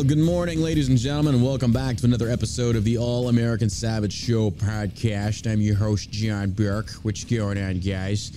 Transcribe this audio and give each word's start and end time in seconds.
Well, 0.00 0.08
good 0.08 0.16
morning, 0.16 0.62
ladies 0.62 0.88
and 0.88 0.96
gentlemen, 0.96 1.34
and 1.34 1.44
welcome 1.44 1.74
back 1.74 1.98
to 1.98 2.06
another 2.06 2.30
episode 2.30 2.74
of 2.74 2.84
the 2.84 2.96
All 2.96 3.28
American 3.28 3.68
Savage 3.68 4.14
Show 4.14 4.50
podcast. 4.50 5.46
I'm 5.46 5.60
your 5.60 5.76
host, 5.76 6.10
John 6.10 6.52
Burk. 6.52 6.88
What's 7.02 7.22
going 7.22 7.62
on, 7.62 7.80
guys? 7.80 8.32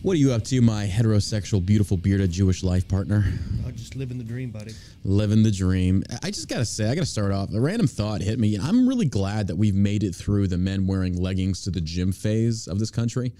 What 0.00 0.14
are 0.14 0.18
you 0.18 0.32
up 0.32 0.44
to, 0.44 0.62
my 0.62 0.86
heterosexual, 0.86 1.64
beautiful, 1.64 1.98
bearded 1.98 2.30
Jewish 2.30 2.62
life 2.62 2.88
partner? 2.88 3.22
Oh, 3.66 3.70
just 3.72 3.96
living 3.96 4.16
the 4.16 4.24
dream, 4.24 4.50
buddy. 4.50 4.72
Living 5.04 5.42
the 5.42 5.50
dream. 5.50 6.04
I 6.22 6.30
just 6.30 6.48
gotta 6.48 6.64
say, 6.64 6.88
I 6.88 6.94
gotta 6.94 7.06
start 7.06 7.32
off. 7.32 7.52
A 7.52 7.60
random 7.60 7.86
thought 7.86 8.22
hit 8.22 8.38
me. 8.38 8.56
I'm 8.56 8.88
really 8.88 9.04
glad 9.04 9.46
that 9.48 9.56
we've 9.56 9.74
made 9.74 10.04
it 10.04 10.14
through 10.14 10.46
the 10.46 10.56
men 10.56 10.86
wearing 10.86 11.20
leggings 11.20 11.60
to 11.64 11.70
the 11.70 11.82
gym 11.82 12.12
phase 12.12 12.66
of 12.66 12.78
this 12.78 12.90
country. 12.90 13.34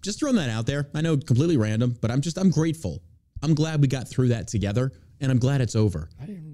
Just 0.00 0.18
throwing 0.18 0.36
that 0.36 0.48
out 0.48 0.64
there. 0.64 0.88
I 0.94 1.02
know 1.02 1.18
completely 1.18 1.58
random, 1.58 1.94
but 2.00 2.10
I'm 2.10 2.22
just 2.22 2.38
I'm 2.38 2.48
grateful. 2.48 3.02
I'm 3.42 3.54
glad 3.54 3.82
we 3.82 3.86
got 3.86 4.08
through 4.08 4.28
that 4.28 4.48
together, 4.48 4.92
and 5.20 5.30
I'm 5.30 5.38
glad 5.38 5.60
it's 5.60 5.76
over. 5.76 6.08
I 6.18 6.24
didn't. 6.24 6.51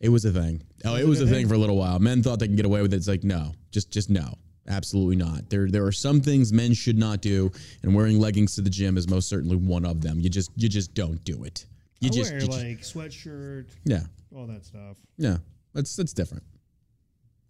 It 0.00 0.08
was 0.10 0.24
a 0.24 0.32
thing. 0.32 0.62
Oh, 0.84 0.96
it 0.96 1.06
was 1.06 1.20
a 1.20 1.26
thing 1.26 1.48
for 1.48 1.54
a 1.54 1.58
little 1.58 1.76
while. 1.76 1.98
Men 1.98 2.22
thought 2.22 2.38
they 2.38 2.46
can 2.46 2.56
get 2.56 2.66
away 2.66 2.82
with 2.82 2.92
it. 2.92 2.96
It's 2.96 3.08
like 3.08 3.24
no, 3.24 3.52
just 3.70 3.90
just 3.90 4.10
no, 4.10 4.34
absolutely 4.68 5.16
not. 5.16 5.48
There 5.48 5.68
there 5.70 5.84
are 5.86 5.92
some 5.92 6.20
things 6.20 6.52
men 6.52 6.74
should 6.74 6.98
not 6.98 7.22
do, 7.22 7.50
and 7.82 7.94
wearing 7.94 8.18
leggings 8.20 8.54
to 8.56 8.60
the 8.60 8.70
gym 8.70 8.98
is 8.98 9.08
most 9.08 9.28
certainly 9.28 9.56
one 9.56 9.86
of 9.86 10.02
them. 10.02 10.20
You 10.20 10.28
just 10.28 10.50
you 10.54 10.68
just 10.68 10.94
don't 10.94 11.22
do 11.24 11.44
it. 11.44 11.64
You 12.00 12.10
I 12.12 12.14
just, 12.14 12.30
wear 12.32 12.40
you 12.40 12.46
just- 12.46 12.58
like 12.96 13.08
sweatshirt, 13.10 13.66
yeah 13.84 14.00
all 14.34 14.46
that 14.46 14.64
stuff. 14.66 14.98
yeah. 15.16 15.38
That's 15.72 15.94
that's 15.96 16.12
different. 16.12 16.42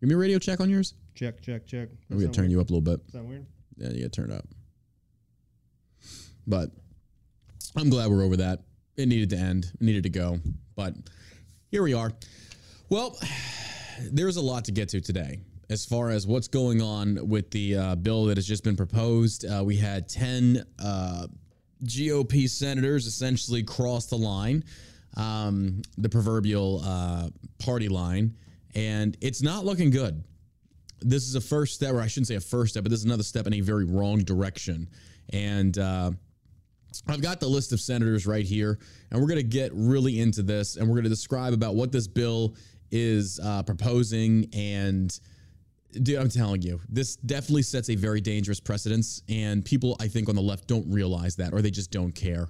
Give 0.00 0.08
me 0.08 0.14
a 0.14 0.18
radio 0.18 0.38
check 0.38 0.60
on 0.60 0.68
yours. 0.70 0.94
Check, 1.14 1.40
check, 1.42 1.66
check. 1.66 1.88
I'm 2.10 2.18
gonna 2.18 2.32
turn 2.32 2.50
you 2.50 2.60
up 2.60 2.70
a 2.70 2.72
little 2.72 2.80
bit. 2.80 3.00
Is 3.06 3.12
that 3.14 3.24
weird? 3.24 3.46
Yeah, 3.76 3.88
you 3.90 3.98
gotta 4.02 4.08
turn 4.10 4.30
it 4.30 4.36
up. 4.36 4.44
But 6.46 6.70
I'm 7.76 7.90
glad 7.90 8.10
we're 8.10 8.22
over 8.24 8.36
that. 8.38 8.60
It 8.96 9.08
needed 9.08 9.30
to 9.30 9.36
end. 9.36 9.66
It 9.74 9.80
needed 9.80 10.04
to 10.04 10.08
go. 10.10 10.38
But 10.74 10.94
here 11.70 11.82
we 11.82 11.94
are. 11.94 12.12
Well, 12.88 13.18
there's 14.10 14.36
a 14.36 14.42
lot 14.42 14.64
to 14.66 14.72
get 14.72 14.88
to 14.90 15.00
today 15.00 15.40
as 15.68 15.84
far 15.84 16.10
as 16.10 16.26
what's 16.26 16.48
going 16.48 16.80
on 16.80 17.28
with 17.28 17.50
the 17.50 17.76
uh, 17.76 17.94
bill 17.96 18.26
that 18.26 18.36
has 18.36 18.46
just 18.46 18.62
been 18.62 18.76
proposed. 18.76 19.44
Uh, 19.44 19.62
we 19.64 19.76
had 19.76 20.08
10 20.08 20.64
uh, 20.78 21.26
GOP 21.84 22.48
senators 22.48 23.06
essentially 23.06 23.62
cross 23.62 24.06
the 24.06 24.16
line, 24.16 24.64
um, 25.16 25.82
the 25.98 26.08
proverbial 26.08 26.82
uh, 26.84 27.28
party 27.58 27.88
line, 27.88 28.36
and 28.74 29.16
it's 29.20 29.42
not 29.42 29.64
looking 29.64 29.90
good 29.90 30.22
this 31.00 31.24
is 31.28 31.34
a 31.34 31.40
first 31.40 31.74
step, 31.74 31.92
or 31.92 32.00
I 32.00 32.06
shouldn't 32.06 32.28
say 32.28 32.36
a 32.36 32.40
first 32.40 32.72
step, 32.72 32.84
but 32.84 32.90
this 32.90 33.00
is 33.00 33.04
another 33.04 33.22
step 33.22 33.46
in 33.46 33.54
a 33.54 33.60
very 33.60 33.84
wrong 33.84 34.18
direction. 34.20 34.88
And 35.32 35.76
uh, 35.78 36.12
I've 37.08 37.22
got 37.22 37.40
the 37.40 37.48
list 37.48 37.72
of 37.72 37.80
senators 37.80 38.26
right 38.26 38.44
here, 38.44 38.78
and 39.10 39.20
we're 39.20 39.28
going 39.28 39.36
to 39.38 39.42
get 39.42 39.72
really 39.74 40.20
into 40.20 40.42
this, 40.42 40.76
and 40.76 40.86
we're 40.86 40.94
going 40.94 41.04
to 41.04 41.10
describe 41.10 41.52
about 41.52 41.74
what 41.74 41.92
this 41.92 42.06
bill 42.06 42.54
is 42.90 43.40
uh, 43.42 43.62
proposing. 43.62 44.48
And 44.52 45.18
dude, 46.02 46.18
I'm 46.18 46.28
telling 46.28 46.62
you, 46.62 46.80
this 46.88 47.16
definitely 47.16 47.62
sets 47.62 47.88
a 47.90 47.94
very 47.94 48.20
dangerous 48.20 48.60
precedence, 48.60 49.22
and 49.28 49.64
people 49.64 49.96
I 50.00 50.08
think 50.08 50.28
on 50.28 50.34
the 50.34 50.42
left 50.42 50.66
don't 50.66 50.90
realize 50.90 51.36
that, 51.36 51.52
or 51.52 51.62
they 51.62 51.70
just 51.70 51.90
don't 51.90 52.12
care. 52.12 52.46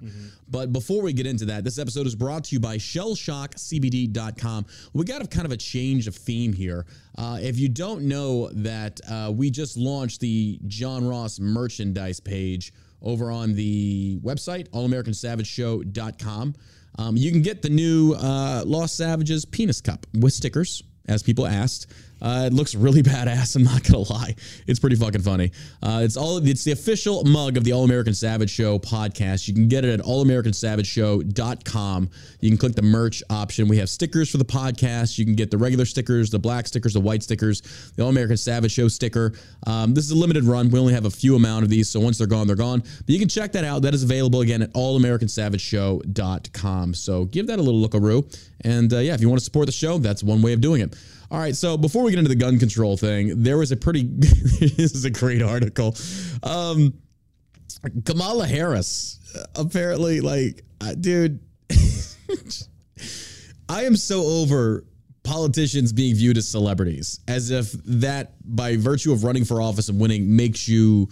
But 0.49 0.73
before 0.73 1.01
we 1.01 1.13
get 1.13 1.25
into 1.27 1.45
that, 1.45 1.63
this 1.63 1.79
episode 1.79 2.07
is 2.07 2.15
brought 2.15 2.43
to 2.45 2.55
you 2.55 2.59
by 2.59 2.77
ShellShockCBD.com. 2.77 4.65
We 4.93 5.05
got 5.05 5.23
a 5.23 5.27
kind 5.27 5.45
of 5.45 5.51
a 5.51 5.57
change 5.57 6.07
of 6.07 6.15
theme 6.15 6.53
here. 6.53 6.85
Uh, 7.17 7.39
if 7.41 7.57
you 7.59 7.69
don't 7.69 8.03
know 8.03 8.49
that, 8.53 8.99
uh, 9.09 9.31
we 9.33 9.49
just 9.49 9.77
launched 9.77 10.19
the 10.19 10.59
John 10.67 11.07
Ross 11.07 11.39
merchandise 11.39 12.19
page 12.19 12.73
over 13.01 13.31
on 13.31 13.53
the 13.53 14.19
website, 14.23 14.69
allamericansavageshow.com. 14.69 16.55
Um, 16.99 17.15
you 17.15 17.31
can 17.31 17.41
get 17.41 17.61
the 17.61 17.69
new 17.69 18.13
uh, 18.13 18.63
Lost 18.65 18.97
Savages 18.97 19.45
penis 19.45 19.81
cup 19.81 20.05
with 20.19 20.33
stickers, 20.33 20.83
as 21.07 21.21
people 21.23 21.45
asked. 21.45 21.87
Uh, 22.21 22.45
it 22.47 22.53
looks 22.53 22.75
really 22.75 23.03
badass. 23.07 23.55
I'm 23.55 23.63
not 23.63 23.83
gonna 23.83 24.09
lie, 24.09 24.35
it's 24.65 24.79
pretty 24.79 24.95
fucking 24.95 25.21
funny. 25.21 25.51
Uh, 25.81 26.01
it's 26.03 26.17
all 26.17 26.37
it's 26.37 26.63
the 26.63 26.71
official 26.71 27.23
mug 27.23 27.57
of 27.57 27.63
the 27.63 27.73
All 27.73 27.83
American 27.83 28.13
Savage 28.13 28.49
Show 28.49 28.79
podcast. 28.79 29.47
You 29.47 29.53
can 29.53 29.67
get 29.67 29.85
it 29.85 29.99
at 29.99 30.05
allamericansavageshow.com. 30.05 32.09
You 32.39 32.49
can 32.49 32.57
click 32.57 32.75
the 32.75 32.81
merch 32.81 33.23
option. 33.29 33.67
We 33.67 33.77
have 33.77 33.89
stickers 33.89 34.29
for 34.29 34.37
the 34.37 34.45
podcast. 34.45 35.17
You 35.17 35.25
can 35.25 35.35
get 35.35 35.51
the 35.51 35.57
regular 35.57 35.85
stickers, 35.85 36.29
the 36.29 36.39
black 36.39 36.67
stickers, 36.67 36.93
the 36.93 36.99
white 36.99 37.23
stickers, 37.23 37.61
the 37.95 38.03
All 38.03 38.09
American 38.09 38.37
Savage 38.37 38.71
Show 38.71 38.87
sticker. 38.87 39.33
Um, 39.65 39.93
this 39.93 40.05
is 40.05 40.11
a 40.11 40.15
limited 40.15 40.43
run. 40.43 40.69
We 40.69 40.79
only 40.79 40.93
have 40.93 41.05
a 41.05 41.11
few 41.11 41.35
amount 41.35 41.63
of 41.63 41.69
these, 41.69 41.89
so 41.89 41.99
once 41.99 42.17
they're 42.17 42.27
gone, 42.27 42.47
they're 42.47 42.55
gone. 42.55 42.79
But 42.79 43.09
you 43.09 43.19
can 43.19 43.29
check 43.29 43.51
that 43.53 43.63
out. 43.63 43.81
That 43.81 43.93
is 43.93 44.03
available 44.03 44.41
again 44.41 44.61
at 44.61 44.73
allamericansavageshow.com. 44.73 46.93
So 46.93 47.25
give 47.25 47.47
that 47.47 47.59
a 47.59 47.61
little 47.61 47.79
look-a-roo. 47.79 48.27
And 48.61 48.93
uh, 48.93 48.99
yeah, 48.99 49.13
if 49.13 49.21
you 49.21 49.29
want 49.29 49.39
to 49.39 49.45
support 49.45 49.65
the 49.65 49.71
show, 49.71 49.97
that's 49.97 50.23
one 50.23 50.41
way 50.41 50.53
of 50.53 50.61
doing 50.61 50.81
it. 50.81 50.95
All 51.29 51.39
right, 51.39 51.55
so 51.55 51.77
before 51.77 52.03
we 52.03 52.11
get 52.11 52.19
into 52.19 52.29
the 52.29 52.35
gun 52.35 52.57
control 52.57 52.95
thing, 52.95 53.43
there 53.43 53.57
was 53.57 53.71
a 53.71 53.77
pretty 53.77 54.03
this 54.07 54.93
is 54.93 55.05
a 55.05 55.09
great 55.09 55.41
article. 55.41 55.95
Um 56.43 56.93
Kamala 58.05 58.47
Harris 58.47 59.19
uh, 59.35 59.43
apparently 59.55 60.21
like 60.21 60.63
uh, 60.81 60.93
dude 60.95 61.39
I 63.69 63.83
am 63.83 63.95
so 63.95 64.23
over 64.23 64.85
politicians 65.23 65.91
being 65.91 66.15
viewed 66.15 66.37
as 66.37 66.47
celebrities 66.47 67.19
as 67.27 67.51
if 67.51 67.71
that 67.83 68.33
by 68.43 68.77
virtue 68.77 69.11
of 69.11 69.23
running 69.23 69.43
for 69.43 69.61
office 69.61 69.89
and 69.89 69.99
winning 69.99 70.35
makes 70.35 70.67
you 70.67 71.09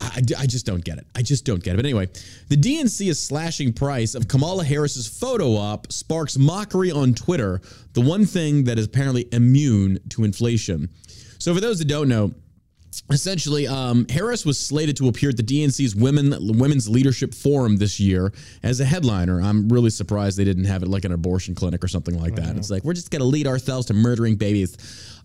I, 0.00 0.22
I 0.38 0.46
just 0.46 0.64
don't 0.64 0.84
get 0.84 0.98
it. 0.98 1.06
I 1.14 1.22
just 1.22 1.44
don't 1.44 1.62
get 1.62 1.74
it. 1.74 1.76
But 1.76 1.84
anyway, 1.84 2.08
the 2.48 2.56
DNC 2.56 3.08
is 3.08 3.18
slashing 3.18 3.72
price 3.72 4.14
of 4.14 4.28
Kamala 4.28 4.64
Harris's 4.64 5.08
photo 5.08 5.56
op 5.56 5.92
sparks 5.92 6.38
mockery 6.38 6.90
on 6.90 7.14
Twitter, 7.14 7.60
the 7.94 8.00
one 8.00 8.24
thing 8.24 8.64
that 8.64 8.78
is 8.78 8.86
apparently 8.86 9.28
immune 9.32 9.98
to 10.10 10.24
inflation. 10.24 10.88
So 11.38 11.54
for 11.54 11.60
those 11.60 11.78
that 11.78 11.88
don't 11.88 12.08
know, 12.08 12.32
essentially 13.10 13.66
um, 13.66 14.06
harris 14.08 14.44
was 14.46 14.58
slated 14.58 14.96
to 14.96 15.08
appear 15.08 15.28
at 15.28 15.36
the 15.36 15.42
dnc's 15.42 15.94
women 15.94 16.34
women's 16.58 16.88
leadership 16.88 17.34
forum 17.34 17.76
this 17.76 18.00
year 18.00 18.32
as 18.62 18.80
a 18.80 18.84
headliner 18.84 19.40
i'm 19.40 19.68
really 19.68 19.90
surprised 19.90 20.38
they 20.38 20.44
didn't 20.44 20.64
have 20.64 20.82
it 20.82 20.88
like 20.88 21.04
an 21.04 21.12
abortion 21.12 21.54
clinic 21.54 21.84
or 21.84 21.88
something 21.88 22.18
like 22.18 22.34
that 22.34 22.56
it's 22.56 22.70
like 22.70 22.82
we're 22.84 22.94
just 22.94 23.10
going 23.10 23.20
to 23.20 23.26
lead 23.26 23.46
ourselves 23.46 23.86
to 23.86 23.94
murdering 23.94 24.36
babies 24.36 24.76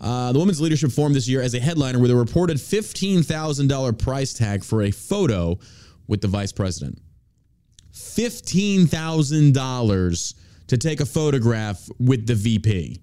uh, 0.04 0.32
the 0.34 0.40
women's 0.40 0.60
leadership 0.60 0.92
forum 0.92 1.14
this 1.14 1.30
year 1.30 1.42
as 1.42 1.54
a 1.54 1.60
headliner 1.60 1.98
with 1.98 2.12
a 2.12 2.16
reported 2.16 2.58
$15000 2.58 3.98
price 3.98 4.34
tag 4.34 4.62
for 4.64 4.84
a 4.84 4.92
photo 4.92 5.58
with 6.08 6.22
the 6.22 6.28
vice 6.28 6.52
president. 6.52 7.02
$15000 7.94 10.34
to 10.68 10.78
take 10.78 11.00
a 11.00 11.06
photograph 11.06 11.90
with 12.00 12.28
the 12.28 12.36
vp 12.36 13.00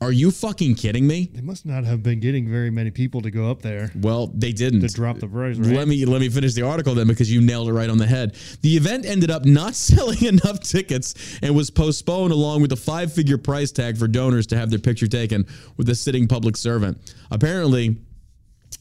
are 0.00 0.12
you 0.12 0.30
fucking 0.30 0.74
kidding 0.74 1.06
me 1.06 1.30
They 1.32 1.40
must 1.40 1.64
not 1.64 1.84
have 1.84 2.02
been 2.02 2.20
getting 2.20 2.50
very 2.50 2.70
many 2.70 2.90
people 2.90 3.20
to 3.22 3.30
go 3.30 3.50
up 3.50 3.62
there 3.62 3.90
well 3.94 4.26
they 4.34 4.52
didn't 4.52 4.80
to 4.80 4.88
drop 4.88 5.18
the 5.18 5.28
price, 5.28 5.56
right? 5.56 5.76
Let 5.76 5.88
me 5.88 6.04
let 6.04 6.20
me 6.20 6.28
finish 6.28 6.54
the 6.54 6.62
article 6.62 6.94
then 6.94 7.06
because 7.06 7.32
you 7.32 7.40
nailed 7.40 7.68
it 7.68 7.72
right 7.72 7.88
on 7.88 7.98
the 7.98 8.06
head. 8.06 8.36
The 8.62 8.76
event 8.76 9.06
ended 9.06 9.30
up 9.30 9.44
not 9.44 9.74
selling 9.88 10.24
enough 10.24 10.60
tickets 10.60 11.38
and 11.42 11.54
was 11.54 11.70
postponed 11.70 12.32
along 12.32 12.62
with 12.62 12.72
a 12.72 12.76
five-figure 12.76 13.38
price 13.38 13.72
tag 13.72 13.96
for 13.96 14.08
donors 14.08 14.46
to 14.48 14.56
have 14.56 14.70
their 14.70 14.78
picture 14.78 15.06
taken 15.06 15.46
with 15.76 15.88
a 15.88 15.94
sitting 15.94 16.28
public 16.28 16.56
servant. 16.56 16.98
Apparently, 17.30 17.96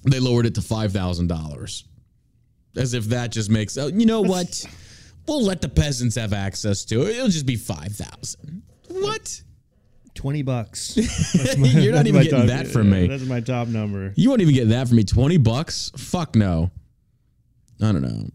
they 0.04 0.20
lowered 0.20 0.46
it 0.46 0.56
to 0.56 0.62
$5,000. 0.62 1.84
As 2.76 2.94
if 2.94 3.06
that 3.06 3.32
just 3.32 3.50
makes 3.50 3.78
oh, 3.78 3.88
you 3.88 4.06
know 4.06 4.22
what? 4.22 4.66
We'll 5.28 5.44
let 5.44 5.62
the 5.62 5.70
peasants 5.70 6.16
have 6.16 6.34
access 6.34 6.84
to 6.86 7.04
it. 7.04 7.16
It'll 7.16 7.30
just 7.30 7.46
be 7.46 7.56
5,000. 7.56 8.64
What? 8.90 9.42
Twenty 10.14 10.42
bucks. 10.44 10.96
You're 11.58 11.94
not 11.94 12.08
even 12.08 12.24
getting 12.24 12.40
top- 12.40 12.48
that 12.48 12.68
from 12.68 12.90
me. 12.90 13.08
That's 13.08 13.26
my 13.26 13.40
top 13.40 13.68
number. 13.68 14.14
You 14.16 14.30
won't 14.30 14.42
even 14.42 14.54
get 14.54 14.70
that 14.70 14.88
from 14.88 14.98
me. 14.98 15.04
20 15.04 15.38
bucks? 15.38 15.92
Fuck 15.98 16.36
no. 16.36 16.70
I 17.82 17.92
don't 17.92 18.02
know. 18.02 18.30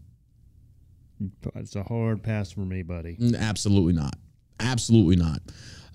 It's 1.55 1.75
a 1.75 1.83
hard 1.83 2.21
pass 2.23 2.51
for 2.51 2.61
me, 2.61 2.81
buddy. 2.81 3.17
Absolutely 3.37 3.93
not. 3.93 4.15
Absolutely 4.59 5.15
not. 5.15 5.39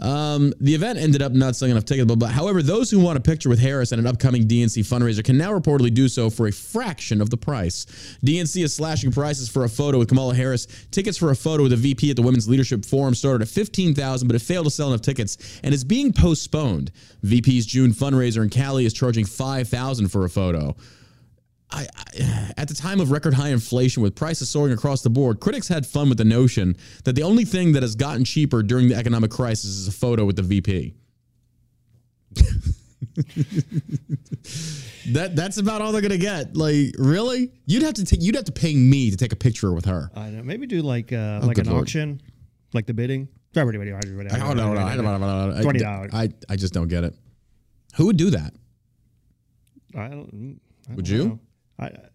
Um, 0.01 0.53
the 0.61 0.75
event 0.75 0.99
ended 0.99 1.23
up 1.23 1.33
not 1.33 1.57
selling 1.57 1.73
enough 1.73 1.85
tickets, 1.85 2.07
but, 2.07 2.19
but 2.19 2.31
however, 2.31 2.63
those 2.63 2.91
who 2.91 2.99
want 2.99 3.17
a 3.19 3.21
picture 3.21 3.49
with 3.49 3.61
Harris 3.61 3.93
at 3.93 3.99
an 3.99 4.07
upcoming 4.07 4.47
DNC 4.47 4.83
fundraiser 4.85 5.25
can 5.25 5.39
now 5.39 5.53
reportedly 5.53 5.93
do 5.93 6.09
so 6.09 6.31
for 6.31 6.47
a 6.47 6.53
fraction 6.53 7.21
of 7.21 7.31
the 7.31 7.37
price. 7.37 7.87
DNC 8.25 8.65
is 8.65 8.75
slashing 8.75 9.13
prices 9.13 9.49
for 9.49 9.65
a 9.65 9.69
photo 9.69 9.99
with 9.99 10.09
Kamala 10.09 10.35
Harris. 10.35 10.67
Tickets 10.91 11.17
for 11.17 11.31
a 11.31 11.37
photo 11.37 11.63
with 11.63 11.73
a 11.73 11.77
VP 11.77 12.11
at 12.11 12.17
the 12.17 12.23
Women's 12.23 12.49
Leadership 12.49 12.85
Forum 12.85 13.15
started 13.15 13.43
at 13.43 13.49
fifteen 13.49 13.95
thousand, 13.95 14.29
but 14.29 14.35
it 14.35 14.43
failed 14.43 14.67
to 14.67 14.71
sell 14.71 14.89
enough 14.89 15.03
tickets 15.03 15.61
and 15.63 15.75
is 15.75 15.85
being 15.85 16.13
postponed. 16.13 16.91
VP's 17.23 17.67
June 17.67 17.93
fundraiser 17.93 18.43
in 18.43 18.51
Cali 18.51 18.85
is 18.85 18.93
charging 18.93 19.25
five 19.25 19.69
thousand 19.69 20.09
for 20.09 20.25
a 20.25 20.29
photo. 20.29 20.77
I, 21.71 21.87
I, 21.97 22.53
at 22.57 22.69
the 22.69 22.75
time 22.75 23.01
of 23.01 23.11
record 23.11 23.35
high 23.35 23.51
inflation 23.51 24.03
with 24.03 24.15
prices 24.15 24.49
soaring 24.49 24.73
across 24.73 25.03
the 25.03 25.11
board, 25.11 25.41
critics 25.41 25.69
had 25.69 25.87
fun 25.87 26.09
with 26.09 26.19
the 26.19 26.25
notion 26.25 26.77
that 27.05 27.15
the 27.15 27.23
only 27.23 27.45
thing 27.45 27.73
that 27.73 27.83
has 27.83 27.95
gotten 27.95 28.25
cheaper 28.25 28.63
during 28.63 28.89
the 28.89 28.95
economic 28.95 29.31
crisis 29.31 29.71
is 29.71 29.89
a 29.89 29.93
photo 29.93 30.25
with 30.25 30.37
the 30.37 30.43
VP. 30.43 30.95
that 35.13 35.37
that's 35.37 35.59
about 35.59 35.83
all 35.83 35.93
they're 35.93 36.01
gonna 36.03 36.17
get. 36.19 36.57
Like, 36.57 36.95
really? 36.99 37.53
You'd 37.67 37.83
have 37.83 37.95
to 37.95 38.05
take 38.05 38.23
you'd 38.23 38.35
have 38.35 38.45
to 38.45 38.53
pay 38.53 38.75
me 38.75 39.11
to 39.11 39.17
take 39.17 39.33
a 39.33 39.37
picture 39.37 39.73
with 39.73 39.85
her. 39.85 40.11
I 40.17 40.31
know. 40.31 40.43
Maybe 40.43 40.67
do 40.67 40.83
like 40.83 41.13
uh, 41.13 41.41
like 41.43 41.59
an 41.59 41.69
lord. 41.69 41.83
auction, 41.83 42.21
like 42.73 42.87
the 42.87 42.95
bidding. 42.95 43.29
I 44.33 44.39
don't 44.39 44.57
know. 44.57 44.73
I 44.77 44.97
don't 44.97 45.05
know. 45.21 45.63
Twenty 45.63 45.79
dollars. 45.79 46.11
I, 46.13 46.31
I 46.49 46.57
just 46.57 46.75
don't 46.75 46.89
get 46.89 47.05
it. 47.05 47.15
Who 47.97 48.07
would 48.07 48.17
do 48.17 48.31
that? 48.31 48.53
I 49.97 50.09
don't, 50.09 50.61
I 50.91 50.95
Would 50.95 51.05
don't 51.05 51.15
you? 51.15 51.25
know. 51.29 51.41
I 51.85 52.09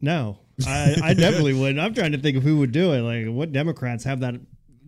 no, 0.00 0.38
I, 0.66 0.96
I 1.02 1.14
definitely 1.14 1.54
wouldn't. 1.58 1.80
I'm 1.80 1.94
trying 1.94 2.12
to 2.12 2.18
think 2.18 2.36
of 2.36 2.42
who 2.42 2.58
would 2.58 2.72
do 2.72 2.92
it. 2.92 3.00
Like, 3.00 3.34
what 3.34 3.52
Democrats 3.52 4.04
have 4.04 4.20
that 4.20 4.34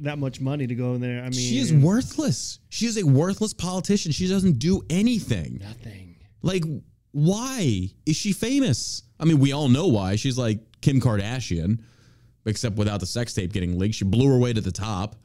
that 0.00 0.18
much 0.18 0.40
money 0.40 0.66
to 0.66 0.74
go 0.74 0.94
in 0.94 1.00
there? 1.00 1.20
I 1.20 1.24
mean, 1.24 1.32
She 1.32 1.58
is 1.58 1.72
worthless. 1.72 2.60
She 2.68 2.86
is 2.86 2.96
a 2.98 3.04
worthless 3.04 3.52
politician. 3.52 4.12
She 4.12 4.28
doesn't 4.28 4.58
do 4.58 4.82
anything. 4.90 5.58
nothing. 5.60 6.16
Like, 6.42 6.62
why 7.10 7.90
is 8.06 8.16
she 8.16 8.32
famous? 8.32 9.02
I 9.18 9.24
mean, 9.24 9.40
we 9.40 9.52
all 9.52 9.68
know 9.68 9.88
why. 9.88 10.14
She's 10.16 10.38
like 10.38 10.60
Kim 10.82 11.00
Kardashian, 11.00 11.80
except 12.46 12.76
without 12.76 13.00
the 13.00 13.06
sex 13.06 13.34
tape 13.34 13.52
getting 13.52 13.76
leaked. 13.78 13.96
She 13.96 14.04
blew 14.04 14.28
her 14.28 14.38
way 14.38 14.52
to 14.52 14.60
the 14.60 14.70
top. 14.70 15.16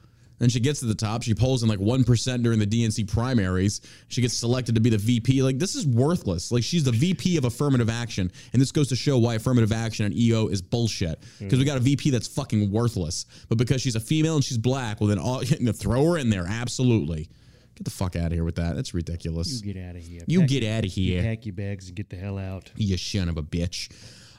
Then 0.43 0.49
she 0.49 0.59
gets 0.59 0.81
to 0.81 0.85
the 0.87 0.93
top. 0.93 1.23
She 1.23 1.33
polls 1.33 1.63
in 1.63 1.69
like 1.69 1.79
1% 1.79 2.43
during 2.43 2.59
the 2.59 2.67
DNC 2.67 3.09
primaries. 3.09 3.79
She 4.09 4.21
gets 4.21 4.33
selected 4.33 4.75
to 4.75 4.81
be 4.81 4.89
the 4.89 4.97
VP. 4.97 5.41
Like, 5.41 5.57
this 5.57 5.73
is 5.73 5.87
worthless. 5.87 6.51
Like, 6.51 6.65
she's 6.65 6.83
the 6.83 6.91
VP 6.91 7.37
of 7.37 7.45
affirmative 7.45 7.89
action. 7.89 8.29
And 8.51 8.61
this 8.61 8.69
goes 8.69 8.89
to 8.89 8.95
show 8.97 9.17
why 9.17 9.35
affirmative 9.35 9.71
action 9.71 10.05
and 10.05 10.13
EO 10.13 10.49
is 10.49 10.61
bullshit. 10.61 11.23
Because 11.39 11.59
we 11.59 11.63
got 11.63 11.77
a 11.77 11.79
VP 11.79 12.09
that's 12.09 12.27
fucking 12.27 12.69
worthless. 12.69 13.25
But 13.47 13.57
because 13.57 13.81
she's 13.81 13.95
a 13.95 14.01
female 14.01 14.35
and 14.35 14.43
she's 14.43 14.57
black, 14.57 14.99
well, 14.99 15.07
then 15.07 15.17
all, 15.17 15.41
you 15.45 15.61
know, 15.61 15.71
throw 15.71 16.03
her 16.11 16.17
in 16.17 16.29
there. 16.29 16.45
Absolutely. 16.45 17.29
Get 17.75 17.85
the 17.85 17.89
fuck 17.91 18.17
out 18.17 18.25
of 18.25 18.33
here 18.33 18.43
with 18.43 18.55
that. 18.55 18.75
That's 18.75 18.93
ridiculous. 18.93 19.63
You 19.63 19.73
get 19.73 19.81
out 19.81 19.95
of 19.95 20.01
here. 20.01 20.23
You 20.27 20.41
Pack- 20.41 20.49
get 20.49 20.63
out 20.65 20.83
of 20.83 20.91
here. 20.91 21.23
pack 21.23 21.45
your 21.45 21.55
bags 21.55 21.87
and 21.87 21.95
get 21.95 22.09
the 22.09 22.17
hell 22.17 22.37
out. 22.37 22.69
You 22.75 22.97
son 22.97 23.29
of 23.29 23.37
a 23.37 23.43
bitch. 23.43 23.89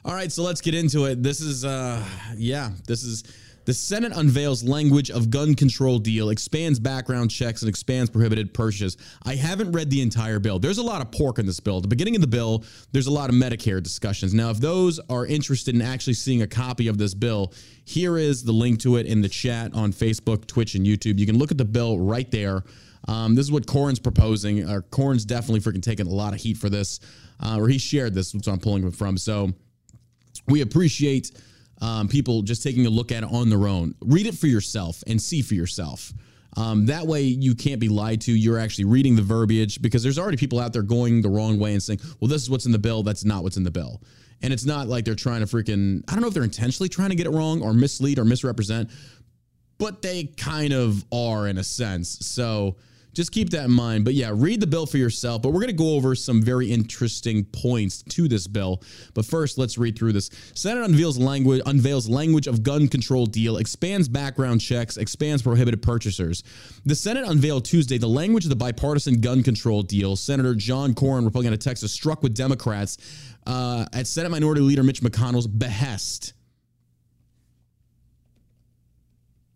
All 0.05 0.13
right, 0.13 0.31
so 0.31 0.43
let's 0.43 0.61
get 0.61 0.75
into 0.75 1.05
it. 1.05 1.23
This 1.23 1.41
is 1.41 1.65
uh 1.65 2.05
yeah, 2.37 2.69
this 2.85 3.01
is 3.01 3.23
the 3.65 3.73
Senate 3.73 4.13
unveils 4.15 4.63
language 4.63 5.11
of 5.11 5.29
gun 5.29 5.55
control 5.55 5.99
deal, 5.99 6.29
expands 6.29 6.79
background 6.79 7.31
checks, 7.31 7.61
and 7.61 7.69
expands 7.69 8.09
prohibited 8.09 8.53
purchases. 8.53 8.97
I 9.23 9.35
haven't 9.35 9.71
read 9.71 9.89
the 9.89 10.01
entire 10.01 10.39
bill. 10.39 10.59
There's 10.59 10.77
a 10.77 10.83
lot 10.83 11.01
of 11.01 11.11
pork 11.11 11.39
in 11.39 11.45
this 11.45 11.59
bill. 11.59 11.77
At 11.77 11.81
the 11.83 11.89
beginning 11.89 12.15
of 12.15 12.21
the 12.21 12.27
bill, 12.27 12.63
there's 12.91 13.07
a 13.07 13.11
lot 13.11 13.29
of 13.29 13.35
Medicare 13.35 13.81
discussions. 13.81 14.33
Now, 14.33 14.49
if 14.49 14.59
those 14.59 14.99
are 15.09 15.25
interested 15.25 15.75
in 15.75 15.81
actually 15.81 16.13
seeing 16.13 16.41
a 16.41 16.47
copy 16.47 16.87
of 16.87 16.97
this 16.97 17.13
bill, 17.13 17.53
here 17.83 18.17
is 18.17 18.43
the 18.43 18.51
link 18.51 18.79
to 18.81 18.97
it 18.97 19.05
in 19.05 19.21
the 19.21 19.29
chat 19.29 19.73
on 19.73 19.91
Facebook, 19.91 20.47
Twitch, 20.47 20.75
and 20.75 20.85
YouTube. 20.85 21.19
You 21.19 21.25
can 21.25 21.37
look 21.37 21.51
at 21.51 21.57
the 21.57 21.65
bill 21.65 21.99
right 21.99 22.29
there. 22.31 22.63
Um, 23.07 23.35
this 23.35 23.45
is 23.45 23.51
what 23.51 23.67
Cornyn's 23.67 23.99
proposing. 23.99 24.67
Uh, 24.67 24.81
Cornyn's 24.89 25.25
definitely 25.25 25.59
freaking 25.59 25.83
taking 25.83 26.07
a 26.07 26.09
lot 26.13 26.33
of 26.33 26.39
heat 26.39 26.57
for 26.57 26.69
this, 26.69 26.99
uh, 27.39 27.57
or 27.59 27.67
he 27.67 27.77
shared 27.77 28.13
this. 28.13 28.33
which 28.33 28.47
I'm 28.47 28.59
pulling 28.59 28.85
it 28.87 28.95
from. 28.95 29.17
So 29.17 29.51
we 30.47 30.61
appreciate 30.61 31.31
um, 31.81 32.07
people 32.07 32.41
just 32.41 32.63
taking 32.63 32.85
a 32.85 32.89
look 32.89 33.11
at 33.11 33.23
it 33.23 33.29
on 33.31 33.49
their 33.49 33.67
own. 33.67 33.95
Read 34.01 34.27
it 34.27 34.35
for 34.35 34.47
yourself 34.47 35.03
and 35.07 35.21
see 35.21 35.41
for 35.41 35.55
yourself. 35.55 36.13
Um, 36.57 36.85
that 36.85 37.05
way, 37.05 37.23
you 37.23 37.53
can't 37.53 37.81
be 37.81 37.89
lied 37.89 38.21
to. 38.21 38.31
You're 38.31 38.59
actually 38.59 38.85
reading 38.85 39.15
the 39.15 39.21
verbiage 39.21 39.81
because 39.81 40.01
there's 40.03 40.17
already 40.17 40.37
people 40.37 40.59
out 40.59 40.71
there 40.71 40.83
going 40.83 41.21
the 41.21 41.29
wrong 41.29 41.59
way 41.59 41.73
and 41.73 41.83
saying, 41.83 41.99
well, 42.19 42.29
this 42.29 42.41
is 42.41 42.49
what's 42.49 42.65
in 42.65 42.71
the 42.71 42.79
bill. 42.79 43.03
That's 43.03 43.25
not 43.25 43.43
what's 43.43 43.57
in 43.57 43.63
the 43.63 43.71
bill. 43.71 44.01
And 44.41 44.53
it's 44.53 44.65
not 44.65 44.87
like 44.87 45.05
they're 45.05 45.15
trying 45.15 45.45
to 45.45 45.47
freaking, 45.47 46.03
I 46.07 46.13
don't 46.13 46.21
know 46.21 46.27
if 46.27 46.33
they're 46.33 46.43
intentionally 46.43 46.89
trying 46.89 47.09
to 47.09 47.15
get 47.15 47.25
it 47.25 47.31
wrong 47.31 47.61
or 47.61 47.73
mislead 47.73 48.19
or 48.19 48.25
misrepresent, 48.25 48.89
but 49.77 50.01
they 50.01 50.25
kind 50.25 50.71
of 50.71 51.03
are 51.11 51.47
in 51.47 51.57
a 51.57 51.63
sense. 51.63 52.09
So 52.25 52.77
just 53.15 53.31
keep 53.31 53.49
that 53.51 53.65
in 53.65 53.71
mind. 53.71 54.05
But 54.05 54.13
yeah, 54.13 54.31
read 54.33 54.59
the 54.59 54.67
bill 54.67 54.85
for 54.85 54.97
yourself. 54.97 55.41
But 55.41 55.49
we're 55.49 55.61
going 55.61 55.67
to 55.67 55.73
go 55.73 55.95
over 55.95 56.13
some 56.15 56.41
very 56.41 56.69
interesting 56.71 57.45
points 57.45 58.03
to 58.03 58.27
this 58.27 58.45
bill. 58.45 58.83
But 59.13 59.25
first, 59.25 59.57
let's 59.57 59.77
read 59.77 59.97
through 59.97 60.13
this. 60.13 60.29
Senate 60.53 60.83
unveils 60.83 61.17
language 61.17 61.61
unveils 61.65 62.09
language 62.09 62.47
of 62.47 62.61
gun 62.61 62.87
control 62.87 63.25
deal, 63.25 63.57
expands 63.57 64.09
background 64.09 64.61
checks, 64.61 64.97
expands 64.97 65.41
prohibited 65.41 65.81
purchasers. 65.81 66.43
The 66.85 66.95
Senate 66.95 67.25
unveiled 67.27 67.65
Tuesday 67.65 67.97
the 67.97 68.07
language 68.07 68.43
of 68.43 68.49
the 68.49 68.55
bipartisan 68.55 69.21
gun 69.21 69.43
control 69.43 69.81
deal. 69.81 70.15
Senator 70.15 70.53
John 70.53 70.93
Cornyn, 70.93 71.25
Republican 71.25 71.53
of 71.53 71.59
Texas, 71.59 71.91
struck 71.91 72.21
with 72.21 72.35
Democrats 72.35 72.97
uh, 73.47 73.85
at 73.93 74.07
Senate 74.07 74.29
Minority 74.29 74.61
Leader 74.61 74.83
Mitch 74.83 75.01
McConnell's 75.01 75.47
behest. 75.47 76.33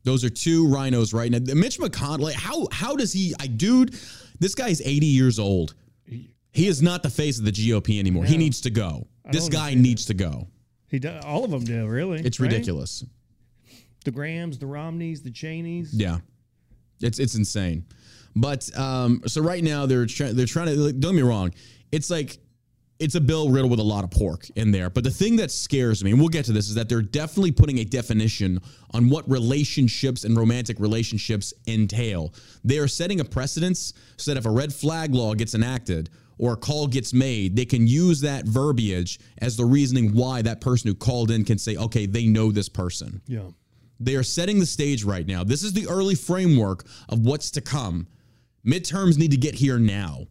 Those 0.03 0.23
are 0.23 0.29
two 0.29 0.67
rhinos 0.67 1.13
right 1.13 1.29
now. 1.29 1.39
Mitch 1.53 1.79
McConnell, 1.79 2.21
like, 2.21 2.35
how 2.35 2.67
how 2.71 2.95
does 2.95 3.13
he? 3.13 3.33
I 3.39 3.47
dude, 3.47 3.95
this 4.39 4.55
guy 4.55 4.69
is 4.69 4.81
80 4.83 5.05
years 5.05 5.39
old. 5.39 5.75
He 6.51 6.67
is 6.67 6.81
not 6.81 7.03
the 7.03 7.09
face 7.09 7.37
of 7.37 7.45
the 7.45 7.51
GOP 7.51 7.99
anymore. 7.99 8.25
He 8.25 8.37
needs 8.37 8.61
to 8.61 8.69
go. 8.69 9.07
This 9.31 9.49
guy 9.49 9.75
needs 9.75 10.05
to 10.05 10.13
go. 10.13 10.47
He 10.87 10.97
do, 10.97 11.19
all 11.23 11.45
of 11.45 11.51
them 11.51 11.63
do, 11.63 11.87
really. 11.87 12.19
It's 12.19 12.39
right? 12.39 12.51
ridiculous. 12.51 13.05
The 14.05 14.11
Grahams, 14.11 14.57
the 14.57 14.65
Romneys, 14.65 15.21
the 15.21 15.29
Cheneys. 15.29 15.93
Yeah, 15.93 16.17
it's 17.01 17.19
it's 17.19 17.35
insane. 17.35 17.85
But 18.35 18.75
um, 18.77 19.21
so 19.27 19.41
right 19.41 19.63
now 19.63 19.85
they're 19.85 20.05
trying 20.05 20.35
they're 20.35 20.45
trying 20.45 20.67
to 20.67 20.75
don't 20.93 20.99
get 20.99 21.13
me 21.13 21.21
wrong. 21.21 21.53
It's 21.91 22.09
like 22.09 22.39
it's 22.99 23.15
a 23.15 23.21
bill 23.21 23.49
riddled 23.49 23.71
with 23.71 23.79
a 23.79 23.83
lot 23.83 24.03
of 24.03 24.11
pork 24.11 24.47
in 24.55 24.71
there. 24.71 24.89
But 24.89 25.05
the 25.05 25.11
thing 25.11 25.37
that 25.37 25.51
scares 25.51 26.03
me, 26.03 26.11
and 26.11 26.19
we'll 26.19 26.29
get 26.29 26.45
to 26.45 26.51
this, 26.51 26.67
is 26.67 26.75
that 26.75 26.89
they're 26.89 27.01
definitely 27.01 27.53
putting 27.53 27.79
a 27.79 27.85
definition 27.85 28.59
on 28.93 29.09
what 29.09 29.29
relationships 29.29 30.25
and 30.25 30.37
romantic 30.37 30.79
relationships 30.79 31.53
entail. 31.65 32.33
They 32.63 32.77
are 32.77 32.89
setting 32.89 33.21
a 33.21 33.25
precedence 33.25 33.93
so 34.17 34.31
that 34.31 34.37
if 34.37 34.45
a 34.45 34.51
red 34.51 34.73
flag 34.73 35.15
law 35.15 35.33
gets 35.33 35.55
enacted 35.55 36.09
or 36.37 36.53
a 36.53 36.57
call 36.57 36.87
gets 36.87 37.13
made, 37.13 37.55
they 37.55 37.65
can 37.65 37.87
use 37.87 38.19
that 38.21 38.45
verbiage 38.45 39.19
as 39.37 39.55
the 39.55 39.65
reasoning 39.65 40.13
why 40.13 40.41
that 40.41 40.59
person 40.59 40.89
who 40.89 40.95
called 40.95 41.31
in 41.31 41.45
can 41.45 41.57
say, 41.57 41.77
okay, 41.77 42.05
they 42.05 42.27
know 42.27 42.51
this 42.51 42.69
person. 42.69 43.21
Yeah. 43.27 43.47
They 44.01 44.15
are 44.15 44.23
setting 44.23 44.59
the 44.59 44.65
stage 44.65 45.03
right 45.03 45.27
now. 45.27 45.43
This 45.43 45.63
is 45.63 45.73
the 45.73 45.87
early 45.87 46.15
framework 46.15 46.85
of 47.07 47.19
what's 47.19 47.51
to 47.51 47.61
come. 47.61 48.07
Midterms 48.65 49.17
need 49.17 49.31
to 49.31 49.37
get 49.37 49.55
here 49.55 49.79
now. 49.79 50.27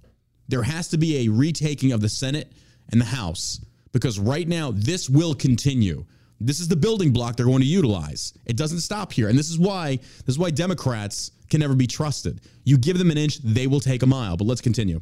There 0.49 0.63
has 0.63 0.89
to 0.89 0.99
be 0.99 1.27
a 1.27 1.29
retaking 1.31 1.93
of 1.93 2.01
the 2.01 2.09
Senate 2.09 2.53
and 2.91 3.01
the 3.01 3.07
House 3.07 3.61
because 3.93 4.19
right 4.19 4.47
now 4.47 4.71
this 4.73 5.09
will 5.09 5.35
continue. 5.35 6.05
This 6.41 6.61
is 6.61 6.69
the 6.69 6.77
building 6.77 7.13
block 7.13 7.37
they're 7.37 7.47
going 7.47 7.61
to 7.61 7.67
utilize. 7.67 8.33
It 8.47 8.57
doesn't 8.57 8.81
stop 8.81 9.13
here. 9.13 9.29
And 9.29 9.39
this 9.39 9.51
is 9.51 9.59
why 9.59 9.97
this 9.97 10.29
is 10.29 10.39
why 10.39 10.51
Democrats 10.51 11.33
can 11.51 11.61
never 11.61 11.75
be 11.75 11.87
trusted. 11.87 12.41
You 12.65 12.79
give 12.79 12.99
them 12.99 13.11
an 13.11 13.19
inch, 13.19 13.39
they 13.39 13.67
will 13.67 13.81
take 13.81 14.03
a 14.03 14.07
mile. 14.07 14.37
But 14.37 14.47
let's 14.47 14.61
continue. 14.61 15.01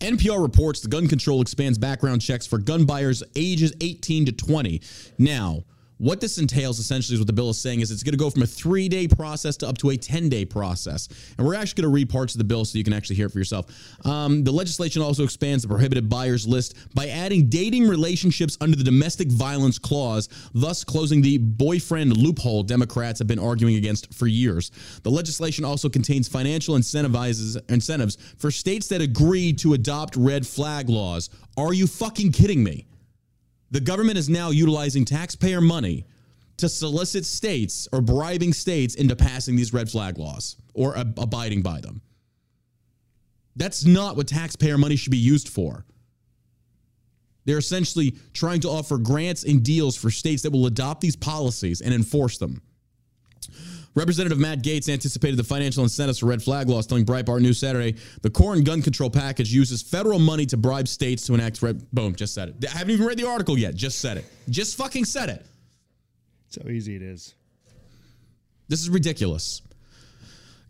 NPR 0.00 0.40
reports 0.40 0.80
the 0.80 0.88
gun 0.88 1.08
control 1.08 1.40
expands 1.40 1.78
background 1.78 2.20
checks 2.20 2.46
for 2.46 2.58
gun 2.58 2.84
buyers 2.84 3.22
ages 3.36 3.72
18 3.80 4.26
to 4.26 4.32
20. 4.32 4.80
Now, 5.18 5.64
what 5.98 6.20
this 6.20 6.38
entails 6.38 6.78
essentially 6.78 7.14
is 7.14 7.20
what 7.20 7.26
the 7.26 7.32
bill 7.32 7.50
is 7.50 7.60
saying 7.60 7.80
is 7.80 7.90
it's 7.90 8.02
going 8.02 8.12
to 8.12 8.18
go 8.18 8.30
from 8.30 8.42
a 8.42 8.46
three 8.46 8.88
day 8.88 9.06
process 9.06 9.56
to 9.58 9.68
up 9.68 9.78
to 9.78 9.90
a 9.90 9.96
10 9.96 10.28
day 10.28 10.44
process. 10.44 11.08
And 11.36 11.46
we're 11.46 11.54
actually 11.54 11.82
going 11.82 11.90
to 11.90 11.94
read 11.94 12.08
parts 12.08 12.34
of 12.34 12.38
the 12.38 12.44
bill 12.44 12.64
so 12.64 12.78
you 12.78 12.84
can 12.84 12.92
actually 12.92 13.16
hear 13.16 13.26
it 13.26 13.32
for 13.32 13.38
yourself. 13.38 13.66
Um, 14.06 14.44
the 14.44 14.52
legislation 14.52 15.02
also 15.02 15.24
expands 15.24 15.62
the 15.62 15.68
prohibited 15.68 16.08
buyers 16.08 16.46
list 16.46 16.76
by 16.94 17.08
adding 17.08 17.48
dating 17.48 17.88
relationships 17.88 18.56
under 18.60 18.76
the 18.76 18.84
domestic 18.84 19.28
violence 19.28 19.78
clause, 19.78 20.28
thus 20.54 20.84
closing 20.84 21.20
the 21.20 21.38
boyfriend 21.38 22.16
loophole 22.16 22.62
Democrats 22.62 23.18
have 23.18 23.28
been 23.28 23.38
arguing 23.38 23.76
against 23.76 24.14
for 24.14 24.26
years. 24.26 24.70
The 25.02 25.10
legislation 25.10 25.64
also 25.64 25.88
contains 25.88 26.28
financial 26.28 26.76
incentivizes 26.76 27.58
incentives 27.70 28.16
for 28.38 28.50
states 28.50 28.88
that 28.88 29.00
agree 29.00 29.52
to 29.54 29.74
adopt 29.74 30.16
red 30.16 30.46
flag 30.46 30.88
laws. 30.88 31.30
Are 31.56 31.72
you 31.72 31.86
fucking 31.86 32.32
kidding 32.32 32.62
me? 32.62 32.86
The 33.70 33.80
government 33.80 34.18
is 34.18 34.28
now 34.28 34.50
utilizing 34.50 35.04
taxpayer 35.04 35.60
money 35.60 36.06
to 36.56 36.68
solicit 36.68 37.24
states 37.24 37.86
or 37.92 38.00
bribing 38.00 38.52
states 38.52 38.94
into 38.94 39.14
passing 39.14 39.56
these 39.56 39.72
red 39.72 39.90
flag 39.90 40.18
laws 40.18 40.56
or 40.74 40.96
ab- 40.96 41.18
abiding 41.18 41.62
by 41.62 41.80
them. 41.80 42.00
That's 43.56 43.84
not 43.84 44.16
what 44.16 44.28
taxpayer 44.28 44.78
money 44.78 44.96
should 44.96 45.10
be 45.10 45.18
used 45.18 45.48
for. 45.48 45.84
They're 47.44 47.58
essentially 47.58 48.14
trying 48.32 48.60
to 48.60 48.68
offer 48.68 48.98
grants 48.98 49.44
and 49.44 49.62
deals 49.62 49.96
for 49.96 50.10
states 50.10 50.42
that 50.42 50.52
will 50.52 50.66
adopt 50.66 51.00
these 51.00 51.16
policies 51.16 51.80
and 51.80 51.94
enforce 51.94 52.38
them. 52.38 52.62
Representative 53.98 54.38
Matt 54.38 54.62
Gaetz 54.62 54.88
anticipated 54.88 55.36
the 55.36 55.42
financial 55.42 55.82
incentives 55.82 56.20
for 56.20 56.26
red 56.26 56.40
flag 56.40 56.68
laws, 56.68 56.86
telling 56.86 57.04
Breitbart 57.04 57.40
News 57.40 57.58
Saturday 57.58 57.96
the 58.22 58.30
Cornyn 58.30 58.64
gun 58.64 58.80
control 58.80 59.10
package 59.10 59.52
uses 59.52 59.82
federal 59.82 60.20
money 60.20 60.46
to 60.46 60.56
bribe 60.56 60.86
states 60.86 61.26
to 61.26 61.34
enact 61.34 61.60
red. 61.62 61.90
Boom, 61.90 62.14
just 62.14 62.32
said 62.32 62.50
it. 62.50 62.72
I 62.72 62.78
haven't 62.78 62.94
even 62.94 63.04
read 63.04 63.18
the 63.18 63.26
article 63.26 63.58
yet. 63.58 63.74
Just 63.74 63.98
said 63.98 64.16
it. 64.16 64.24
Just 64.48 64.78
fucking 64.78 65.04
said 65.04 65.30
it. 65.30 65.44
So 66.46 66.62
easy 66.68 66.94
it 66.94 67.02
is. 67.02 67.34
This 68.68 68.80
is 68.80 68.88
ridiculous. 68.88 69.62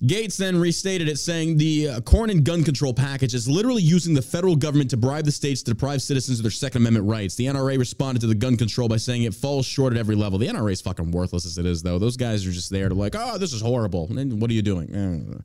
Gaetz 0.05 0.37
then 0.37 0.57
restated 0.57 1.09
it, 1.09 1.19
saying 1.19 1.57
the 1.57 1.88
uh, 1.88 2.00
Cornyn 2.00 2.45
gun 2.45 2.62
control 2.62 2.95
package 2.95 3.35
is 3.35 3.49
literally 3.49 3.83
using 3.83 4.14
the 4.14 4.23
federal 4.23 4.55
government 4.55 4.90
to 4.90 4.97
bribe 4.97 5.25
the 5.25 5.33
states 5.33 5.61
to 5.62 5.73
deprive 5.73 6.02
citizens 6.02 6.38
of 6.38 6.45
their 6.45 6.52
Second 6.52 6.83
Amendment 6.83 7.07
rights. 7.07 7.35
The 7.35 7.47
NRA 7.47 7.78
responded 7.78 8.21
to 8.21 8.28
the 8.28 8.35
gun 8.35 8.57
control 8.57 8.88
by 8.88 8.97
saying 8.97 9.25
it 9.25 9.35
falls 9.35 9.67
short 9.67 9.93
at 9.93 9.99
every 9.99 10.14
level. 10.14 10.38
The 10.38 10.47
NRA 10.47 10.71
is 10.71 10.81
fucking 10.81 11.11
worthless 11.11 11.47
as 11.47 11.59
it 11.59 11.67
is, 11.67 11.83
though. 11.83 11.99
Those 11.99 12.17
guys 12.17 12.47
are 12.47 12.52
just 12.52 12.71
there 12.71 12.88
to 12.88 12.95
like, 12.95 13.17
oh, 13.19 13.38
this 13.38 13.52
is 13.52 13.61
horrible. 13.61 14.07
And 14.17 14.40
what 14.40 14.50
are 14.50 14.55
you 14.55 14.62
doing? 14.62 15.43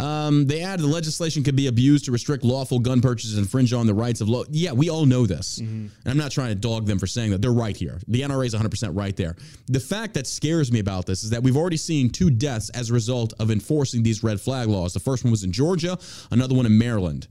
Um, 0.00 0.46
they 0.46 0.62
add 0.62 0.80
the 0.80 0.86
legislation 0.86 1.42
could 1.42 1.56
be 1.56 1.66
abused 1.66 2.06
to 2.06 2.12
restrict 2.12 2.44
lawful 2.44 2.78
gun 2.78 3.00
purchases 3.00 3.34
and 3.36 3.44
infringe 3.44 3.72
on 3.72 3.86
the 3.86 3.94
rights 3.94 4.20
of 4.20 4.28
law. 4.28 4.44
Yeah, 4.50 4.72
we 4.72 4.88
all 4.88 5.04
know 5.06 5.26
this. 5.26 5.58
And 5.58 5.90
I'm 6.06 6.16
not 6.16 6.30
trying 6.32 6.48
to 6.48 6.54
dog 6.54 6.86
them 6.86 6.98
for 6.98 7.06
saying 7.06 7.30
that. 7.32 7.42
They're 7.42 7.52
right 7.52 7.76
here. 7.76 8.00
The 8.08 8.22
NRA 8.22 8.46
is 8.46 8.54
100% 8.54 8.96
right 8.96 9.16
there. 9.16 9.36
The 9.66 9.80
fact 9.80 10.14
that 10.14 10.26
scares 10.26 10.72
me 10.72 10.78
about 10.80 11.06
this 11.06 11.22
is 11.22 11.30
that 11.30 11.42
we've 11.42 11.56
already 11.56 11.76
seen 11.76 12.10
two 12.10 12.30
deaths 12.30 12.70
as 12.70 12.90
a 12.90 12.94
result 12.94 13.34
of 13.38 13.50
enforcing 13.50 14.02
these 14.02 14.22
red 14.22 14.40
flag 14.40 14.68
laws. 14.68 14.92
The 14.94 15.00
first 15.00 15.24
one 15.24 15.30
was 15.30 15.44
in 15.44 15.52
Georgia, 15.52 15.98
another 16.30 16.54
one 16.54 16.66
in 16.66 16.76
Maryland. 16.78 17.28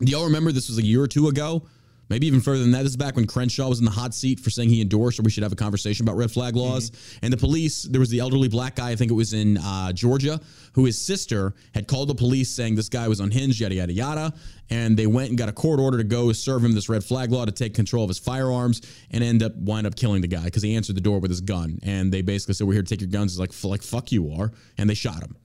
Do 0.00 0.10
y'all 0.10 0.24
remember 0.24 0.52
this 0.52 0.68
was 0.68 0.78
a 0.78 0.84
year 0.84 1.02
or 1.02 1.08
two 1.08 1.28
ago? 1.28 1.62
Maybe 2.08 2.26
even 2.26 2.40
further 2.40 2.62
than 2.62 2.70
that. 2.72 2.82
This 2.82 2.92
is 2.92 2.96
back 2.96 3.16
when 3.16 3.26
Crenshaw 3.26 3.68
was 3.68 3.78
in 3.78 3.84
the 3.84 3.90
hot 3.90 4.14
seat 4.14 4.40
for 4.40 4.50
saying 4.50 4.70
he 4.70 4.80
endorsed 4.80 5.18
or 5.18 5.22
we 5.22 5.30
should 5.30 5.42
have 5.42 5.52
a 5.52 5.56
conversation 5.56 6.04
about 6.04 6.16
red 6.16 6.30
flag 6.30 6.56
laws. 6.56 6.90
And 7.22 7.32
the 7.32 7.36
police, 7.36 7.82
there 7.82 8.00
was 8.00 8.10
the 8.10 8.20
elderly 8.20 8.48
black 8.48 8.76
guy, 8.76 8.90
I 8.90 8.96
think 8.96 9.10
it 9.10 9.14
was 9.14 9.34
in 9.34 9.58
uh, 9.58 9.92
Georgia, 9.92 10.40
who 10.72 10.84
his 10.86 11.00
sister 11.00 11.54
had 11.74 11.86
called 11.86 12.08
the 12.08 12.14
police 12.14 12.50
saying 12.50 12.76
this 12.76 12.88
guy 12.88 13.08
was 13.08 13.20
unhinged, 13.20 13.60
yada, 13.60 13.74
yada, 13.74 13.92
yada. 13.92 14.32
And 14.70 14.96
they 14.96 15.06
went 15.06 15.28
and 15.30 15.38
got 15.38 15.48
a 15.48 15.52
court 15.52 15.80
order 15.80 15.98
to 15.98 16.04
go 16.04 16.32
serve 16.32 16.64
him 16.64 16.72
this 16.72 16.88
red 16.88 17.04
flag 17.04 17.30
law 17.30 17.44
to 17.44 17.52
take 17.52 17.74
control 17.74 18.04
of 18.04 18.08
his 18.08 18.18
firearms 18.18 18.80
and 19.10 19.22
end 19.22 19.42
up 19.42 19.56
wind 19.56 19.86
up 19.86 19.96
killing 19.96 20.22
the 20.22 20.28
guy 20.28 20.44
because 20.44 20.62
he 20.62 20.76
answered 20.76 20.96
the 20.96 21.00
door 21.00 21.18
with 21.18 21.30
his 21.30 21.40
gun. 21.40 21.78
And 21.82 22.12
they 22.12 22.22
basically 22.22 22.54
said, 22.54 22.66
We're 22.66 22.74
here 22.74 22.82
to 22.82 22.88
take 22.88 23.00
your 23.00 23.10
guns. 23.10 23.32
He's 23.32 23.40
like, 23.40 23.52
like 23.64 23.82
fuck 23.82 24.12
you 24.12 24.32
are. 24.32 24.52
And 24.76 24.88
they 24.88 24.94
shot 24.94 25.22
him 25.22 25.36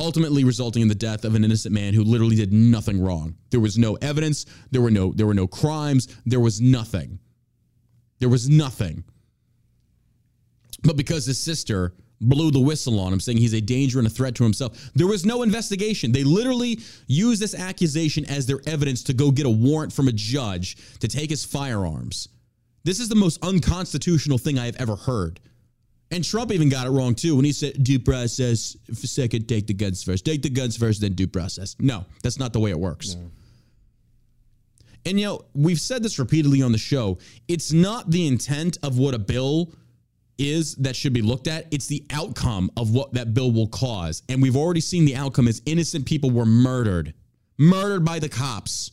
ultimately 0.00 0.44
resulting 0.44 0.82
in 0.82 0.88
the 0.88 0.94
death 0.94 1.24
of 1.24 1.34
an 1.34 1.44
innocent 1.44 1.74
man 1.74 1.92
who 1.92 2.02
literally 2.02 2.34
did 2.34 2.52
nothing 2.52 3.00
wrong. 3.00 3.36
There 3.50 3.60
was 3.60 3.78
no 3.78 3.96
evidence, 3.96 4.46
there 4.70 4.80
were 4.80 4.90
no 4.90 5.12
there 5.12 5.26
were 5.26 5.34
no 5.34 5.46
crimes, 5.46 6.08
there 6.24 6.40
was 6.40 6.60
nothing. 6.60 7.18
There 8.18 8.28
was 8.28 8.48
nothing. 8.48 9.04
But 10.82 10.96
because 10.96 11.26
his 11.26 11.38
sister 11.38 11.94
blew 12.22 12.50
the 12.50 12.60
whistle 12.60 13.00
on 13.00 13.12
him 13.12 13.20
saying 13.20 13.38
he's 13.38 13.54
a 13.54 13.60
danger 13.60 13.98
and 13.98 14.06
a 14.06 14.10
threat 14.10 14.34
to 14.36 14.44
himself, 14.44 14.90
there 14.94 15.06
was 15.06 15.24
no 15.24 15.42
investigation. 15.42 16.12
They 16.12 16.24
literally 16.24 16.80
used 17.06 17.40
this 17.40 17.54
accusation 17.54 18.24
as 18.26 18.46
their 18.46 18.60
evidence 18.66 19.02
to 19.04 19.14
go 19.14 19.30
get 19.30 19.46
a 19.46 19.50
warrant 19.50 19.92
from 19.92 20.08
a 20.08 20.12
judge 20.12 20.76
to 20.98 21.08
take 21.08 21.30
his 21.30 21.44
firearms. 21.44 22.28
This 22.84 23.00
is 23.00 23.08
the 23.08 23.14
most 23.14 23.38
unconstitutional 23.44 24.38
thing 24.38 24.58
I 24.58 24.66
have 24.66 24.76
ever 24.76 24.96
heard. 24.96 25.40
And 26.10 26.24
Trump 26.24 26.50
even 26.50 26.68
got 26.68 26.86
it 26.86 26.90
wrong 26.90 27.14
too 27.14 27.36
when 27.36 27.44
he 27.44 27.52
said 27.52 27.82
due 27.84 28.00
process 28.00 28.76
second, 28.92 29.48
take 29.48 29.66
the 29.66 29.74
guns 29.74 30.02
first. 30.02 30.24
Take 30.24 30.42
the 30.42 30.50
guns 30.50 30.76
first, 30.76 31.00
then 31.00 31.12
due 31.12 31.28
process. 31.28 31.76
No, 31.78 32.04
that's 32.22 32.38
not 32.38 32.52
the 32.52 32.60
way 32.60 32.70
it 32.70 32.78
works. 32.78 33.16
And 35.06 35.18
you 35.18 35.26
know, 35.26 35.40
we've 35.54 35.80
said 35.80 36.02
this 36.02 36.18
repeatedly 36.18 36.62
on 36.62 36.72
the 36.72 36.78
show. 36.78 37.18
It's 37.48 37.72
not 37.72 38.10
the 38.10 38.26
intent 38.26 38.78
of 38.82 38.98
what 38.98 39.14
a 39.14 39.18
bill 39.18 39.72
is 40.36 40.74
that 40.76 40.96
should 40.96 41.12
be 41.12 41.22
looked 41.22 41.46
at. 41.46 41.66
It's 41.70 41.86
the 41.86 42.04
outcome 42.10 42.70
of 42.76 42.90
what 42.92 43.12
that 43.14 43.34
bill 43.34 43.52
will 43.52 43.68
cause. 43.68 44.22
And 44.28 44.42
we've 44.42 44.56
already 44.56 44.80
seen 44.80 45.04
the 45.04 45.16
outcome 45.16 45.48
is 45.48 45.62
innocent 45.66 46.06
people 46.06 46.30
were 46.30 46.46
murdered. 46.46 47.14
Murdered 47.58 48.04
by 48.04 48.18
the 48.18 48.28
cops. 48.28 48.90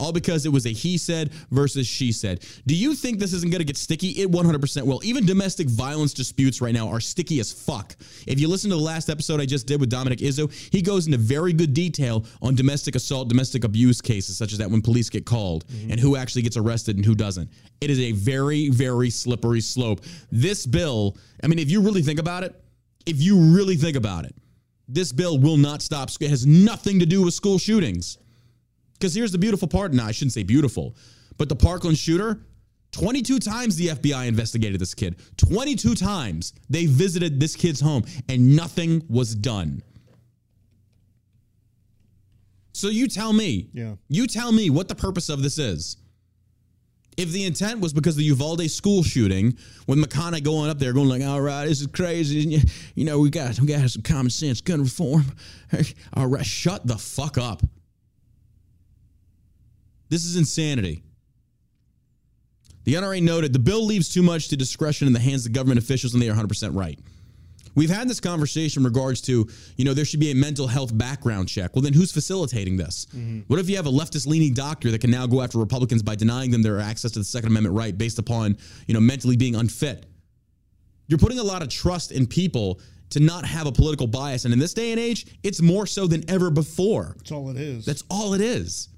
All 0.00 0.12
because 0.12 0.46
it 0.46 0.48
was 0.48 0.66
a 0.66 0.70
he 0.70 0.98
said 0.98 1.32
versus 1.50 1.86
she 1.86 2.10
said. 2.10 2.44
Do 2.66 2.74
you 2.74 2.94
think 2.94 3.18
this 3.18 3.32
isn't 3.34 3.50
going 3.50 3.60
to 3.60 3.64
get 3.64 3.76
sticky? 3.76 4.08
It 4.22 4.30
100% 4.30 4.82
will. 4.82 5.00
Even 5.04 5.26
domestic 5.26 5.68
violence 5.68 6.14
disputes 6.14 6.60
right 6.60 6.72
now 6.72 6.88
are 6.88 7.00
sticky 7.00 7.38
as 7.38 7.52
fuck. 7.52 7.94
If 8.26 8.40
you 8.40 8.48
listen 8.48 8.70
to 8.70 8.76
the 8.76 8.82
last 8.82 9.10
episode 9.10 9.40
I 9.40 9.46
just 9.46 9.66
did 9.66 9.78
with 9.78 9.90
Dominic 9.90 10.20
Izzo, 10.20 10.50
he 10.72 10.80
goes 10.82 11.06
into 11.06 11.18
very 11.18 11.52
good 11.52 11.74
detail 11.74 12.24
on 12.40 12.54
domestic 12.54 12.94
assault, 12.94 13.28
domestic 13.28 13.64
abuse 13.64 14.00
cases, 14.00 14.36
such 14.36 14.52
as 14.52 14.58
that 14.58 14.70
when 14.70 14.80
police 14.80 15.10
get 15.10 15.26
called 15.26 15.66
mm-hmm. 15.66 15.90
and 15.92 16.00
who 16.00 16.16
actually 16.16 16.42
gets 16.42 16.56
arrested 16.56 16.96
and 16.96 17.04
who 17.04 17.14
doesn't. 17.14 17.50
It 17.80 17.90
is 17.90 18.00
a 18.00 18.12
very, 18.12 18.70
very 18.70 19.10
slippery 19.10 19.60
slope. 19.60 20.00
This 20.32 20.66
bill, 20.66 21.16
I 21.44 21.46
mean, 21.46 21.58
if 21.58 21.70
you 21.70 21.82
really 21.82 22.02
think 22.02 22.18
about 22.18 22.42
it, 22.44 22.58
if 23.06 23.20
you 23.20 23.38
really 23.38 23.76
think 23.76 23.96
about 23.96 24.24
it, 24.24 24.34
this 24.88 25.12
bill 25.12 25.38
will 25.38 25.56
not 25.56 25.82
stop. 25.82 26.10
It 26.20 26.30
has 26.30 26.46
nothing 26.46 26.98
to 27.00 27.06
do 27.06 27.22
with 27.22 27.34
school 27.34 27.58
shootings. 27.58 28.18
Because 29.00 29.14
here's 29.14 29.32
the 29.32 29.38
beautiful 29.38 29.66
part. 29.66 29.92
and 29.92 30.00
I 30.00 30.12
shouldn't 30.12 30.34
say 30.34 30.42
beautiful, 30.42 30.94
but 31.38 31.48
the 31.48 31.56
Parkland 31.56 31.96
shooter, 31.96 32.44
22 32.92 33.38
times 33.38 33.76
the 33.76 33.88
FBI 33.88 34.26
investigated 34.26 34.78
this 34.78 34.94
kid. 34.94 35.16
22 35.38 35.94
times 35.94 36.52
they 36.68 36.84
visited 36.84 37.40
this 37.40 37.56
kid's 37.56 37.80
home 37.80 38.04
and 38.28 38.54
nothing 38.54 39.02
was 39.08 39.34
done. 39.34 39.82
So 42.72 42.88
you 42.88 43.08
tell 43.08 43.32
me, 43.32 43.68
Yeah. 43.72 43.94
you 44.08 44.26
tell 44.26 44.52
me 44.52 44.68
what 44.70 44.88
the 44.88 44.94
purpose 44.94 45.28
of 45.28 45.42
this 45.42 45.58
is. 45.58 45.96
If 47.16 47.30
the 47.32 47.44
intent 47.44 47.80
was 47.80 47.92
because 47.92 48.14
of 48.14 48.18
the 48.18 48.24
Uvalde 48.24 48.70
school 48.70 49.02
shooting, 49.02 49.56
with 49.86 49.98
McConaughey 49.98 50.42
going 50.42 50.70
up 50.70 50.78
there 50.78 50.92
going 50.92 51.08
like, 51.08 51.22
"All 51.22 51.40
right, 51.40 51.66
this 51.66 51.80
is 51.80 51.86
crazy," 51.88 52.62
you 52.94 53.04
know, 53.04 53.18
we 53.18 53.28
got 53.30 53.58
we 53.60 53.66
got 53.66 53.90
some 53.90 54.02
common 54.02 54.30
sense, 54.30 54.60
gun 54.60 54.82
reform. 54.82 55.24
All 56.14 56.26
right, 56.28 56.46
shut 56.46 56.86
the 56.86 56.96
fuck 56.96 57.36
up. 57.36 57.62
This 60.10 60.26
is 60.26 60.36
insanity. 60.36 61.02
The 62.84 62.94
NRA 62.94 63.22
noted 63.22 63.52
the 63.52 63.58
bill 63.58 63.84
leaves 63.84 64.08
too 64.08 64.22
much 64.22 64.48
to 64.48 64.56
discretion 64.56 65.06
in 65.06 65.12
the 65.12 65.20
hands 65.20 65.46
of 65.46 65.52
government 65.52 65.78
officials, 65.78 66.12
and 66.12 66.22
they 66.22 66.28
are 66.28 66.34
100% 66.34 66.76
right. 66.76 66.98
We've 67.76 67.90
had 67.90 68.08
this 68.08 68.18
conversation 68.18 68.80
in 68.80 68.84
regards 68.84 69.20
to, 69.22 69.48
you 69.76 69.84
know, 69.84 69.94
there 69.94 70.04
should 70.04 70.18
be 70.18 70.32
a 70.32 70.34
mental 70.34 70.66
health 70.66 70.96
background 70.96 71.48
check. 71.48 71.74
Well, 71.74 71.82
then 71.82 71.92
who's 71.92 72.10
facilitating 72.10 72.76
this? 72.76 73.06
Mm-hmm. 73.14 73.40
What 73.46 73.60
if 73.60 73.70
you 73.70 73.76
have 73.76 73.86
a 73.86 73.90
leftist 73.90 74.26
leaning 74.26 74.54
doctor 74.54 74.90
that 74.90 75.00
can 75.00 75.10
now 75.10 75.26
go 75.26 75.40
after 75.40 75.58
Republicans 75.58 76.02
by 76.02 76.16
denying 76.16 76.50
them 76.50 76.62
their 76.62 76.80
access 76.80 77.12
to 77.12 77.20
the 77.20 77.24
Second 77.24 77.50
Amendment 77.50 77.76
right 77.76 77.96
based 77.96 78.18
upon, 78.18 78.58
you 78.88 78.94
know, 78.94 79.00
mentally 79.00 79.36
being 79.36 79.54
unfit? 79.54 80.06
You're 81.06 81.18
putting 81.20 81.38
a 81.38 81.44
lot 81.44 81.62
of 81.62 81.68
trust 81.68 82.10
in 82.10 82.26
people 82.26 82.80
to 83.10 83.20
not 83.20 83.44
have 83.44 83.66
a 83.66 83.72
political 83.72 84.06
bias. 84.06 84.44
And 84.44 84.52
in 84.52 84.58
this 84.58 84.74
day 84.74 84.90
and 84.90 84.98
age, 84.98 85.26
it's 85.42 85.60
more 85.60 85.86
so 85.86 86.06
than 86.06 86.28
ever 86.28 86.50
before. 86.50 87.14
That's 87.18 87.32
all 87.32 87.50
it 87.50 87.56
is. 87.56 87.84
That's 87.84 88.04
all 88.10 88.34
it 88.34 88.40
is. 88.40 88.88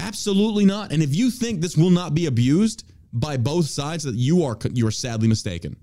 Absolutely 0.00 0.64
not. 0.64 0.92
And 0.92 1.02
if 1.02 1.14
you 1.14 1.30
think 1.30 1.60
this 1.60 1.76
will 1.76 1.90
not 1.90 2.14
be 2.14 2.26
abused 2.26 2.84
by 3.12 3.36
both 3.36 3.66
sides, 3.66 4.04
that 4.04 4.14
you 4.14 4.44
are 4.44 4.58
you 4.72 4.86
are 4.86 4.90
sadly 4.90 5.28
mistaken. 5.28 5.76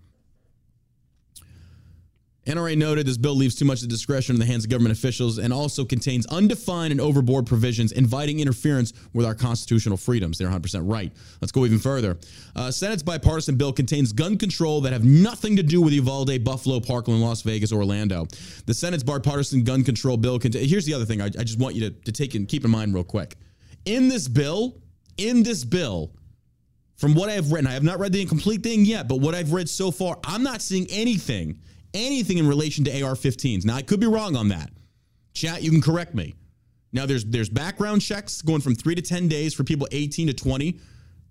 NRA 2.46 2.77
noted 2.77 3.05
this 3.05 3.17
bill 3.17 3.36
leaves 3.36 3.55
too 3.55 3.63
much 3.63 3.84
of 3.84 3.88
discretion 3.88 4.36
in 4.36 4.39
the 4.39 4.46
hands 4.46 4.65
of 4.65 4.70
government 4.70 4.91
officials 4.98 5.38
and 5.38 5.53
also 5.53 5.86
contains 5.86 6.25
undefined 6.25 6.91
and 6.91 7.00
overboard 7.00 7.46
provisions 7.46 7.93
inviting 7.93 8.41
interference 8.41 8.91
with 9.13 9.25
our 9.25 9.34
constitutional 9.34 9.96
freedoms. 9.96 10.38
They're 10.38 10.50
100% 10.50 10.82
right. 10.84 11.10
Let's 11.39 11.53
go 11.53 11.65
even 11.65 11.79
further. 11.79 12.17
Uh, 12.53 12.70
Senate's 12.70 13.01
bipartisan 13.01 13.55
bill 13.55 13.72
contains 13.72 14.12
gun 14.12 14.38
control 14.38 14.82
that 14.82 14.91
have 14.91 15.05
nothing 15.05 15.55
to 15.55 15.63
do 15.63 15.82
with 15.82 15.93
Uvalde, 15.93 16.43
Buffalo, 16.43 16.82
Parkland, 16.82 17.22
Las 17.22 17.43
Vegas, 17.43 17.72
Orlando. 17.72 18.27
The 18.65 18.74
Senate's 18.74 19.03
bipartisan 19.03 19.63
gun 19.63 19.86
control 19.86 20.17
bill. 20.17 20.38
Cont- 20.38 20.55
Here's 20.55 20.86
the 20.86 20.93
other 20.93 21.05
thing 21.05 21.22
I, 21.22 21.27
I 21.27 21.43
just 21.46 21.60
want 21.60 21.75
you 21.75 21.89
to, 21.89 21.91
to 21.91 22.12
take 22.12 22.36
and 22.36 22.46
keep 22.46 22.65
in 22.65 22.72
mind 22.72 22.93
real 22.93 23.05
quick. 23.05 23.38
In 23.86 24.08
this 24.08 24.28
bill, 24.28 24.82
in 25.18 25.44
this 25.44 25.63
bill, 25.63 26.12
from 26.96 27.13
what 27.16 27.30
I've 27.30 27.52
read, 27.52 27.60
and 27.60 27.68
I 27.68 27.74
have 27.74 27.84
not 27.84 28.00
read 28.00 28.13
the 28.13 28.22
incomplete 28.22 28.63
thing 28.63 28.86
yet, 28.86 29.08
but 29.08 29.20
what 29.20 29.36
I've 29.36 29.52
read 29.52 29.70
so 29.70 29.92
far, 29.92 30.18
I'm 30.24 30.44
not 30.44 30.62
seeing 30.62 30.88
anything, 30.90 31.60
anything 31.94 32.38
in 32.38 32.48
relation 32.48 32.86
to 32.86 33.02
AR-15s. 33.02 33.66
Now 33.66 33.75
I 33.75 33.82
could 33.82 34.00
be 34.00 34.08
wrong 34.08 34.36
on 34.36 34.48
that. 34.50 34.70
Chat, 35.34 35.63
you 35.63 35.72
can 35.72 35.82
correct 35.82 36.13
me. 36.16 36.36
Now 36.94 37.06
there's 37.08 37.25
there's 37.25 37.50
background 37.50 38.02
checks 38.02 38.42
going 38.42 38.62
from 38.62 38.75
three 38.75 38.96
to 38.96 39.02
ten 39.02 39.28
days 39.28 39.54
for 39.54 39.63
people 39.63 39.88
18 39.92 40.28
to 40.28 40.34
20 40.34 40.80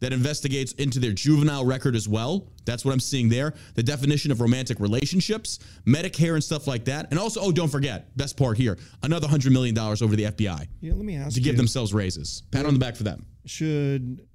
that 0.02 0.12
investigates 0.12 0.72
into 0.72 0.98
their 0.98 1.12
juvenile 1.12 1.64
record 1.64 1.94
as 1.94 2.08
well. 2.08 2.48
That's 2.64 2.84
what 2.84 2.92
I'm 2.92 3.00
seeing 3.00 3.28
there. 3.28 3.54
The 3.74 3.84
definition 3.84 4.32
of 4.32 4.40
romantic 4.40 4.80
relationships, 4.80 5.60
Medicare, 5.86 6.34
and 6.34 6.42
stuff 6.42 6.66
like 6.66 6.84
that. 6.86 7.06
And 7.10 7.20
also, 7.20 7.40
oh, 7.40 7.52
don't 7.52 7.68
forget, 7.68 8.14
best 8.16 8.36
part 8.36 8.58
here, 8.58 8.76
another 9.04 9.28
hundred 9.28 9.52
million 9.52 9.74
dollars 9.76 10.02
over 10.02 10.14
to 10.14 10.16
the 10.16 10.30
FBI 10.32 10.66
yeah, 10.80 10.92
let 10.92 11.04
me 11.04 11.16
ask 11.16 11.34
to 11.34 11.40
you. 11.40 11.44
give 11.44 11.56
themselves 11.56 11.94
raises. 11.94 12.42
Pat 12.50 12.66
on 12.66 12.74
the 12.74 12.80
back 12.80 12.96
for 12.96 13.04
them. 13.04 13.24
should 13.46 14.26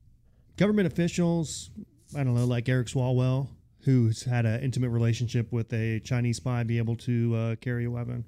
government 0.56 0.88
officials, 0.88 1.70
I 2.16 2.24
don't 2.24 2.34
know, 2.34 2.46
like 2.46 2.70
Eric 2.70 2.88
Swalwell, 2.88 3.50
who's 3.82 4.24
had 4.24 4.46
an 4.46 4.62
intimate 4.62 4.90
relationship 4.90 5.52
with 5.52 5.72
a 5.74 6.00
Chinese 6.00 6.38
spy, 6.38 6.64
be 6.64 6.78
able 6.78 6.96
to 6.96 7.36
uh, 7.36 7.56
carry 7.58 7.86
a 7.86 7.92
weapon? 7.92 8.24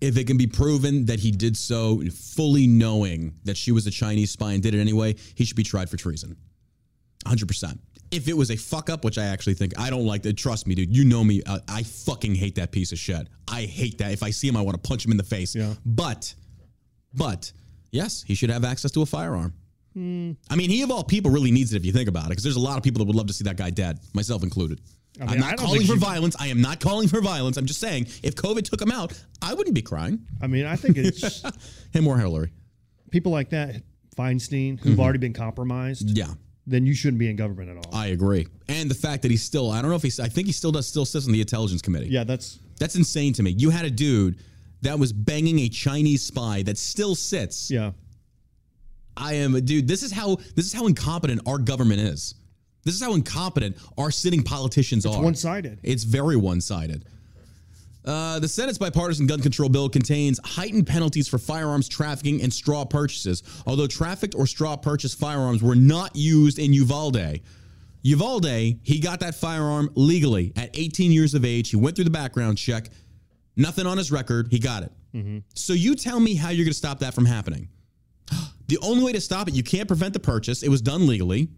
If 0.00 0.16
it 0.16 0.26
can 0.26 0.36
be 0.36 0.46
proven 0.46 1.04
that 1.06 1.20
he 1.20 1.30
did 1.30 1.56
so 1.56 2.02
fully 2.10 2.66
knowing 2.66 3.34
that 3.44 3.56
she 3.56 3.72
was 3.72 3.86
a 3.86 3.90
Chinese 3.90 4.30
spy 4.30 4.52
and 4.52 4.62
did 4.62 4.74
it 4.74 4.80
anyway, 4.80 5.14
he 5.34 5.44
should 5.44 5.56
be 5.56 5.62
tried 5.62 5.90
for 5.90 5.96
treason. 5.96 6.36
100%. 7.26 7.78
If 8.10 8.26
it 8.26 8.36
was 8.36 8.50
a 8.50 8.56
fuck 8.56 8.90
up, 8.90 9.04
which 9.04 9.18
I 9.18 9.26
actually 9.26 9.54
think 9.54 9.78
I 9.78 9.88
don't 9.90 10.06
like 10.06 10.22
that. 10.22 10.36
Trust 10.36 10.66
me, 10.66 10.74
dude. 10.74 10.94
You 10.94 11.04
know 11.04 11.22
me. 11.22 11.42
Uh, 11.46 11.60
I 11.68 11.84
fucking 11.84 12.34
hate 12.34 12.56
that 12.56 12.72
piece 12.72 12.92
of 12.92 12.98
shit. 12.98 13.28
I 13.46 13.62
hate 13.62 13.98
that. 13.98 14.10
If 14.12 14.22
I 14.22 14.30
see 14.30 14.48
him, 14.48 14.56
I 14.56 14.62
want 14.62 14.82
to 14.82 14.88
punch 14.88 15.04
him 15.04 15.12
in 15.12 15.16
the 15.16 15.22
face. 15.22 15.54
Yeah. 15.54 15.74
But, 15.86 16.34
but, 17.14 17.52
yes, 17.92 18.24
he 18.26 18.34
should 18.34 18.50
have 18.50 18.64
access 18.64 18.90
to 18.92 19.02
a 19.02 19.06
firearm. 19.06 19.54
I 20.50 20.56
mean, 20.56 20.70
he 20.70 20.82
of 20.82 20.90
all 20.90 21.04
people 21.04 21.30
really 21.30 21.50
needs 21.50 21.72
it 21.72 21.76
if 21.76 21.84
you 21.84 21.92
think 21.92 22.08
about 22.08 22.26
it, 22.26 22.28
because 22.30 22.44
there's 22.44 22.56
a 22.56 22.60
lot 22.60 22.78
of 22.78 22.82
people 22.82 23.00
that 23.00 23.06
would 23.06 23.16
love 23.16 23.26
to 23.26 23.32
see 23.32 23.44
that 23.44 23.56
guy 23.56 23.70
dead, 23.70 24.00
myself 24.14 24.42
included. 24.42 24.80
I 25.20 25.26
mean, 25.26 25.42
I 25.42 25.50
not 25.50 25.58
calling 25.58 25.82
for 25.86 25.94
you- 25.94 25.98
violence. 25.98 26.36
I 26.38 26.48
am 26.48 26.60
not 26.60 26.80
calling 26.80 27.08
for 27.08 27.20
violence. 27.20 27.56
I'm 27.56 27.66
just 27.66 27.80
saying, 27.80 28.06
if 28.22 28.34
COVID 28.34 28.62
took 28.64 28.80
him 28.80 28.90
out, 28.90 29.12
I 29.42 29.54
wouldn't 29.54 29.74
be 29.74 29.82
crying. 29.82 30.20
I 30.40 30.46
mean, 30.46 30.66
I 30.66 30.76
think 30.76 30.96
it's 30.96 31.42
Him 31.92 32.06
or 32.06 32.18
Hillary. 32.18 32.52
people 33.10 33.32
like 33.32 33.50
that, 33.50 33.82
Feinstein, 34.16 34.78
who've 34.80 34.92
mm-hmm. 34.92 35.00
already 35.00 35.18
been 35.18 35.32
compromised. 35.32 36.16
Yeah. 36.16 36.28
then 36.66 36.86
you 36.86 36.94
shouldn't 36.94 37.18
be 37.18 37.28
in 37.28 37.36
government 37.36 37.68
at 37.70 37.76
all. 37.76 37.94
I 37.94 38.08
agree. 38.08 38.46
And 38.68 38.90
the 38.90 38.94
fact 38.94 39.22
that 39.22 39.30
he's 39.30 39.42
still, 39.42 39.70
I 39.70 39.80
don't 39.82 39.90
know 39.90 39.96
if 39.96 40.02
he's, 40.02 40.20
I 40.20 40.28
think 40.28 40.46
he 40.46 40.52
still 40.52 40.70
does, 40.72 40.86
still 40.86 41.04
sits 41.04 41.26
on 41.26 41.32
the 41.32 41.40
intelligence 41.40 41.82
committee. 41.82 42.08
yeah, 42.08 42.24
that's 42.24 42.58
That's 42.78 42.94
insane 42.96 43.32
to 43.34 43.42
me. 43.42 43.50
You 43.50 43.70
had 43.70 43.84
a 43.84 43.90
dude 43.90 44.38
that 44.82 44.98
was 44.98 45.12
banging 45.12 45.58
a 45.60 45.68
Chinese 45.68 46.22
spy 46.22 46.62
that 46.62 46.78
still 46.78 47.14
sits. 47.14 47.70
yeah. 47.70 47.92
I 49.16 49.34
am 49.34 49.54
a 49.54 49.60
dude. 49.60 49.86
This 49.86 50.02
is 50.02 50.12
how 50.12 50.36
this 50.54 50.64
is 50.64 50.72
how 50.72 50.86
incompetent 50.86 51.42
our 51.46 51.58
government 51.58 52.00
is. 52.00 52.36
This 52.84 52.94
is 52.94 53.02
how 53.02 53.14
incompetent 53.14 53.76
our 53.98 54.10
sitting 54.10 54.42
politicians 54.42 55.04
are. 55.06 55.22
One 55.22 55.34
sided. 55.34 55.78
It's 55.82 56.04
very 56.04 56.36
one 56.36 56.60
sided. 56.60 57.04
Uh, 58.04 58.38
the 58.38 58.48
Senate's 58.48 58.78
bipartisan 58.78 59.26
gun 59.26 59.40
control 59.40 59.68
bill 59.68 59.88
contains 59.88 60.40
heightened 60.42 60.86
penalties 60.86 61.28
for 61.28 61.36
firearms 61.38 61.86
trafficking 61.88 62.40
and 62.42 62.52
straw 62.52 62.84
purchases. 62.84 63.42
Although 63.66 63.86
trafficked 63.86 64.34
or 64.34 64.46
straw 64.46 64.76
purchased 64.76 65.18
firearms 65.18 65.62
were 65.62 65.74
not 65.74 66.16
used 66.16 66.58
in 66.58 66.72
Uvalde. 66.72 67.40
Uvalde, 68.02 68.78
he 68.82 68.98
got 69.00 69.20
that 69.20 69.34
firearm 69.34 69.90
legally 69.94 70.54
at 70.56 70.70
18 70.72 71.12
years 71.12 71.34
of 71.34 71.44
age. 71.44 71.68
He 71.68 71.76
went 71.76 71.96
through 71.96 72.06
the 72.06 72.10
background 72.10 72.56
check, 72.56 72.88
nothing 73.56 73.86
on 73.86 73.98
his 73.98 74.10
record. 74.10 74.48
He 74.50 74.58
got 74.58 74.82
it. 74.82 74.92
So 75.54 75.74
you 75.74 75.94
tell 75.94 76.18
me 76.20 76.34
how 76.36 76.48
you're 76.48 76.64
going 76.64 76.72
to 76.72 76.78
stop 76.78 77.00
that 77.00 77.14
from 77.14 77.26
happening. 77.26 77.68
The 78.68 78.78
only 78.82 79.02
way 79.02 79.12
to 79.12 79.20
stop 79.20 79.48
it, 79.48 79.54
you 79.54 79.64
can't 79.64 79.88
prevent 79.88 80.12
the 80.14 80.20
purchase. 80.20 80.62
It 80.62 80.68
was 80.68 80.80
done 80.80 81.08
legally. 81.08 81.48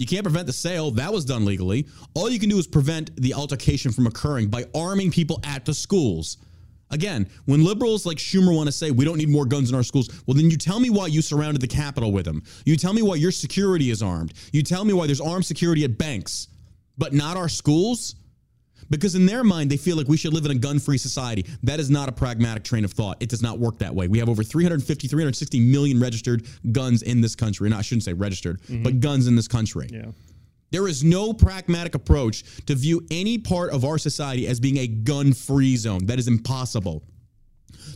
You 0.00 0.06
can't 0.06 0.22
prevent 0.22 0.46
the 0.46 0.52
sale. 0.54 0.90
That 0.92 1.12
was 1.12 1.26
done 1.26 1.44
legally. 1.44 1.86
All 2.14 2.30
you 2.30 2.40
can 2.40 2.48
do 2.48 2.56
is 2.56 2.66
prevent 2.66 3.14
the 3.20 3.34
altercation 3.34 3.92
from 3.92 4.06
occurring 4.06 4.48
by 4.48 4.64
arming 4.74 5.10
people 5.10 5.40
at 5.44 5.66
the 5.66 5.74
schools. 5.74 6.38
Again, 6.90 7.28
when 7.44 7.62
liberals 7.62 8.06
like 8.06 8.16
Schumer 8.16 8.56
want 8.56 8.66
to 8.66 8.72
say 8.72 8.90
we 8.90 9.04
don't 9.04 9.18
need 9.18 9.28
more 9.28 9.44
guns 9.44 9.68
in 9.68 9.76
our 9.76 9.82
schools, 9.82 10.08
well, 10.26 10.34
then 10.34 10.50
you 10.50 10.56
tell 10.56 10.80
me 10.80 10.88
why 10.88 11.08
you 11.08 11.20
surrounded 11.20 11.60
the 11.60 11.68
Capitol 11.68 12.12
with 12.12 12.24
them. 12.24 12.42
You 12.64 12.78
tell 12.78 12.94
me 12.94 13.02
why 13.02 13.16
your 13.16 13.30
security 13.30 13.90
is 13.90 14.02
armed. 14.02 14.32
You 14.54 14.62
tell 14.62 14.86
me 14.86 14.94
why 14.94 15.04
there's 15.04 15.20
armed 15.20 15.44
security 15.44 15.84
at 15.84 15.98
banks, 15.98 16.48
but 16.96 17.12
not 17.12 17.36
our 17.36 17.50
schools? 17.50 18.14
Because 18.90 19.14
in 19.14 19.24
their 19.24 19.44
mind, 19.44 19.70
they 19.70 19.76
feel 19.76 19.96
like 19.96 20.08
we 20.08 20.16
should 20.16 20.34
live 20.34 20.44
in 20.44 20.50
a 20.50 20.56
gun 20.56 20.78
free 20.78 20.98
society. 20.98 21.46
That 21.62 21.80
is 21.80 21.90
not 21.90 22.08
a 22.08 22.12
pragmatic 22.12 22.64
train 22.64 22.84
of 22.84 22.92
thought. 22.92 23.16
It 23.20 23.28
does 23.28 23.42
not 23.42 23.58
work 23.58 23.78
that 23.78 23.94
way. 23.94 24.08
We 24.08 24.18
have 24.18 24.28
over 24.28 24.42
350, 24.42 25.08
360 25.08 25.60
million 25.60 26.00
registered 26.00 26.46
guns 26.72 27.02
in 27.02 27.20
this 27.20 27.36
country. 27.36 27.68
No, 27.70 27.76
I 27.76 27.82
shouldn't 27.82 28.04
say 28.04 28.12
registered, 28.12 28.60
mm-hmm. 28.62 28.82
but 28.82 29.00
guns 29.00 29.26
in 29.26 29.36
this 29.36 29.48
country. 29.48 29.88
Yeah. 29.90 30.06
There 30.72 30.86
is 30.86 31.02
no 31.02 31.32
pragmatic 31.32 31.94
approach 31.94 32.44
to 32.66 32.74
view 32.74 33.04
any 33.10 33.38
part 33.38 33.72
of 33.72 33.84
our 33.84 33.98
society 33.98 34.46
as 34.46 34.60
being 34.60 34.78
a 34.78 34.86
gun 34.86 35.32
free 35.32 35.76
zone. 35.76 36.06
That 36.06 36.18
is 36.18 36.28
impossible. 36.28 37.02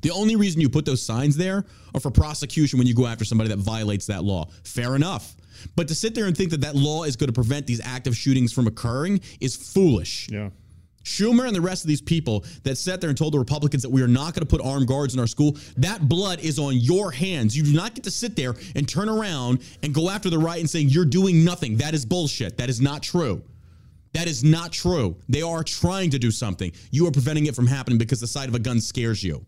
The 0.03 0.11
only 0.11 0.37
reason 0.37 0.61
you 0.61 0.69
put 0.69 0.85
those 0.85 1.03
signs 1.03 1.37
there 1.37 1.65
are 1.95 2.01
for 2.01 2.11
prosecution 2.11 2.79
when 2.79 2.89
you 2.89 2.95
go 2.95 3.07
after 3.07 3.25
somebody 3.25 3.49
that 3.51 3.59
violates 3.59 4.07
that 4.07 4.25
law. 4.25 4.49
Fair 4.65 4.97
enough. 4.97 5.37
But 5.77 5.89
to 5.89 5.95
sit 5.95 6.15
there 6.15 6.27
and 6.27 6.37
think 6.37 6.51
that 6.51 6.61
that 6.63 6.75
law 6.75 7.05
is 7.05 7.17
going 7.17 7.29
to 7.29 7.33
prevent 7.33 7.67
these 7.67 7.81
active 7.83 8.17
shootings 8.17 8.53
from 8.53 8.67
occurring 8.67 9.21
is 9.41 9.57
foolish. 9.57 10.29
Yeah. 10.31 10.51
Schumer 11.05 11.47
and 11.47 11.55
the 11.55 11.61
rest 11.61 11.85
of 11.85 11.89
these 11.89 12.01
people 12.01 12.45
that 12.65 12.77
sat 12.77 13.01
there 13.01 13.11
and 13.11 13.17
told 13.17 13.35
the 13.35 13.39
Republicans 13.39 13.83
that 13.83 13.91
we 13.91 14.03
are 14.03 14.09
not 14.09 14.35
going 14.35 14.41
to 14.41 14.47
put 14.47 14.61
armed 14.61 14.89
guards 14.89 15.15
in 15.15 15.21
our 15.21 15.27
school, 15.27 15.57
that 15.77 16.09
blood 16.09 16.41
is 16.41 16.59
on 16.59 16.75
your 16.75 17.11
hands. 17.11 17.57
You 17.57 17.63
do 17.63 17.73
not 17.73 17.95
get 17.95 18.05
to 18.05 18.11
sit 18.11 18.35
there 18.37 18.55
and 18.75 18.89
turn 18.89 19.09
around 19.09 19.63
and 19.83 19.95
go 19.95 20.11
after 20.11 20.31
the 20.31 20.39
right 20.39 20.59
and 20.59 20.69
saying 20.69 20.89
you're 20.89 21.05
doing 21.05 21.45
nothing. 21.45 21.77
That 21.77 21.95
is 21.95 22.05
bullshit. 22.05 22.57
That 22.59 22.69
is 22.69 22.81
not 22.81 23.03
true. 23.03 23.43
That 24.15 24.29
is 24.29 24.43
not 24.43 24.73
true. 24.73 25.17
They 25.29 25.43
are 25.43 25.63
trying 25.63 26.11
to 26.11 26.19
do 26.19 26.31
something. 26.31 26.73
You 26.91 27.07
are 27.07 27.11
preventing 27.11 27.47
it 27.47 27.55
from 27.55 27.67
happening 27.67 27.99
because 27.99 28.21
the 28.21 28.27
sight 28.27 28.49
of 28.49 28.55
a 28.55 28.61
gun 28.61 28.81
scares 28.81 29.23
you. 29.23 29.45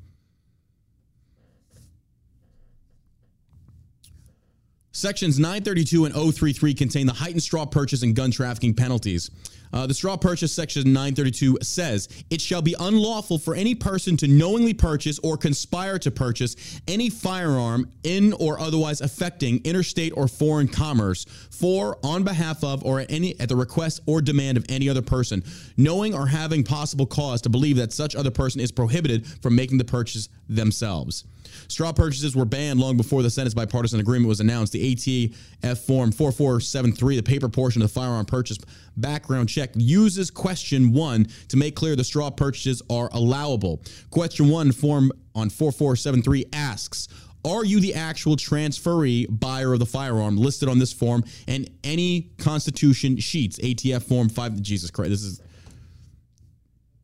Sections 4.96 5.38
932 5.38 6.06
and 6.06 6.14
033 6.14 6.72
contain 6.72 7.06
the 7.06 7.12
heightened 7.12 7.42
straw 7.42 7.66
purchase 7.66 8.02
and 8.02 8.16
gun 8.16 8.30
trafficking 8.30 8.72
penalties. 8.72 9.30
Uh, 9.70 9.86
the 9.86 9.92
straw 9.92 10.16
purchase 10.16 10.54
section 10.54 10.84
932 10.90 11.58
says 11.60 12.08
it 12.30 12.40
shall 12.40 12.62
be 12.62 12.74
unlawful 12.80 13.36
for 13.36 13.54
any 13.54 13.74
person 13.74 14.16
to 14.16 14.26
knowingly 14.26 14.72
purchase 14.72 15.18
or 15.18 15.36
conspire 15.36 15.98
to 15.98 16.10
purchase 16.10 16.80
any 16.88 17.10
firearm 17.10 17.92
in 18.04 18.32
or 18.34 18.58
otherwise 18.58 19.02
affecting 19.02 19.60
interstate 19.64 20.14
or 20.16 20.26
foreign 20.28 20.66
commerce 20.66 21.26
for, 21.50 21.98
on 22.02 22.24
behalf 22.24 22.64
of, 22.64 22.82
or 22.82 23.00
at 23.00 23.12
any 23.12 23.38
at 23.38 23.50
the 23.50 23.56
request 23.56 24.00
or 24.06 24.22
demand 24.22 24.56
of 24.56 24.64
any 24.70 24.88
other 24.88 25.02
person, 25.02 25.44
knowing 25.76 26.14
or 26.14 26.26
having 26.26 26.64
possible 26.64 27.04
cause 27.04 27.42
to 27.42 27.50
believe 27.50 27.76
that 27.76 27.92
such 27.92 28.16
other 28.16 28.30
person 28.30 28.62
is 28.62 28.72
prohibited 28.72 29.26
from 29.42 29.54
making 29.54 29.76
the 29.76 29.84
purchase 29.84 30.30
themselves. 30.48 31.24
Straw 31.68 31.92
purchases 31.92 32.36
were 32.36 32.44
banned 32.44 32.80
long 32.80 32.96
before 32.96 33.22
the 33.22 33.30
Senate's 33.30 33.54
bipartisan 33.54 34.00
agreement 34.00 34.28
was 34.28 34.40
announced. 34.40 34.72
The 34.72 34.94
ATF 34.94 35.78
Form 35.78 36.12
4473, 36.12 37.16
the 37.16 37.22
paper 37.22 37.48
portion 37.48 37.82
of 37.82 37.88
the 37.88 37.94
firearm 37.94 38.26
purchase 38.26 38.58
background 38.96 39.48
check, 39.48 39.70
uses 39.74 40.30
question 40.30 40.92
one 40.92 41.26
to 41.48 41.56
make 41.56 41.76
clear 41.76 41.96
the 41.96 42.04
straw 42.04 42.30
purchases 42.30 42.82
are 42.90 43.08
allowable. 43.12 43.82
Question 44.10 44.48
one, 44.48 44.72
form 44.72 45.12
on 45.34 45.50
4473, 45.50 46.46
asks, 46.52 47.08
are 47.46 47.64
you 47.64 47.78
the 47.78 47.94
actual 47.94 48.36
transferee 48.36 49.26
buyer 49.38 49.72
of 49.72 49.78
the 49.78 49.86
firearm 49.86 50.36
listed 50.36 50.68
on 50.68 50.80
this 50.80 50.92
form 50.92 51.22
and 51.46 51.70
any 51.84 52.32
Constitution 52.38 53.18
sheets? 53.18 53.58
ATF 53.60 54.02
Form 54.02 54.28
5. 54.28 54.60
Jesus 54.62 54.90
Christ, 54.90 55.10
this 55.10 55.22
is 55.22 55.40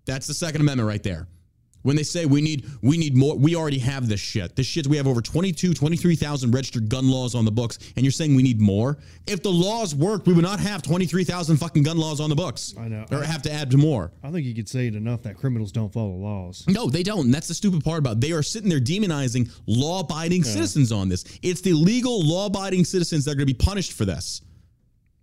that's 0.04 0.26
the 0.26 0.34
Second 0.34 0.62
Amendment 0.62 0.88
right 0.88 1.02
there. 1.02 1.28
When 1.82 1.96
they 1.96 2.02
say 2.02 2.26
we 2.26 2.40
need 2.40 2.66
we 2.80 2.96
need 2.96 3.16
more, 3.16 3.36
we 3.36 3.56
already 3.56 3.78
have 3.78 4.08
this 4.08 4.20
shit. 4.20 4.56
This 4.56 4.66
shit 4.66 4.86
we 4.86 4.96
have 4.96 5.06
over 5.06 5.20
22, 5.20 5.74
23,000 5.74 6.50
registered 6.50 6.88
gun 6.88 7.08
laws 7.08 7.34
on 7.34 7.44
the 7.44 7.50
books, 7.50 7.78
and 7.96 8.04
you're 8.04 8.12
saying 8.12 8.34
we 8.34 8.42
need 8.42 8.60
more? 8.60 8.98
If 9.26 9.42
the 9.42 9.50
laws 9.50 9.94
worked, 9.94 10.26
we 10.26 10.32
would 10.32 10.44
not 10.44 10.60
have 10.60 10.82
23,000 10.82 11.56
fucking 11.56 11.82
gun 11.82 11.98
laws 11.98 12.20
on 12.20 12.30
the 12.30 12.36
books. 12.36 12.74
I 12.78 12.88
know. 12.88 13.04
Or 13.10 13.22
have 13.22 13.42
to 13.42 13.52
add 13.52 13.70
to 13.72 13.76
more. 13.76 14.12
I 14.22 14.30
think 14.30 14.46
you 14.46 14.54
could 14.54 14.68
say 14.68 14.86
it 14.86 14.94
enough 14.94 15.22
that 15.22 15.36
criminals 15.36 15.72
don't 15.72 15.92
follow 15.92 16.14
laws. 16.14 16.64
No, 16.68 16.88
they 16.88 17.02
don't. 17.02 17.26
And 17.26 17.34
that's 17.34 17.48
the 17.48 17.54
stupid 17.54 17.84
part 17.84 17.98
about 17.98 18.12
it. 18.12 18.20
They 18.20 18.32
are 18.32 18.42
sitting 18.42 18.68
there 18.68 18.80
demonizing 18.80 19.50
law 19.66 20.00
abiding 20.00 20.44
citizens 20.44 20.92
on 20.92 21.08
this. 21.08 21.24
It's 21.42 21.60
the 21.60 21.72
legal 21.72 22.22
law 22.24 22.46
abiding 22.46 22.84
citizens 22.84 23.24
that 23.24 23.32
are 23.32 23.34
going 23.34 23.46
to 23.46 23.54
be 23.54 23.64
punished 23.64 23.92
for 23.92 24.04
this. 24.04 24.42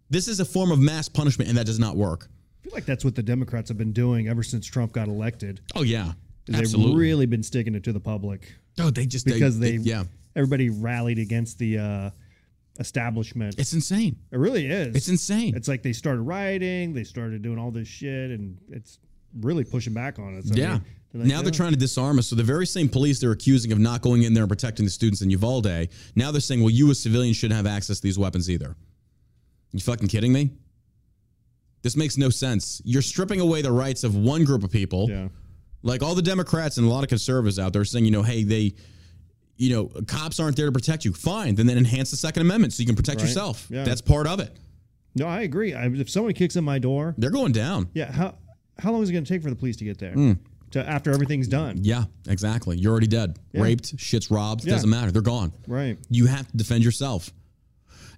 This 0.09 0.27
is 0.27 0.39
a 0.39 0.45
form 0.45 0.71
of 0.71 0.79
mass 0.79 1.07
punishment, 1.07 1.49
and 1.49 1.57
that 1.57 1.65
does 1.65 1.79
not 1.79 1.95
work. 1.95 2.27
I 2.59 2.63
feel 2.63 2.73
like 2.73 2.85
that's 2.85 3.05
what 3.05 3.15
the 3.15 3.23
Democrats 3.23 3.69
have 3.69 3.77
been 3.77 3.93
doing 3.93 4.27
ever 4.27 4.43
since 4.43 4.65
Trump 4.65 4.91
got 4.91 5.07
elected. 5.07 5.61
Oh, 5.75 5.83
yeah. 5.83 6.13
They've 6.49 6.95
really 6.95 7.25
been 7.25 7.43
sticking 7.43 7.75
it 7.75 7.83
to 7.83 7.93
the 7.93 7.99
public 7.99 8.53
oh, 8.79 8.89
they 8.89 9.05
just 9.05 9.25
because 9.25 9.59
they, 9.59 9.73
yeah. 9.73 10.03
everybody 10.35 10.69
rallied 10.69 11.19
against 11.19 11.57
the 11.57 11.77
uh, 11.77 12.09
establishment. 12.79 13.55
It's 13.57 13.73
insane. 13.73 14.17
it 14.31 14.37
really 14.37 14.67
is. 14.67 14.95
It's 14.95 15.09
insane. 15.09 15.55
It's 15.55 15.67
like 15.67 15.83
they 15.83 15.93
started 15.93 16.21
rioting, 16.21 16.93
they 16.93 17.03
started 17.03 17.41
doing 17.41 17.59
all 17.59 17.71
this 17.71 17.87
shit, 17.87 18.31
and 18.31 18.57
it's 18.69 18.99
really 19.39 19.63
pushing 19.63 19.93
back 19.93 20.19
on 20.19 20.37
us. 20.37 20.51
I 20.51 20.55
Yeah. 20.55 20.73
mean, 20.73 20.83
they're 21.11 21.21
like, 21.21 21.31
now 21.31 21.41
they're 21.41 21.51
trying 21.51 21.71
to 21.71 21.77
disarm 21.77 22.19
us. 22.19 22.27
So 22.27 22.35
the 22.35 22.43
very 22.43 22.67
same 22.67 22.87
police 22.87 23.19
they're 23.19 23.31
accusing 23.31 23.71
of 23.71 23.79
not 23.79 24.01
going 24.01 24.23
in 24.23 24.33
there 24.33 24.43
and 24.43 24.49
protecting 24.49 24.85
the 24.85 24.91
students 24.91 25.21
in 25.21 25.29
Uvalde, 25.31 25.89
now 26.15 26.31
they're 26.31 26.41
saying, 26.41 26.61
well, 26.61 26.69
you 26.69 26.89
as 26.91 26.99
civilians 26.99 27.35
shouldn't 27.35 27.57
have 27.57 27.65
access 27.65 27.97
to 27.97 28.03
these 28.03 28.19
weapons 28.19 28.49
either. 28.49 28.75
You 29.71 29.79
fucking 29.79 30.07
kidding 30.07 30.31
me? 30.31 30.51
This 31.81 31.95
makes 31.95 32.17
no 32.17 32.29
sense. 32.29 32.81
You're 32.83 33.01
stripping 33.01 33.39
away 33.39 33.61
the 33.61 33.71
rights 33.71 34.03
of 34.03 34.15
one 34.15 34.43
group 34.43 34.63
of 34.63 34.71
people. 34.71 35.09
Yeah. 35.09 35.29
Like 35.81 36.03
all 36.03 36.15
the 36.15 36.21
Democrats 36.21 36.77
and 36.77 36.85
a 36.85 36.89
lot 36.89 37.03
of 37.03 37.09
conservatives 37.09 37.57
out 37.59 37.71
there 37.73 37.85
saying, 37.85 38.05
you 38.05 38.11
know, 38.11 38.23
hey, 38.23 38.43
they, 38.43 38.73
you 39.55 39.69
know, 39.75 39.85
cops 40.07 40.39
aren't 40.39 40.55
there 40.57 40.65
to 40.65 40.71
protect 40.71 41.05
you. 41.05 41.13
Fine. 41.13 41.55
Then 41.55 41.67
then 41.67 41.77
enhance 41.77 42.11
the 42.11 42.17
Second 42.17 42.41
Amendment 42.41 42.73
so 42.73 42.81
you 42.81 42.87
can 42.87 42.95
protect 42.95 43.21
Right. 43.21 43.27
yourself. 43.27 43.67
Yeah. 43.69 43.83
That's 43.83 44.01
part 44.01 44.27
of 44.27 44.39
it. 44.39 44.55
No, 45.15 45.25
I 45.27 45.41
agree. 45.41 45.73
I, 45.73 45.85
if 45.87 46.09
someone 46.09 46.33
kicks 46.33 46.55
in 46.55 46.63
my 46.63 46.79
door, 46.79 47.15
They're 47.17 47.31
going 47.31 47.51
down. 47.51 47.89
yeah, 47.93 48.11
how 48.11 48.35
how 48.77 48.91
long 48.91 49.01
is 49.03 49.09
it 49.09 49.13
going 49.13 49.25
to 49.25 49.33
take 49.33 49.41
for 49.41 49.49
the 49.49 49.55
police 49.55 49.75
to 49.77 49.83
get 49.85 49.97
there? 49.99 50.13
Hmm. 50.13 50.33
To 50.71 50.87
after 50.87 51.11
everything's 51.11 51.47
done, 51.47 51.79
Yeah, 51.81 52.03
exactly. 52.27 52.77
You're 52.77 52.91
already 52.91 53.07
dead. 53.07 53.39
Yeah. 53.53 53.63
Raped, 53.63 53.99
shit's 53.99 54.29
robbed. 54.29 54.63
Yeah. 54.65 54.73
Doesn't 54.75 54.89
matter. 54.89 55.11
They're 55.11 55.21
gone. 55.23 55.51
right? 55.67 55.97
You 56.09 56.27
have 56.27 56.47
to 56.51 56.55
defend 56.57 56.83
yourself. 56.83 57.31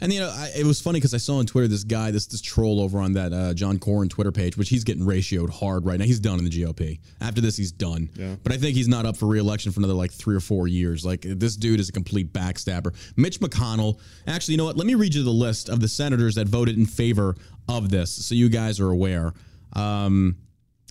And 0.02 0.12
you 0.12 0.20
know, 0.20 0.30
I, 0.30 0.52
it 0.56 0.66
was 0.66 0.82
funny 0.82 0.98
because 0.98 1.14
I 1.14 1.18
saw 1.18 1.38
on 1.38 1.46
Twitter 1.46 1.68
this 1.68 1.84
guy, 1.84 2.10
this 2.10 2.26
this 2.26 2.42
troll 2.42 2.82
over 2.82 3.00
on 3.00 3.14
that 3.14 3.32
uh, 3.32 3.54
John 3.54 3.78
Cornyn 3.78 4.10
Twitter 4.10 4.32
page, 4.32 4.58
which 4.58 4.70
he's 4.70 4.84
getting 4.84 5.06
ratioed 5.06 5.52
hard 5.52 5.86
right 5.86 6.00
now. 6.00 6.06
He's 6.06 6.20
done 6.20 6.40
in 6.40 6.46
the 6.46 6.50
GOP. 6.50 7.00
After 7.22 7.40
this, 7.40 7.56
he's 7.56 7.72
done. 7.72 8.10
Yeah. 8.16 8.36
But 8.42 8.52
I 8.52 8.58
think 8.58 8.76
he's 8.76 8.88
not 8.88 9.06
up 9.06 9.16
for 9.16 9.28
reelection 9.28 9.72
for 9.72 9.80
another 9.80 9.94
like 9.94 10.12
three 10.12 10.36
or 10.36 10.40
four 10.40 10.68
years. 10.68 11.06
Like 11.06 11.22
this 11.22 11.56
dude 11.56 11.80
is 11.80 11.90
a 11.90 11.92
complete 11.92 12.34
backstabber. 12.34 12.96
Mitch 13.16 13.40
McConnell. 13.40 14.00
Actually, 14.26 14.54
you 14.54 14.58
know 14.58 14.66
what? 14.66 14.76
Let 14.76 14.88
me 14.88 14.96
read 14.96 15.14
you 15.14 15.24
the 15.24 15.30
list 15.30 15.70
of 15.70 15.80
the 15.80 15.88
senators 15.88 16.34
that 16.36 16.48
voted 16.48 16.78
in 16.78 16.88
favor 16.88 17.36
of 17.70 17.90
this, 17.92 18.12
so 18.12 18.34
you 18.34 18.50
guys 18.50 18.80
are 18.80 18.90
aware. 18.90 19.34
Um, 19.74 20.36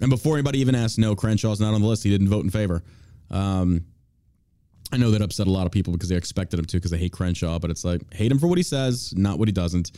and 0.01 0.09
before 0.09 0.37
anybody 0.37 0.61
even 0.61 0.75
asks, 0.75 0.99
no, 0.99 1.17
Crenshaw's 1.17 1.61
not 1.61 1.75
on 1.75 1.83
the 1.83 1.87
list. 1.87 2.05
He 2.05 2.11
didn't 2.11 2.29
vote 2.29 2.45
in 2.45 2.51
favor. 2.51 2.83
Um, 3.31 3.85
I 4.93 4.97
know 4.97 5.11
that 5.13 5.23
upset 5.23 5.47
a 5.47 5.51
lot 5.51 5.67
of 5.67 5.73
people 5.73 5.93
because 5.93 6.09
they 6.09 6.17
expected 6.17 6.59
him 6.59 6.65
to 6.67 6.77
because 6.77 6.91
they 6.91 6.99
hate 6.99 7.13
Crenshaw, 7.13 7.59
but 7.59 7.71
it's 7.71 7.85
like 7.85 8.13
hate 8.13 8.31
him 8.33 8.39
for 8.39 8.47
what 8.49 8.59
he 8.59 8.65
says, 8.65 9.15
not 9.17 9.39
what 9.39 9.47
he 9.49 9.53
doesn't. 9.53 9.93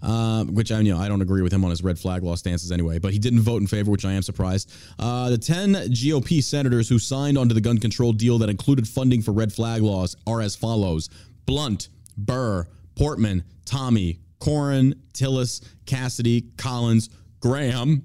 Um, 0.00 0.54
which 0.54 0.70
I 0.70 0.78
you 0.80 0.92
know 0.94 0.98
I 1.00 1.08
don't 1.08 1.22
agree 1.22 1.42
with 1.42 1.52
him 1.52 1.64
on 1.64 1.70
his 1.70 1.82
red 1.82 1.98
flag 1.98 2.22
law 2.22 2.36
stances 2.36 2.70
anyway, 2.70 3.00
but 3.00 3.12
he 3.12 3.18
didn't 3.18 3.40
vote 3.40 3.60
in 3.60 3.66
favor, 3.66 3.90
which 3.90 4.04
I 4.04 4.12
am 4.12 4.22
surprised. 4.22 4.70
Uh, 4.96 5.28
the 5.30 5.38
ten 5.38 5.72
GOP 5.74 6.40
senators 6.42 6.88
who 6.88 7.00
signed 7.00 7.36
onto 7.36 7.52
the 7.52 7.60
gun 7.60 7.78
control 7.78 8.12
deal 8.12 8.38
that 8.38 8.48
included 8.48 8.86
funding 8.86 9.22
for 9.22 9.32
red 9.32 9.52
flag 9.52 9.82
laws 9.82 10.14
are 10.24 10.40
as 10.40 10.54
follows: 10.54 11.10
Blunt, 11.46 11.88
Burr, 12.16 12.64
Portman, 12.94 13.42
Toomey, 13.64 14.20
Cornyn, 14.38 14.94
Tillis, 15.14 15.62
Cassidy, 15.84 16.42
Collins, 16.56 17.10
Graham, 17.40 18.04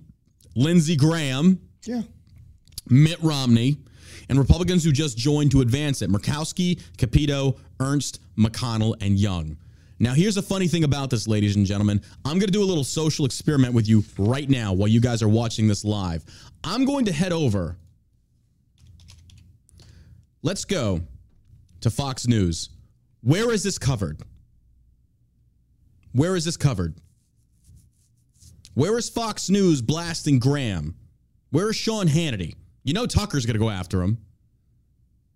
Lindsey 0.55 0.95
Graham, 0.95 1.59
Yeah. 1.85 2.01
Mitt 2.89 3.21
Romney, 3.21 3.77
and 4.29 4.37
Republicans 4.39 4.83
who 4.83 4.91
just 4.91 5.17
joined 5.17 5.51
to 5.51 5.61
advance 5.61 6.01
it 6.01 6.09
Murkowski, 6.09 6.81
Capito, 6.97 7.57
Ernst, 7.79 8.19
McConnell, 8.37 8.95
and 9.01 9.17
Young. 9.17 9.57
Now, 9.99 10.13
here's 10.13 10.37
a 10.37 10.41
funny 10.41 10.67
thing 10.67 10.83
about 10.83 11.09
this, 11.09 11.27
ladies 11.27 11.55
and 11.55 11.65
gentlemen. 11.65 12.01
I'm 12.25 12.33
going 12.33 12.47
to 12.47 12.51
do 12.51 12.63
a 12.63 12.65
little 12.65 12.83
social 12.83 13.25
experiment 13.25 13.73
with 13.73 13.87
you 13.87 14.03
right 14.17 14.49
now 14.49 14.73
while 14.73 14.87
you 14.87 14.99
guys 14.99 15.21
are 15.21 15.29
watching 15.29 15.67
this 15.67 15.85
live. 15.85 16.25
I'm 16.63 16.85
going 16.85 17.05
to 17.05 17.13
head 17.13 17.31
over. 17.31 17.77
Let's 20.41 20.65
go 20.65 21.01
to 21.81 21.89
Fox 21.89 22.27
News. 22.27 22.69
Where 23.21 23.51
is 23.51 23.63
this 23.63 23.77
covered? 23.77 24.21
Where 26.11 26.35
is 26.35 26.43
this 26.43 26.57
covered? 26.57 26.95
Where 28.73 28.97
is 28.97 29.09
Fox 29.09 29.49
News 29.49 29.81
blasting 29.81 30.39
Graham? 30.39 30.95
Where 31.51 31.69
is 31.69 31.75
Sean 31.75 32.07
Hannity? 32.07 32.55
You 32.83 32.93
know 32.93 33.05
Tucker's 33.05 33.45
going 33.45 33.55
to 33.55 33.59
go 33.59 33.69
after 33.69 34.01
him. 34.01 34.17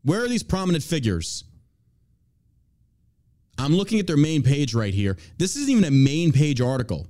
Where 0.04 0.24
are 0.24 0.28
these 0.28 0.44
prominent 0.44 0.84
figures? 0.84 1.44
I'm 3.58 3.76
looking 3.76 4.00
at 4.00 4.08
their 4.08 4.18
main 4.18 4.44
page 4.44 4.74
right 4.74 4.94
here. 4.94 5.18
This 5.38 5.56
isn't 5.56 5.70
even 5.70 5.84
a 5.84 5.92
main 5.92 6.32
page 6.32 6.62
article. 6.62 7.08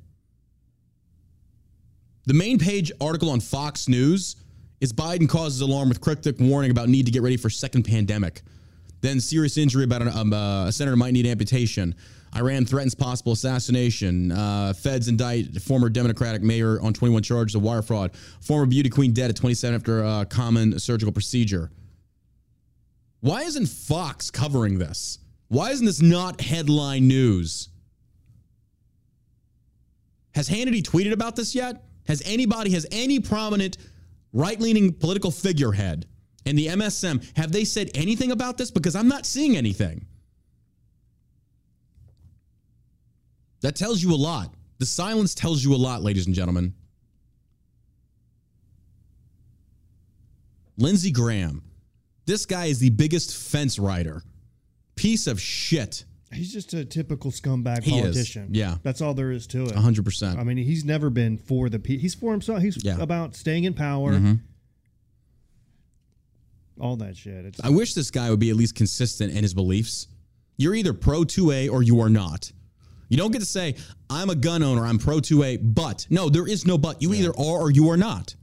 The 2.26 2.34
main 2.34 2.60
page 2.60 2.92
article 3.02 3.30
on 3.30 3.40
Fox 3.40 3.88
News 3.88 4.36
is 4.80 4.94
Biden 4.94 5.28
causes 5.28 5.62
alarm 5.62 5.90
with 5.90 6.02
cryptic 6.02 6.40
warning 6.40 6.72
about 6.72 6.90
need 6.90 7.06
to 7.06 7.12
get 7.12 7.22
ready 7.22 7.38
for 7.38 7.50
second 7.50 7.84
pandemic. 7.84 8.42
Then 9.02 9.20
serious 9.20 9.58
injury 9.58 9.84
about 9.84 10.02
an, 10.02 10.10
um, 10.10 10.34
uh, 10.34 10.68
a 10.68 10.72
senator 10.72 10.96
might 10.96 11.14
need 11.14 11.26
amputation. 11.26 11.96
Iran 12.36 12.66
threatens 12.66 12.96
possible 12.96 13.32
assassination. 13.32 14.32
Uh, 14.32 14.74
feds 14.74 15.08
indict 15.08 15.62
former 15.62 15.90
Democratic 15.90 16.42
mayor 16.42 16.80
on 16.82 16.94
21 16.94 17.24
charges 17.24 17.56
of 17.56 17.62
wire 17.62 17.82
fraud. 17.82 18.12
Former 18.42 18.66
beauty 18.66 18.90
queen 18.90 19.14
dead 19.14 19.30
at 19.30 19.36
27 19.36 19.76
after 19.76 20.04
a 20.04 20.26
common 20.26 20.80
surgical 20.80 21.12
procedure. 21.12 21.72
Why 23.22 23.44
isn't 23.44 23.68
Fox 23.68 24.30
covering 24.30 24.78
this? 24.78 25.20
Why 25.48 25.72
isn't 25.72 25.86
this 25.86 26.02
not 26.02 26.42
headline 26.42 27.08
news? 27.08 27.70
Has 30.36 30.50
Hannity 30.50 30.84
tweeted 30.84 31.14
about 31.14 31.36
this 31.36 31.56
yet? 31.56 31.84
Has 32.08 32.22
anybody, 32.26 32.72
has 32.72 32.86
any 32.92 33.20
prominent 33.20 33.78
right 34.34 34.60
leaning 34.60 34.94
political 34.94 35.32
figurehead 35.32 36.06
in 36.48 36.56
the 36.56 36.68
MSM, 36.68 37.38
have 37.38 37.52
they 37.52 37.66
said 37.66 37.92
anything 37.94 38.32
about 38.32 38.58
this? 38.58 38.72
Because 38.72 38.96
I'm 38.96 39.08
not 39.08 39.26
seeing 39.26 39.58
anything. 39.58 40.06
That 43.62 43.76
tells 43.76 44.02
you 44.04 44.14
a 44.14 44.16
lot. 44.16 44.54
The 44.80 44.86
silence 44.86 45.34
tells 45.34 45.64
you 45.64 45.74
a 45.74 45.78
lot, 45.78 46.04
ladies 46.04 46.26
and 46.28 46.36
gentlemen. 46.36 46.74
Lindsey 50.78 51.12
Graham. 51.12 51.64
This 52.26 52.46
guy 52.46 52.66
is 52.66 52.80
the 52.80 52.90
biggest 52.92 53.36
fence 53.36 53.80
rider. 53.80 54.22
Piece 54.96 55.28
of 55.28 55.42
shit. 55.42 56.06
He's 56.32 56.52
just 56.52 56.74
a 56.74 56.84
typical 56.84 57.32
scumbag 57.32 57.84
He 57.84 57.96
is, 57.96 58.02
politician. 58.02 58.50
yeah. 58.52 58.76
That's 58.84 59.02
all 59.02 59.14
there 59.14 59.32
is 59.32 59.48
to 59.48 59.64
it. 59.64 59.72
100%. 59.74 60.38
I 60.38 60.44
mean, 60.44 60.58
he's 60.58 60.84
never 60.84 61.10
been 61.10 61.38
for 61.38 61.70
the 61.70 61.80
people. 61.80 62.02
He's 62.02 62.16
for 62.16 62.32
himself. 62.32 62.62
He's 62.62 62.84
Yeah. 62.84 62.98
about 63.00 63.36
staying 63.36 63.64
in 63.64 63.74
power. 63.74 64.14
Mm-hmm. 64.14 64.34
All 66.82 66.98
that 66.98 67.16
shit. 67.16 67.46
It's, 67.46 67.60
I 67.64 67.70
wish 67.70 67.94
this 67.94 68.12
guy 68.12 68.30
would 68.30 68.40
be 68.40 68.50
at 68.50 68.56
least 68.58 68.76
consistent 68.76 69.32
in 69.34 69.42
his 69.42 69.54
beliefs. 69.54 70.08
You're 70.58 70.76
either 70.76 70.94
pro 70.94 71.22
2A 71.24 71.72
or 71.72 71.82
you 71.82 72.02
are 72.02 72.10
not. 72.10 72.52
You 73.10 73.18
don't 73.18 73.32
get 73.32 73.40
to 73.40 73.46
say, 73.46 73.76
I'm 74.10 74.30
a 74.30 74.36
gun 74.36 74.64
owner, 74.64 74.86
I'm 74.86 74.98
pro 74.98 75.18
2A, 75.18 75.60
but. 75.62 76.08
No, 76.10 76.30
there 76.30 76.48
is 76.48 76.66
no 76.66 76.78
but. 76.78 77.02
You 77.02 77.14
either 77.14 77.30
are 77.32 77.62
or 77.62 77.72
you 77.72 77.90
are 77.90 77.98
not. 77.98 78.36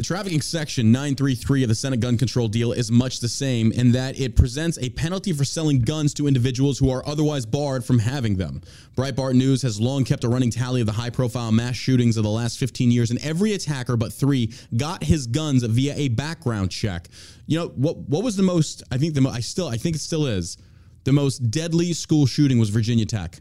The 0.00 0.06
trafficking 0.06 0.40
section 0.40 0.92
933 0.92 1.64
of 1.64 1.68
the 1.68 1.74
Senate 1.74 2.00
gun 2.00 2.16
control 2.16 2.48
deal 2.48 2.72
is 2.72 2.90
much 2.90 3.20
the 3.20 3.28
same 3.28 3.70
in 3.70 3.92
that 3.92 4.18
it 4.18 4.34
presents 4.34 4.78
a 4.78 4.88
penalty 4.88 5.34
for 5.34 5.44
selling 5.44 5.80
guns 5.80 6.14
to 6.14 6.26
individuals 6.26 6.78
who 6.78 6.90
are 6.90 7.06
otherwise 7.06 7.44
barred 7.44 7.84
from 7.84 7.98
having 7.98 8.36
them. 8.36 8.62
Breitbart 8.96 9.34
News 9.34 9.60
has 9.60 9.78
long 9.78 10.04
kept 10.04 10.24
a 10.24 10.28
running 10.30 10.50
tally 10.50 10.80
of 10.80 10.86
the 10.86 10.94
high 10.94 11.10
profile 11.10 11.52
mass 11.52 11.76
shootings 11.76 12.16
of 12.16 12.22
the 12.22 12.30
last 12.30 12.58
15 12.58 12.90
years, 12.90 13.10
and 13.10 13.22
every 13.22 13.52
attacker 13.52 13.94
but 13.98 14.10
three 14.10 14.54
got 14.74 15.04
his 15.04 15.26
guns 15.26 15.64
via 15.64 15.94
a 15.94 16.08
background 16.08 16.70
check. 16.70 17.06
You 17.46 17.58
know, 17.58 17.68
what 17.68 17.98
what 17.98 18.24
was 18.24 18.36
the 18.36 18.42
most, 18.42 18.82
I 18.90 18.96
think 18.96 19.12
the 19.12 19.20
mo- 19.20 19.28
I 19.28 19.40
still, 19.40 19.68
I 19.68 19.76
think 19.76 19.96
it 19.96 20.00
still 20.00 20.24
is, 20.24 20.56
the 21.04 21.12
most 21.12 21.50
deadly 21.50 21.92
school 21.92 22.26
shooting 22.26 22.58
was 22.58 22.70
Virginia 22.70 23.06
Tech. 23.06 23.40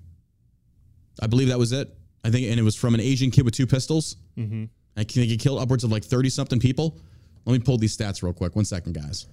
I 1.22 1.28
believe 1.28 1.50
that 1.50 1.60
was 1.60 1.72
it. 1.72 1.94
I 2.24 2.30
think, 2.30 2.48
and 2.50 2.60
it 2.60 2.64
was 2.64 2.76
from 2.76 2.94
an 2.94 3.00
Asian 3.00 3.32
kid 3.32 3.46
with 3.46 3.54
two 3.54 3.68
pistols. 3.68 4.18
Mm-hmm. 4.38 4.66
I 4.98 5.04
think 5.04 5.30
he 5.30 5.38
killed 5.38 5.62
upwards 5.62 5.84
of 5.84 5.92
like 5.92 6.04
30 6.04 6.30
something 6.30 6.60
people. 6.60 7.00
Let 7.46 7.54
me 7.54 7.60
pull 7.60 7.78
these 7.78 7.96
stats 7.96 8.22
real 8.22 8.34
quick. 8.34 8.56
One 8.56 8.66
second, 8.66 8.94
guys. 8.94 9.28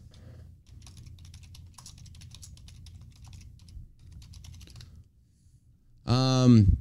Um, 6.07 6.77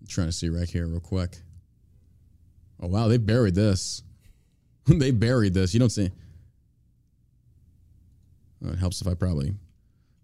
I'm 0.00 0.06
trying 0.08 0.28
to 0.28 0.32
see 0.32 0.48
right 0.48 0.68
here, 0.68 0.86
real 0.86 1.00
quick. 1.00 1.36
Oh 2.80 2.88
wow, 2.88 3.08
they 3.08 3.18
buried 3.18 3.54
this. 3.54 4.02
they 4.86 5.10
buried 5.10 5.54
this. 5.54 5.74
You 5.74 5.80
don't 5.80 5.90
see. 5.90 6.10
Oh, 8.64 8.70
it 8.70 8.78
helps 8.78 9.00
if 9.00 9.06
I 9.08 9.14
probably 9.14 9.54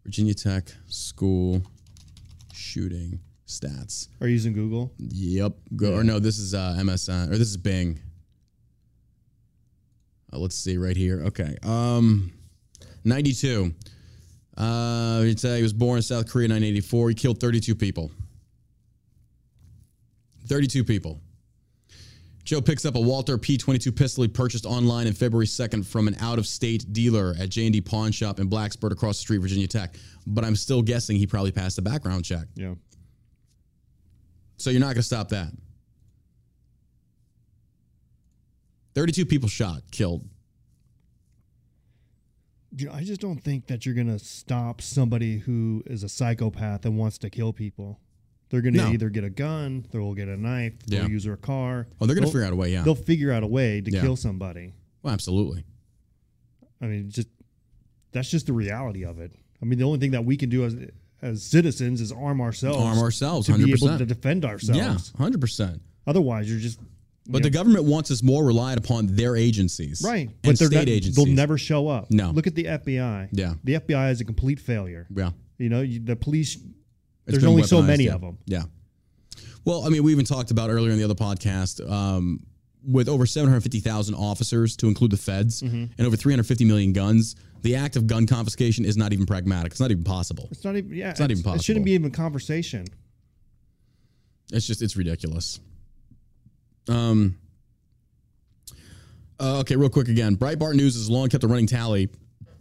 Virginia 0.05 0.35
Tech 0.35 0.65
school 0.87 1.63
shooting 2.53 3.21
stats. 3.47 4.09
are 4.21 4.27
you 4.27 4.35
using 4.35 4.53
Google? 4.53 4.93
Yep. 4.99 5.53
Go 5.77 5.95
or 5.95 6.05
no, 6.05 6.19
this 6.19 6.39
is 6.39 6.55
uh, 6.55 6.77
MSN 6.79 7.29
or 7.29 7.39
this 7.39 7.49
is 7.49 7.57
Bing. 7.57 7.99
Uh, 10.33 10.39
let's 10.39 10.57
see 10.57 10.79
right 10.79 10.97
here. 10.97 11.23
Okay. 11.27 11.57
Um, 11.63 12.33
92. 13.05 13.75
Uh, 14.57 15.23
it's, 15.25 15.45
uh, 15.45 15.55
he 15.55 15.63
was 15.63 15.73
born 15.73 15.99
in 15.99 16.03
South 16.03 16.29
Korea 16.29 16.45
in 16.45 16.53
1984. 16.53 17.09
He 17.09 17.15
killed 17.15 17.41
32 17.41 17.75
people. 17.75 18.11
32 20.47 20.85
people. 20.85 21.21
Cho 22.51 22.61
picks 22.61 22.85
up 22.85 22.97
a 22.97 23.01
Walther 23.01 23.39
P22 23.39 23.95
pistol 23.95 24.23
he 24.23 24.29
purchased 24.29 24.67
online 24.67 25.07
in 25.07 25.13
February 25.13 25.47
2nd 25.47 25.87
from 25.87 26.09
an 26.09 26.17
out-of-state 26.19 26.93
dealer 26.93 27.33
at 27.39 27.49
J&D 27.49 27.81
Pawn 27.81 28.11
Shop 28.11 28.41
in 28.41 28.51
Blacksburg 28.51 28.91
across 28.91 29.19
the 29.19 29.21
street, 29.21 29.39
Virginia 29.39 29.69
Tech. 29.69 29.95
But 30.27 30.45
I'm 30.45 30.57
still 30.57 30.83
guessing 30.83 31.17
he 31.17 31.29
probably 31.29 31.53
passed 31.53 31.77
the 31.77 31.83
background 31.83 32.25
check. 32.25 32.49
Yeah. 32.57 32.75
So 34.57 34.71
you're 34.71 34.81
not 34.81 34.87
going 34.87 34.97
to 34.97 35.03
stop 35.05 35.29
that. 35.29 35.53
32 38.97 39.27
people 39.27 39.49
shot, 39.49 39.83
killed. 39.93 40.29
You 42.77 42.87
know, 42.87 42.93
I 42.93 43.05
just 43.05 43.21
don't 43.21 43.39
think 43.39 43.69
that 43.69 43.87
you're 43.87 43.95
going 43.95 44.09
to 44.09 44.19
stop 44.19 44.81
somebody 44.81 45.39
who 45.39 45.85
is 45.87 46.03
a 46.03 46.09
psychopath 46.09 46.85
and 46.85 46.99
wants 46.99 47.17
to 47.19 47.31
kill 47.31 47.53
people. 47.53 48.01
They're 48.51 48.61
going 48.63 48.75
to 48.75 48.81
No. 48.81 48.93
either 48.93 49.09
get 49.11 49.25
a 49.25 49.31
gun, 49.31 49.87
they'll 49.93 50.13
get 50.15 50.29
a 50.29 50.37
knife, 50.37 50.75
they'll 50.87 51.09
use 51.09 51.25
their 51.25 51.37
car. 51.37 51.87
Oh, 52.01 52.07
they're 52.07 52.17
going 52.17 52.27
to 52.27 52.33
figure 52.33 52.45
out 52.45 52.53
a 52.53 52.57
way, 52.57 52.73
yeah. 52.73 52.83
They'll 52.83 52.95
figure 52.97 53.31
out 53.33 53.43
a 53.43 53.47
way 53.47 53.81
to 53.81 53.91
Yeah. 53.91 54.01
kill 54.01 54.17
somebody. 54.17 54.75
Well, 55.03 55.13
absolutely. 55.15 55.65
I 56.81 56.87
mean, 56.87 57.11
just 57.11 57.29
that's 58.13 58.31
just 58.31 58.47
the 58.47 58.53
reality 58.53 59.05
of 59.05 59.21
it. 59.21 59.33
I 59.63 59.65
mean, 59.67 59.79
the 59.79 59.85
only 59.85 59.99
thing 59.99 60.11
that 60.13 60.25
we 60.25 60.37
can 60.37 60.49
do 60.51 60.65
as 60.65 60.75
as 61.23 61.43
citizens 61.43 62.01
is 62.01 62.11
arm 62.13 62.41
ourselves, 62.41 62.79
Arm 62.79 62.99
ourselves, 62.99 63.47
to 63.47 63.57
be 63.59 63.73
able 63.73 63.99
to 63.99 64.07
defend 64.07 64.45
ourselves. 64.45 64.79
Yeah, 64.79 64.97
100%. 65.25 65.79
Otherwise, 66.07 66.49
you're 66.51 66.59
just 66.59 66.81
But 67.29 67.43
the 67.43 67.51
government 67.51 67.85
wants 67.85 68.11
us 68.11 68.23
more 68.23 68.43
reliant 68.45 68.83
upon 68.83 69.07
their 69.15 69.37
agencies. 69.37 70.01
right. 70.05 70.29
And 70.29 70.35
But 70.43 70.59
they're 70.59 70.69
state 70.69 70.77
not, 70.77 70.89
agencies. 70.89 71.15
they'll 71.23 71.33
never 71.33 71.59
show 71.59 71.89
up. 71.89 72.11
No. 72.11 72.31
Look 72.31 72.47
at 72.47 72.55
the 72.55 72.65
FBI. 72.65 73.29
Yeah. 73.33 73.55
The 73.63 73.75
FBI 73.75 74.11
is 74.11 74.21
a 74.23 74.25
complete 74.25 74.59
failure. 74.59 75.07
Yeah. 75.15 75.31
You 75.59 75.69
know, 75.69 75.83
you, 75.83 76.01
the 76.01 76.17
police. 76.17 76.57
It's 77.27 77.39
there's 77.39 77.45
only 77.45 77.63
so 77.63 77.83
many 77.83 78.05
yeah. 78.05 78.15
of 78.15 78.21
them. 78.21 78.39
Yeah. 78.47 78.63
Well, 79.65 79.85
I 79.87 79.91
mean, 79.91 80.03
we 80.03 80.13
even 80.13 80.25
talked 80.25 80.51
about 80.51 80.71
earlier 80.71 80.91
in 80.93 80.99
the 80.99 81.05
other 81.05 81.15
podcast 81.15 81.87
um, 81.91 82.41
with 82.87 83.09
over 83.09 83.27
750,000 83.27 84.15
officers 84.15 84.77
to 84.79 84.87
include 84.89 85.11
the 85.11 85.17
feds 85.17 85.63
Mm-hmm. 85.63 85.85
and 85.99 86.07
over 86.07 86.17
350 86.17 86.65
million 86.65 86.93
guns. 86.93 87.37
The 87.63 87.77
act 87.77 87.97
of 87.97 88.07
gun 88.07 88.27
confiscation 88.27 88.87
is 88.87 88.97
not 88.97 89.13
even 89.13 89.27
pragmatic. 89.27 89.73
It's 89.73 89.81
not 89.81 89.91
even 89.91 90.03
possible. 90.03 90.49
It's 90.51 90.65
not 90.65 90.77
even. 90.77 90.93
Yeah, 90.95 91.11
It's 91.11 91.21
not 91.21 91.31
even 91.31 91.43
possible. 91.43 91.61
It 91.61 91.65
shouldn't 91.65 91.85
be 91.85 91.93
even 91.93 92.07
a 92.07 92.11
conversation. 92.15 92.87
It's 94.53 94.67
just 94.67 94.81
it's 94.81 94.97
ridiculous. 94.97 95.61
Um. 96.89 97.37
uh, 99.39 99.59
okay, 99.61 99.77
real 99.77 99.91
quick 99.91 100.09
again. 100.09 100.37
Breitbart 100.37 100.75
News 100.75 100.95
has 100.95 101.09
long 101.11 101.29
kept 101.29 101.45
a 101.45 101.49
running 101.49 101.67
tally 101.67 102.09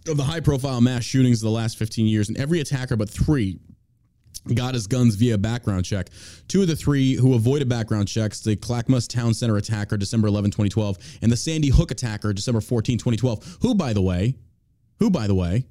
of 0.07 0.17
the 0.17 0.23
high-profile 0.23 0.81
mass 0.81 1.03
shootings 1.03 1.41
of 1.41 1.45
the 1.45 1.51
last 1.51 1.77
15 1.77 2.05
years, 2.05 2.29
and 2.29 2.37
every 2.37 2.59
attacker 2.59 2.95
but 2.95 3.09
three 3.09 3.59
got 4.55 4.73
his 4.73 4.87
guns 4.87 5.15
via 5.15 5.37
background 5.37 5.85
check. 5.85 6.09
Two 6.47 6.61
of 6.61 6.67
the 6.67 6.75
three 6.75 7.15
who 7.15 7.33
avoided 7.35 7.69
background 7.69 8.07
checks, 8.07 8.39
the 8.41 8.55
Clackamas 8.55 9.07
Town 9.07 9.33
Center 9.33 9.57
attacker, 9.57 9.97
December 9.97 10.27
11, 10.27 10.51
2012, 10.51 10.97
and 11.21 11.31
the 11.31 11.37
Sandy 11.37 11.69
Hook 11.69 11.91
attacker, 11.91 12.33
December 12.33 12.61
14, 12.61 12.97
2012, 12.97 13.57
who, 13.61 13.75
by 13.75 13.93
the 13.93 14.01
way, 14.01 14.35
who, 14.99 15.09
by 15.09 15.27
the 15.27 15.35
way, 15.35 15.65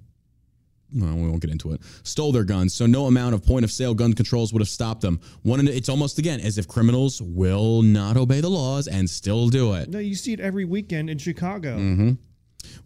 no, 0.91 1.15
we 1.15 1.29
won't 1.29 1.43
get 1.43 1.51
into 1.51 1.73
it. 1.73 1.83
Stole 2.03 2.33
their 2.33 2.45
guns, 2.45 2.73
so 2.73 2.87
no 2.87 3.07
amount 3.07 3.35
of 3.35 3.45
point 3.45 3.65
of 3.65 3.71
sale 3.71 3.95
gun 3.95 4.15
controls 4.15 4.53
would 4.53 4.61
have 4.61 4.69
stopped 4.69 5.03
them. 5.03 5.21
One, 5.43 5.67
it's 5.69 5.89
almost 5.89 6.19
again 6.19 6.41
as 6.41 6.57
if 6.57 6.67
criminals 6.67 7.21
will 7.21 7.83
not 7.83 8.17
obey 8.17 8.41
the 8.41 8.49
laws 8.49 8.89
and 8.89 9.09
still 9.09 9.49
do 9.49 9.75
it. 9.75 9.91
No, 9.91 9.99
you 9.99 10.15
see 10.15 10.33
it 10.33 10.41
every 10.41 10.65
weekend 10.65 11.11
in 11.11 11.19
Chicago. 11.19 11.77
Mm-hmm. 11.77 12.13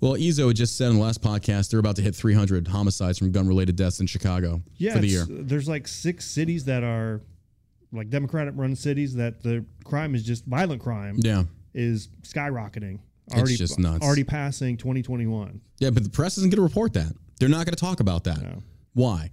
Well, 0.00 0.12
Izzo 0.14 0.48
had 0.48 0.56
just 0.56 0.76
said 0.76 0.90
in 0.90 0.96
the 0.96 1.02
last 1.02 1.22
podcast 1.22 1.70
they're 1.70 1.80
about 1.80 1.96
to 1.96 2.02
hit 2.02 2.14
300 2.14 2.68
homicides 2.68 3.18
from 3.18 3.30
gun-related 3.32 3.76
deaths 3.76 4.00
in 4.00 4.06
Chicago 4.06 4.62
Yeah, 4.76 4.94
for 4.94 4.98
the 4.98 5.06
year. 5.08 5.22
Uh, 5.22 5.26
there's 5.42 5.68
like 5.68 5.88
six 5.88 6.24
cities 6.24 6.64
that 6.66 6.82
are 6.82 7.20
like 7.92 8.10
Democratic-run 8.10 8.74
cities 8.76 9.14
that 9.14 9.42
the 9.42 9.64
crime 9.84 10.14
is 10.14 10.24
just 10.24 10.44
violent 10.46 10.82
crime 10.82 11.16
Yeah, 11.18 11.44
is 11.74 12.08
skyrocketing. 12.22 12.98
Already, 13.32 13.56
just 13.56 13.78
nuts. 13.78 14.04
Already 14.04 14.24
passing 14.24 14.76
2021. 14.76 15.60
yeah, 15.78 15.90
but 15.90 16.02
the 16.02 16.10
press 16.10 16.36
isn't 16.38 16.50
going 16.50 16.56
to 16.56 16.62
report 16.62 16.92
that. 16.94 17.12
They're 17.38 17.48
not 17.48 17.64
going 17.64 17.74
to 17.74 17.80
talk 17.80 18.00
about 18.00 18.24
that. 18.24 18.42
No. 18.42 18.62
Why? 18.94 19.30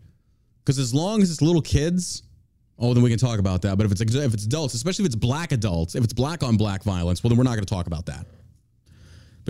Because 0.63 0.80
as 0.80 0.93
long 0.93 1.21
as 1.21 1.32
it's 1.32 1.41
little 1.41 1.62
kids, 1.62 2.23
oh, 2.78 2.93
then 2.93 3.04
we 3.04 3.10
can 3.10 3.19
talk 3.19 3.39
about 3.39 3.62
that. 3.63 3.78
But 3.78 3.86
if 3.88 3.91
it's 3.91 4.02
if 4.02 4.34
it's 4.34 4.45
adults, 4.45 4.73
especially 4.73 5.04
if 5.04 5.08
it's 5.08 5.15
black 5.15 5.52
adults, 5.52 5.95
if 5.95 6.04
it's 6.04 6.13
black 6.13 6.43
on 6.43 6.56
black 6.56 6.84
violence, 6.84 7.23
well, 7.23 7.30
then 7.30 7.38
we're 7.38 7.43
not 7.43 7.56
going 7.56 7.65
to 7.65 7.73
talk 7.73 7.88
about 7.88 8.06
that. 8.06 8.25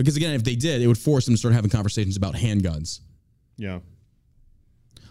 Because 0.02 0.16
again, 0.16 0.34
if 0.34 0.44
they 0.44 0.56
did, 0.56 0.82
it 0.82 0.86
would 0.86 0.98
force 0.98 1.24
them 1.26 1.34
to 1.34 1.38
start 1.38 1.54
having 1.54 1.70
conversations 1.70 2.16
about 2.16 2.34
handguns. 2.34 3.00
Yeah. 3.56 3.80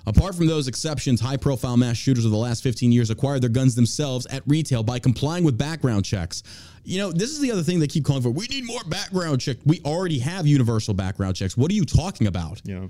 Apart 0.05 0.33
from 0.33 0.47
those 0.47 0.67
exceptions, 0.67 1.21
high 1.21 1.37
profile 1.37 1.77
mass 1.77 1.97
shooters 1.97 2.25
of 2.25 2.31
the 2.31 2.37
last 2.37 2.63
15 2.63 2.91
years 2.91 3.09
acquired 3.09 3.41
their 3.41 3.49
guns 3.49 3.75
themselves 3.75 4.25
at 4.27 4.41
retail 4.47 4.81
by 4.81 4.97
complying 4.97 5.43
with 5.43 5.57
background 5.57 6.03
checks. 6.03 6.41
You 6.83 6.97
know, 6.97 7.11
this 7.11 7.29
is 7.29 7.39
the 7.39 7.51
other 7.51 7.61
thing 7.61 7.79
they 7.79 7.87
keep 7.87 8.05
calling 8.05 8.23
for. 8.23 8.31
We 8.31 8.47
need 8.47 8.65
more 8.65 8.83
background 8.87 9.41
check. 9.41 9.57
We 9.65 9.81
already 9.85 10.17
have 10.19 10.47
universal 10.47 10.93
background 10.93 11.35
checks. 11.35 11.55
What 11.55 11.69
are 11.69 11.75
you 11.75 11.85
talking 11.85 12.25
about? 12.27 12.61
Yeah. 12.63 12.87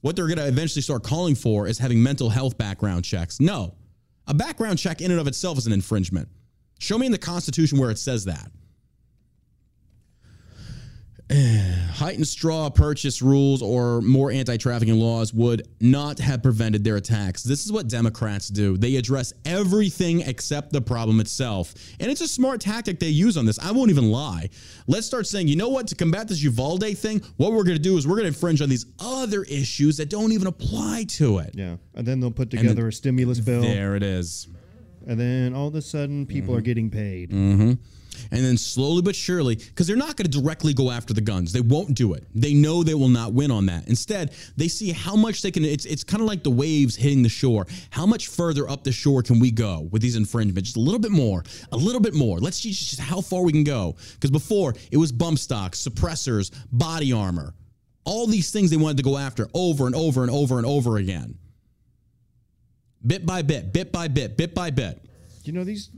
What 0.00 0.16
they're 0.16 0.26
going 0.26 0.38
to 0.38 0.48
eventually 0.48 0.82
start 0.82 1.04
calling 1.04 1.36
for 1.36 1.68
is 1.68 1.78
having 1.78 2.02
mental 2.02 2.28
health 2.28 2.58
background 2.58 3.04
checks. 3.04 3.38
No, 3.38 3.76
a 4.26 4.34
background 4.34 4.78
check 4.78 5.00
in 5.00 5.10
and 5.10 5.20
of 5.20 5.28
itself 5.28 5.58
is 5.58 5.66
an 5.68 5.72
infringement. 5.72 6.28
Show 6.80 6.98
me 6.98 7.06
in 7.06 7.12
the 7.12 7.18
Constitution 7.18 7.78
where 7.78 7.90
it 7.90 7.98
says 7.98 8.24
that. 8.24 8.50
Heightened 11.92 12.26
straw 12.28 12.68
purchase 12.68 13.22
rules 13.22 13.62
or 13.62 14.00
more 14.02 14.30
anti 14.30 14.56
trafficking 14.56 14.98
laws 14.98 15.32
would 15.32 15.66
not 15.80 16.18
have 16.18 16.42
prevented 16.42 16.84
their 16.84 16.96
attacks. 16.96 17.42
This 17.42 17.64
is 17.64 17.72
what 17.72 17.88
Democrats 17.88 18.48
do. 18.48 18.76
They 18.76 18.96
address 18.96 19.32
everything 19.44 20.20
except 20.22 20.72
the 20.72 20.80
problem 20.80 21.20
itself. 21.20 21.74
And 22.00 22.10
it's 22.10 22.20
a 22.20 22.28
smart 22.28 22.60
tactic 22.60 22.98
they 22.98 23.08
use 23.08 23.36
on 23.36 23.46
this. 23.46 23.58
I 23.58 23.70
won't 23.72 23.90
even 23.90 24.10
lie. 24.10 24.50
Let's 24.86 25.06
start 25.06 25.26
saying, 25.26 25.48
you 25.48 25.56
know 25.56 25.68
what, 25.68 25.86
to 25.88 25.94
combat 25.94 26.28
this 26.28 26.42
Uvalde 26.42 26.96
thing, 26.98 27.22
what 27.36 27.52
we're 27.52 27.64
going 27.64 27.76
to 27.76 27.82
do 27.82 27.96
is 27.96 28.06
we're 28.06 28.16
going 28.16 28.24
to 28.24 28.28
infringe 28.28 28.60
on 28.60 28.68
these 28.68 28.86
other 29.00 29.44
issues 29.44 29.96
that 29.98 30.10
don't 30.10 30.32
even 30.32 30.46
apply 30.48 31.04
to 31.10 31.38
it. 31.38 31.54
Yeah. 31.54 31.76
And 31.94 32.06
then 32.06 32.20
they'll 32.20 32.30
put 32.30 32.50
together 32.50 32.88
a 32.88 32.92
stimulus 32.92 33.40
bill. 33.40 33.62
There 33.62 33.96
it 33.96 34.02
is. 34.02 34.48
And 35.06 35.18
then 35.18 35.54
all 35.54 35.68
of 35.68 35.74
a 35.74 35.82
sudden, 35.82 36.26
people 36.26 36.54
are 36.54 36.58
Mm-hmm. 36.58 36.64
getting 36.64 36.90
paid. 36.90 37.30
And 38.30 38.44
then 38.44 38.56
slowly 38.56 39.02
but 39.02 39.16
surely, 39.16 39.56
because 39.56 39.86
they're 39.86 39.96
not 39.96 40.16
going 40.16 40.30
to 40.30 40.40
directly 40.40 40.74
go 40.74 40.90
after 40.90 41.12
the 41.12 41.20
guns. 41.20 41.52
They 41.52 41.60
won't 41.60 41.94
do 41.94 42.14
it. 42.14 42.26
They 42.34 42.54
know 42.54 42.82
they 42.82 42.94
will 42.94 43.08
not 43.08 43.32
win 43.32 43.50
on 43.50 43.66
that. 43.66 43.88
Instead, 43.88 44.34
they 44.56 44.68
see 44.68 44.92
how 44.92 45.16
much 45.16 45.42
they 45.42 45.50
can. 45.50 45.64
It's, 45.64 45.84
it's 45.84 46.04
kind 46.04 46.20
of 46.20 46.26
like 46.26 46.42
the 46.42 46.50
waves 46.50 46.96
hitting 46.96 47.22
the 47.22 47.28
shore. 47.28 47.66
How 47.90 48.06
much 48.06 48.28
further 48.28 48.68
up 48.68 48.84
the 48.84 48.92
shore 48.92 49.22
can 49.22 49.40
we 49.40 49.50
go 49.50 49.88
with 49.90 50.02
these 50.02 50.16
infringements? 50.16 50.70
Just 50.70 50.76
a 50.76 50.80
little 50.80 51.00
bit 51.00 51.10
more, 51.10 51.44
a 51.72 51.76
little 51.76 52.00
bit 52.00 52.14
more. 52.14 52.38
Let's 52.38 52.58
see 52.58 52.70
just 52.70 53.00
how 53.00 53.20
far 53.20 53.42
we 53.42 53.52
can 53.52 53.64
go. 53.64 53.96
Because 54.14 54.30
before, 54.30 54.74
it 54.90 54.96
was 54.96 55.12
bump 55.12 55.38
stocks, 55.38 55.86
suppressors, 55.86 56.52
body 56.70 57.12
armor. 57.12 57.54
All 58.04 58.26
these 58.26 58.50
things 58.50 58.70
they 58.70 58.76
wanted 58.76 58.96
to 58.98 59.02
go 59.02 59.16
after 59.16 59.48
over 59.54 59.86
and 59.86 59.94
over 59.94 60.22
and 60.22 60.30
over 60.30 60.58
and 60.58 60.66
over 60.66 60.96
again. 60.96 61.38
Bit 63.04 63.26
by 63.26 63.42
bit, 63.42 63.72
bit 63.72 63.92
by 63.92 64.08
bit, 64.08 64.36
bit 64.36 64.54
by 64.54 64.70
bit. 64.70 65.04
You 65.44 65.52
know, 65.52 65.64
these 65.64 65.90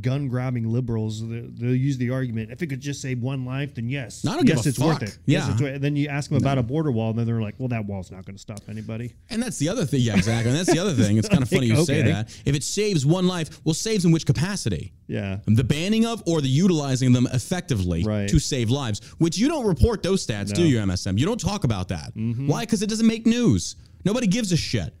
gun 0.00 0.28
grabbing 0.28 0.68
liberals, 0.70 1.26
they- 1.28 1.40
they'll 1.40 1.74
use 1.74 1.98
the 1.98 2.10
argument 2.10 2.50
if 2.50 2.62
it 2.62 2.68
could 2.68 2.80
just 2.80 3.00
save 3.00 3.20
one 3.20 3.44
life, 3.44 3.74
then 3.74 3.88
yes. 3.88 4.24
I 4.24 4.34
don't 4.36 4.46
give 4.46 4.56
yes, 4.56 4.66
a 4.66 4.68
it's 4.70 4.78
fuck. 4.78 5.00
worth 5.00 5.02
it. 5.02 5.18
Yes, 5.26 5.44
Yeah. 5.46 5.52
it's 5.52 5.60
worth 5.62 5.74
it. 5.76 5.82
Then 5.82 5.96
you 5.96 6.08
ask 6.08 6.30
them 6.30 6.38
about 6.38 6.58
a 6.58 6.62
border 6.62 6.92
wall, 6.92 7.10
and 7.10 7.18
then 7.18 7.26
they're 7.26 7.40
like, 7.42 7.56
well, 7.58 7.68
that 7.68 7.84
wall's 7.86 8.10
not 8.10 8.24
going 8.24 8.36
to 8.36 8.40
stop 8.40 8.60
anybody. 8.68 9.14
And 9.30 9.42
that's 9.42 9.58
the 9.58 9.68
other 9.68 9.84
thing. 9.84 10.00
Yeah, 10.02 10.16
exactly. 10.16 10.50
And 10.50 10.58
that's 10.58 10.70
the 10.72 10.78
other 10.78 10.94
thing. 10.94 11.16
It's 11.16 11.28
kind 11.28 11.42
of 11.42 11.48
funny 11.50 11.66
you 11.66 11.84
say 11.84 12.02
that. 12.02 12.28
If 12.44 12.54
it 12.54 12.62
saves 12.64 13.04
one 13.04 13.26
life, 13.26 13.60
well, 13.64 13.74
saves 13.74 14.04
in 14.04 14.12
which 14.12 14.26
capacity? 14.26 14.92
Yeah. 15.08 15.38
The 15.46 15.64
banning 15.64 16.06
of 16.06 16.22
or 16.26 16.40
the 16.40 16.48
utilizing 16.48 17.12
them 17.12 17.26
effectively 17.32 18.04
Right. 18.04 18.28
to 18.28 18.38
save 18.38 18.70
lives, 18.70 19.00
which 19.18 19.38
you 19.38 19.48
don't 19.48 19.66
report 19.66 20.02
those 20.02 20.24
stats, 20.26 20.52
do 20.52 20.66
you, 20.66 20.78
MSM? 20.78 21.18
You 21.18 21.26
don't 21.26 21.40
talk 21.40 21.64
about 21.64 21.88
that. 21.88 22.14
Mm-hmm. 22.16 22.46
Why? 22.46 22.60
Because 22.62 22.82
it 22.82 22.88
doesn't 22.88 23.06
make 23.06 23.26
news. 23.26 23.76
Nobody 24.04 24.26
gives 24.26 24.52
a 24.52 24.56
shit. 24.56 24.94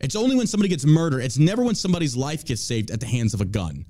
It's 0.00 0.14
only 0.14 0.36
when 0.36 0.46
somebody 0.46 0.68
gets 0.68 0.84
murdered. 0.86 1.20
It's 1.24 1.38
never 1.38 1.64
when 1.64 1.74
somebody's 1.74 2.16
life 2.16 2.44
gets 2.44 2.62
saved 2.62 2.92
at 2.92 3.00
the 3.00 3.06
hands 3.06 3.34
of 3.34 3.40
a 3.40 3.44
gun. 3.44 3.84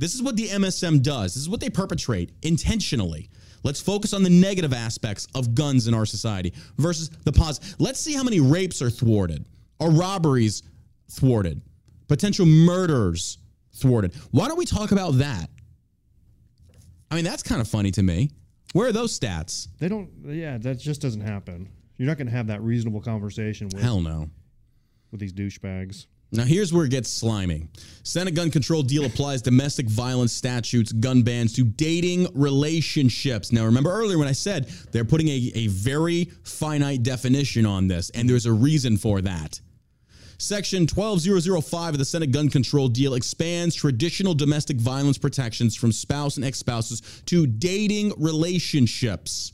This 0.00 0.14
is 0.14 0.22
what 0.22 0.34
the 0.34 0.48
MSM 0.48 1.02
does. 1.02 1.34
This 1.34 1.42
is 1.42 1.48
what 1.50 1.60
they 1.60 1.68
perpetrate 1.68 2.32
intentionally. 2.42 3.28
Let's 3.62 3.82
focus 3.82 4.14
on 4.14 4.22
the 4.22 4.30
negative 4.30 4.72
aspects 4.72 5.28
of 5.34 5.54
guns 5.54 5.88
in 5.88 5.92
our 5.92 6.06
society 6.06 6.54
versus 6.78 7.10
the 7.26 7.32
positive. 7.32 7.76
Let's 7.78 8.00
see 8.00 8.14
how 8.14 8.22
many 8.22 8.40
rapes 8.40 8.80
are 8.80 8.88
thwarted, 8.88 9.44
or 9.78 9.90
robberies 9.90 10.62
thwarted, 11.10 11.60
potential 12.08 12.46
murders 12.46 13.36
thwarted. 13.74 14.14
Why 14.30 14.48
don't 14.48 14.56
we 14.56 14.64
talk 14.64 14.90
about 14.92 15.18
that? 15.18 15.50
I 17.10 17.14
mean, 17.16 17.24
that's 17.24 17.42
kind 17.42 17.60
of 17.60 17.68
funny 17.68 17.90
to 17.90 18.02
me. 18.02 18.30
Where 18.72 18.88
are 18.88 18.92
those 18.92 19.18
stats? 19.18 19.68
They 19.80 19.88
don't, 19.88 20.08
yeah, 20.24 20.56
that 20.56 20.78
just 20.78 21.02
doesn't 21.02 21.20
happen. 21.20 21.68
You're 21.98 22.06
not 22.06 22.16
going 22.16 22.28
to 22.28 22.32
have 22.32 22.46
that 22.46 22.62
reasonable 22.62 23.02
conversation 23.02 23.68
with, 23.70 23.82
Hell 23.82 24.00
no. 24.00 24.30
with 25.10 25.20
these 25.20 25.34
douchebags. 25.34 26.06
Now, 26.32 26.44
here's 26.44 26.72
where 26.72 26.84
it 26.84 26.90
gets 26.90 27.10
slimy. 27.10 27.66
Senate 28.04 28.34
gun 28.34 28.50
control 28.50 28.82
deal 28.82 29.04
applies 29.04 29.42
domestic 29.42 29.86
violence 29.88 30.32
statutes, 30.32 30.92
gun 30.92 31.22
bans 31.22 31.52
to 31.54 31.64
dating 31.64 32.28
relationships. 32.34 33.50
Now, 33.50 33.64
remember 33.64 33.90
earlier 33.90 34.16
when 34.16 34.28
I 34.28 34.32
said 34.32 34.68
they're 34.92 35.04
putting 35.04 35.28
a, 35.28 35.52
a 35.54 35.66
very 35.68 36.26
finite 36.44 37.02
definition 37.02 37.66
on 37.66 37.88
this, 37.88 38.10
and 38.10 38.30
there's 38.30 38.46
a 38.46 38.52
reason 38.52 38.96
for 38.96 39.20
that. 39.22 39.60
Section 40.38 40.86
12005 40.86 41.94
of 41.94 41.98
the 41.98 42.04
Senate 42.04 42.30
gun 42.30 42.48
control 42.48 42.88
deal 42.88 43.14
expands 43.14 43.74
traditional 43.74 44.32
domestic 44.32 44.78
violence 44.78 45.18
protections 45.18 45.76
from 45.76 45.92
spouse 45.92 46.36
and 46.36 46.46
ex 46.46 46.58
spouses 46.58 47.02
to 47.26 47.46
dating 47.46 48.14
relationships. 48.16 49.52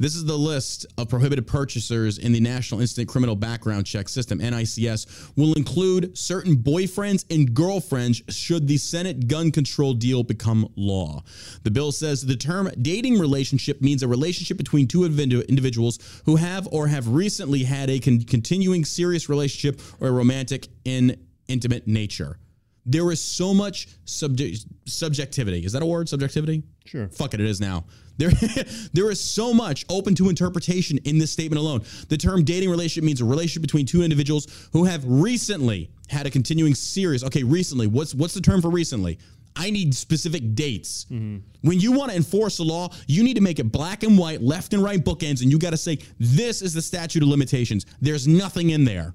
This 0.00 0.16
is 0.16 0.24
the 0.24 0.38
list 0.38 0.86
of 0.96 1.10
prohibited 1.10 1.46
purchasers 1.46 2.16
in 2.16 2.32
the 2.32 2.40
National 2.40 2.80
Instant 2.80 3.06
Criminal 3.06 3.36
Background 3.36 3.84
Check 3.84 4.08
System, 4.08 4.38
NICS, 4.38 5.06
will 5.36 5.52
include 5.52 6.16
certain 6.16 6.56
boyfriends 6.56 7.26
and 7.28 7.52
girlfriends 7.52 8.22
should 8.30 8.66
the 8.66 8.78
Senate 8.78 9.28
gun 9.28 9.50
control 9.50 9.92
deal 9.92 10.22
become 10.22 10.66
law. 10.74 11.22
The 11.64 11.70
bill 11.70 11.92
says 11.92 12.24
the 12.24 12.34
term 12.34 12.70
dating 12.80 13.18
relationship 13.18 13.82
means 13.82 14.02
a 14.02 14.08
relationship 14.08 14.56
between 14.56 14.88
two 14.88 15.04
individuals 15.04 15.98
who 16.24 16.36
have 16.36 16.66
or 16.72 16.86
have 16.86 17.06
recently 17.06 17.64
had 17.64 17.90
a 17.90 17.98
con- 17.98 18.22
continuing 18.22 18.86
serious 18.86 19.28
relationship 19.28 19.82
or 20.00 20.08
a 20.08 20.12
romantic 20.12 20.68
in 20.86 21.14
intimate 21.46 21.86
nature. 21.86 22.38
There 22.86 23.12
is 23.12 23.20
so 23.20 23.52
much 23.52 23.86
subject 24.06 24.64
subjectivity. 24.86 25.62
Is 25.62 25.72
that 25.72 25.82
a 25.82 25.86
word? 25.86 26.08
Subjectivity? 26.08 26.62
Sure. 26.86 27.08
Fuck 27.08 27.34
it, 27.34 27.40
it 27.40 27.46
is 27.46 27.60
now. 27.60 27.84
There, 28.20 28.30
there 28.92 29.10
is 29.10 29.20
so 29.20 29.52
much 29.54 29.84
open 29.88 30.14
to 30.16 30.28
interpretation 30.28 30.98
in 30.98 31.18
this 31.18 31.30
statement 31.30 31.58
alone. 31.58 31.82
The 32.08 32.16
term 32.16 32.44
dating 32.44 32.70
relationship 32.70 33.04
means 33.04 33.20
a 33.20 33.24
relationship 33.24 33.62
between 33.62 33.86
two 33.86 34.02
individuals 34.02 34.68
who 34.72 34.84
have 34.84 35.02
recently 35.04 35.90
had 36.08 36.26
a 36.26 36.30
continuing 36.30 36.74
serious. 36.74 37.24
Okay, 37.24 37.42
recently. 37.42 37.86
What's 37.86 38.14
what's 38.14 38.34
the 38.34 38.40
term 38.40 38.60
for 38.60 38.70
recently? 38.70 39.18
I 39.56 39.70
need 39.70 39.94
specific 39.94 40.54
dates. 40.54 41.06
Mm-hmm. 41.06 41.38
When 41.62 41.80
you 41.80 41.92
want 41.92 42.10
to 42.12 42.16
enforce 42.16 42.60
a 42.60 42.62
law, 42.62 42.90
you 43.08 43.24
need 43.24 43.34
to 43.34 43.40
make 43.40 43.58
it 43.58 43.72
black 43.72 44.04
and 44.04 44.16
white, 44.16 44.40
left 44.40 44.74
and 44.74 44.82
right 44.82 45.04
bookends, 45.04 45.42
and 45.42 45.50
you 45.50 45.58
got 45.58 45.70
to 45.70 45.76
say 45.76 45.98
this 46.20 46.62
is 46.62 46.72
the 46.72 46.82
statute 46.82 47.22
of 47.22 47.28
limitations. 47.28 47.84
There's 48.00 48.28
nothing 48.28 48.70
in 48.70 48.84
there 48.84 49.14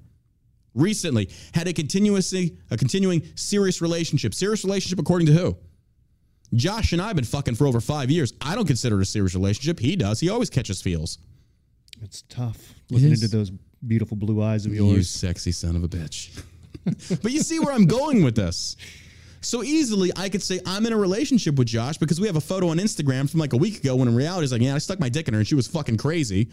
recently 0.75 1.29
had 1.53 1.67
a 1.67 1.73
continuously 1.73 2.57
a 2.69 2.77
continuing 2.77 3.23
serious 3.35 3.81
relationship. 3.81 4.33
Serious 4.33 4.63
relationship 4.63 4.99
according 4.99 5.27
to 5.27 5.33
who? 5.33 5.57
Josh 6.53 6.93
and 6.93 7.01
I 7.01 7.07
have 7.07 7.15
been 7.15 7.25
fucking 7.25 7.55
for 7.55 7.67
over 7.67 7.81
five 7.81 8.09
years. 8.09 8.33
I 8.41 8.55
don't 8.55 8.67
consider 8.67 8.99
it 8.99 9.01
a 9.01 9.05
serious 9.05 9.33
relationship. 9.33 9.79
He 9.79 9.95
does. 9.95 10.19
He 10.19 10.29
always 10.29 10.49
catches 10.49 10.81
feels. 10.81 11.17
It's 12.01 12.23
tough 12.23 12.73
looking 12.89 13.11
is. 13.11 13.23
into 13.23 13.35
those 13.35 13.51
beautiful 13.85 14.17
blue 14.17 14.41
eyes 14.41 14.65
of 14.65 14.73
yours. 14.73 14.95
You 14.95 15.03
sexy 15.03 15.51
son 15.51 15.75
of 15.75 15.83
a 15.83 15.87
bitch. 15.87 16.43
but 17.21 17.31
you 17.31 17.41
see 17.41 17.59
where 17.59 17.73
I'm 17.73 17.85
going 17.85 18.23
with 18.23 18.35
this. 18.35 18.77
So 19.41 19.63
easily, 19.63 20.11
I 20.15 20.29
could 20.29 20.41
say 20.41 20.59
I'm 20.65 20.85
in 20.85 20.93
a 20.93 20.97
relationship 20.97 21.55
with 21.55 21.67
Josh 21.67 21.97
because 21.97 22.19
we 22.19 22.27
have 22.27 22.35
a 22.35 22.41
photo 22.41 22.69
on 22.69 22.77
Instagram 22.77 23.29
from 23.29 23.39
like 23.39 23.53
a 23.53 23.57
week 23.57 23.79
ago 23.79 23.95
when 23.95 24.07
in 24.07 24.15
reality, 24.15 24.43
it's 24.43 24.51
like, 24.51 24.61
yeah, 24.61 24.75
I 24.75 24.79
stuck 24.79 24.99
my 24.99 25.09
dick 25.09 25.27
in 25.27 25.33
her 25.35 25.39
and 25.39 25.47
she 25.47 25.55
was 25.55 25.67
fucking 25.67 25.97
crazy. 25.97 26.49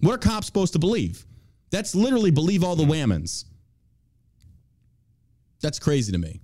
What 0.00 0.14
are 0.14 0.18
cops 0.18 0.46
supposed 0.46 0.74
to 0.74 0.78
believe? 0.78 1.24
That's 1.70 1.94
literally 1.94 2.30
believe 2.30 2.62
all 2.62 2.76
the 2.76 2.84
whammons. 2.84 3.44
That's 5.62 5.78
crazy 5.78 6.12
to 6.12 6.18
me. 6.18 6.40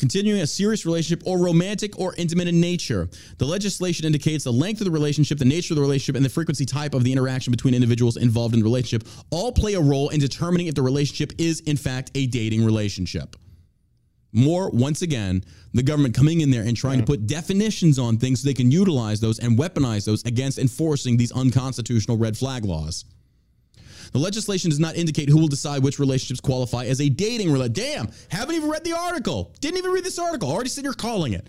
Continuing 0.00 0.40
a 0.40 0.46
serious 0.46 0.84
relationship 0.84 1.24
or 1.26 1.38
romantic 1.38 1.96
or 2.00 2.14
intimate 2.16 2.48
in 2.48 2.60
nature. 2.60 3.08
The 3.38 3.44
legislation 3.44 4.06
indicates 4.06 4.44
the 4.44 4.52
length 4.52 4.80
of 4.80 4.86
the 4.86 4.90
relationship, 4.90 5.38
the 5.38 5.44
nature 5.44 5.74
of 5.74 5.76
the 5.76 5.82
relationship, 5.82 6.16
and 6.16 6.24
the 6.24 6.30
frequency 6.30 6.66
type 6.66 6.94
of 6.94 7.04
the 7.04 7.12
interaction 7.12 7.52
between 7.52 7.74
individuals 7.74 8.16
involved 8.16 8.54
in 8.54 8.60
the 8.60 8.64
relationship 8.64 9.06
all 9.30 9.52
play 9.52 9.74
a 9.74 9.80
role 9.80 10.08
in 10.08 10.18
determining 10.18 10.66
if 10.66 10.74
the 10.74 10.82
relationship 10.82 11.32
is, 11.38 11.60
in 11.60 11.76
fact, 11.76 12.10
a 12.14 12.26
dating 12.26 12.64
relationship. 12.64 13.36
More, 14.32 14.70
once 14.70 15.02
again, 15.02 15.44
the 15.74 15.82
government 15.82 16.14
coming 16.14 16.40
in 16.40 16.50
there 16.50 16.62
and 16.62 16.76
trying 16.76 16.98
to 17.00 17.04
put 17.04 17.26
definitions 17.26 17.98
on 17.98 18.16
things 18.16 18.40
so 18.40 18.46
they 18.46 18.54
can 18.54 18.70
utilize 18.70 19.20
those 19.20 19.38
and 19.38 19.58
weaponize 19.58 20.06
those 20.06 20.24
against 20.24 20.58
enforcing 20.58 21.16
these 21.16 21.32
unconstitutional 21.32 22.16
red 22.16 22.36
flag 22.36 22.64
laws. 22.64 23.04
The 24.12 24.18
legislation 24.18 24.70
does 24.70 24.80
not 24.80 24.96
indicate 24.96 25.28
who 25.28 25.38
will 25.38 25.48
decide 25.48 25.82
which 25.82 25.98
relationships 25.98 26.40
qualify 26.40 26.86
as 26.86 27.00
a 27.00 27.08
dating 27.08 27.52
relationship. 27.52 27.60
Damn, 27.94 28.08
haven't 28.30 28.54
even 28.54 28.68
read 28.68 28.84
the 28.84 28.92
article. 28.92 29.52
Didn't 29.60 29.78
even 29.78 29.92
read 29.92 30.04
this 30.04 30.18
article. 30.18 30.50
Already 30.50 30.70
said 30.70 30.84
you're 30.84 30.92
calling 30.92 31.32
it. 31.32 31.46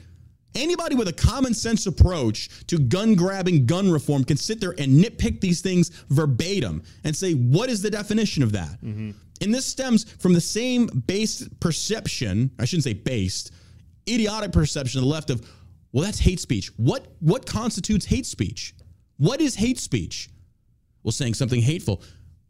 Anybody 0.54 0.95
with 0.95 1.08
a 1.08 1.13
common 1.13 1.54
sense 1.54 1.88
approach 1.88 2.65
to 2.67 2.78
gun 2.78 3.15
grabbing, 3.15 3.65
gun 3.65 3.89
reform 3.89 4.26
can 4.26 4.36
sit 4.36 4.60
there 4.60 4.71
and 4.78 5.04
nitpick 5.04 5.39
these 5.39 5.62
things 5.62 5.89
verbatim 6.10 6.84
and 7.06 7.15
say, 7.15 7.34
what 7.34 7.69
is 7.69 7.82
the 7.82 7.89
definition 7.89 8.43
of 8.43 8.52
that? 8.52 8.82
Mm-hmm. 8.84 9.12
And 9.41 9.54
this 9.54 9.65
stems 9.65 10.04
from 10.04 10.34
the 10.34 10.41
same 10.41 10.88
based 11.08 11.60
perception, 11.60 12.52
I 12.60 12.65
shouldn't 12.65 12.84
say 12.84 12.93
based, 12.93 13.52
idiotic 14.08 14.52
perception 14.52 15.00
of 15.00 15.06
the 15.06 15.10
left 15.10 15.30
of, 15.30 15.47
well, 15.93 16.04
that's 16.04 16.19
hate 16.19 16.39
speech. 16.39 16.71
What 16.78 17.08
what 17.19 17.45
constitutes 17.45 18.06
hate 18.06 18.26
speech? 18.26 18.76
What 19.17 19.41
is 19.41 19.56
hate 19.56 19.80
speech? 19.80 20.30
Well, 21.04 21.12
saying 21.12 21.34
something 21.34 21.62
hateful. 21.62 22.02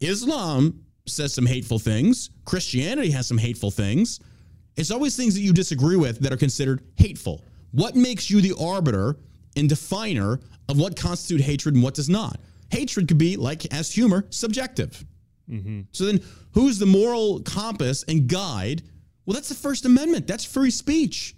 Islam 0.01 0.83
says 1.07 1.33
some 1.33 1.45
hateful 1.45 1.79
things. 1.79 2.29
Christianity 2.45 3.11
has 3.11 3.27
some 3.27 3.37
hateful 3.37 3.71
things. 3.71 4.19
It's 4.75 4.91
always 4.91 5.15
things 5.15 5.35
that 5.35 5.41
you 5.41 5.53
disagree 5.53 5.97
with 5.97 6.19
that 6.19 6.31
are 6.31 6.37
considered 6.37 6.83
hateful. 6.95 7.45
What 7.71 7.95
makes 7.95 8.29
you 8.29 8.41
the 8.41 8.55
arbiter 8.59 9.17
and 9.55 9.67
definer 9.69 10.39
of 10.69 10.79
what 10.79 10.95
constitutes 10.95 11.45
hatred 11.45 11.75
and 11.75 11.83
what 11.83 11.93
does 11.93 12.09
not? 12.09 12.39
Hatred 12.69 13.07
could 13.07 13.17
be, 13.17 13.35
like 13.35 13.71
as 13.73 13.91
humor, 13.91 14.25
subjective. 14.29 15.03
Mm-hmm. 15.49 15.81
So 15.91 16.05
then, 16.05 16.21
who's 16.53 16.79
the 16.79 16.85
moral 16.85 17.41
compass 17.41 18.03
and 18.07 18.27
guide? 18.27 18.83
Well, 19.25 19.33
that's 19.33 19.49
the 19.49 19.55
First 19.55 19.85
Amendment. 19.85 20.27
That's 20.27 20.45
free 20.45 20.71
speech. 20.71 21.35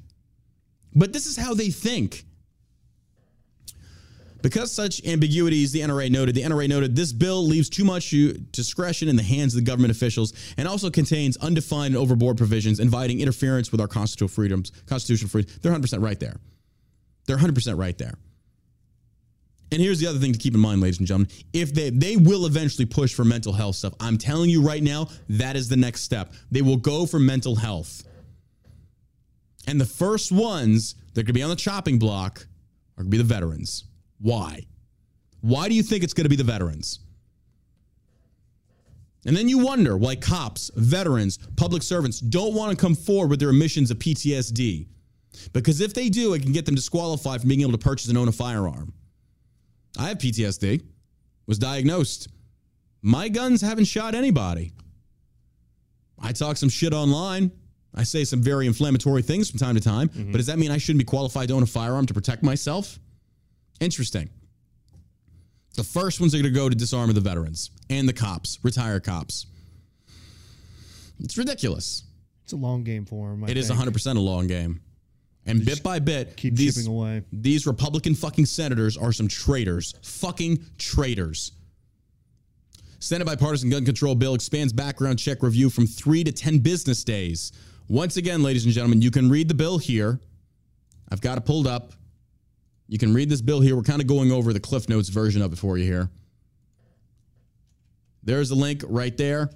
But 0.93 1.11
this 1.11 1.25
is 1.25 1.35
how 1.35 1.53
they 1.55 1.69
think. 1.69 2.25
Because 4.43 4.73
such 4.73 5.03
ambiguities, 5.05 5.71
the 5.71 5.79
NRA 5.79 6.11
noted, 6.11 6.35
the 6.35 6.43
NRA 6.43 6.67
noted 6.67 6.97
this 6.97 7.13
bill 7.13 7.47
leaves 7.47 7.69
too 7.69 7.85
much 7.85 8.13
discretion 8.51 9.07
in 9.07 9.15
the 9.15 9.23
hands 9.23 9.55
of 9.55 9.61
the 9.61 9.65
government 9.65 9.91
officials 9.91 10.33
and 10.57 10.67
also 10.67 10.91
contains 10.91 11.37
undefined 11.37 11.95
and 11.95 11.97
overboard 11.97 12.37
provisions 12.37 12.81
inviting 12.81 13.21
interference 13.21 13.71
with 13.71 13.79
our 13.79 13.87
constitutional 13.87 14.27
freedoms, 14.27 14.71
constitutional 14.85 15.29
freedoms. 15.29 15.57
They're 15.59 15.71
100% 15.71 16.03
right 16.03 16.19
there. 16.19 16.35
They're 17.25 17.37
100% 17.37 17.79
right 17.79 17.97
there. 17.97 18.15
And 19.71 19.81
here's 19.81 19.99
the 19.99 20.07
other 20.07 20.19
thing 20.19 20.33
to 20.33 20.37
keep 20.37 20.53
in 20.53 20.59
mind, 20.59 20.81
ladies 20.81 20.99
and 20.99 21.07
gentlemen. 21.07 21.31
If 21.53 21.73
they 21.73 21.89
they 21.89 22.17
will 22.17 22.45
eventually 22.45 22.85
push 22.85 23.13
for 23.13 23.23
mental 23.23 23.53
health 23.53 23.77
stuff, 23.77 23.93
I'm 24.01 24.17
telling 24.17 24.49
you 24.49 24.61
right 24.61 24.83
now, 24.83 25.07
that 25.29 25.55
is 25.55 25.69
the 25.69 25.77
next 25.77 26.01
step. 26.01 26.33
They 26.51 26.61
will 26.61 26.77
go 26.77 27.05
for 27.05 27.17
mental 27.17 27.55
health. 27.55 28.03
And 29.67 29.79
the 29.79 29.85
first 29.85 30.33
ones 30.33 30.95
that 31.13 31.25
to 31.25 31.33
be 31.33 31.41
on 31.41 31.49
the 31.49 31.55
chopping 31.55 31.97
block 31.97 32.45
are 32.97 33.03
going 33.03 33.05
to 33.05 33.09
be 33.09 33.17
the 33.17 33.23
veterans. 33.23 33.85
Why? 34.23 34.65
Why 35.41 35.67
do 35.67 35.75
you 35.75 35.83
think 35.83 36.01
it's 36.01 36.13
going 36.13 36.23
to 36.23 36.29
be 36.29 36.37
the 36.37 36.45
veterans? 36.45 36.99
And 39.25 39.35
then 39.35 39.49
you 39.49 39.59
wonder 39.59 39.97
why 39.97 40.15
cops, 40.15 40.71
veterans, 40.75 41.37
public 41.57 41.83
servants 41.83 42.21
don't 42.21 42.53
want 42.53 42.71
to 42.71 42.77
come 42.77 42.95
forward 42.95 43.29
with 43.29 43.41
their 43.41 43.49
admissions 43.49 43.91
of 43.91 43.99
PTSD. 43.99 44.87
Because 45.51 45.81
if 45.81 45.93
they 45.93 46.07
do, 46.07 46.33
it 46.33 46.41
can 46.41 46.53
get 46.53 46.65
them 46.65 46.75
disqualified 46.75 47.41
from 47.41 47.49
being 47.49 47.61
able 47.61 47.73
to 47.73 47.77
purchase 47.77 48.07
and 48.07 48.17
own 48.17 48.29
a 48.29 48.31
firearm. 48.31 48.93
I 49.99 50.07
have 50.07 50.19
PTSD, 50.19 50.81
was 51.45 51.59
diagnosed. 51.59 52.29
My 53.01 53.27
guns 53.27 53.61
haven't 53.61 53.85
shot 53.85 54.15
anybody. 54.15 54.71
I 56.17 56.31
talk 56.31 56.55
some 56.55 56.69
shit 56.69 56.93
online. 56.93 57.51
I 57.93 58.03
say 58.03 58.23
some 58.23 58.41
very 58.41 58.67
inflammatory 58.67 59.21
things 59.21 59.49
from 59.49 59.59
time 59.59 59.75
to 59.75 59.81
time, 59.81 60.07
mm-hmm. 60.07 60.31
but 60.31 60.37
does 60.37 60.47
that 60.47 60.57
mean 60.57 60.71
I 60.71 60.77
shouldn't 60.77 60.99
be 60.99 61.05
qualified 61.05 61.49
to 61.49 61.55
own 61.55 61.63
a 61.63 61.67
firearm 61.67 62.05
to 62.05 62.13
protect 62.13 62.41
myself? 62.41 62.99
Interesting. 63.83 64.29
The 65.75 65.83
first 65.83 66.21
ones 66.21 66.33
are 66.33 66.37
going 66.37 66.53
to 66.53 66.57
go 66.57 66.69
to 66.69 66.75
disarm 66.75 67.11
the 67.13 67.19
veterans 67.19 67.71
and 67.89 68.07
the 68.07 68.13
cops, 68.13 68.59
retire 68.63 68.99
cops. 68.99 69.47
It's 71.19 71.37
ridiculous. 71.37 72.03
It's 72.43 72.53
a 72.53 72.57
long 72.57 72.83
game 72.83 73.05
for 73.05 73.31
him. 73.31 73.43
I 73.43 73.49
It 73.49 73.57
is 73.57 73.67
think. 73.67 73.79
100% 73.79 74.15
a 74.15 74.19
long 74.19 74.47
game. 74.47 74.81
And 75.45 75.65
bit 75.65 75.83
by 75.83 75.99
bit, 75.99 76.37
keep 76.37 76.55
these, 76.55 76.75
chipping 76.75 76.89
away. 76.89 77.23
these 77.33 77.67
Republican 77.67 78.15
fucking 78.15 78.45
senators 78.45 78.95
are 78.95 79.11
some 79.11 79.27
traitors. 79.27 79.93
Fucking 80.01 80.63
traitors. 80.77 81.51
Senate 82.99 83.25
bipartisan 83.25 83.69
gun 83.69 83.83
control 83.83 84.15
bill 84.15 84.33
expands 84.33 84.71
background 84.71 85.19
check 85.19 85.43
review 85.43 85.69
from 85.69 85.85
three 85.85 86.23
to 86.23 86.31
10 86.31 86.59
business 86.59 87.03
days. 87.03 87.51
Once 87.89 88.15
again, 88.15 88.41
ladies 88.41 88.63
and 88.63 88.73
gentlemen, 88.73 89.01
you 89.01 89.11
can 89.11 89.29
read 89.29 89.49
the 89.49 89.53
bill 89.53 89.77
here. 89.77 90.21
I've 91.11 91.19
got 91.19 91.37
it 91.37 91.45
pulled 91.45 91.67
up. 91.67 91.91
You 92.87 92.97
can 92.97 93.13
read 93.13 93.29
this 93.29 93.41
bill 93.41 93.61
here. 93.61 93.75
We're 93.75 93.83
kind 93.83 94.01
of 94.01 94.07
going 94.07 94.31
over 94.31 94.53
the 94.53 94.59
Cliff 94.59 94.89
Notes 94.89 95.09
version 95.09 95.41
of 95.41 95.53
it 95.53 95.57
for 95.57 95.77
you 95.77 95.85
here. 95.85 96.09
There's 98.23 98.49
the 98.49 98.55
link 98.55 98.83
right 98.87 99.15
there. 99.17 99.49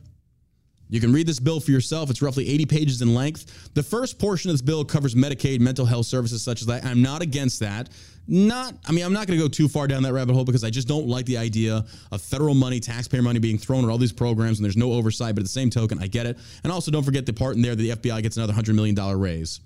You 0.89 1.01
can 1.01 1.11
read 1.11 1.27
this 1.27 1.39
bill 1.39 1.59
for 1.59 1.71
yourself. 1.71 2.09
It's 2.09 2.21
roughly 2.21 2.47
80 2.47 2.65
pages 2.65 3.01
in 3.01 3.13
length. 3.13 3.73
The 3.73 3.83
first 3.83 4.19
portion 4.19 4.49
of 4.49 4.53
this 4.53 4.61
bill 4.61 4.85
covers 4.85 5.15
Medicaid, 5.15 5.59
mental 5.59 5.85
health 5.85 6.05
services 6.05 6.41
such 6.41 6.61
as 6.61 6.67
that. 6.67 6.85
I'm 6.85 7.01
not 7.01 7.21
against 7.21 7.59
that. 7.59 7.89
Not, 8.29 8.73
I 8.85 8.91
mean, 8.91 9.05
I'm 9.05 9.13
not 9.13 9.27
going 9.27 9.37
to 9.37 9.43
go 9.43 9.49
too 9.49 9.67
far 9.67 9.87
down 9.87 10.03
that 10.03 10.13
rabbit 10.13 10.33
hole 10.33 10.45
because 10.45 10.63
I 10.63 10.69
just 10.69 10.87
don't 10.87 11.07
like 11.07 11.25
the 11.25 11.37
idea 11.37 11.85
of 12.11 12.21
federal 12.21 12.53
money, 12.53 12.79
taxpayer 12.79 13.21
money 13.21 13.39
being 13.39 13.57
thrown 13.57 13.83
at 13.83 13.89
all 13.89 13.97
these 13.97 14.13
programs 14.13 14.59
and 14.59 14.65
there's 14.65 14.77
no 14.77 14.93
oversight. 14.93 15.35
But 15.35 15.41
at 15.41 15.45
the 15.45 15.49
same 15.49 15.69
token, 15.69 15.99
I 16.01 16.07
get 16.07 16.25
it. 16.25 16.37
And 16.63 16.71
also, 16.71 16.91
don't 16.91 17.03
forget 17.03 17.25
the 17.25 17.33
part 17.33 17.55
in 17.55 17.61
there 17.61 17.75
that 17.75 17.81
the 17.81 17.89
FBI 17.89 18.21
gets 18.23 18.37
another 18.37 18.53
$100 18.53 18.73
million 18.73 18.95
raise. 19.19 19.59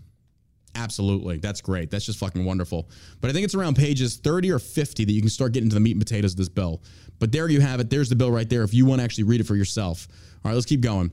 Absolutely. 0.75 1.37
That's 1.37 1.61
great. 1.61 1.91
That's 1.91 2.05
just 2.05 2.19
fucking 2.19 2.45
wonderful. 2.45 2.89
But 3.19 3.29
I 3.29 3.33
think 3.33 3.43
it's 3.45 3.55
around 3.55 3.75
pages 3.75 4.17
30 4.17 4.51
or 4.51 4.59
50 4.59 5.05
that 5.05 5.11
you 5.11 5.21
can 5.21 5.29
start 5.29 5.51
getting 5.51 5.69
to 5.69 5.73
the 5.73 5.79
meat 5.79 5.91
and 5.91 6.01
potatoes 6.01 6.31
of 6.31 6.37
this 6.37 6.49
bill. 6.49 6.81
But 7.19 7.31
there 7.31 7.47
you 7.49 7.61
have 7.61 7.79
it. 7.79 7.89
There's 7.89 8.09
the 8.09 8.15
bill 8.15 8.31
right 8.31 8.49
there 8.49 8.63
if 8.63 8.73
you 8.73 8.85
want 8.85 8.99
to 8.99 9.03
actually 9.03 9.25
read 9.25 9.41
it 9.41 9.47
for 9.47 9.55
yourself. 9.55 10.07
All 10.43 10.49
right, 10.49 10.55
let's 10.55 10.65
keep 10.65 10.81
going. 10.81 11.11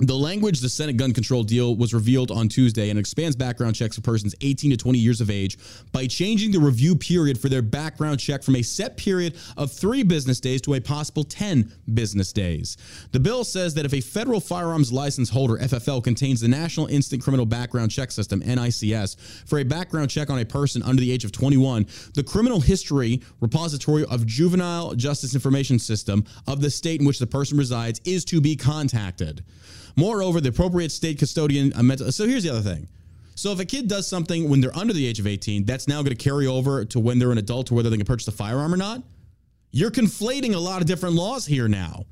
The 0.00 0.14
language, 0.14 0.60
the 0.60 0.68
Senate 0.68 0.96
gun 0.96 1.12
control 1.12 1.42
deal, 1.42 1.74
was 1.74 1.92
revealed 1.92 2.30
on 2.30 2.48
Tuesday 2.48 2.88
and 2.90 3.00
expands 3.00 3.34
background 3.34 3.74
checks 3.74 3.96
for 3.96 4.02
persons 4.02 4.32
18 4.40 4.70
to 4.70 4.76
20 4.76 4.96
years 4.96 5.20
of 5.20 5.28
age 5.28 5.58
by 5.90 6.06
changing 6.06 6.52
the 6.52 6.60
review 6.60 6.94
period 6.94 7.36
for 7.40 7.48
their 7.48 7.62
background 7.62 8.20
check 8.20 8.44
from 8.44 8.54
a 8.54 8.62
set 8.62 8.96
period 8.96 9.36
of 9.56 9.72
three 9.72 10.04
business 10.04 10.38
days 10.38 10.60
to 10.62 10.74
a 10.74 10.80
possible 10.80 11.24
10 11.24 11.72
business 11.94 12.32
days. 12.32 12.76
The 13.10 13.18
bill 13.18 13.42
says 13.42 13.74
that 13.74 13.86
if 13.86 13.92
a 13.92 14.00
federal 14.00 14.38
firearms 14.38 14.92
license 14.92 15.30
holder, 15.30 15.56
FFL, 15.56 16.04
contains 16.04 16.40
the 16.40 16.48
National 16.48 16.86
Instant 16.86 17.20
Criminal 17.20 17.44
Background 17.44 17.90
Check 17.90 18.12
System, 18.12 18.38
NICS, 18.38 19.16
for 19.46 19.58
a 19.58 19.64
background 19.64 20.10
check 20.10 20.30
on 20.30 20.38
a 20.38 20.44
person 20.44 20.80
under 20.84 21.00
the 21.00 21.10
age 21.10 21.24
of 21.24 21.32
21, 21.32 21.84
the 22.14 22.22
criminal 22.22 22.60
history 22.60 23.20
repository 23.40 24.04
of 24.04 24.26
Juvenile 24.26 24.94
Justice 24.94 25.34
Information 25.34 25.80
System 25.80 26.24
of 26.46 26.60
the 26.60 26.70
state 26.70 27.00
in 27.00 27.06
which 27.06 27.18
the 27.18 27.26
person 27.26 27.58
resides 27.58 28.00
is 28.04 28.24
to 28.26 28.40
be 28.40 28.54
contacted. 28.54 29.42
Moreover, 29.96 30.40
the 30.40 30.48
appropriate 30.50 30.92
state 30.92 31.18
custodian. 31.18 31.72
mental- 31.82 32.10
So 32.12 32.26
here's 32.26 32.42
the 32.42 32.50
other 32.50 32.62
thing. 32.62 32.88
So 33.34 33.52
if 33.52 33.60
a 33.60 33.64
kid 33.64 33.86
does 33.86 34.08
something 34.08 34.48
when 34.48 34.60
they're 34.60 34.76
under 34.76 34.92
the 34.92 35.06
age 35.06 35.20
of 35.20 35.26
18, 35.26 35.64
that's 35.64 35.86
now 35.86 36.02
going 36.02 36.16
to 36.16 36.22
carry 36.22 36.46
over 36.46 36.84
to 36.86 36.98
when 36.98 37.18
they're 37.18 37.30
an 37.30 37.38
adult 37.38 37.68
to 37.68 37.74
whether 37.74 37.88
they 37.88 37.96
can 37.96 38.06
purchase 38.06 38.26
a 38.26 38.32
firearm 38.32 38.74
or 38.74 38.76
not. 38.76 39.02
You're 39.70 39.90
conflating 39.90 40.54
a 40.54 40.58
lot 40.58 40.80
of 40.80 40.88
different 40.88 41.14
laws 41.14 41.46
here 41.46 41.68
now. 41.68 42.06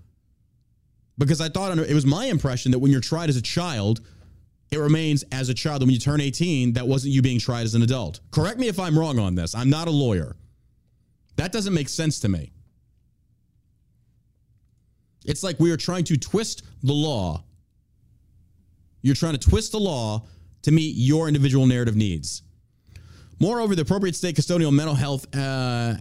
Because 1.18 1.40
I 1.40 1.48
thought 1.48 1.76
it 1.78 1.94
was 1.94 2.06
my 2.06 2.26
impression 2.26 2.72
that 2.72 2.78
when 2.78 2.92
you're 2.92 3.00
tried 3.00 3.30
as 3.30 3.36
a 3.36 3.42
child, 3.42 4.02
it 4.70 4.78
remains 4.78 5.24
as 5.32 5.48
a 5.48 5.54
child. 5.54 5.82
And 5.82 5.88
when 5.88 5.94
you 5.94 6.00
turn 6.00 6.20
18, 6.20 6.74
that 6.74 6.86
wasn't 6.86 7.14
you 7.14 7.22
being 7.22 7.40
tried 7.40 7.62
as 7.62 7.74
an 7.74 7.82
adult. 7.82 8.20
Correct 8.30 8.58
me 8.58 8.68
if 8.68 8.78
I'm 8.78 8.98
wrong 8.98 9.18
on 9.18 9.34
this. 9.34 9.54
I'm 9.54 9.70
not 9.70 9.88
a 9.88 9.90
lawyer. 9.90 10.36
That 11.36 11.52
doesn't 11.52 11.72
make 11.72 11.88
sense 11.88 12.20
to 12.20 12.28
me. 12.28 12.52
It's 15.24 15.42
like 15.42 15.58
we 15.58 15.72
are 15.72 15.76
trying 15.76 16.04
to 16.04 16.16
twist 16.16 16.62
the 16.82 16.92
law. 16.92 17.42
You're 19.07 19.14
trying 19.14 19.34
to 19.34 19.38
twist 19.38 19.70
the 19.70 19.78
law 19.78 20.26
to 20.62 20.72
meet 20.72 20.96
your 20.96 21.28
individual 21.28 21.64
narrative 21.64 21.94
needs. 21.94 22.42
Moreover, 23.38 23.76
the 23.76 23.82
appropriate 23.82 24.16
state 24.16 24.34
custodial 24.34 24.72
mental 24.72 24.96
health 24.96 25.26
uh, 25.36 25.94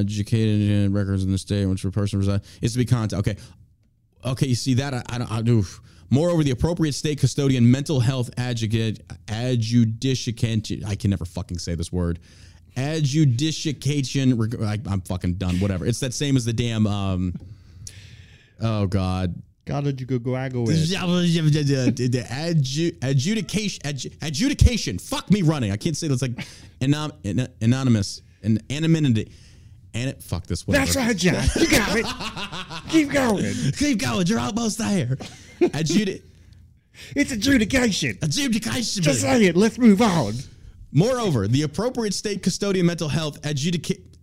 educated 0.00 0.92
records 0.92 1.22
in 1.22 1.30
the 1.30 1.38
state 1.38 1.62
in 1.62 1.70
which 1.70 1.82
the 1.84 1.92
person 1.92 2.18
resides 2.18 2.44
is 2.60 2.72
to 2.72 2.78
be 2.78 2.84
contacted. 2.84 3.20
Okay, 3.20 3.36
okay, 4.24 4.46
you 4.48 4.56
see 4.56 4.74
that? 4.74 4.92
I, 4.92 5.04
I 5.08 5.18
don't. 5.18 5.30
I 5.30 5.42
do. 5.42 5.64
Moreover, 6.10 6.42
the 6.42 6.50
appropriate 6.50 6.94
state 6.94 7.20
custodian 7.20 7.70
mental 7.70 8.00
health 8.00 8.28
adjudicate 8.38 9.06
adjudicant. 9.26 10.84
I 10.84 10.96
can 10.96 11.10
never 11.10 11.24
fucking 11.24 11.58
say 11.58 11.76
this 11.76 11.92
word. 11.92 12.18
Adjudication. 12.76 14.32
I, 14.64 14.80
I'm 14.86 15.02
fucking 15.02 15.34
done. 15.34 15.60
Whatever. 15.60 15.86
It's 15.86 16.00
that 16.00 16.12
same 16.12 16.36
as 16.36 16.44
the 16.44 16.52
damn. 16.52 16.88
Um, 16.88 17.34
oh 18.60 18.88
God. 18.88 19.40
God, 19.66 19.84
did 19.84 20.00
you 20.00 20.06
go 20.06 20.18
go 20.18 20.34
it? 20.34 21.96
the 21.96 22.20
adju- 22.20 22.96
adjudication 23.02 23.82
adju- 23.82 24.12
adjudication. 24.22 24.98
Fuck 24.98 25.30
me 25.30 25.42
running. 25.42 25.70
I 25.72 25.76
can't 25.76 25.96
say 25.96 26.06
that's 26.08 26.22
like 26.22 26.32
anon- 26.82 27.12
an- 27.24 27.48
anonymous 27.62 28.20
and 28.42 28.62
anonymity. 28.70 29.32
And 29.94 30.10
it, 30.10 30.22
fuck 30.22 30.46
this. 30.46 30.66
Whatever. 30.66 30.86
That's 30.92 30.96
right, 30.96 31.16
John. 31.16 31.44
You 31.56 31.70
got 31.70 31.96
it. 31.96 32.90
Keep 32.90 33.10
going. 33.12 33.72
Keep 33.78 33.98
going. 34.00 34.26
You're 34.26 34.40
almost 34.40 34.76
there. 34.78 35.16
Adjudi- 35.60 36.20
It's 37.16 37.32
adjudication. 37.32 38.18
adjudication. 38.20 39.02
Just 39.02 39.20
say 39.22 39.44
it. 39.46 39.56
Let's 39.56 39.78
move 39.78 40.02
on. 40.02 40.34
Moreover, 40.92 41.48
the 41.48 41.62
appropriate 41.62 42.12
state 42.14 42.42
custodian 42.42 42.86
mental 42.86 43.08
health 43.08 43.38
adjudicate. 43.46 44.13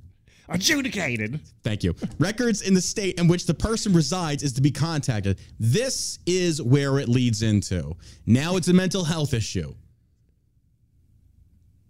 Adjudicated. 0.51 1.39
Thank 1.63 1.83
you. 1.83 1.95
Records 2.19 2.61
in 2.61 2.73
the 2.73 2.81
state 2.81 3.19
in 3.19 3.27
which 3.27 3.45
the 3.45 3.53
person 3.53 3.93
resides 3.93 4.43
is 4.43 4.53
to 4.53 4.61
be 4.61 4.71
contacted. 4.71 5.39
This 5.59 6.19
is 6.25 6.61
where 6.61 6.99
it 6.99 7.07
leads 7.09 7.41
into. 7.41 7.95
Now 8.25 8.57
it's 8.57 8.67
a 8.67 8.73
mental 8.73 9.03
health 9.03 9.33
issue. 9.33 9.73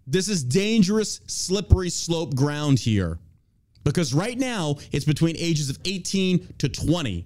This 0.08 0.28
is 0.28 0.44
dangerous, 0.44 1.22
slippery 1.28 1.90
slope 1.90 2.36
ground 2.36 2.80
here. 2.80 3.20
Because 3.84 4.14
right 4.14 4.38
now, 4.38 4.76
it's 4.92 5.06
between 5.06 5.36
ages 5.38 5.70
of 5.70 5.80
18 5.86 6.56
to 6.60 6.70
20. 6.70 7.26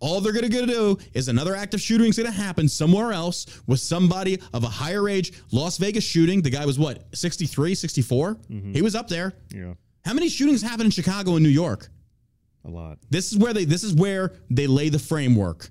All 0.00 0.20
they're 0.20 0.32
going 0.32 0.50
to 0.50 0.66
do 0.66 0.98
is 1.14 1.28
another 1.28 1.56
active 1.56 1.80
shooting 1.80 2.08
is 2.08 2.16
going 2.18 2.30
to 2.30 2.36
happen 2.36 2.68
somewhere 2.68 3.12
else 3.12 3.46
with 3.66 3.80
somebody 3.80 4.38
of 4.52 4.64
a 4.64 4.68
higher 4.68 5.08
age. 5.08 5.32
Las 5.50 5.78
Vegas 5.78 6.04
shooting, 6.04 6.42
the 6.42 6.50
guy 6.50 6.66
was 6.66 6.78
what, 6.78 7.04
63, 7.16 7.74
64? 7.74 8.34
Mm-hmm. 8.34 8.72
He 8.74 8.82
was 8.82 8.94
up 8.94 9.08
there. 9.08 9.32
Yeah, 9.50 9.72
How 10.04 10.12
many 10.12 10.28
shootings 10.28 10.62
happen 10.62 10.86
in 10.86 10.90
Chicago 10.90 11.34
and 11.36 11.42
New 11.42 11.48
York? 11.48 11.88
a 12.64 12.70
lot. 12.70 12.98
This 13.10 13.32
is 13.32 13.38
where 13.38 13.52
they 13.52 13.64
this 13.64 13.84
is 13.84 13.94
where 13.94 14.32
they 14.50 14.66
lay 14.66 14.88
the 14.88 14.98
framework. 14.98 15.68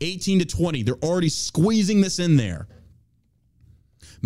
18 0.00 0.40
to 0.40 0.44
20, 0.44 0.82
they're 0.82 0.94
already 0.96 1.30
squeezing 1.30 2.02
this 2.02 2.18
in 2.18 2.36
there. 2.36 2.68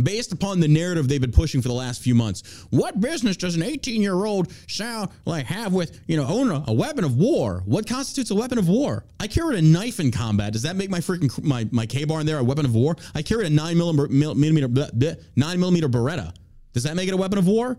Based 0.02 0.32
upon 0.32 0.60
the 0.60 0.66
narrative 0.66 1.08
they've 1.08 1.20
been 1.20 1.30
pushing 1.32 1.62
for 1.62 1.68
the 1.68 1.74
last 1.74 2.02
few 2.02 2.14
months. 2.14 2.66
What 2.70 3.00
business 3.00 3.36
does 3.36 3.54
an 3.54 3.62
18-year-old 3.62 4.52
sound 4.68 5.10
like 5.26 5.46
have 5.46 5.72
with, 5.72 6.00
you 6.06 6.16
know, 6.16 6.26
own 6.26 6.50
a, 6.50 6.64
a 6.68 6.72
weapon 6.72 7.04
of 7.04 7.16
war? 7.16 7.62
What 7.66 7.88
constitutes 7.88 8.30
a 8.30 8.34
weapon 8.34 8.58
of 8.58 8.68
war? 8.68 9.04
I 9.20 9.26
carried 9.26 9.58
a 9.58 9.62
knife 9.62 10.00
in 10.00 10.10
combat. 10.10 10.52
Does 10.52 10.62
that 10.62 10.76
make 10.76 10.90
my 10.90 11.00
freaking 11.00 11.42
my 11.44 11.68
my 11.70 11.86
Ka-Bar 11.86 12.20
in 12.20 12.26
there 12.26 12.38
a 12.38 12.44
weapon 12.44 12.64
of 12.64 12.74
war? 12.74 12.96
I 13.14 13.22
carried 13.22 13.46
a 13.46 13.50
9 13.50 13.78
millimeter, 13.78 14.08
millimeter 14.08 14.68
9 14.68 15.60
millimeter 15.60 15.88
Beretta. 15.88 16.34
Does 16.72 16.82
that 16.84 16.96
make 16.96 17.08
it 17.08 17.14
a 17.14 17.16
weapon 17.16 17.38
of 17.38 17.46
war? 17.46 17.78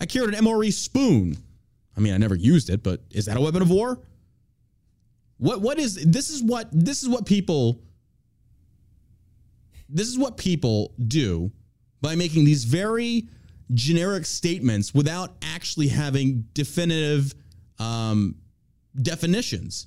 I 0.00 0.06
carried 0.06 0.34
an 0.34 0.44
MRE 0.44 0.72
spoon. 0.72 1.36
I 1.96 2.00
mean, 2.00 2.14
I 2.14 2.18
never 2.18 2.34
used 2.36 2.70
it, 2.70 2.82
but 2.82 3.00
is 3.10 3.26
that 3.26 3.36
a 3.36 3.40
weapon 3.40 3.62
of 3.62 3.70
war? 3.70 3.98
What 5.38 5.60
what 5.60 5.78
is 5.78 5.94
this 6.04 6.30
is 6.30 6.42
what 6.42 6.68
this 6.72 7.02
is 7.02 7.08
what 7.08 7.26
people 7.26 7.80
this 9.88 10.08
is 10.08 10.18
what 10.18 10.36
people 10.36 10.92
do 11.06 11.50
by 12.00 12.14
making 12.14 12.44
these 12.44 12.64
very 12.64 13.28
generic 13.74 14.26
statements 14.26 14.94
without 14.94 15.36
actually 15.42 15.88
having 15.88 16.44
definitive 16.54 17.34
um, 17.78 18.34
definitions. 19.02 19.86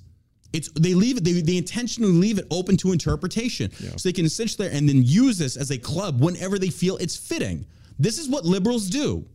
It's 0.52 0.70
they 0.72 0.94
leave 0.94 1.18
it 1.18 1.24
they, 1.24 1.40
they 1.40 1.56
intentionally 1.56 2.12
leave 2.12 2.38
it 2.38 2.46
open 2.50 2.76
to 2.78 2.92
interpretation 2.92 3.72
so 3.72 4.08
they 4.08 4.12
can 4.12 4.26
essentially 4.26 4.68
and 4.68 4.88
then 4.88 5.02
use 5.02 5.38
this 5.38 5.56
as 5.56 5.70
a 5.70 5.78
club 5.78 6.20
whenever 6.20 6.58
they 6.58 6.68
feel 6.68 6.96
it's 6.98 7.16
fitting. 7.16 7.66
This 7.98 8.18
is 8.18 8.28
what 8.28 8.44
liberals 8.44 8.88
do 8.88 9.26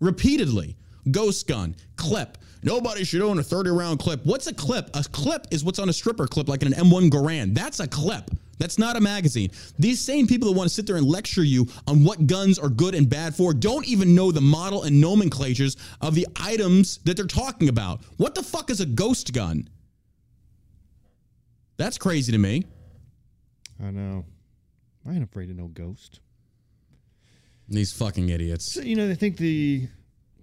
repeatedly. 0.00 0.76
Ghost 1.10 1.46
gun, 1.46 1.76
clip. 1.96 2.38
Nobody 2.62 3.04
should 3.04 3.22
own 3.22 3.38
a 3.38 3.42
30 3.42 3.70
round 3.70 4.00
clip. 4.00 4.24
What's 4.24 4.46
a 4.48 4.54
clip? 4.54 4.90
A 4.94 5.04
clip 5.04 5.46
is 5.50 5.62
what's 5.62 5.78
on 5.78 5.88
a 5.88 5.92
stripper 5.92 6.26
clip, 6.26 6.48
like 6.48 6.62
an 6.62 6.72
M1 6.72 7.10
Garand. 7.10 7.54
That's 7.54 7.80
a 7.80 7.86
clip. 7.86 8.30
That's 8.58 8.78
not 8.78 8.96
a 8.96 9.00
magazine. 9.00 9.50
These 9.78 10.00
same 10.00 10.26
people 10.26 10.48
that 10.48 10.56
want 10.56 10.68
to 10.68 10.74
sit 10.74 10.86
there 10.86 10.96
and 10.96 11.06
lecture 11.06 11.44
you 11.44 11.68
on 11.86 12.04
what 12.04 12.26
guns 12.26 12.58
are 12.58 12.70
good 12.70 12.94
and 12.94 13.08
bad 13.08 13.34
for 13.34 13.52
don't 13.52 13.86
even 13.86 14.14
know 14.14 14.32
the 14.32 14.40
model 14.40 14.84
and 14.84 15.00
nomenclatures 15.00 15.76
of 16.00 16.14
the 16.14 16.26
items 16.40 16.98
that 17.04 17.16
they're 17.16 17.26
talking 17.26 17.68
about. 17.68 18.00
What 18.16 18.34
the 18.34 18.42
fuck 18.42 18.70
is 18.70 18.80
a 18.80 18.86
ghost 18.86 19.32
gun? 19.32 19.68
That's 21.76 21.98
crazy 21.98 22.32
to 22.32 22.38
me. 22.38 22.64
I 23.82 23.90
know. 23.90 24.24
I 25.06 25.12
ain't 25.12 25.22
afraid 25.22 25.50
of 25.50 25.56
no 25.56 25.68
ghost. 25.68 26.20
These 27.68 27.92
fucking 27.92 28.28
idiots. 28.28 28.72
So, 28.74 28.80
you 28.80 28.94
know, 28.96 29.08
they 29.08 29.14
think 29.14 29.36
the 29.36 29.88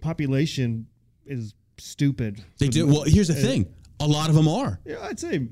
population 0.01 0.88
is 1.26 1.53
stupid. 1.78 2.43
They 2.59 2.67
do. 2.67 2.88
Well, 2.88 3.03
here's 3.03 3.30
the 3.30 3.36
uh, 3.36 3.38
thing 3.38 3.74
a 3.99 4.07
lot 4.07 4.30
of 4.30 4.36
them 4.36 4.47
are. 4.47 4.80
Yeah, 4.86 4.97
I'd 5.01 5.19
say 5.19 5.47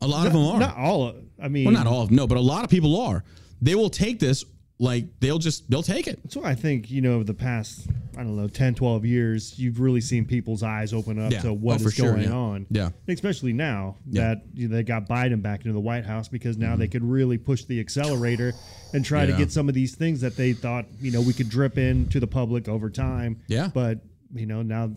A 0.00 0.06
lot 0.06 0.26
of 0.26 0.32
them 0.32 0.42
are. 0.42 0.58
not 0.58 0.76
all. 0.76 1.08
Of, 1.08 1.16
I 1.42 1.48
mean, 1.48 1.66
Well, 1.66 1.74
not 1.74 1.86
all 1.86 2.02
of 2.02 2.08
them, 2.08 2.16
no, 2.16 2.26
but 2.26 2.38
a 2.38 2.40
lot 2.40 2.64
of 2.64 2.70
people 2.70 3.00
are. 3.00 3.22
They 3.60 3.74
will 3.74 3.90
take 3.90 4.18
this 4.18 4.44
like 4.80 5.04
they'll 5.20 5.38
just 5.38 5.70
they'll 5.70 5.82
take 5.82 6.06
it. 6.08 6.18
That's 6.24 6.36
why 6.36 6.50
I 6.50 6.54
think, 6.54 6.90
you 6.90 7.02
know, 7.02 7.12
over 7.16 7.24
the 7.24 7.34
past, 7.34 7.86
I 8.16 8.22
don't 8.22 8.34
know, 8.34 8.48
10, 8.48 8.74
12 8.74 9.04
years, 9.04 9.58
you've 9.58 9.78
really 9.78 10.00
seen 10.00 10.24
people's 10.24 10.62
eyes 10.62 10.94
open 10.94 11.18
up 11.18 11.30
Yeah. 11.32 11.42
to 11.42 11.52
what 11.52 11.74
Oh, 11.74 11.76
is 11.76 11.82
for 11.82 11.90
sure, 11.90 12.12
going 12.14 12.22
yeah. 12.24 12.32
on. 12.32 12.66
Yeah. 12.70 12.88
Especially 13.06 13.52
now 13.52 13.96
Yeah. 14.08 14.28
that 14.28 14.42
you 14.54 14.68
know, 14.68 14.76
they 14.76 14.82
got 14.82 15.06
Biden 15.06 15.42
back 15.42 15.60
into 15.60 15.74
the 15.74 15.80
White 15.80 16.06
House 16.06 16.28
because 16.28 16.56
now 16.56 16.76
they 16.76 16.88
could 16.88 17.04
really 17.04 17.36
push 17.36 17.64
the 17.64 17.78
accelerator 17.78 18.54
and 18.94 19.04
try 19.04 19.26
to 19.26 19.32
Mm-hmm. 19.32 19.38
Yeah. 19.40 19.44
get 19.44 19.52
some 19.52 19.68
of 19.68 19.74
these 19.74 19.94
things 19.94 20.22
that 20.22 20.34
they 20.36 20.54
thought, 20.54 20.86
you 20.98 21.10
know, 21.12 21.20
we 21.20 21.34
could 21.34 21.50
drip 21.50 21.76
in 21.76 22.08
to 22.08 22.18
the 22.18 22.26
public 22.26 22.66
over 22.66 22.88
time. 22.88 23.36
Yeah. 23.48 23.68
But, 23.74 24.00
you 24.34 24.46
know, 24.46 24.62
now 24.62 24.92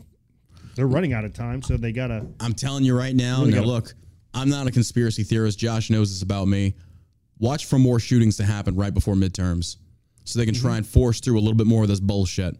they're 0.75 0.87
running 0.87 1.11
out 1.11 1.25
of 1.25 1.33
time, 1.33 1.61
so 1.61 1.75
they 1.75 1.91
got 1.91 2.07
to. 2.07 2.25
I'm 2.39 2.53
telling 2.53 2.85
you 2.85 2.97
right 2.97 3.13
now. 3.15 3.39
Really 3.41 3.51
now 3.51 3.57
gotta- 3.57 3.67
look, 3.67 3.95
I'm 4.33 4.49
not 4.49 4.65
a 4.65 4.71
conspiracy 4.71 5.23
theorist. 5.23 5.59
Josh 5.59 5.89
knows 5.89 6.09
this 6.09 6.21
about 6.21 6.47
me. 6.47 6.73
Watch 7.43 7.65
for 7.65 7.77
more 7.77 7.99
shootings 7.99 8.37
to 8.37 8.45
happen 8.45 8.73
right 8.77 8.93
before 8.93 9.15
midterms, 9.15 9.75
so 10.23 10.39
they 10.39 10.45
can 10.45 10.55
Mm-hmm. 10.55 10.65
try 10.65 10.77
and 10.77 10.87
force 10.87 11.19
through 11.19 11.37
a 11.37 11.41
little 11.41 11.57
bit 11.57 11.67
more 11.67 11.83
of 11.83 11.89
this 11.89 11.99
bullshit. 11.99 12.55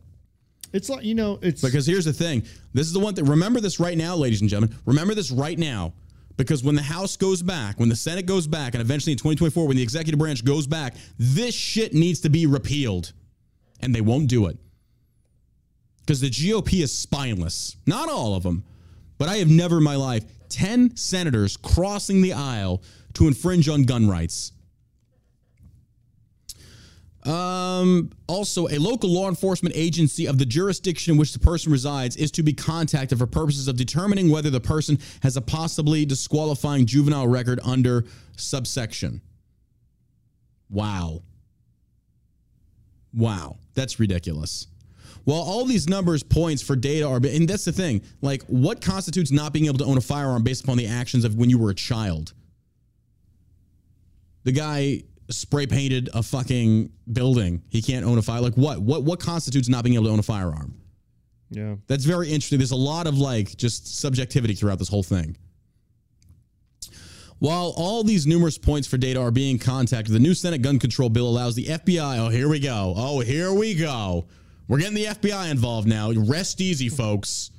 It's 0.74 0.90
like, 0.90 1.06
you 1.06 1.16
know, 1.16 1.40
it's. 1.42 1.62
Because 1.62 1.88
here's 1.88 2.04
the 2.04 2.12
thing. 2.12 2.42
This 2.74 2.86
is 2.88 2.92
the 2.92 3.00
one 3.00 3.16
thing. 3.16 3.24
Remember 3.24 3.62
this 3.62 3.80
right 3.80 3.98
now, 3.98 4.14
ladies 4.18 4.42
and 4.42 4.50
gentlemen. 4.50 4.76
Remember 4.86 5.16
this 5.16 5.32
right 5.32 5.58
now. 5.58 5.94
Because 6.36 6.64
when 6.66 6.76
the 6.76 6.82
House 6.82 7.16
goes 7.16 7.42
back, 7.42 7.80
when 7.80 7.88
the 7.90 7.96
Senate 7.96 8.26
goes 8.26 8.46
back, 8.48 8.74
and 8.74 8.82
eventually 8.82 9.14
in 9.14 9.18
2024, 9.20 9.68
when 9.68 9.78
the 9.78 9.84
executive 9.84 10.20
branch 10.20 10.44
goes 10.44 10.68
back, 10.68 10.96
this 11.18 11.56
shit 11.56 11.94
needs 11.94 12.20
to 12.22 12.30
be 12.30 12.46
repealed. 12.46 13.14
And 13.80 13.94
they 13.96 14.02
won't 14.02 14.28
do 14.28 14.48
it. 14.48 14.58
Because 16.00 16.20
the 16.20 16.30
GOP 16.30 16.82
is 16.84 16.92
spineless. 16.92 17.78
Not 17.86 18.10
all 18.10 18.36
of 18.36 18.44
them. 18.44 18.64
But 19.18 19.30
I 19.30 19.38
have 19.38 19.50
never 19.50 19.78
in 19.78 19.84
my 19.84 19.96
life 19.96 20.26
10 20.50 20.98
senators 20.98 21.56
crossing 21.56 22.22
the 22.22 22.34
aisle 22.34 22.82
to 23.14 23.28
infringe 23.28 23.70
on 23.70 23.84
gun 23.84 24.10
rights. 24.10 24.53
Um, 27.26 28.12
also, 28.28 28.68
a 28.68 28.78
local 28.78 29.10
law 29.10 29.30
enforcement 29.30 29.76
agency 29.78 30.28
of 30.28 30.38
the 30.38 30.46
jurisdiction 30.46 31.14
in 31.14 31.18
which 31.18 31.32
the 31.32 31.40
person 31.40 31.72
resides 31.72 32.18
is 32.18 32.32
to 32.32 32.44
be 32.44 32.54
contacted 32.54 33.18
for 33.18 33.26
purposes 33.26 33.68
of 33.68 33.78
determining 33.78 34.30
whether 34.30 34.50
the 34.50 34.60
person 34.60 34.98
has 35.22 35.38
a 35.38 35.42
possibly 35.42 36.06
disqualifying 36.06 36.86
juvenile 36.86 37.28
record 37.28 37.62
under 37.64 38.04
subsection. 38.36 39.22
Wow. 40.70 41.22
Wow. 43.14 43.58
That's 43.74 44.00
ridiculous. 44.00 44.68
While 45.24 45.42
all 45.42 45.64
these 45.64 45.88
numbers, 45.88 46.24
points 46.24 46.62
for 46.62 46.76
data 46.76 47.08
are, 47.08 47.16
and 47.16 47.48
that's 47.48 47.64
the 47.64 47.72
thing, 47.72 48.02
like 48.22 48.44
what 48.48 48.82
constitutes 48.82 49.32
not 49.32 49.54
being 49.54 49.68
able 49.68 49.78
to 49.78 49.86
own 49.86 49.98
a 49.98 50.02
firearm 50.02 50.44
based 50.44 50.64
upon 50.64 50.78
the 50.78 50.88
actions 50.88 51.24
of 51.24 51.36
when 51.36 51.50
you 51.50 51.58
were 51.58 51.70
a 51.70 51.76
child? 51.76 52.34
The 54.44 54.52
guy 54.52 55.04
spray 55.30 55.68
painted 55.68 56.10
a 56.14 56.24
fucking 56.24 56.92
building. 57.12 57.64
He 57.70 57.82
can't 57.82 58.06
own 58.06 58.18
a 58.18 58.22
fire. 58.22 58.42
Like 58.42 58.56
what? 58.56 58.82
What? 58.82 59.04
What 59.04 59.20
constitutes 59.20 59.70
not 59.70 59.84
being 59.84 59.96
able 59.96 60.06
to 60.06 60.12
own 60.12 60.20
a 60.20 60.24
firearm? 60.24 60.76
yeah. 61.50 61.76
That's 61.88 62.06
very 62.06 62.28
interesting. 62.30 62.58
There's 62.60 62.72
a 62.72 62.76
lot 62.76 63.08
of 63.08 63.18
like 63.18 63.56
just 63.58 64.00
subjectivity 64.00 64.56
throughout 64.56 64.80
this 64.80 64.90
whole 64.90 65.04
thing. 65.04 65.38
While 67.40 67.74
all 67.76 68.04
these 68.04 68.26
numerous 68.26 68.58
points 68.58 68.88
for 68.88 68.98
data 68.98 69.20
are 69.22 69.32
being 69.32 69.60
contacted, 69.60 70.16
the 70.16 70.20
new 70.20 70.34
Senate 70.34 70.62
gun 70.62 70.80
control 70.80 71.10
bill 71.10 71.28
allows 71.28 71.56
the 71.56 71.66
FBI. 71.66 72.18
Oh, 72.18 72.30
here 72.30 72.48
we 72.48 72.60
go. 72.60 72.94
Oh, 72.96 73.20
here 73.20 73.54
we 73.54 73.76
go. 73.76 74.26
We're 74.68 74.80
getting 74.80 74.96
the 74.96 75.06
FBI 75.06 75.52
involved 75.52 75.88
now. 75.88 76.12
Rest 76.12 76.62
easy, 76.62 76.88
folks. 76.88 77.52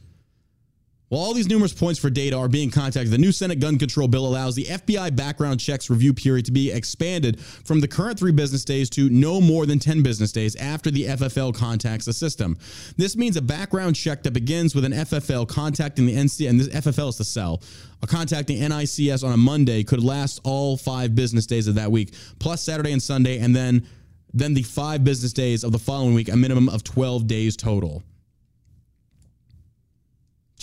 While 1.15 1.27
all 1.27 1.33
these 1.33 1.47
numerous 1.47 1.73
points 1.73 2.01
for 2.01 2.11
data 2.11 2.37
are 2.37 2.49
being 2.49 2.73
contacted, 2.73 3.13
the 3.13 3.19
new 3.19 3.31
Senate 3.31 3.61
gun 3.61 3.79
control 3.79 4.09
bill 4.09 4.27
allows 4.27 4.57
the 4.57 4.65
FBI 4.65 5.15
background 5.15 5.61
checks 5.61 5.89
review 5.89 6.13
period 6.13 6.45
to 6.47 6.51
be 6.51 6.73
expanded 6.73 7.39
from 7.39 7.79
the 7.79 7.87
current 7.87 8.19
three 8.19 8.33
business 8.33 8.65
days 8.65 8.91
to 8.91 9.09
no 9.11 9.41
more 9.41 9.65
than 9.65 9.79
10 9.79 10.03
business 10.03 10.33
days 10.33 10.57
after 10.57 10.91
the 10.91 11.05
FFL 11.05 11.55
contacts 11.55 12.07
the 12.07 12.13
system. 12.13 12.59
This 12.97 13.17
means 13.17 13.37
a 13.37 13.43
background 13.43 13.95
check 13.95 14.25
that 14.25 14.33
begins 14.33 14.75
with 14.75 14.85
an 14.85 14.91
FFL 14.91 15.47
contacting 15.47 16.05
the 16.05 16.17
NC, 16.17 16.51
and 16.51 16.59
this 16.59 16.67
FFL 16.71 17.11
is 17.11 17.19
the 17.19 17.25
cell, 17.25 17.63
a 18.03 18.09
contacting 18.09 18.59
NICS 18.59 19.23
on 19.23 19.33
a 19.33 19.37
Monday 19.37 19.85
could 19.85 20.03
last 20.03 20.41
all 20.43 20.77
five 20.77 21.15
business 21.15 21.47
days 21.47 21.69
of 21.69 21.77
that 21.77 21.93
week, 21.93 22.13
plus 22.41 22.61
Saturday 22.61 22.91
and 22.91 23.01
Sunday, 23.01 23.39
and 23.39 23.55
then 23.55 23.87
then 24.33 24.53
the 24.53 24.65
five 24.65 25.05
business 25.05 25.33
days 25.33 25.63
of 25.63 25.71
the 25.71 25.79
following 25.79 26.13
week, 26.13 26.29
a 26.29 26.37
minimum 26.37 26.69
of 26.69 26.83
12 26.83 27.29
days 27.29 27.57
total. 27.57 28.03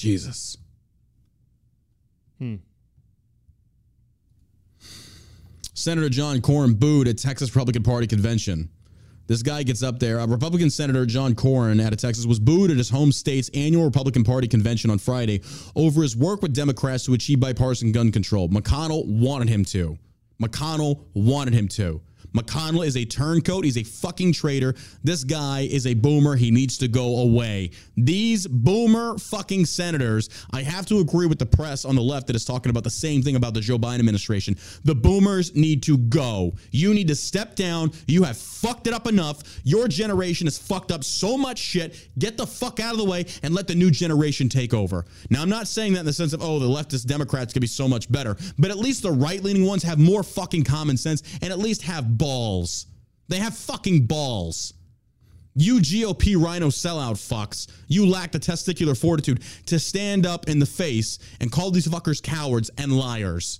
Jesus. 0.01 0.57
Hmm. 2.39 2.55
Senator 5.75 6.09
John 6.09 6.41
Cornyn 6.41 6.79
booed 6.79 7.07
at 7.07 7.19
Texas 7.19 7.55
Republican 7.55 7.83
Party 7.83 8.07
convention. 8.07 8.69
This 9.27 9.43
guy 9.43 9.61
gets 9.61 9.83
up 9.83 9.99
there. 9.99 10.17
A 10.17 10.27
Republican 10.27 10.71
Senator 10.71 11.05
John 11.05 11.35
Cornyn 11.35 11.81
out 11.81 11.93
of 11.93 11.99
Texas 11.99 12.25
was 12.25 12.39
booed 12.39 12.71
at 12.71 12.77
his 12.77 12.89
home 12.89 13.11
state's 13.11 13.49
annual 13.53 13.85
Republican 13.85 14.23
Party 14.23 14.47
convention 14.47 14.89
on 14.89 14.97
Friday 14.97 15.41
over 15.75 16.01
his 16.01 16.17
work 16.17 16.41
with 16.41 16.53
Democrats 16.53 17.05
to 17.05 17.13
achieve 17.13 17.39
bipartisan 17.39 17.91
gun 17.91 18.11
control. 18.11 18.49
McConnell 18.49 19.05
wanted 19.05 19.49
him 19.49 19.63
to. 19.65 19.97
McConnell 20.41 21.05
wanted 21.13 21.53
him 21.53 21.67
to. 21.67 22.01
McConnell 22.35 22.85
is 22.85 22.97
a 22.97 23.05
turncoat. 23.05 23.65
He's 23.65 23.77
a 23.77 23.83
fucking 23.83 24.33
traitor. 24.33 24.75
This 25.03 25.23
guy 25.23 25.61
is 25.61 25.87
a 25.87 25.93
boomer. 25.93 26.35
He 26.35 26.51
needs 26.51 26.77
to 26.79 26.87
go 26.87 27.17
away. 27.19 27.71
These 27.97 28.47
boomer 28.47 29.17
fucking 29.17 29.65
senators, 29.65 30.29
I 30.53 30.61
have 30.61 30.85
to 30.87 30.99
agree 30.99 31.27
with 31.27 31.39
the 31.39 31.45
press 31.45 31.85
on 31.85 31.95
the 31.95 32.01
left 32.01 32.27
that 32.27 32.35
is 32.35 32.45
talking 32.45 32.69
about 32.69 32.83
the 32.83 32.89
same 32.89 33.21
thing 33.21 33.35
about 33.35 33.53
the 33.53 33.61
Joe 33.61 33.77
Biden 33.77 33.99
administration. 33.99 34.55
The 34.83 34.95
boomers 34.95 35.55
need 35.55 35.83
to 35.83 35.97
go. 35.97 36.53
You 36.71 36.93
need 36.93 37.07
to 37.09 37.15
step 37.15 37.55
down. 37.55 37.91
You 38.07 38.23
have 38.23 38.37
fucked 38.37 38.87
it 38.87 38.93
up 38.93 39.07
enough. 39.07 39.61
Your 39.63 39.87
generation 39.87 40.47
has 40.47 40.57
fucked 40.57 40.91
up 40.91 41.03
so 41.03 41.37
much 41.37 41.59
shit. 41.59 42.09
Get 42.17 42.37
the 42.37 42.47
fuck 42.47 42.79
out 42.79 42.93
of 42.93 42.97
the 42.97 43.05
way 43.05 43.25
and 43.43 43.53
let 43.53 43.67
the 43.67 43.75
new 43.75 43.91
generation 43.91 44.49
take 44.49 44.73
over. 44.73 45.05
Now, 45.29 45.41
I'm 45.41 45.49
not 45.49 45.67
saying 45.67 45.93
that 45.93 46.01
in 46.01 46.05
the 46.05 46.13
sense 46.13 46.33
of, 46.33 46.41
oh, 46.41 46.59
the 46.59 46.67
leftist 46.67 47.05
Democrats 47.07 47.53
could 47.53 47.61
be 47.61 47.67
so 47.67 47.87
much 47.87 48.11
better, 48.11 48.37
but 48.57 48.71
at 48.71 48.77
least 48.77 49.03
the 49.03 49.11
right 49.11 49.43
leaning 49.43 49.65
ones 49.65 49.83
have 49.83 49.99
more 49.99 50.23
fucking 50.23 50.63
common 50.63 50.97
sense 50.97 51.23
and 51.41 51.51
at 51.51 51.59
least 51.59 51.81
have 51.81 52.17
balls. 52.21 52.85
They 53.29 53.39
have 53.39 53.57
fucking 53.57 54.05
balls. 54.05 54.75
You 55.55 55.79
GOP 55.79 56.41
rhino 56.41 56.67
sellout 56.67 57.15
fucks, 57.15 57.67
you 57.87 58.05
lack 58.05 58.31
the 58.31 58.39
testicular 58.39 58.95
fortitude 58.95 59.41
to 59.65 59.79
stand 59.79 60.27
up 60.27 60.47
in 60.47 60.59
the 60.59 60.65
face 60.67 61.17
and 61.41 61.51
call 61.51 61.71
these 61.71 61.87
fuckers 61.87 62.21
cowards 62.21 62.69
and 62.77 62.93
liars. 62.93 63.59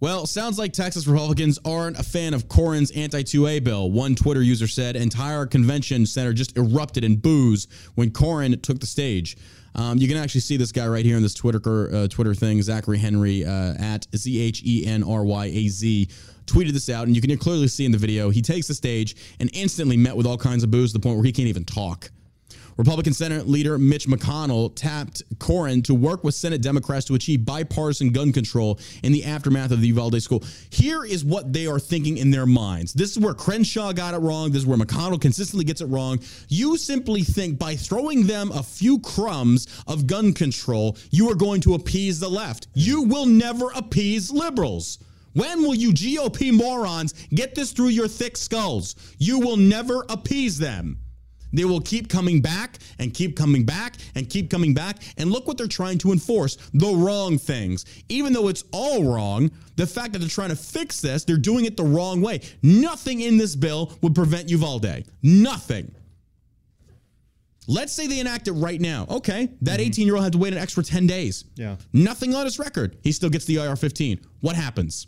Well, 0.00 0.26
sounds 0.26 0.58
like 0.58 0.72
Texas 0.74 1.08
Republicans 1.08 1.58
aren't 1.64 1.98
a 1.98 2.04
fan 2.04 2.34
of 2.34 2.46
Cornyn's 2.46 2.92
anti 2.92 3.22
2A 3.22 3.64
bill. 3.64 3.90
One 3.90 4.14
Twitter 4.14 4.42
user 4.42 4.68
said 4.68 4.94
entire 4.96 5.44
convention 5.46 6.06
center 6.06 6.32
just 6.32 6.56
erupted 6.56 7.02
in 7.02 7.16
boos 7.16 7.66
when 7.96 8.10
Cornyn 8.10 8.62
took 8.62 8.78
the 8.78 8.86
stage. 8.86 9.36
Um, 9.74 9.98
you 9.98 10.08
can 10.08 10.16
actually 10.16 10.40
see 10.40 10.56
this 10.56 10.72
guy 10.72 10.86
right 10.86 11.04
here 11.04 11.16
in 11.16 11.22
this 11.22 11.34
Twitter 11.34 11.94
uh, 11.94 12.08
Twitter 12.08 12.34
thing, 12.34 12.60
Zachary 12.62 12.98
Henry 12.98 13.44
uh, 13.44 13.74
at 13.78 14.06
Z 14.16 14.40
H 14.40 14.62
E 14.64 14.86
N 14.86 15.02
R 15.02 15.24
Y 15.24 15.46
A 15.46 15.68
Z 15.68 16.08
tweeted 16.46 16.72
this 16.72 16.88
out, 16.88 17.06
and 17.06 17.14
you 17.14 17.22
can 17.22 17.36
clearly 17.36 17.68
see 17.68 17.84
in 17.84 17.92
the 17.92 17.98
video 17.98 18.30
he 18.30 18.42
takes 18.42 18.66
the 18.66 18.74
stage 18.74 19.16
and 19.38 19.50
instantly 19.52 19.96
met 19.96 20.16
with 20.16 20.26
all 20.26 20.38
kinds 20.38 20.64
of 20.64 20.70
boos 20.70 20.92
to 20.92 20.98
the 20.98 21.02
point 21.02 21.16
where 21.16 21.24
he 21.24 21.32
can't 21.32 21.48
even 21.48 21.64
talk. 21.64 22.10
Republican 22.78 23.12
Senate 23.12 23.48
leader 23.48 23.76
Mitch 23.76 24.06
McConnell 24.06 24.72
tapped 24.76 25.20
Cornyn 25.38 25.82
to 25.82 25.94
work 25.94 26.22
with 26.22 26.36
Senate 26.36 26.62
Democrats 26.62 27.06
to 27.06 27.16
achieve 27.16 27.44
bipartisan 27.44 28.10
gun 28.10 28.32
control 28.32 28.78
in 29.02 29.10
the 29.10 29.24
aftermath 29.24 29.72
of 29.72 29.80
the 29.80 29.88
Uvalde 29.88 30.22
school. 30.22 30.44
Here 30.70 31.04
is 31.04 31.24
what 31.24 31.52
they 31.52 31.66
are 31.66 31.80
thinking 31.80 32.18
in 32.18 32.30
their 32.30 32.46
minds. 32.46 32.92
This 32.92 33.10
is 33.10 33.18
where 33.18 33.34
Crenshaw 33.34 33.92
got 33.92 34.14
it 34.14 34.18
wrong. 34.18 34.52
This 34.52 34.62
is 34.62 34.66
where 34.66 34.78
McConnell 34.78 35.20
consistently 35.20 35.64
gets 35.64 35.80
it 35.80 35.86
wrong. 35.86 36.20
You 36.48 36.76
simply 36.76 37.24
think 37.24 37.58
by 37.58 37.74
throwing 37.74 38.28
them 38.28 38.52
a 38.52 38.62
few 38.62 39.00
crumbs 39.00 39.66
of 39.88 40.06
gun 40.06 40.32
control, 40.32 40.96
you 41.10 41.28
are 41.28 41.34
going 41.34 41.60
to 41.62 41.74
appease 41.74 42.20
the 42.20 42.28
left. 42.28 42.68
You 42.74 43.02
will 43.02 43.26
never 43.26 43.72
appease 43.74 44.30
liberals. 44.30 45.00
When 45.32 45.62
will 45.62 45.74
you 45.74 45.90
GOP 45.90 46.52
morons 46.52 47.12
get 47.30 47.56
this 47.56 47.72
through 47.72 47.88
your 47.88 48.06
thick 48.06 48.36
skulls? 48.36 48.94
You 49.18 49.40
will 49.40 49.56
never 49.56 50.06
appease 50.08 50.58
them. 50.58 51.00
They 51.52 51.64
will 51.64 51.80
keep 51.80 52.08
coming 52.08 52.40
back 52.40 52.78
and 52.98 53.12
keep 53.12 53.36
coming 53.36 53.64
back 53.64 53.96
and 54.14 54.28
keep 54.28 54.50
coming 54.50 54.74
back. 54.74 54.98
And 55.16 55.30
look 55.30 55.46
what 55.46 55.58
they're 55.58 55.66
trying 55.66 55.98
to 55.98 56.12
enforce 56.12 56.56
the 56.74 56.94
wrong 56.94 57.38
things. 57.38 57.84
Even 58.08 58.32
though 58.32 58.48
it's 58.48 58.64
all 58.72 59.04
wrong, 59.04 59.50
the 59.76 59.86
fact 59.86 60.12
that 60.12 60.18
they're 60.18 60.28
trying 60.28 60.50
to 60.50 60.56
fix 60.56 61.00
this, 61.00 61.24
they're 61.24 61.36
doing 61.36 61.64
it 61.64 61.76
the 61.76 61.84
wrong 61.84 62.20
way. 62.20 62.40
Nothing 62.62 63.20
in 63.20 63.36
this 63.36 63.54
bill 63.56 63.92
would 64.02 64.14
prevent 64.14 64.48
Uvalde. 64.48 65.04
Nothing. 65.22 65.94
Let's 67.70 67.92
say 67.92 68.06
they 68.06 68.18
enact 68.18 68.48
it 68.48 68.52
right 68.52 68.80
now. 68.80 69.06
Okay, 69.10 69.50
that 69.60 69.78
mm-hmm. 69.78 69.88
18 69.88 70.06
year 70.06 70.14
old 70.16 70.24
had 70.24 70.32
to 70.32 70.38
wait 70.38 70.54
an 70.54 70.58
extra 70.58 70.82
10 70.82 71.06
days. 71.06 71.44
Yeah. 71.54 71.76
Nothing 71.92 72.34
on 72.34 72.46
his 72.46 72.58
record. 72.58 72.96
He 73.02 73.12
still 73.12 73.28
gets 73.28 73.44
the 73.44 73.58
AR 73.58 73.76
15. 73.76 74.20
What 74.40 74.56
happens? 74.56 75.06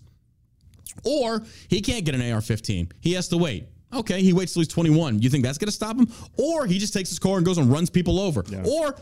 Or 1.04 1.42
he 1.68 1.80
can't 1.80 2.04
get 2.04 2.14
an 2.14 2.32
AR 2.32 2.42
15. 2.42 2.92
He 3.00 3.14
has 3.14 3.28
to 3.28 3.38
wait. 3.38 3.66
Okay, 3.92 4.22
he 4.22 4.32
waits 4.32 4.52
till 4.54 4.60
he's 4.60 4.68
21. 4.68 5.20
You 5.20 5.30
think 5.30 5.44
that's 5.44 5.58
going 5.58 5.66
to 5.68 5.72
stop 5.72 5.96
him? 5.96 6.08
Or 6.36 6.66
he 6.66 6.78
just 6.78 6.92
takes 6.94 7.08
his 7.08 7.18
car 7.18 7.36
and 7.38 7.44
goes 7.46 7.58
and 7.58 7.70
runs 7.70 7.90
people 7.90 8.20
over. 8.20 8.44
Yeah. 8.48 8.64
Or, 8.64 8.94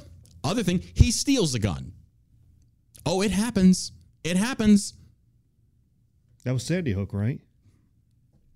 other 0.44 0.62
thing, 0.62 0.82
he 0.94 1.10
steals 1.10 1.54
a 1.54 1.58
gun. 1.58 1.92
Oh, 3.04 3.20
it 3.22 3.30
happens. 3.30 3.92
It 4.24 4.36
happens. 4.36 4.94
That 6.44 6.52
was 6.52 6.62
Sandy 6.62 6.92
Hook, 6.92 7.12
right? 7.12 7.40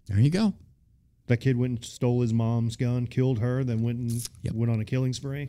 There 0.07 0.19
you 0.19 0.31
go. 0.31 0.55
That 1.27 1.37
kid 1.39 1.57
went 1.57 1.71
and 1.79 1.85
stole 1.85 2.23
his 2.23 2.33
mom's 2.33 2.77
gun, 2.77 3.07
killed 3.07 3.39
her, 3.39 3.63
then 3.65 3.83
went 3.83 3.99
and 3.99 4.29
Yep. 4.43 4.55
went 4.55 4.73
on 4.73 4.81
a 4.81 4.85
killing 4.85 5.13
spree. 5.13 5.49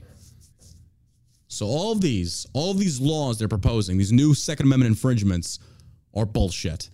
So 1.47 1.65
all 1.67 1.91
of 1.91 2.01
these, 2.01 2.45
all 2.53 2.71
of 2.71 2.79
these 2.79 2.99
laws 2.99 3.37
they're 3.39 3.47
proposing, 3.47 3.97
these 3.97 4.11
new 4.11 4.33
Second 4.33 4.65
Amendment 4.65 4.89
infringements, 4.89 5.59
are 6.13 6.25
bullshit. 6.25 6.89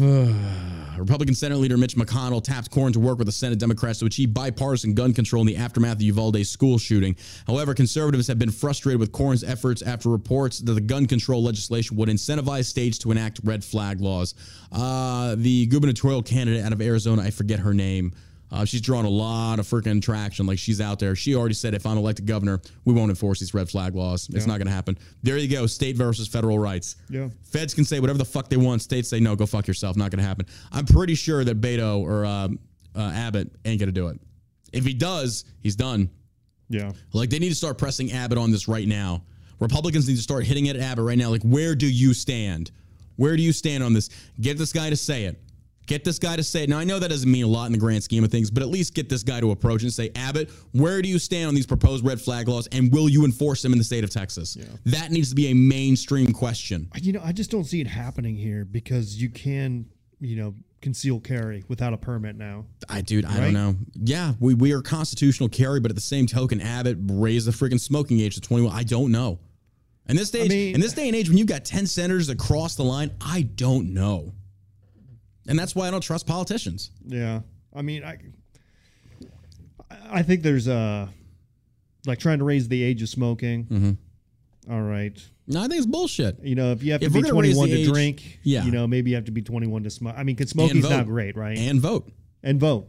Republican 0.98 1.34
Senate 1.34 1.58
Leader 1.58 1.76
Mitch 1.76 1.94
McConnell 1.94 2.42
tapped 2.42 2.70
Cornyn 2.70 2.94
to 2.94 3.00
work 3.00 3.18
with 3.18 3.26
the 3.26 3.32
Senate 3.32 3.58
Democrats 3.58 3.98
to 3.98 4.06
achieve 4.06 4.32
bipartisan 4.32 4.94
gun 4.94 5.12
control 5.12 5.42
in 5.42 5.46
the 5.46 5.56
aftermath 5.56 5.92
of 5.92 5.98
the 5.98 6.06
Uvalde 6.06 6.46
school 6.46 6.78
shooting. 6.78 7.14
However, 7.46 7.74
conservatives 7.74 8.26
have 8.26 8.38
been 8.38 8.50
frustrated 8.50 8.98
with 8.98 9.12
Cornyn's 9.12 9.44
efforts 9.44 9.82
after 9.82 10.08
reports 10.08 10.60
that 10.60 10.72
the 10.72 10.80
gun 10.80 11.06
control 11.06 11.42
legislation 11.42 11.98
would 11.98 12.08
incentivize 12.08 12.64
states 12.64 12.96
to 12.98 13.10
enact 13.10 13.40
red 13.44 13.62
flag 13.62 14.00
laws. 14.00 14.34
Uh, 14.72 15.34
the 15.36 15.66
gubernatorial 15.66 16.22
candidate 16.22 16.64
out 16.64 16.72
of 16.72 16.80
Arizona, 16.80 17.22
I 17.22 17.30
forget 17.30 17.58
her 17.58 17.74
name. 17.74 18.12
Uh, 18.52 18.64
she's 18.64 18.80
drawn 18.80 19.04
a 19.04 19.08
lot 19.10 19.58
of 19.60 19.66
freaking 19.66 20.02
traction. 20.02 20.46
Like 20.46 20.58
she's 20.58 20.80
out 20.80 20.98
there. 20.98 21.14
She 21.14 21.34
already 21.34 21.54
said, 21.54 21.74
if 21.74 21.86
I'm 21.86 21.96
elected 21.96 22.26
governor, 22.26 22.60
we 22.84 22.92
won't 22.92 23.10
enforce 23.10 23.38
these 23.38 23.54
red 23.54 23.68
flag 23.68 23.94
laws. 23.94 24.28
It's 24.32 24.46
not 24.46 24.58
going 24.58 24.66
to 24.66 24.72
happen. 24.72 24.98
There 25.22 25.36
you 25.36 25.48
go. 25.48 25.66
State 25.66 25.96
versus 25.96 26.26
federal 26.26 26.58
rights. 26.58 26.96
Yeah. 27.08 27.28
Feds 27.44 27.74
can 27.74 27.84
say 27.84 28.00
whatever 28.00 28.18
the 28.18 28.24
fuck 28.24 28.48
they 28.48 28.56
want. 28.56 28.82
States 28.82 29.08
say 29.08 29.20
no, 29.20 29.36
go 29.36 29.46
fuck 29.46 29.68
yourself. 29.68 29.96
Not 29.96 30.10
going 30.10 30.18
to 30.18 30.26
happen. 30.26 30.46
I'm 30.72 30.84
pretty 30.84 31.14
sure 31.14 31.44
that 31.44 31.60
Beto 31.60 32.00
or 32.02 32.24
uh, 32.24 32.48
uh, 32.96 33.12
Abbott 33.14 33.52
ain't 33.64 33.78
going 33.78 33.88
to 33.88 33.92
do 33.92 34.08
it. 34.08 34.20
If 34.72 34.84
he 34.84 34.94
does, 34.94 35.44
he's 35.60 35.76
done. 35.76 36.10
Yeah. 36.68 36.92
Like 37.12 37.30
they 37.30 37.38
need 37.38 37.50
to 37.50 37.54
start 37.54 37.78
pressing 37.78 38.12
Abbott 38.12 38.38
on 38.38 38.50
this 38.50 38.68
right 38.68 38.86
now. 38.86 39.22
Republicans 39.60 40.08
need 40.08 40.16
to 40.16 40.22
start 40.22 40.44
hitting 40.44 40.66
it 40.66 40.76
at 40.76 40.82
Abbott 40.82 41.04
right 41.04 41.18
now. 41.18 41.28
Like, 41.28 41.42
where 41.42 41.74
do 41.74 41.86
you 41.86 42.14
stand? 42.14 42.70
Where 43.16 43.36
do 43.36 43.42
you 43.42 43.52
stand 43.52 43.84
on 43.84 43.92
this? 43.92 44.08
Get 44.40 44.56
this 44.56 44.72
guy 44.72 44.88
to 44.88 44.96
say 44.96 45.24
it. 45.24 45.38
Get 45.90 46.04
this 46.04 46.20
guy 46.20 46.36
to 46.36 46.44
say 46.44 46.62
it. 46.62 46.68
Now 46.68 46.78
I 46.78 46.84
know 46.84 47.00
that 47.00 47.08
doesn't 47.10 47.28
mean 47.28 47.42
a 47.42 47.48
lot 47.48 47.66
in 47.66 47.72
the 47.72 47.78
grand 47.78 48.04
scheme 48.04 48.22
of 48.22 48.30
things, 48.30 48.48
but 48.48 48.62
at 48.62 48.68
least 48.68 48.94
get 48.94 49.08
this 49.08 49.24
guy 49.24 49.40
to 49.40 49.50
approach 49.50 49.82
and 49.82 49.92
say, 49.92 50.12
Abbott, 50.14 50.48
where 50.70 51.02
do 51.02 51.08
you 51.08 51.18
stand 51.18 51.48
on 51.48 51.54
these 51.56 51.66
proposed 51.66 52.06
red 52.06 52.20
flag 52.20 52.46
laws, 52.46 52.68
and 52.68 52.92
will 52.92 53.08
you 53.08 53.24
enforce 53.24 53.60
them 53.60 53.72
in 53.72 53.78
the 53.78 53.82
state 53.82 54.04
of 54.04 54.10
Texas? 54.10 54.56
That 54.84 55.10
needs 55.10 55.30
to 55.30 55.34
be 55.34 55.48
a 55.48 55.52
mainstream 55.54 56.32
question. 56.32 56.88
You 57.02 57.14
know, 57.14 57.20
I 57.24 57.32
just 57.32 57.50
don't 57.50 57.64
see 57.64 57.80
it 57.80 57.88
happening 57.88 58.36
here 58.36 58.64
because 58.64 59.20
you 59.20 59.30
can, 59.30 59.86
you 60.20 60.36
know, 60.36 60.54
conceal 60.80 61.18
carry 61.18 61.64
without 61.66 61.92
a 61.92 61.96
permit 61.96 62.36
now. 62.36 62.66
I 62.88 63.00
dude, 63.00 63.24
I 63.24 63.30
Right? 63.30 63.40
don't 63.40 63.52
know. 63.54 63.74
Yeah, 64.00 64.34
we, 64.38 64.54
we 64.54 64.70
are 64.70 64.82
constitutional 64.82 65.48
carry, 65.48 65.80
but 65.80 65.90
at 65.90 65.96
the 65.96 66.00
same 66.00 66.28
token, 66.28 66.60
Abbott 66.60 66.98
raised 67.00 67.48
the 67.48 67.50
freaking 67.50 67.80
smoking 67.80 68.20
age 68.20 68.36
to 68.36 68.40
21. 68.40 68.72
I 68.72 68.84
don't 68.84 69.10
know. 69.10 69.40
In 70.08 70.14
this 70.14 70.30
day, 70.30 70.46
mean- 70.46 70.76
in 70.76 70.80
this 70.80 70.92
day 70.92 71.08
and 71.08 71.16
age, 71.16 71.28
when 71.28 71.36
you've 71.36 71.48
got 71.48 71.64
10 71.64 71.88
senators 71.88 72.28
across 72.28 72.76
the 72.76 72.84
line, 72.84 73.10
I 73.20 73.42
don't 73.42 73.92
know. 73.92 74.34
And 75.50 75.58
that's 75.58 75.74
why 75.74 75.88
I 75.88 75.90
don't 75.90 76.00
trust 76.00 76.26
politicians. 76.26 76.90
Yeah. 77.06 77.40
I 77.74 77.82
mean, 77.82 78.04
I 78.04 78.18
I 80.10 80.22
think 80.22 80.42
there's 80.42 80.68
uh 80.68 81.08
like 82.06 82.18
trying 82.18 82.38
to 82.38 82.44
raise 82.44 82.68
the 82.68 82.82
age 82.82 83.02
of 83.02 83.08
smoking. 83.08 83.64
Mm-hmm. 83.66 84.72
All 84.72 84.82
right. 84.82 85.16
No, 85.46 85.60
I 85.60 85.62
think 85.68 85.78
it's 85.78 85.86
bullshit. 85.86 86.38
You 86.42 86.54
know, 86.54 86.72
if 86.72 86.82
you 86.82 86.92
have 86.92 87.02
If 87.02 87.12
to 87.12 87.22
be 87.22 87.28
21 87.28 87.68
to 87.68 87.74
age- 87.74 87.88
drink, 87.88 88.38
yeah. 88.44 88.64
you 88.64 88.70
know, 88.70 88.86
maybe 88.86 89.10
you 89.10 89.16
have 89.16 89.24
to 89.24 89.32
be 89.32 89.42
21 89.42 89.82
to 89.82 89.90
smoke. 89.90 90.14
I 90.16 90.22
mean, 90.22 90.36
cuz 90.36 90.50
smoking's 90.50 90.88
not 90.88 91.06
great, 91.06 91.36
right? 91.36 91.58
And, 91.58 91.80
vote. 91.80 92.10
And 92.42 92.60
vote. 92.60 92.88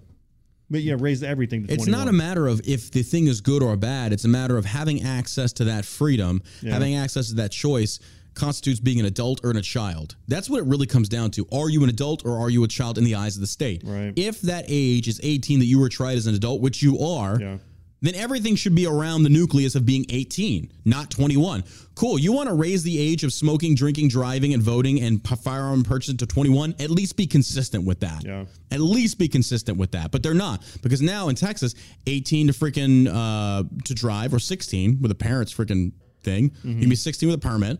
But 0.70 0.82
yeah, 0.84 0.95
raise 0.97 1.24
everything 1.24 1.66
to 1.68 1.74
It's 1.74 1.84
21. 1.86 1.99
not 2.05 2.07
a 2.09 2.14
matter 2.14 2.47
of 2.47 2.62
if 2.66 2.91
the 2.91 3.03
thing 3.03 3.28
is 3.28 3.41
good 3.41 3.62
or 3.64 3.76
bad. 3.76 4.14
It's 4.14 4.24
a 4.26 4.30
matter 4.30 4.57
of 4.57 4.66
having 4.66 5.01
access 5.01 5.51
to 5.53 5.66
that 5.66 5.84
freedom, 5.86 6.41
Yeah. 6.62 6.74
having 6.74 6.95
access 6.95 7.30
to 7.30 7.36
that 7.36 7.51
choice 7.51 7.99
constitutes 8.34 8.79
being 8.79 8.99
an 8.99 9.05
adult 9.05 9.41
or 9.43 9.51
in 9.51 9.57
a 9.57 9.61
child. 9.61 10.15
That's 10.27 10.49
what 10.49 10.59
it 10.59 10.65
really 10.65 10.88
comes 10.88 11.09
down 11.09 11.32
to. 11.32 11.45
Are 11.51 11.69
you 11.69 11.84
an 11.84 11.89
adult 11.89 12.25
or 12.25 12.38
are 12.39 12.49
you 12.49 12.63
a 12.63 12.67
child 12.67 12.97
in 12.97 13.03
the 13.03 13.15
eyes 13.15 13.36
of 13.36 13.41
the 13.41 13.47
state? 13.47 13.84
Right. 13.86 14.13
If 14.15 14.41
that 14.41 14.65
age 14.67 15.07
is 15.07 15.19
18 15.23 15.59
that 15.59 15.65
you 15.65 15.79
were 15.79 15.89
tried 15.89 16.17
as 16.17 16.27
an 16.27 16.36
adult, 16.36 16.61
which 16.61 16.82
you 16.82 16.99
are, 16.99 17.39
Yeah. 17.39 17.57
then 18.01 18.15
everything 18.15 18.55
should 18.55 18.73
be 18.73 18.88
around 18.88 19.23
the 19.23 19.29
nucleus 19.29 19.75
of 19.75 19.86
being 19.86 20.05
18, 20.09 20.71
not 20.86 21.11
21. 21.11 21.63
Cool. 21.93 22.17
You 22.17 22.32
want 22.32 22.47
to 22.47 22.55
raise 22.55 22.82
the 22.84 22.97
age 22.97 23.23
of 23.23 23.32
smoking, 23.34 23.75
drinking, 23.75 24.07
driving, 24.07 24.53
and 24.55 24.63
voting 24.63 24.99
and 25.01 25.21
firearm 25.27 25.84
purchase 25.84 26.15
to 26.15 26.25
21? 26.25 26.73
At 26.79 26.89
least 26.89 27.15
be 27.17 27.27
consistent 27.27 27.84
with 27.86 27.99
that. 27.99 28.23
Yeah. 28.25 28.45
At 28.71 28.79
least 28.79 29.19
be 29.19 29.27
consistent 29.27 29.77
with 29.77 29.91
that. 29.91 30.09
But 30.11 30.23
they're 30.23 30.34
not 30.34 30.63
because 30.82 31.01
now 31.01 31.27
in 31.29 31.36
Texas, 31.36 31.75
18 32.07 32.47
to 32.47 32.53
freaking 32.53 33.07
uh, 33.07 33.63
to 33.84 33.93
drive 33.93 34.34
or 34.34 34.39
16 34.39 34.99
with 35.01 35.11
a 35.11 35.15
parent's 35.15 35.53
freaking 35.53 35.91
thing. 36.23 36.51
You 36.63 36.79
can 36.79 36.89
be 36.89 36.95
16 36.95 37.29
with 37.29 37.36
a 37.36 37.41
permit. 37.41 37.79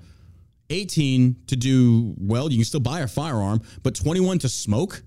18 0.72 1.36
to 1.48 1.56
do 1.56 2.14
well, 2.18 2.52
you 2.52 2.58
can 2.58 2.66
still 2.66 2.80
buy 2.80 3.02
a 3.02 3.08
firearm, 3.08 3.62
but 3.84 3.94
21 3.96 4.40
to 4.40 4.50
smoke? 4.50 5.04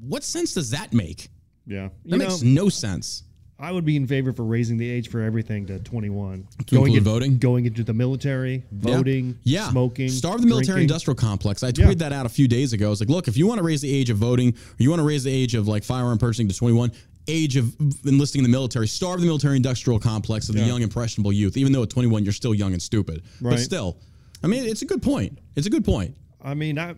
What 0.00 0.24
sense 0.24 0.54
does 0.54 0.70
that 0.70 0.92
make? 0.92 1.28
Yeah. 1.66 1.88
That 1.88 1.92
You 2.04 2.18
know, 2.18 2.28
makes 2.28 2.42
no 2.42 2.68
sense. 2.68 3.24
I 3.58 3.70
would 3.70 3.84
be 3.84 3.94
in 3.94 4.08
favor 4.08 4.32
for 4.32 4.42
raising 4.44 4.76
the 4.76 4.90
age 4.90 5.08
for 5.08 5.20
everything 5.20 5.66
to 5.66 5.78
21. 5.78 6.48
To 6.66 6.76
include 6.76 6.96
in- 6.98 7.04
voting? 7.04 7.38
Going 7.38 7.64
into 7.64 7.84
the 7.84 7.94
military, 7.94 8.64
voting, 8.72 9.38
yeah. 9.44 9.70
smoking. 9.70 10.08
Starve 10.08 10.40
the 10.40 10.48
military 10.48 10.78
drinking. 10.78 10.82
industrial 10.90 11.14
complex. 11.14 11.62
I 11.62 11.70
tweeted 11.70 11.78
Yeah. 11.78 11.94
that 11.94 12.12
out 12.12 12.26
a 12.26 12.30
few 12.30 12.48
days 12.48 12.72
ago. 12.72 12.88
I 12.88 12.90
was 12.90 12.98
like, 13.00 13.08
look, 13.08 13.28
if 13.28 13.36
you 13.36 13.46
want 13.46 13.58
to 13.58 13.62
raise 13.64 13.80
the 13.80 13.94
age 13.94 14.10
of 14.10 14.16
voting, 14.16 14.48
or 14.50 14.56
you 14.82 14.90
want 14.90 14.98
to 14.98 15.04
raise 15.06 15.22
the 15.22 15.30
age 15.32 15.54
of 15.54 15.68
like 15.68 15.84
firearm 15.84 16.18
purchasing 16.18 16.48
to 16.48 16.54
21, 16.56 16.90
age 17.28 17.56
of 17.56 17.74
enlisting 18.04 18.40
in 18.40 18.42
the 18.44 18.48
military, 18.50 18.88
starve 18.88 19.20
the 19.20 19.26
military 19.26 19.56
industrial 19.56 19.98
complex 19.98 20.48
of 20.48 20.54
the 20.54 20.60
Yeah. 20.62 20.68
young, 20.68 20.82
impressionable 20.82 21.32
youth. 21.32 21.56
Even 21.56 21.72
though 21.72 21.82
at 21.82 21.90
21, 21.90 22.24
you're 22.24 22.32
still 22.32 22.54
young 22.54 22.72
and 22.72 22.82
stupid. 22.82 23.22
But 23.40 23.58
still, 23.60 23.98
I 24.42 24.46
mean, 24.48 24.64
it's 24.64 24.82
a 24.82 24.86
good 24.86 25.02
point. 25.02 25.38
It's 25.56 25.66
a 25.66 25.70
good 25.70 25.84
point. 25.84 26.16
I 26.40 26.54
mean, 26.54 26.78
I, 26.78 26.94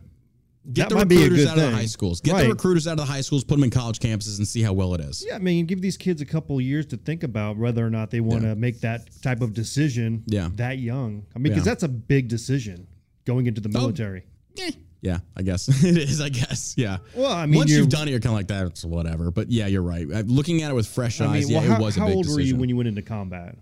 Get 0.72 0.84
that 0.84 0.88
the 0.88 0.94
might 0.94 1.08
be 1.08 1.16
a 1.16 1.20
recruiters 1.24 1.46
out 1.46 1.58
of 1.58 1.62
the 1.64 1.70
high 1.76 1.84
schools. 1.84 2.22
Get 2.22 2.32
Right. 2.32 2.44
the 2.44 2.48
recruiters 2.48 2.86
out 2.86 2.92
of 2.92 2.96
the 2.96 3.04
high 3.04 3.20
schools, 3.20 3.44
put 3.44 3.56
them 3.56 3.64
in 3.64 3.68
college 3.70 3.98
campuses, 3.98 4.38
and 4.38 4.48
see 4.48 4.62
how 4.62 4.72
well 4.72 4.94
it 4.94 5.02
is. 5.02 5.22
Yeah, 5.28 5.34
I 5.34 5.38
mean, 5.38 5.66
give 5.66 5.82
these 5.82 5.98
kids 5.98 6.22
a 6.22 6.24
couple 6.24 6.58
years 6.58 6.86
to 6.86 6.96
think 6.96 7.22
about 7.22 7.58
whether 7.58 7.86
or 7.86 7.90
not 7.90 8.10
they 8.10 8.20
want 8.20 8.40
to 8.44 8.48
Yeah. 8.48 8.54
make 8.54 8.80
that 8.80 9.10
type 9.20 9.42
of 9.42 9.52
decision 9.52 10.22
Yeah. 10.26 10.48
that 10.56 10.78
young. 10.78 11.24
I 11.36 11.38
mean, 11.38 11.52
because 11.52 11.66
Yeah. 11.66 11.72
that's 11.72 11.82
a 11.82 11.88
big 11.88 12.28
decision 12.28 12.86
going 13.26 13.46
into 13.46 13.60
the 13.60 13.68
military. 13.68 14.22
Eh, 14.58 14.70
Yeah, 15.04 15.18
I 15.36 15.42
guess 15.42 15.68
it 15.84 15.98
is. 15.98 16.20
I 16.22 16.30
guess. 16.30 16.74
Yeah. 16.78 16.96
Well, 17.14 17.30
I 17.30 17.44
mean, 17.44 17.58
once 17.58 17.70
you're- 17.70 17.82
you've 17.82 17.90
done 17.90 18.08
it, 18.08 18.12
you're 18.12 18.20
kind 18.20 18.32
of 18.32 18.38
like 18.38 18.48
that. 18.48 18.66
It's 18.68 18.84
whatever. 18.86 19.30
But 19.30 19.50
yeah, 19.50 19.66
you're 19.66 19.82
right. 19.82 20.06
Uh, 20.10 20.20
Looking 20.26 20.62
at 20.62 20.70
it 20.70 20.74
with 20.74 20.86
fresh 20.86 21.20
I 21.20 21.26
eyes, 21.26 21.44
mean, 21.44 21.52
yeah, 21.62 21.68
how, 21.68 21.76
it 21.76 21.82
was 21.82 21.96
a 21.98 22.00
how 22.00 22.06
big 22.06 22.16
old 22.16 22.26
were 22.28 22.40
you 22.40 22.56
when 22.56 22.70
you 22.70 22.76
went 22.76 22.88
into 22.88 23.02
combat? 23.02 23.56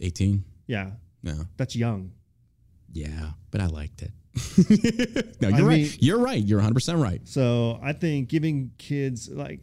18. 0.00 0.44
Yeah, 0.68 0.92
No. 1.24 1.34
that's 1.56 1.74
young. 1.74 2.12
Yeah, 2.92 3.30
but 3.50 3.60
I 3.60 3.66
liked 3.66 4.02
it. 4.02 4.12
no, 5.40 5.48
you're 5.48 5.58
I 5.58 5.60
right. 5.62 5.78
mean- 5.82 5.90
you're 5.98 6.18
right. 6.20 6.42
You're 6.42 6.58
100 6.58 6.74
percent 6.74 6.98
right. 6.98 7.20
So 7.26 7.80
I 7.82 7.92
think 7.92 8.28
giving 8.28 8.70
kids 8.78 9.28
like 9.28 9.60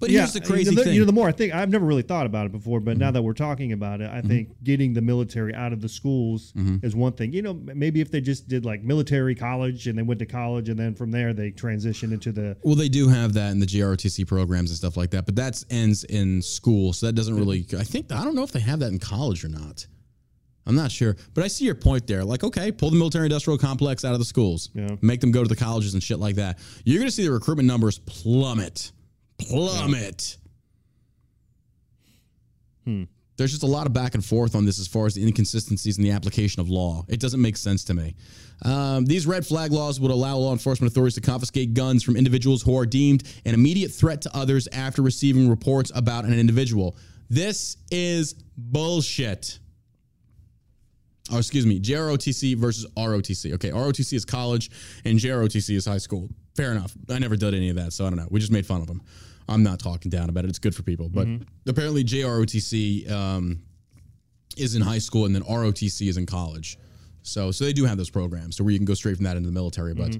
But 0.00 0.10
yeah, 0.10 0.20
here's 0.20 0.32
the 0.32 0.40
crazy 0.40 0.70
you 0.70 0.76
know, 0.76 0.80
the, 0.80 0.84
thing. 0.84 0.94
You 0.94 1.00
know, 1.00 1.06
the 1.06 1.12
more 1.12 1.28
I 1.28 1.32
think, 1.32 1.54
I've 1.54 1.70
never 1.70 1.84
really 1.86 2.02
thought 2.02 2.26
about 2.26 2.46
it 2.46 2.52
before, 2.52 2.80
but 2.80 2.96
now 2.98 3.06
Mm-hmm. 3.06 3.14
that 3.14 3.22
we're 3.22 3.32
talking 3.34 3.72
about 3.72 4.00
it, 4.00 4.10
I 4.10 4.20
think 4.22 4.50
getting 4.64 4.92
the 4.94 5.00
military 5.02 5.54
out 5.54 5.72
of 5.72 5.80
the 5.80 5.88
schools 5.88 6.52
Mm-hmm. 6.56 6.84
is 6.86 6.94
one 6.96 7.12
thing. 7.12 7.32
You 7.32 7.42
know, 7.42 7.54
maybe 7.54 8.00
if 8.00 8.10
they 8.10 8.20
just 8.20 8.48
did 8.48 8.64
like 8.64 8.82
military 8.82 9.34
college 9.34 9.86
and 9.88 9.98
they 9.98 10.02
went 10.02 10.18
to 10.20 10.26
college 10.26 10.68
and 10.68 10.78
then 10.78 10.94
from 10.94 11.10
there 11.10 11.32
they 11.32 11.50
transitioned 11.50 12.12
into 12.12 12.32
the 12.32 12.56
well, 12.62 12.74
they 12.74 12.88
do 12.88 13.08
have 13.08 13.32
that 13.34 13.50
in 13.52 13.58
the 13.58 13.66
JROTC 13.66 14.26
programs 14.26 14.70
and 14.70 14.76
stuff 14.78 14.96
like 14.96 15.10
that, 15.10 15.26
but 15.26 15.36
that 15.36 15.62
ends 15.70 16.04
in 16.04 16.40
school, 16.42 16.92
so 16.92 17.06
that 17.06 17.12
doesn't 17.14 17.36
really. 17.36 17.66
I 17.78 17.84
think 17.84 18.10
I 18.12 18.22
don't 18.24 18.34
know 18.34 18.42
if 18.44 18.52
they 18.52 18.60
have 18.60 18.78
that 18.80 18.92
in 18.92 18.98
college 18.98 19.44
or 19.44 19.48
not. 19.48 19.86
I'm 20.64 20.76
not 20.76 20.92
sure, 20.92 21.16
but 21.34 21.42
I 21.42 21.48
see 21.48 21.64
your 21.64 21.74
point 21.74 22.06
there. 22.06 22.24
Like, 22.24 22.44
okay, 22.44 22.70
pull 22.70 22.90
the 22.90 22.96
military 22.96 23.26
industrial 23.26 23.58
complex 23.58 24.04
out 24.04 24.12
of 24.12 24.20
the 24.20 24.24
schools, 24.24 24.70
Yeah. 24.74 24.90
make 25.00 25.20
them 25.20 25.32
go 25.32 25.42
to 25.42 25.48
the 25.48 25.56
colleges 25.56 25.94
and 25.94 26.00
shit 26.02 26.20
like 26.20 26.36
that. 26.36 26.60
You're 26.84 26.98
going 26.98 27.08
to 27.08 27.12
see 27.14 27.24
the 27.24 27.32
recruitment 27.32 27.66
numbers 27.66 27.98
plummet, 27.98 28.92
plummet. 29.48 30.36
There's 33.36 33.50
just 33.50 33.62
a 33.62 33.66
lot 33.66 33.86
of 33.86 33.92
back 33.92 34.14
and 34.14 34.24
forth 34.24 34.54
on 34.54 34.64
this 34.66 34.78
as 34.78 34.86
far 34.86 35.06
as 35.06 35.14
the 35.14 35.22
inconsistencies 35.22 35.96
in 35.96 36.04
the 36.04 36.10
application 36.10 36.60
of 36.60 36.68
law. 36.68 37.04
It 37.08 37.18
doesn't 37.18 37.40
make 37.40 37.56
sense 37.56 37.82
to 37.84 37.94
me. 37.94 38.14
Um, 38.64 39.04
these 39.04 39.26
red 39.26 39.46
flag 39.46 39.72
laws 39.72 39.98
would 40.00 40.10
allow 40.10 40.36
law 40.36 40.52
enforcement 40.52 40.92
authorities 40.92 41.14
to 41.14 41.20
confiscate 41.20 41.74
guns 41.74 42.02
from 42.04 42.16
individuals 42.16 42.62
who 42.62 42.78
are 42.78 42.86
deemed 42.86 43.24
an 43.44 43.54
immediate 43.54 43.90
threat 43.90 44.22
to 44.22 44.36
others 44.36 44.68
after 44.68 45.02
receiving 45.02 45.48
reports 45.48 45.90
about 45.94 46.24
an 46.24 46.38
individual. 46.38 46.96
This 47.30 47.78
is 47.90 48.34
bullshit. 48.56 49.58
Oh, 51.32 51.38
excuse 51.38 51.64
me, 51.64 51.80
JROTC 51.80 52.56
versus 52.56 52.86
ROTC. 52.96 53.54
Okay, 53.54 53.70
ROTC 53.70 54.12
is 54.12 54.24
college 54.24 54.70
and 55.04 55.18
JROTC 55.18 55.74
is 55.74 55.86
high 55.86 55.98
school. 55.98 56.28
Fair 56.54 56.72
enough. 56.72 56.92
I 57.08 57.18
never 57.18 57.36
did 57.36 57.54
any 57.54 57.70
of 57.70 57.76
that, 57.76 57.92
so 57.92 58.06
I 58.06 58.10
don't 58.10 58.18
know. 58.18 58.28
We 58.30 58.38
just 58.38 58.52
made 58.52 58.66
fun 58.66 58.82
of 58.82 58.86
them. 58.86 59.02
I'm 59.52 59.62
not 59.62 59.78
talking 59.78 60.10
down 60.10 60.28
about 60.28 60.44
it. 60.44 60.48
It's 60.48 60.58
good 60.58 60.74
for 60.74 60.82
people. 60.82 61.08
But 61.08 61.28
apparently, 61.66 62.04
JROTC 62.04 63.10
um, 63.10 63.62
is 64.56 64.74
in 64.74 64.82
high 64.82 64.98
school 64.98 65.26
and 65.26 65.34
then 65.34 65.42
ROTC 65.42 66.08
is 66.08 66.16
in 66.16 66.26
college. 66.26 66.78
So, 67.22 67.50
so 67.52 67.64
they 67.64 67.72
do 67.72 67.84
have 67.84 67.96
those 67.96 68.10
programs, 68.10 68.56
so 68.56 68.64
where 68.64 68.72
you 68.72 68.78
can 68.78 68.84
go 68.84 68.94
straight 68.94 69.16
from 69.16 69.24
that 69.24 69.36
into 69.36 69.48
the 69.48 69.54
military. 69.54 69.94
But 69.94 70.16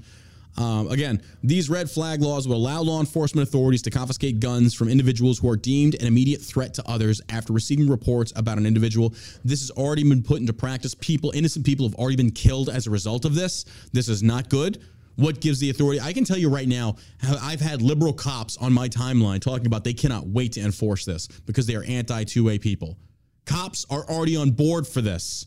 um, 0.57 0.89
again, 0.89 1.23
these 1.43 1.71
red 1.71 1.91
flag 1.91 2.21
laws 2.21 2.47
would 2.47 2.55
allow 2.55 2.83
law 2.83 3.01
enforcement 3.01 3.49
authorities 3.49 3.83
to 3.83 3.91
confiscate 3.91 4.39
guns 4.39 4.75
from 4.75 4.89
individuals 4.89 5.39
who 5.39 5.49
are 5.49 5.57
deemed 5.57 5.95
an 5.95 6.07
immediate 6.07 6.43
threat 6.43 6.75
to 6.75 6.89
others 6.89 7.21
after 7.31 7.53
receiving 7.53 7.89
reports 7.89 8.33
about 8.37 8.59
an 8.59 8.67
individual. 8.67 9.15
This 9.45 9.61
has 9.61 9.71
already 9.71 10.05
been 10.05 10.23
put 10.23 10.41
into 10.41 10.53
practice. 10.53 10.95
People, 10.95 11.31
innocent 11.31 11.65
people, 11.65 11.87
have 11.87 11.95
already 11.95 12.17
been 12.17 12.31
killed 12.31 12.69
as 12.69 12.87
a 12.87 12.91
result 12.91 13.25
of 13.25 13.35
this. 13.35 13.65
This 13.93 14.09
is 14.09 14.23
not 14.23 14.49
good. 14.49 14.83
What 15.17 15.41
gives 15.41 15.61
the 15.61 15.71
authority? 15.71 16.01
I 16.01 16.13
can 16.13 16.25
tell 16.25 16.39
you 16.39 16.49
right 16.49 16.69
now, 16.69 16.97
I've 17.23 17.61
had 17.61 17.83
liberal 17.83 18.13
cops 18.13 18.57
on 18.57 18.73
my 18.73 18.89
timeline 18.89 19.41
talking 19.41 19.67
about 19.67 19.85
they 19.85 19.93
cannot 19.93 20.27
wait 20.27 20.53
to 20.53 20.61
enforce 20.61 21.05
this 21.05 21.29
because 21.47 21.67
they 21.67 21.77
are 21.77 21.85
anti 21.85 22.25
two 22.25 22.45
way 22.45 22.59
people. 22.59 22.99
Cops 23.45 23.85
are 23.91 24.05
already 24.05 24.37
on 24.37 24.53
board 24.53 24.87
for 24.87 25.01
this. 25.01 25.47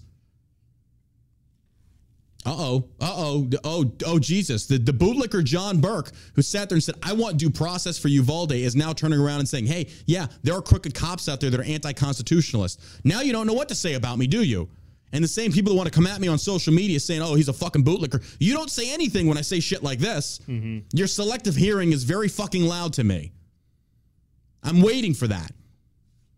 Uh 2.45 2.53
oh. 2.55 2.89
Uh 3.01 3.13
oh. 3.15 3.49
Oh, 3.63 3.91
oh, 4.05 4.19
Jesus. 4.19 4.67
The, 4.67 4.77
the 4.77 4.91
bootlicker 4.91 5.43
John 5.43 5.81
Burk, 5.81 6.11
who 6.35 6.43
sat 6.43 6.69
there 6.69 6.75
and 6.75 6.83
said, 6.83 6.95
I 7.01 7.13
want 7.13 7.37
due 7.37 7.49
process 7.49 7.97
for 7.97 8.07
Uvalde, 8.07 8.51
is 8.51 8.75
now 8.75 8.93
turning 8.93 9.19
around 9.19 9.39
and 9.39 9.49
saying, 9.49 9.65
hey, 9.65 9.89
yeah, 10.05 10.27
there 10.43 10.53
are 10.53 10.61
crooked 10.61 10.93
cops 10.93 11.27
out 11.27 11.41
there 11.41 11.49
that 11.49 11.59
are 11.59 11.63
anti 11.63 11.91
constitutionalist. 11.93 12.79
Now 13.03 13.21
you 13.21 13.31
don't 13.31 13.47
know 13.47 13.53
what 13.53 13.69
to 13.69 13.75
say 13.75 13.95
about 13.95 14.19
me, 14.19 14.27
do 14.27 14.43
you? 14.43 14.69
And 15.13 15.23
the 15.23 15.27
same 15.29 15.51
people 15.51 15.73
that 15.73 15.77
want 15.77 15.87
to 15.87 15.93
come 15.93 16.07
at 16.07 16.19
me 16.19 16.27
on 16.27 16.37
social 16.37 16.73
media 16.73 16.99
saying, 16.99 17.21
oh, 17.21 17.35
he's 17.35 17.47
a 17.47 17.53
fucking 17.53 17.83
bootlicker. 17.83 18.23
You 18.39 18.53
don't 18.53 18.69
say 18.69 18.93
anything 18.93 19.27
when 19.27 19.37
I 19.37 19.41
say 19.41 19.59
shit 19.59 19.81
like 19.81 19.99
this. 19.99 20.39
Mm-hmm. 20.47 20.79
Your 20.93 21.07
selective 21.07 21.55
hearing 21.55 21.93
is 21.93 22.03
very 22.03 22.27
fucking 22.27 22.63
loud 22.63 22.93
to 22.93 23.03
me. 23.03 23.31
I'm 24.63 24.81
waiting 24.81 25.13
for 25.13 25.27
that. 25.27 25.51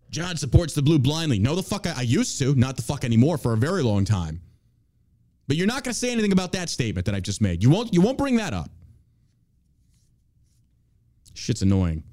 John 0.10 0.38
supports 0.38 0.74
the 0.74 0.82
blue 0.82 1.00
blindly. 1.00 1.40
No, 1.40 1.56
the 1.56 1.64
fuck 1.64 1.88
I, 1.88 1.94
I 1.98 2.02
used 2.02 2.38
to, 2.40 2.56
not 2.56 2.76
the 2.76 2.82
fuck 2.82 3.04
anymore 3.04 3.38
for 3.38 3.54
a 3.54 3.58
very 3.58 3.84
long 3.84 4.06
time. 4.06 4.42
But 5.48 5.58
you're 5.58 5.68
not 5.68 5.84
going 5.84 5.94
to 5.94 6.00
say 6.00 6.12
anything 6.12 6.34
about 6.34 6.52
that 6.52 6.70
statement 6.70 7.06
that 7.06 7.16
I've 7.16 7.24
just 7.24 7.42
made. 7.42 7.64
You 7.64 7.70
won't. 7.70 7.94
You 7.94 8.02
won't 8.02 8.18
bring 8.18 8.36
that 8.36 8.54
up. 8.54 8.70
Shit's 11.34 11.62
annoying. 11.62 12.04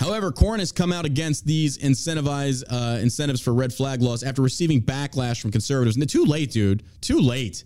However, 0.00 0.32
Cornyn 0.32 0.58
has 0.60 0.72
come 0.72 0.92
out 0.92 1.04
against 1.04 1.46
these 1.46 1.78
incentivize 1.78 2.62
uh, 2.68 2.98
incentives 3.00 3.40
for 3.40 3.54
red 3.54 3.72
flag 3.72 4.02
laws 4.02 4.22
after 4.22 4.42
receiving 4.42 4.82
backlash 4.82 5.40
from 5.40 5.50
conservatives. 5.50 5.96
And 5.96 6.08
too 6.08 6.24
late, 6.24 6.50
dude. 6.50 6.82
Too 7.00 7.20
late. 7.20 7.64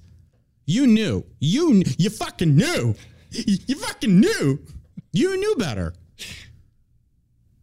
You 0.66 0.86
knew. 0.86 1.24
You 1.40 1.82
you 1.98 2.10
fucking 2.10 2.56
knew. 2.56 2.94
You 3.30 3.76
fucking 3.76 4.20
knew. 4.20 4.58
You 5.12 5.36
knew 5.38 5.56
better. 5.56 5.94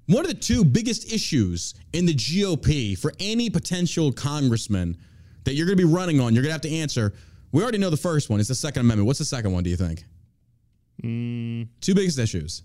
One 0.07 0.25
of 0.25 0.27
the 0.27 0.37
two 0.37 0.65
biggest 0.65 1.13
issues 1.13 1.75
in 1.93 2.07
the 2.07 2.13
GOP 2.15 2.97
for 2.97 3.13
any 3.19 3.49
potential 3.49 4.11
congressman 4.11 4.97
that 5.43 5.53
you're 5.53 5.67
going 5.67 5.77
to 5.77 5.87
be 5.87 5.91
running 5.91 6.19
on, 6.19 6.33
you're 6.33 6.41
going 6.41 6.49
to 6.49 6.53
have 6.53 6.61
to 6.61 6.75
answer. 6.75 7.13
We 7.51 7.61
already 7.61 7.77
know 7.77 7.91
the 7.91 7.97
first 7.97 8.29
one. 8.29 8.39
It's 8.39 8.49
the 8.49 8.55
Second 8.55 8.81
Amendment. 8.81 9.05
What's 9.05 9.19
the 9.19 9.25
second 9.25 9.51
one, 9.51 9.63
do 9.63 9.69
you 9.69 9.77
think? 9.77 10.03
Two 11.81 11.95
biggest 11.95 12.19
issues 12.19 12.63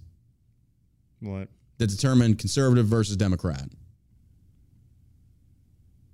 what 1.25 1.49
that 1.79 1.89
determine 1.89 2.35
conservative 2.37 2.87
versus 2.87 3.17
Democrat. 3.17 3.69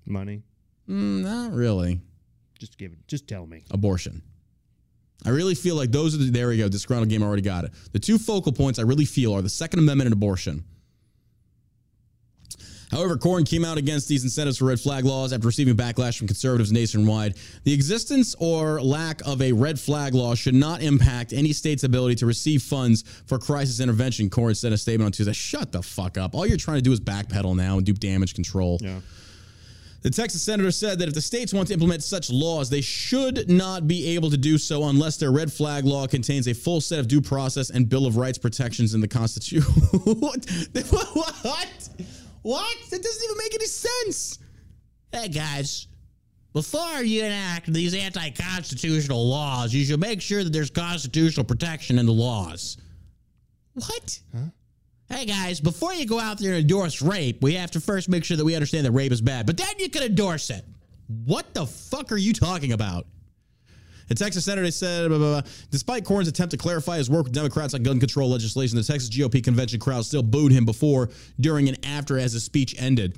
money. 0.06 0.42
Mm, 0.88 1.22
not 1.22 1.52
really. 1.52 2.00
Just 2.58 2.76
give 2.78 2.92
it. 2.92 2.98
Just 3.06 3.28
tell 3.28 3.46
me. 3.46 3.62
Abortion. 3.70 4.22
I 5.24 5.30
really 5.30 5.54
feel 5.54 5.76
like 5.76 5.92
those 5.92 6.14
are 6.14 6.18
the, 6.18 6.30
there 6.30 6.48
we 6.48 6.56
go. 6.56 6.68
Disgruntled 6.68 7.11
game 7.11 7.22
already 7.22 7.42
got 7.42 7.64
it. 7.64 7.72
The 7.92 7.98
two 7.98 8.18
focal 8.18 8.52
points 8.52 8.78
I 8.78 8.82
really 8.82 9.04
feel 9.04 9.34
are 9.34 9.42
the 9.42 9.48
Second 9.48 9.78
Amendment 9.80 10.06
and 10.06 10.14
abortion. 10.14 10.64
However, 12.91 13.16
Cornyn 13.16 13.49
came 13.49 13.64
out 13.64 13.78
against 13.78 14.09
these 14.09 14.24
incentives 14.24 14.59
for 14.59 14.66
red 14.66 14.80
flag 14.80 15.05
laws 15.05 15.32
after 15.32 15.47
receiving 15.47 15.74
backlash 15.74 16.18
from 16.18 16.26
conservatives 16.26 16.72
nationwide. 16.72 17.36
The 17.64 17.72
existence 17.72 18.34
or 18.38 18.80
lack 18.80 19.20
of 19.26 19.41
a 19.43 19.53
red 19.53 19.78
flag 19.78 20.14
law 20.14 20.34
should 20.34 20.55
not 20.55 20.82
impact 20.82 21.32
any 21.32 21.53
state's 21.53 21.84
ability 21.84 22.16
to 22.16 22.26
receive 22.26 22.62
funds 22.62 23.05
for 23.26 23.38
crisis 23.38 23.80
intervention. 23.80 24.28
Cornyn 24.28 24.57
said 24.57 24.68
in 24.68 24.72
a 24.74 24.78
statement 24.78 25.07
on 25.07 25.12
Tuesday. 25.12 25.32
Shut 25.32 25.72
the 25.72 25.82
fuck 25.82 26.18
up. 26.18 26.34
All 26.34 26.47
you're 26.47 26.57
trying 26.57 26.78
to 26.78 26.82
do 26.82 26.93
is 26.93 27.01
backpedal 27.01 27.57
now 27.57 27.76
and 27.76 27.86
do 27.86 27.93
damage 27.93 28.34
control. 28.34 28.78
Yeah. 28.80 29.01
The 30.03 30.11
Texas 30.11 30.41
senator 30.41 30.70
said 30.70 30.99
that 31.01 31.09
if 31.09 31.14
the 31.14 31.20
states 31.20 31.53
want 31.53 31.68
to 31.68 31.74
implement 31.74 32.03
such 32.03 32.30
laws, 32.30 32.70
they 32.70 32.80
should 32.80 33.51
not 33.51 33.86
be 33.86 34.14
able 34.16 34.30
to 34.30 34.38
do 34.38 34.57
so 34.57 34.84
unless 34.88 35.18
their 35.18 35.30
red 35.30 35.53
flag 35.53 35.84
law 35.84 36.07
contains 36.07 36.49
a 36.49 36.55
full 36.55 36.80
set 36.80 36.99
of 36.99 37.07
due 37.07 37.20
process 37.20 37.68
and 37.68 37.86
Bill 37.86 38.07
of 38.07 38.16
Rights 38.16 38.38
protections 38.38 38.95
in 38.95 39.03
the 39.03 39.09
Constitution. 39.09 39.70
what? 40.05 40.47
what? 41.43 41.88
What? 42.43 42.76
That 42.91 43.03
doesn't 43.03 43.24
even 43.24 43.36
make 43.36 43.55
any 43.55 43.66
sense. 43.66 44.38
Hey 45.12 45.28
guys, 45.28 45.88
before 46.53 47.03
you 47.03 47.24
enact 47.24 47.72
these 47.72 47.95
anti 47.95 48.30
constitutional 48.30 49.28
laws, 49.28 49.74
you 49.74 49.84
should 49.84 50.01
make 50.01 50.20
sure 50.20 50.43
that 50.43 50.53
there's 50.53 50.70
constitutional 50.70 51.45
protection 51.45 51.99
in 51.99 52.07
the 52.07 52.12
laws. 52.12 52.76
What? 53.74 54.20
Hey 55.09 55.26
guys, 55.26 55.61
before 55.61 55.93
you 55.93 56.07
go 56.07 56.20
out 56.20 56.38
there 56.38 56.53
and 56.53 56.61
endorse 56.61 57.03
rape, 57.03 57.43
we 57.43 57.55
have 57.55 57.70
to 57.72 57.80
first 57.80 58.09
make 58.09 58.24
sure 58.24 58.36
that 58.36 58.45
we 58.45 58.55
understand 58.55 58.86
that 58.86 58.93
rape 58.93 59.12
is 59.12 59.20
bad, 59.20 59.47
but 59.47 59.57
then 59.57 59.74
you 59.78 59.91
can 59.91 60.03
endorse 60.03 60.51
it. 60.51 60.64
What 61.24 61.53
the 61.55 61.66
fuck 61.66 62.12
are 62.12 62.16
you 62.16 62.32
talking 62.32 62.72
about? 62.72 63.07
A 64.11 64.14
Texas 64.14 64.44
senator 64.44 64.68
said, 64.72 65.08
blah, 65.08 65.18
blah, 65.18 65.40
blah. 65.40 65.50
despite 65.70 66.04
Cornyn's 66.04 66.26
attempt 66.28 66.50
to 66.50 66.56
clarify 66.56 66.98
his 66.98 67.08
work 67.08 67.24
with 67.24 67.32
Democrats 67.32 67.74
on 67.74 67.82
gun 67.84 68.00
control 68.00 68.28
legislation, 68.28 68.76
the 68.76 68.82
Texas 68.82 69.08
GOP 69.08 69.42
convention 69.42 69.78
crowd 69.78 70.04
still 70.04 70.22
booed 70.22 70.50
him 70.50 70.64
before, 70.64 71.11
during, 71.38 71.68
and 71.68 71.78
after 71.86 72.18
as 72.18 72.32
his 72.32 72.42
speech 72.42 72.74
ended. 72.78 73.16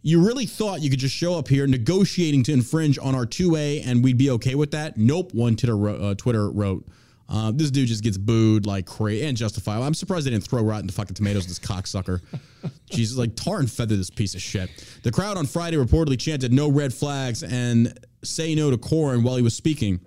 You 0.00 0.26
really 0.26 0.46
thought 0.46 0.80
you 0.80 0.88
could 0.90 0.98
just 0.98 1.14
show 1.14 1.34
up 1.38 1.48
here 1.48 1.66
negotiating 1.66 2.42
to 2.44 2.52
infringe 2.52 2.98
on 2.98 3.14
our 3.14 3.26
2A 3.26 3.86
and 3.86 4.02
we'd 4.02 4.16
be 4.18 4.30
okay 4.30 4.54
with 4.54 4.70
that? 4.72 4.96
Nope, 4.96 5.32
one 5.34 5.54
Twitter, 5.54 5.76
wrote- 5.76 6.00
uh, 6.00 6.14
Twitter 6.14 6.50
wrote. 6.50 6.86
Uh, 7.28 7.52
this 7.54 7.70
dude 7.70 7.88
just 7.88 8.02
gets 8.02 8.18
booed 8.18 8.66
like 8.66 8.84
crazy 8.84 9.24
and 9.24 9.36
justifiable. 9.36 9.84
I'm 9.86 9.94
surprised 9.94 10.26
they 10.26 10.30
didn't 10.30 10.44
throw 10.44 10.62
rotten 10.62 10.88
fucking 10.90 11.14
tomatoes 11.14 11.44
at 11.44 11.48
this 11.48 11.58
cocksucker. 11.58 12.20
Jesus, 12.90 13.16
like 13.16 13.36
tar 13.36 13.58
and 13.60 13.70
feather 13.70 13.96
this 13.96 14.10
piece 14.10 14.34
of 14.34 14.42
shit. 14.42 14.70
The 15.02 15.12
crowd 15.12 15.36
on 15.36 15.46
Friday 15.46 15.76
reportedly 15.76 16.18
chanted 16.18 16.52
no 16.52 16.70
red 16.70 16.92
flags 16.92 17.42
and 17.42 17.98
say 18.24 18.54
no 18.54 18.70
to 18.70 18.76
Cornyn 18.76 19.22
while 19.22 19.36
he 19.36 19.42
was 19.42 19.54
speaking. 19.54 20.00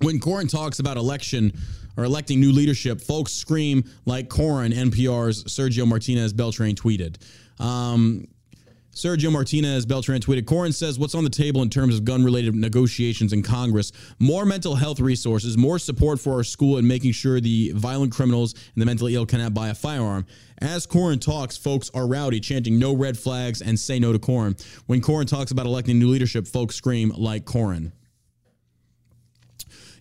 When 0.00 0.20
Cornyn 0.20 0.50
talks 0.50 0.78
about 0.78 0.96
election 0.96 1.52
or 1.96 2.04
electing 2.04 2.40
new 2.40 2.52
leadership, 2.52 3.00
folks 3.00 3.32
scream 3.32 3.84
like 4.06 4.28
Cornyn, 4.28 4.72
NPR's 4.72 5.44
Sergio 5.44 5.86
Martinez 5.86 6.32
Beltran 6.32 6.74
tweeted. 6.74 7.16
Um, 7.58 8.28
Sergio 8.98 9.30
Martinez 9.30 9.86
Beltran 9.86 10.20
tweeted, 10.20 10.42
Cornyn 10.42 10.74
says 10.74 10.98
what's 10.98 11.14
on 11.14 11.22
the 11.22 11.30
table 11.30 11.62
in 11.62 11.70
terms 11.70 11.94
of 11.94 12.04
gun 12.04 12.24
related 12.24 12.52
negotiations 12.56 13.32
in 13.32 13.44
Congress 13.44 13.92
more 14.18 14.44
mental 14.44 14.74
health 14.74 14.98
resources, 14.98 15.56
more 15.56 15.78
support 15.78 16.18
for 16.18 16.32
our 16.32 16.42
school, 16.42 16.78
and 16.78 16.88
making 16.88 17.12
sure 17.12 17.40
the 17.40 17.70
violent 17.76 18.12
criminals 18.12 18.54
and 18.54 18.82
the 18.82 18.86
mentally 18.86 19.14
ill 19.14 19.24
cannot 19.24 19.54
buy 19.54 19.68
a 19.68 19.74
firearm. 19.74 20.26
As 20.60 20.84
Cornyn 20.84 21.20
talks, 21.20 21.56
folks 21.56 21.92
are 21.94 22.08
rowdy, 22.08 22.40
chanting 22.40 22.76
no 22.76 22.92
red 22.92 23.16
flags 23.16 23.62
and 23.62 23.78
say 23.78 24.00
no 24.00 24.12
to 24.12 24.18
Cornyn. 24.18 24.60
When 24.86 25.00
Cornyn 25.00 25.28
talks 25.28 25.52
about 25.52 25.66
electing 25.66 26.00
new 26.00 26.08
leadership, 26.08 26.48
folks 26.48 26.74
scream 26.74 27.12
like 27.16 27.44
Cornyn. 27.44 27.92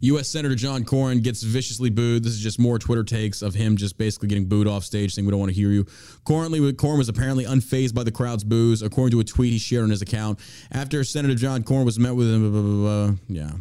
U.S. 0.01 0.27
Senator 0.27 0.55
John 0.55 0.83
Cornyn 0.83 1.21
gets 1.23 1.43
viciously 1.43 1.89
booed. 1.89 2.23
This 2.23 2.33
is 2.33 2.39
just 2.39 2.59
more 2.59 2.79
Twitter 2.79 3.03
takes 3.03 3.41
of 3.41 3.53
him 3.53 3.77
just 3.77 3.97
basically 3.97 4.27
getting 4.27 4.45
booed 4.45 4.67
off 4.67 4.83
stage, 4.83 5.13
saying 5.13 5.25
we 5.25 5.31
don't 5.31 5.39
want 5.39 5.51
to 5.51 5.55
hear 5.55 5.69
you. 5.69 5.85
Currently, 6.25 6.59
Cornyn 6.73 6.97
was 6.97 7.09
apparently 7.09 7.45
unfazed 7.45 7.93
by 7.93 8.03
the 8.03 8.11
crowd's 8.11 8.43
boos, 8.43 8.81
according 8.81 9.11
to 9.11 9.19
a 9.19 9.23
tweet 9.23 9.53
he 9.53 9.59
shared 9.59 9.83
on 9.83 9.89
his 9.89 10.01
account. 10.01 10.39
After 10.71 11.03
Senator 11.03 11.35
John 11.35 11.63
Cornyn 11.63 11.85
was 11.85 11.99
met 11.99 12.15
with 12.15 12.33
him, 12.33 12.51
blah, 12.51 12.61
blah, 12.61 13.07
blah. 13.07 13.15
yeah, 13.27 13.51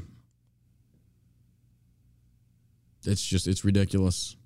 it's 3.05 3.25
just 3.25 3.47
it's 3.47 3.65
ridiculous. 3.65 4.37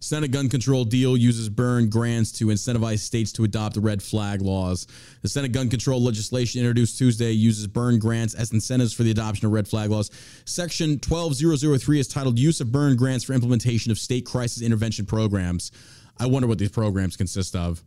Senate 0.00 0.30
gun 0.30 0.48
control 0.48 0.84
deal 0.84 1.16
uses 1.16 1.48
Byrne 1.48 1.88
grants 1.88 2.30
to 2.32 2.46
incentivize 2.46 3.00
states 3.00 3.32
to 3.32 3.44
adopt 3.44 3.76
red 3.76 4.02
flag 4.02 4.42
laws. 4.42 4.86
The 5.22 5.28
Senate 5.28 5.52
gun 5.52 5.68
control 5.68 6.02
legislation 6.02 6.60
introduced 6.60 6.98
Tuesday 6.98 7.32
uses 7.32 7.66
Byrne 7.66 7.98
grants 7.98 8.34
as 8.34 8.52
incentives 8.52 8.92
for 8.92 9.02
the 9.02 9.10
adoption 9.10 9.46
of 9.46 9.52
red 9.52 9.66
flag 9.66 9.90
laws. 9.90 10.10
Section 10.44 10.98
12003 10.98 11.98
is 11.98 12.08
titled 12.08 12.38
Use 12.38 12.60
of 12.60 12.70
Byrne 12.70 12.96
Grants 12.96 13.24
for 13.24 13.32
Implementation 13.32 13.90
of 13.90 13.98
State 13.98 14.26
Crisis 14.26 14.62
Intervention 14.62 15.06
Programs. 15.06 15.72
I 16.18 16.26
wonder 16.26 16.48
what 16.48 16.58
these 16.58 16.70
programs 16.70 17.16
consist 17.16 17.56
of. 17.56 17.82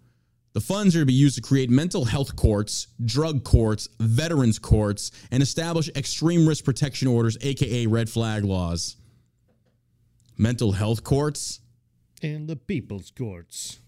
The 0.53 0.61
funds 0.61 0.95
are 0.95 1.01
to 1.01 1.05
be 1.05 1.13
used 1.13 1.35
to 1.35 1.41
create 1.41 1.69
mental 1.69 2.05
health 2.05 2.35
courts, 2.35 2.87
drug 3.05 3.43
courts, 3.43 3.87
veterans 3.99 4.57
courts, 4.57 5.11
and 5.31 5.43
establish 5.43 5.89
extreme 5.95 6.47
risk 6.47 6.65
protection 6.65 7.07
orders, 7.07 7.37
aka 7.41 7.85
red 7.85 8.09
flag 8.09 8.43
laws. 8.43 8.95
Mental 10.37 10.71
health 10.71 11.03
courts? 11.03 11.59
And 12.21 12.47
the 12.47 12.55
people's 12.55 13.11
courts. 13.11 13.79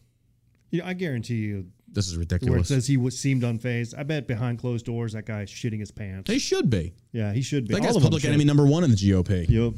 Yeah, 0.69 0.87
I 0.87 0.93
guarantee 0.93 1.35
you, 1.35 1.67
This 1.91 2.07
is 2.07 2.15
ridiculous. 2.15 2.49
where 2.49 2.59
it 2.61 2.65
says 2.65 2.87
he 2.87 2.95
was 2.95 3.17
seemed 3.19 3.43
unfazed. 3.43 3.93
I 3.97 4.03
bet 4.03 4.25
behind 4.27 4.59
closed 4.59 4.85
doors 4.85 5.11
that 5.13 5.25
guy's 5.25 5.49
shitting 5.49 5.79
his 5.81 5.91
pants. 5.91 6.29
They 6.29 6.37
should 6.39 6.69
be. 6.69 6.93
Yeah, 7.11 7.33
he 7.33 7.41
should 7.41 7.67
be. 7.67 7.73
That 7.73 7.81
All 7.81 7.87
guy's 7.87 7.95
of 7.97 8.01
them 8.01 8.07
public 8.07 8.21
should. 8.21 8.29
enemy 8.29 8.45
number 8.45 8.65
one 8.65 8.83
in 8.85 8.89
the 8.91 8.95
GOP. 8.95 9.49
Yup. 9.49 9.73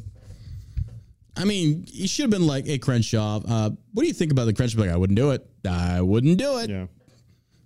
I 1.35 1.45
mean, 1.45 1.85
he 1.87 2.05
should 2.05 2.23
have 2.23 2.29
been 2.29 2.45
like, 2.45 2.67
hey, 2.67 2.77
Crenshaw, 2.77 3.37
uh, 3.47 3.71
what 3.93 4.03
do 4.03 4.07
you 4.07 4.13
think 4.13 4.31
about 4.31 4.45
the 4.45 4.53
Crenshaw? 4.53 4.81
Like, 4.81 4.91
I 4.91 4.97
wouldn't 4.97 5.17
do 5.17 5.31
it. 5.31 5.43
I 5.67 5.99
wouldn't 6.01 6.37
do 6.37 6.59
it. 6.59 6.69
Yeah. 6.69 6.85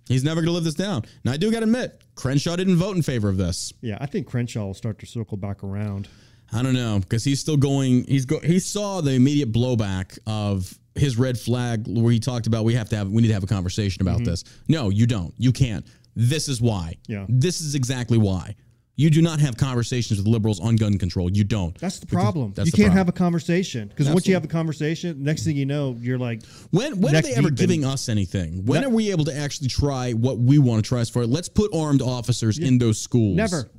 He's 0.08 0.24
never 0.24 0.40
going 0.40 0.46
to 0.48 0.52
live 0.52 0.64
this 0.64 0.72
down. 0.74 1.02
Now, 1.22 1.32
I 1.32 1.36
do 1.36 1.50
got 1.52 1.58
to 1.60 1.64
admit, 1.64 2.00
Crenshaw 2.14 2.56
didn't 2.56 2.76
vote 2.76 2.96
in 2.96 3.02
favor 3.02 3.28
of 3.28 3.36
this. 3.36 3.74
Yeah, 3.82 3.98
I 4.00 4.06
think 4.06 4.26
Crenshaw 4.26 4.64
will 4.64 4.72
start 4.72 4.98
to 5.00 5.06
circle 5.06 5.36
back 5.36 5.62
around. 5.62 6.08
I 6.52 6.62
don't 6.62 6.74
know 6.74 6.98
because 7.00 7.24
he's 7.24 7.40
still 7.40 7.56
going. 7.56 8.04
He's 8.04 8.24
go. 8.24 8.40
He 8.40 8.58
saw 8.58 9.00
the 9.00 9.12
immediate 9.12 9.52
blowback 9.52 10.18
of 10.26 10.72
his 10.94 11.16
red 11.16 11.38
flag 11.38 11.84
where 11.86 12.12
he 12.12 12.18
talked 12.18 12.46
about 12.46 12.64
we 12.64 12.74
have 12.74 12.88
to 12.90 12.96
have 12.96 13.08
we 13.08 13.22
need 13.22 13.28
to 13.28 13.34
have 13.34 13.44
a 13.44 13.48
conversation 13.48 14.02
about 14.02 14.16
mm-hmm. 14.16 14.30
this. 14.30 14.44
No, 14.68 14.90
you 14.90 15.06
don't. 15.06 15.34
You 15.36 15.52
can't. 15.52 15.86
This 16.16 16.48
is 16.48 16.60
why. 16.60 16.96
Yeah. 17.06 17.26
This 17.28 17.60
is 17.60 17.74
exactly 17.74 18.18
why. 18.18 18.56
You 18.96 19.10
do 19.10 19.22
not 19.22 19.38
have 19.38 19.56
conversations 19.56 20.18
with 20.18 20.26
liberals 20.26 20.58
on 20.58 20.74
gun 20.74 20.98
control. 20.98 21.30
You 21.30 21.44
don't. 21.44 21.78
That's 21.78 22.00
the 22.00 22.06
problem. 22.06 22.52
that's 22.56 22.66
you 22.66 22.72
the 22.72 22.76
can't 22.78 22.86
problem. 22.86 22.98
have 22.98 23.08
a 23.08 23.12
conversation 23.12 23.86
because 23.86 24.08
once 24.08 24.26
you 24.26 24.34
have 24.34 24.42
a 24.42 24.48
conversation, 24.48 25.22
next 25.22 25.44
thing 25.44 25.56
you 25.56 25.66
know, 25.66 25.96
you're 26.00 26.18
like, 26.18 26.44
When 26.72 27.00
when 27.00 27.14
are 27.14 27.22
they 27.22 27.34
ever 27.34 27.42
deep 27.50 27.50
in- 27.50 27.54
giving 27.54 27.84
us 27.84 28.08
anything? 28.08 28.66
When 28.66 28.84
are 28.84 28.88
we 28.88 29.12
able 29.12 29.24
to 29.26 29.36
actually 29.36 29.68
try 29.68 30.14
what 30.14 30.38
we 30.38 30.58
want 30.58 30.84
to 30.84 30.88
try 30.88 30.98
as 30.98 31.10
far? 31.10 31.26
Let's 31.26 31.48
put 31.48 31.72
armed 31.72 32.02
officers 32.02 32.58
in 32.58 32.78
those 32.78 33.00
schools. 33.00 33.36
Never. 33.36 33.70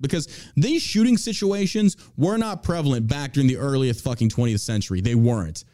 Because 0.00 0.28
these 0.56 0.82
shooting 0.82 1.16
situations 1.18 1.96
were 2.16 2.36
not 2.38 2.62
prevalent 2.62 3.06
back 3.06 3.32
during 3.34 3.46
the 3.48 3.56
earliest 3.58 4.02
fucking 4.02 4.30
20th 4.30 4.60
century. 4.60 5.00
They 5.00 5.14
weren't. 5.14 5.64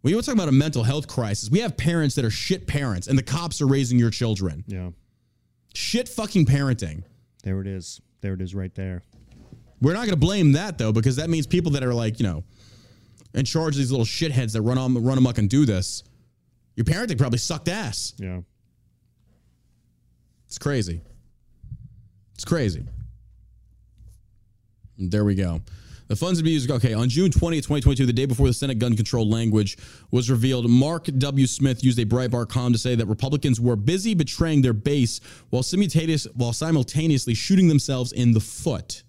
When 0.00 0.10
you 0.10 0.16
want 0.16 0.24
to 0.24 0.30
talk 0.30 0.36
about 0.36 0.48
a 0.48 0.52
mental 0.52 0.82
health 0.84 1.08
crisis, 1.08 1.50
we 1.50 1.58
have 1.60 1.76
parents 1.76 2.14
that 2.14 2.24
are 2.24 2.30
shit 2.30 2.66
parents, 2.66 3.06
and 3.08 3.18
the 3.18 3.22
cops 3.22 3.60
are 3.60 3.66
raising 3.66 3.98
your 3.98 4.10
children. 4.10 4.64
yeah, 4.66 4.90
Shit 5.74 6.08
fucking 6.08 6.46
parenting. 6.46 7.02
there 7.42 7.60
it 7.60 7.66
is. 7.66 8.00
There 8.22 8.32
it 8.34 8.40
is 8.40 8.54
right 8.54 8.74
there. 8.74 9.02
We're 9.82 9.92
not 9.92 10.00
going 10.06 10.10
to 10.10 10.16
blame 10.16 10.52
that 10.52 10.78
though, 10.78 10.92
because 10.92 11.16
that 11.16 11.28
means 11.28 11.46
people 11.46 11.72
that 11.72 11.82
are 11.84 11.92
like, 11.92 12.18
you 12.18 12.26
know, 12.26 12.44
in 13.34 13.44
charge 13.44 13.74
of 13.74 13.78
these 13.78 13.90
little 13.90 14.06
shitheads 14.06 14.52
that 14.54 14.62
run 14.62 14.78
on 14.78 14.94
run 15.04 15.18
amok 15.18 15.36
and 15.38 15.50
do 15.50 15.66
this. 15.66 16.02
Your 16.76 16.84
parenting 16.84 17.18
probably 17.18 17.38
sucked 17.38 17.68
ass. 17.68 18.14
Yeah. 18.18 18.40
It's 20.46 20.56
crazy. 20.58 21.02
It's 22.34 22.44
crazy. 22.44 22.86
There 24.98 25.24
we 25.24 25.34
go. 25.34 25.60
The 26.08 26.16
funds 26.16 26.40
be 26.40 26.52
used. 26.52 26.70
Okay, 26.70 26.94
on 26.94 27.08
June 27.08 27.30
20th, 27.30 27.64
2022, 27.64 28.06
the 28.06 28.12
day 28.12 28.26
before 28.26 28.46
the 28.46 28.54
Senate 28.54 28.78
gun 28.78 28.94
control 28.94 29.28
language 29.28 29.76
was 30.12 30.30
revealed, 30.30 30.70
Mark 30.70 31.06
W. 31.06 31.46
Smith 31.46 31.82
used 31.82 31.98
a 31.98 32.06
Breitbart 32.06 32.48
column 32.48 32.72
to 32.72 32.78
say 32.78 32.94
that 32.94 33.06
Republicans 33.06 33.60
were 33.60 33.74
busy 33.74 34.14
betraying 34.14 34.62
their 34.62 34.72
base 34.72 35.20
while 35.50 35.64
while 36.34 36.52
simultaneously 36.52 37.34
shooting 37.34 37.66
themselves 37.66 38.12
in 38.12 38.32
the 38.32 38.40
foot. 38.40 39.02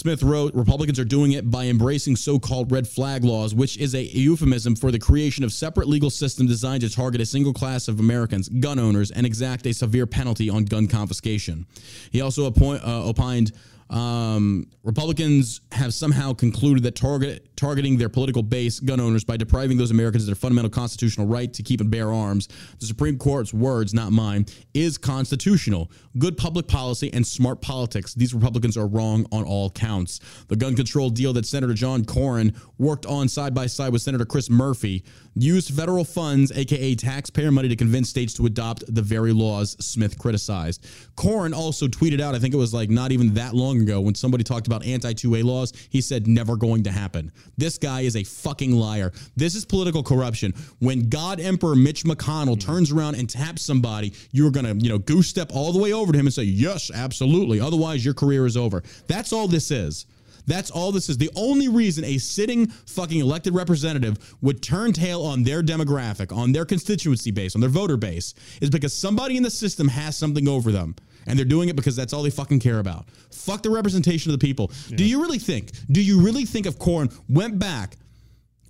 Smith 0.00 0.22
wrote, 0.22 0.54
Republicans 0.54 0.98
are 0.98 1.04
doing 1.04 1.32
it 1.32 1.50
by 1.50 1.66
embracing 1.66 2.16
so 2.16 2.38
called 2.38 2.72
red 2.72 2.88
flag 2.88 3.22
laws, 3.22 3.54
which 3.54 3.76
is 3.76 3.94
a 3.94 4.02
euphemism 4.02 4.74
for 4.74 4.90
the 4.90 4.98
creation 4.98 5.44
of 5.44 5.52
separate 5.52 5.86
legal 5.86 6.08
systems 6.08 6.48
designed 6.48 6.80
to 6.80 6.88
target 6.88 7.20
a 7.20 7.26
single 7.26 7.52
class 7.52 7.86
of 7.86 8.00
Americans, 8.00 8.48
gun 8.48 8.78
owners, 8.78 9.10
and 9.10 9.26
exact 9.26 9.66
a 9.66 9.74
severe 9.74 10.06
penalty 10.06 10.48
on 10.48 10.64
gun 10.64 10.86
confiscation. 10.88 11.66
He 12.12 12.22
also 12.22 12.46
appoint, 12.46 12.82
uh, 12.82 13.04
opined 13.04 13.52
um, 13.90 14.66
Republicans 14.84 15.60
have 15.72 15.92
somehow 15.92 16.32
concluded 16.32 16.84
that 16.84 16.94
target, 16.94 17.54
targeting 17.56 17.98
their 17.98 18.08
political 18.08 18.42
base, 18.42 18.78
gun 18.80 19.00
owners, 19.00 19.24
by 19.24 19.36
depriving 19.36 19.76
those 19.76 19.90
Americans 19.90 20.22
of 20.22 20.26
their 20.28 20.36
fundamental 20.36 20.70
constitutional 20.70 21.26
right 21.26 21.52
to 21.52 21.62
keep 21.62 21.80
and 21.80 21.90
bear 21.90 22.12
arms, 22.12 22.48
the 22.78 22.86
Supreme 22.86 23.18
Court's 23.18 23.52
words, 23.52 23.92
not 23.92 24.12
mine, 24.12 24.46
is 24.74 24.96
constitutional. 24.96 25.90
Good 26.18 26.36
public 26.36 26.68
policy 26.68 27.12
and 27.12 27.26
smart 27.26 27.60
politics. 27.60 28.14
These 28.14 28.32
Republicans 28.32 28.76
are 28.76 28.86
wrong 28.86 29.26
on 29.32 29.44
all 29.44 29.70
counts. 29.70 30.20
The 30.48 30.56
gun 30.56 30.76
control 30.76 31.10
deal 31.10 31.32
that 31.32 31.44
Senator 31.44 31.74
John 31.74 32.04
Cornyn 32.04 32.56
worked 32.78 33.06
on 33.06 33.28
side 33.28 33.54
by 33.54 33.66
side 33.66 33.92
with 33.92 34.02
Senator 34.02 34.24
Chris 34.24 34.48
Murphy 34.48 35.04
used 35.34 35.74
federal 35.74 36.04
funds, 36.04 36.52
aka 36.52 36.94
taxpayer 36.94 37.50
money, 37.50 37.68
to 37.68 37.76
convince 37.76 38.08
states 38.08 38.34
to 38.34 38.46
adopt 38.46 38.82
the 38.92 39.02
very 39.02 39.32
laws 39.32 39.76
Smith 39.84 40.18
criticized. 40.18 40.86
Cornyn 41.16 41.54
also 41.54 41.86
tweeted 41.86 42.20
out, 42.20 42.34
I 42.34 42.38
think 42.38 42.54
it 42.54 42.58
was 42.58 42.74
like 42.74 42.90
not 42.90 43.12
even 43.12 43.34
that 43.34 43.54
long 43.54 43.79
ago, 43.82 44.00
when 44.00 44.14
somebody 44.14 44.44
talked 44.44 44.66
about 44.66 44.84
anti 44.84 45.12
2A 45.12 45.44
laws, 45.44 45.72
he 45.90 46.00
said, 46.00 46.26
never 46.26 46.56
going 46.56 46.82
to 46.84 46.90
happen. 46.90 47.32
This 47.56 47.78
guy 47.78 48.02
is 48.02 48.16
a 48.16 48.24
fucking 48.24 48.72
liar. 48.72 49.12
This 49.36 49.54
is 49.54 49.64
political 49.64 50.02
corruption. 50.02 50.52
When 50.78 51.08
God 51.08 51.40
Emperor 51.40 51.74
Mitch 51.74 52.04
McConnell 52.04 52.54
hmm. 52.54 52.70
turns 52.72 52.92
around 52.92 53.16
and 53.16 53.28
taps 53.28 53.62
somebody, 53.62 54.12
you're 54.32 54.50
going 54.50 54.66
to, 54.66 54.74
you 54.84 54.90
know, 54.90 54.98
goose 54.98 55.28
step 55.28 55.50
all 55.52 55.72
the 55.72 55.80
way 55.80 55.92
over 55.92 56.12
to 56.12 56.18
him 56.18 56.26
and 56.26 56.34
say, 56.34 56.42
yes, 56.42 56.90
absolutely. 56.92 57.60
Otherwise, 57.60 58.04
your 58.04 58.14
career 58.14 58.46
is 58.46 58.56
over. 58.56 58.82
That's 59.06 59.32
all 59.32 59.48
this 59.48 59.70
is. 59.70 60.06
That's 60.46 60.70
all 60.70 60.92
this 60.92 61.08
is. 61.08 61.18
The 61.18 61.30
only 61.36 61.68
reason 61.68 62.04
a 62.04 62.18
sitting 62.18 62.66
fucking 62.66 63.20
elected 63.20 63.54
representative 63.54 64.36
would 64.40 64.62
turn 64.62 64.92
tail 64.92 65.22
on 65.22 65.44
their 65.44 65.62
demographic, 65.62 66.36
on 66.36 66.52
their 66.52 66.64
constituency 66.64 67.30
base, 67.30 67.54
on 67.54 67.60
their 67.60 67.70
voter 67.70 67.96
base, 67.96 68.34
is 68.60 68.70
because 68.70 68.92
somebody 68.92 69.36
in 69.36 69.42
the 69.42 69.50
system 69.50 69.88
has 69.88 70.16
something 70.16 70.48
over 70.48 70.72
them. 70.72 70.96
And 71.26 71.38
they're 71.38 71.44
doing 71.46 71.68
it 71.68 71.76
because 71.76 71.96
that's 71.96 72.12
all 72.12 72.22
they 72.22 72.30
fucking 72.30 72.60
care 72.60 72.78
about. 72.78 73.08
Fuck 73.30 73.62
the 73.62 73.70
representation 73.70 74.32
of 74.32 74.38
the 74.38 74.44
people. 74.44 74.70
Do 74.94 75.04
you 75.04 75.20
really 75.20 75.38
think, 75.38 75.70
do 75.90 76.02
you 76.02 76.20
really 76.20 76.44
think 76.44 76.66
if 76.66 76.78
Cornyn 76.78 77.16
went 77.28 77.58
back, 77.58 77.96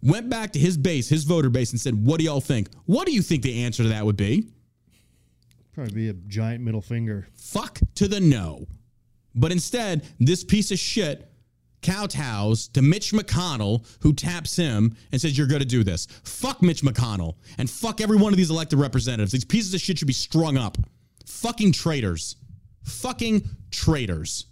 went 0.02 0.28
back 0.28 0.52
to 0.52 0.58
his 0.58 0.76
base, 0.76 1.08
his 1.08 1.24
voter 1.24 1.50
base, 1.50 1.70
and 1.70 1.80
said, 1.80 1.94
What 2.04 2.18
do 2.18 2.24
y'all 2.24 2.40
think? 2.40 2.68
What 2.86 3.06
do 3.06 3.12
you 3.12 3.22
think 3.22 3.42
the 3.42 3.64
answer 3.64 3.82
to 3.82 3.88
that 3.90 4.04
would 4.04 4.16
be? 4.16 4.48
Probably 5.72 5.92
be 5.94 6.08
a 6.08 6.12
giant 6.12 6.62
middle 6.64 6.80
finger. 6.82 7.28
fuck 7.34 7.80
to 7.94 8.08
the 8.08 8.20
no. 8.20 8.66
But 9.34 9.52
instead, 9.52 10.04
this 10.18 10.42
piece 10.42 10.72
of 10.72 10.78
shit 10.78 11.30
kowtows 11.82 12.68
to 12.72 12.82
Mitch 12.82 13.12
McConnell, 13.12 13.86
who 14.00 14.12
taps 14.12 14.56
him 14.56 14.96
and 15.12 15.20
says, 15.20 15.38
You're 15.38 15.46
going 15.46 15.60
to 15.60 15.66
do 15.66 15.84
this. 15.84 16.06
Fuck 16.24 16.62
Mitch 16.62 16.82
McConnell 16.82 17.36
and 17.58 17.70
fuck 17.70 18.00
every 18.00 18.16
one 18.16 18.32
of 18.32 18.36
these 18.36 18.50
elected 18.50 18.78
representatives. 18.78 19.32
These 19.32 19.44
pieces 19.44 19.72
of 19.74 19.80
shit 19.80 19.98
should 19.98 20.06
be 20.08 20.12
strung 20.12 20.56
up. 20.56 20.76
Fucking 21.26 21.72
traitors. 21.72 22.36
Fucking 22.82 23.42
traitors. 23.70 24.46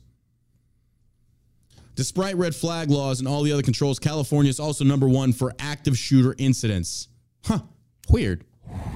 Despite 1.94 2.36
red 2.36 2.54
flag 2.54 2.90
laws 2.90 3.18
and 3.18 3.26
all 3.26 3.42
the 3.42 3.52
other 3.52 3.62
controls, 3.62 3.98
California 3.98 4.50
is 4.50 4.60
also 4.60 4.84
number 4.84 5.08
one 5.08 5.32
for 5.32 5.52
active 5.58 5.98
shooter 5.98 6.34
incidents. 6.38 7.08
Huh. 7.44 7.60
Weird. 8.08 8.44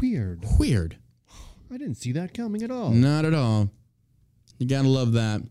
Weird. 0.01 0.45
Weird. 0.59 0.97
I 1.73 1.79
didn't 1.79 1.97
see 1.97 2.13
that 2.13 2.35
coming 2.35 2.63
at 2.63 2.71
all. 2.71 2.91
Not 2.91 3.25
at 3.25 3.35
all. 3.35 3.71
You 4.59 4.69
gotta 4.69 4.89
love 4.89 5.15
that. 5.15 5.43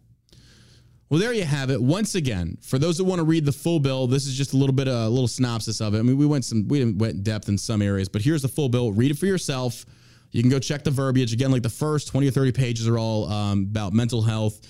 Well, 1.09 1.19
there 1.19 1.33
you 1.33 1.43
have 1.43 1.69
it. 1.71 1.81
Once 1.81 2.15
again, 2.15 2.57
for 2.61 2.79
those 2.79 2.97
that 2.97 3.03
want 3.03 3.19
to 3.19 3.25
read 3.25 3.43
the 3.43 3.51
full 3.51 3.81
bill, 3.81 4.07
this 4.07 4.25
is 4.25 4.33
just 4.33 4.53
a 4.53 4.57
little 4.57 4.73
bit 4.73 4.87
of 4.87 4.93
a 4.93 5.09
little 5.09 5.27
synopsis 5.27 5.81
of 5.81 5.93
it. 5.93 5.99
I 5.99 6.03
mean, 6.03 6.17
we 6.17 6.25
went 6.25 6.45
some 6.45 6.69
we 6.69 6.85
went 6.93 7.15
in 7.15 7.23
depth 7.23 7.49
in 7.49 7.57
some 7.57 7.81
areas, 7.81 8.07
but 8.07 8.21
here's 8.21 8.43
the 8.43 8.47
full 8.47 8.69
bill. 8.69 8.93
Read 8.93 9.11
it 9.11 9.17
for 9.17 9.25
yourself. 9.25 9.85
You 10.31 10.41
can 10.41 10.49
go 10.49 10.59
check 10.59 10.83
the 10.83 10.91
verbiage 10.91 11.33
again. 11.33 11.51
Like 11.51 11.63
the 11.63 11.69
first 11.69 12.07
twenty 12.07 12.27
or 12.27 12.31
thirty 12.31 12.51
pages 12.51 12.87
are 12.87 12.97
all 12.97 13.29
um, 13.29 13.67
about 13.69 13.93
mental 13.93 14.21
health, 14.21 14.61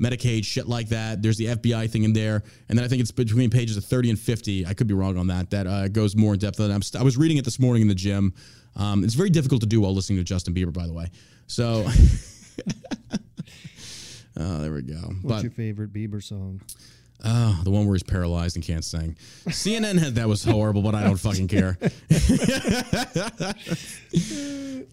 Medicaid, 0.00 0.44
shit 0.44 0.66
like 0.66 0.88
that. 0.88 1.22
There's 1.22 1.36
the 1.36 1.46
FBI 1.46 1.90
thing 1.90 2.04
in 2.04 2.12
there, 2.12 2.42
and 2.68 2.78
then 2.78 2.84
I 2.84 2.88
think 2.88 3.02
it's 3.02 3.10
between 3.10 3.50
pages 3.50 3.76
of 3.76 3.84
thirty 3.84 4.10
and 4.10 4.18
fifty. 4.18 4.66
I 4.66 4.74
could 4.74 4.86
be 4.86 4.94
wrong 4.94 5.18
on 5.18 5.26
that. 5.28 5.50
That 5.50 5.66
uh, 5.66 5.88
goes 5.88 6.16
more 6.16 6.34
in 6.34 6.40
depth. 6.40 6.56
Than 6.56 6.70
I'm 6.70 6.82
st- 6.82 7.00
I 7.00 7.04
was 7.04 7.16
reading 7.16 7.36
it 7.36 7.44
this 7.44 7.58
morning 7.58 7.82
in 7.82 7.88
the 7.88 7.94
gym. 7.94 8.34
Um, 8.76 9.04
it's 9.04 9.14
very 9.14 9.30
difficult 9.30 9.60
to 9.60 9.66
do 9.66 9.80
while 9.80 9.94
listening 9.94 10.18
to 10.18 10.24
Justin 10.24 10.54
Bieber, 10.54 10.72
by 10.72 10.86
the 10.86 10.92
way. 10.92 11.10
So. 11.46 11.84
Oh, 14.36 14.58
there 14.62 14.72
we 14.72 14.82
go. 14.82 14.94
What's 14.94 15.22
but 15.22 15.42
your 15.42 15.52
favorite 15.52 15.92
Bieber 15.92 16.22
song? 16.22 16.60
Oh, 17.24 17.60
the 17.64 17.70
one 17.70 17.86
where 17.86 17.94
he's 17.94 18.02
paralyzed 18.02 18.56
and 18.56 18.64
can't 18.64 18.84
sing. 18.84 19.16
CNN 19.46 19.98
had 19.98 20.14
that 20.16 20.28
was 20.28 20.44
horrible, 20.44 20.82
but 20.82 20.94
I 20.94 21.04
don't 21.04 21.16
fucking 21.16 21.48
care. 21.48 21.76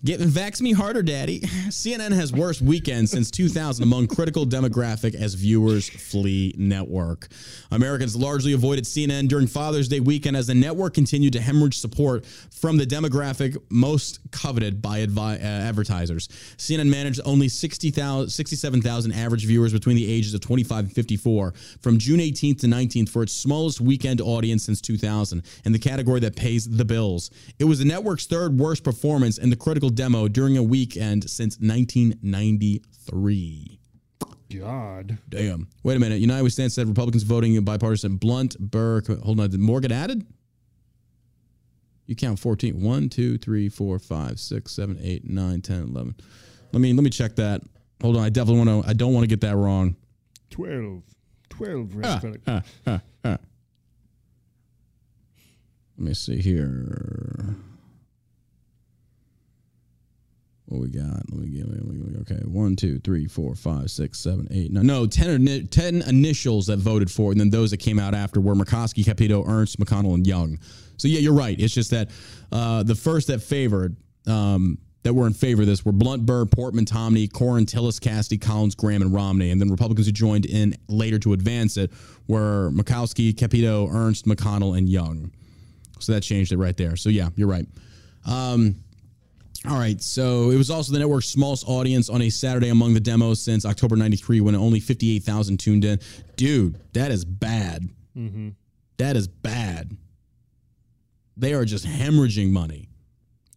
Getting 0.03 0.28
vax 0.28 0.61
me 0.61 0.73
harder, 0.73 1.01
daddy. 1.01 1.39
CNN 1.69 2.11
has 2.13 2.32
worst 2.32 2.61
weekend 2.61 3.09
since 3.09 3.32
2000 3.32 3.84
among 3.84 4.07
critical 4.07 4.45
demographic 4.45 5.15
as 5.15 5.34
viewers 5.34 5.89
flee 5.89 6.53
network. 6.57 7.28
Americans 7.71 8.15
largely 8.15 8.53
avoided 8.53 8.84
CNN 8.84 9.28
during 9.28 9.47
Father's 9.47 9.88
Day 9.88 9.99
weekend 9.99 10.38
as 10.38 10.47
the 10.47 10.55
network 10.55 10.93
continued 10.93 11.34
to 11.34 11.41
hemorrhage 11.41 11.80
support 11.80 12.25
from 12.25 12.78
the 12.78 12.86
demographic 12.86 13.57
most 13.69 14.19
coveted 14.32 14.82
by 14.82 15.05
advi- 15.05 15.39
uh, 15.39 15.43
advertisers. 15.43 16.28
CNN 16.57 16.89
managed 16.89 17.21
only 17.25 17.47
60,000 17.47 18.30
67,000 18.30 19.11
average 19.13 19.45
viewers 19.45 19.73
between 19.73 19.95
the 19.95 20.11
ages 20.11 20.34
of 20.34 20.41
25 20.41 20.86
and 20.86 20.93
54 20.93 21.53
from 21.82 21.97
June 21.97 22.16
18th 22.20 22.59
to 22.61 22.68
19th 22.68 23.09
for 23.09 23.24
its 23.24 23.34
smallest 23.34 23.82
weekend 23.82 24.22
audience 24.22 24.63
since 24.63 24.80
2000 24.82 25.43
in 25.65 25.72
the 25.72 25.80
category 25.80 26.20
that 26.22 26.36
pays 26.36 26.70
the 26.70 26.86
bills. 26.86 27.30
It 27.59 27.65
was 27.65 27.80
the 27.80 27.86
network's 27.86 28.26
third 28.26 28.59
worst 28.59 28.84
performance 28.84 29.38
in 29.38 29.49
the 29.49 29.55
critical 29.55 29.89
demo 29.89 30.28
during 30.28 30.57
a 30.57 30.63
weekend 30.63 31.30
since 31.30 31.57
1993. 31.59 33.80
God. 34.59 35.18
Damn. 35.30 35.68
Wait 35.84 35.97
a 35.97 35.99
minute. 35.99 36.20
United 36.20 36.43
We 36.43 36.49
Stand 36.49 36.72
said 36.72 36.88
Republicans 36.88 37.24
voting 37.24 37.55
in 37.55 37.63
bipartisan. 37.63 38.18
Blunt, 38.18 38.57
Burr. 38.59 39.01
Hold 39.24 39.39
on. 39.39 39.49
Did 39.49 39.59
Moore 39.59 39.82
get 39.82 39.91
added? 39.91 40.26
You 42.05 42.15
count 42.15 42.39
14. 42.39 42.82
1, 42.82 43.09
2, 43.09 43.38
3, 43.38 43.70
4, 43.70 43.99
5, 43.99 44.39
6, 44.39 44.72
7, 44.72 44.99
8, 45.01 45.30
9, 45.30 45.61
10, 45.61 45.84
11. 45.84 46.15
Let 46.72 46.80
me 46.80 46.93
let 46.93 47.03
me 47.03 47.09
check 47.09 47.36
that. 47.36 47.61
Hold 48.01 48.18
on. 48.18 48.24
I 48.24 48.30
definitely 48.30 48.65
want 48.65 48.86
to 48.86 48.89
I 48.89 48.93
don't 48.93 49.13
want 49.13 49.24
to 49.24 49.28
get 49.28 49.41
that 49.41 49.55
wrong. 49.55 49.95
12. 50.51 51.03
12 51.58 51.95
Ah, 52.03 52.20
respect. 52.22 52.43
ah, 52.47 52.62
ah, 52.86 53.01
ah. 53.26 53.38
Let 55.97 56.08
me 56.08 56.14
see 56.14 56.39
here. 56.41 57.55
What 60.66 60.82
we 60.82 60.89
got? 60.89 61.24
Let 61.32 61.39
me 61.41 61.47
get. 61.47 61.66
Okay, 62.22 62.41
one, 62.45 62.76
two, 62.76 62.99
three, 62.99 63.26
four, 63.26 63.55
five, 63.55 63.89
six, 63.89 64.20
seven, 64.20 64.47
eight. 64.51 64.72
No, 64.72 64.82
no, 64.82 65.08
ten, 65.08 65.68
10 65.70 66.01
initials 66.03 66.68
that 66.68 66.78
voted 66.78 67.10
for, 67.10 67.32
it, 67.32 67.36
and 67.36 67.39
then 67.39 67.49
those 67.49 67.72
that 67.72 67.78
came 67.78 67.99
out 67.99 68.14
after 68.14 68.41
were 68.41 68.53
Murkowski, 68.53 69.05
Capito, 69.05 69.45
Ernst, 69.47 69.80
McConnell, 69.80 70.14
and 70.14 70.28
Young. 70.28 70.60
So 70.97 71.08
yeah, 71.08 71.20
you're 71.20 71.34
right. 71.34 71.58
It's 71.60 71.74
just 71.74 71.91
that 71.91 72.10
uh, 72.51 72.84
the 72.84 72.95
first 72.95 73.28
that 73.28 73.41
favored. 73.41 73.95
Um, 74.28 74.78
that 75.04 75.14
were 75.14 75.28
in 75.28 75.34
favor 75.34 75.62
of 75.62 75.68
this 75.68 75.86
were 75.86 75.91
Blunt, 75.91 76.26
Burr, 76.26 76.45
Portman, 76.45 76.86
Toomey, 76.86 77.28
Cornyn, 77.28 77.66
Tillis, 77.66 78.00
Cassidy, 78.00 78.38
Collins, 78.38 78.76
Graham, 78.76 79.02
and 79.02 79.14
Romney. 79.14 79.52
And 79.52 79.62
then 79.62 79.70
Republicans 79.70 80.08
who 80.08 80.12
joined 80.12 80.45
in 80.45 80.76
later 80.89 81.20
to 81.20 81.34
advance 81.34 81.78
it 81.78 81.91
were 82.28 82.72
Murkowski, 82.74 83.38
Capito, 83.38 83.88
Ernst, 83.89 84.26
McConnell, 84.26 84.78
and 84.78 84.89
Young. 84.89 85.32
So 86.00 86.12
that 86.14 86.22
changed 86.22 86.52
it 86.52 86.58
right 86.58 86.76
there. 86.76 86.95
So 86.95 87.10
yeah, 87.10 87.30
you're 87.36 87.48
right. 87.48 87.66
Um, 88.26 88.76
all 89.68 89.78
right. 89.78 90.02
So 90.02 90.52
it 90.52 90.58
was 90.58 90.70
also 90.70 90.93
the 90.93 91.00
network's 91.00 91.28
smallest 91.28 91.68
audience 91.68 92.10
on 92.10 92.22
a 92.22 92.30
Saturday 92.30 92.70
among 92.70 92.93
the 92.93 93.00
demos 93.00 93.41
since 93.41 93.66
October 93.66 93.95
93 93.95 94.41
when 94.41 94.56
only 94.56 94.80
58,000 94.80 95.58
tuned 95.58 95.86
in. 95.86 96.00
Dude, 96.36 96.80
that 96.93 97.12
is 97.12 97.26
bad. 97.26 97.89
That 98.98 99.16
is 99.16 99.28
bad. 99.28 99.95
They 101.36 101.54
are 101.54 101.66
just 101.66 101.86
hemorrhaging 101.86 102.52
money. 102.52 102.86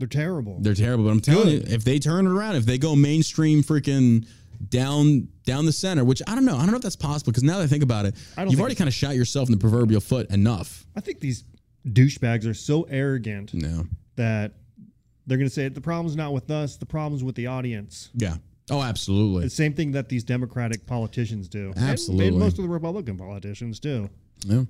They're 0.01 0.09
terrible. 0.09 0.57
They're 0.61 0.75
terrible, 0.75 1.05
but 1.05 1.11
I'm 1.11 1.21
telling 1.21 1.45
Good. 1.61 1.69
you, 1.69 1.75
if 1.75 1.85
they 1.85 1.99
turn 1.99 2.27
it 2.27 2.31
around, 2.31 2.57
if 2.57 2.65
they 2.65 2.79
go 2.79 2.97
mainstream, 2.97 3.63
freaking 3.63 4.27
down 4.71 5.29
down 5.45 5.67
the 5.67 5.73
center, 5.73 6.05
which 6.05 6.23
I 6.27 6.35
don't 6.35 6.47
know, 6.47 6.57
I 6.57 6.61
don't 6.61 6.71
know 6.71 6.77
if 6.77 6.83
that's 6.83 6.97
possible 6.97 7.33
because 7.33 7.43
now 7.45 7.59
that 7.59 7.65
I 7.65 7.67
think 7.67 7.83
about 7.83 8.07
it, 8.07 8.15
you've 8.49 8.59
already 8.61 8.75
kind 8.75 8.89
of 8.89 8.95
shot 8.95 9.15
yourself 9.15 9.49
in 9.49 9.53
the 9.53 9.59
proverbial 9.61 10.01
foot 10.01 10.31
enough. 10.31 10.87
I 10.97 11.01
think 11.01 11.21
these 11.21 11.45
douchebags 11.87 12.49
are 12.49 12.55
so 12.55 12.85
arrogant 12.85 13.53
No, 13.53 13.85
that 14.17 14.53
they're 15.27 15.37
going 15.39 15.49
to 15.49 15.55
say 15.55 15.69
the 15.69 15.81
problem's 15.83 16.17
not 16.17 16.33
with 16.33 16.51
us, 16.51 16.77
the 16.77 16.87
problem's 16.87 17.23
with 17.23 17.35
the 17.35 17.47
audience. 17.47 18.09
yeah, 18.15 18.37
oh, 18.71 18.83
absolutely, 18.83 19.45
The 19.45 19.51
same 19.51 19.75
thing 19.75 19.93
that 19.93 20.09
these 20.09 20.25
Democratic 20.25 20.87
politicians 20.87 21.47
do. 21.47 21.73
And- 21.77 21.85
Absolutely. 21.85 22.29
And, 22.29 22.39
most 22.39 22.59
of 22.59 22.63
the 22.63 22.69
Republican 22.71 23.19
politicians 23.19 23.79
do. 23.81 24.09
yeah. 24.47 24.65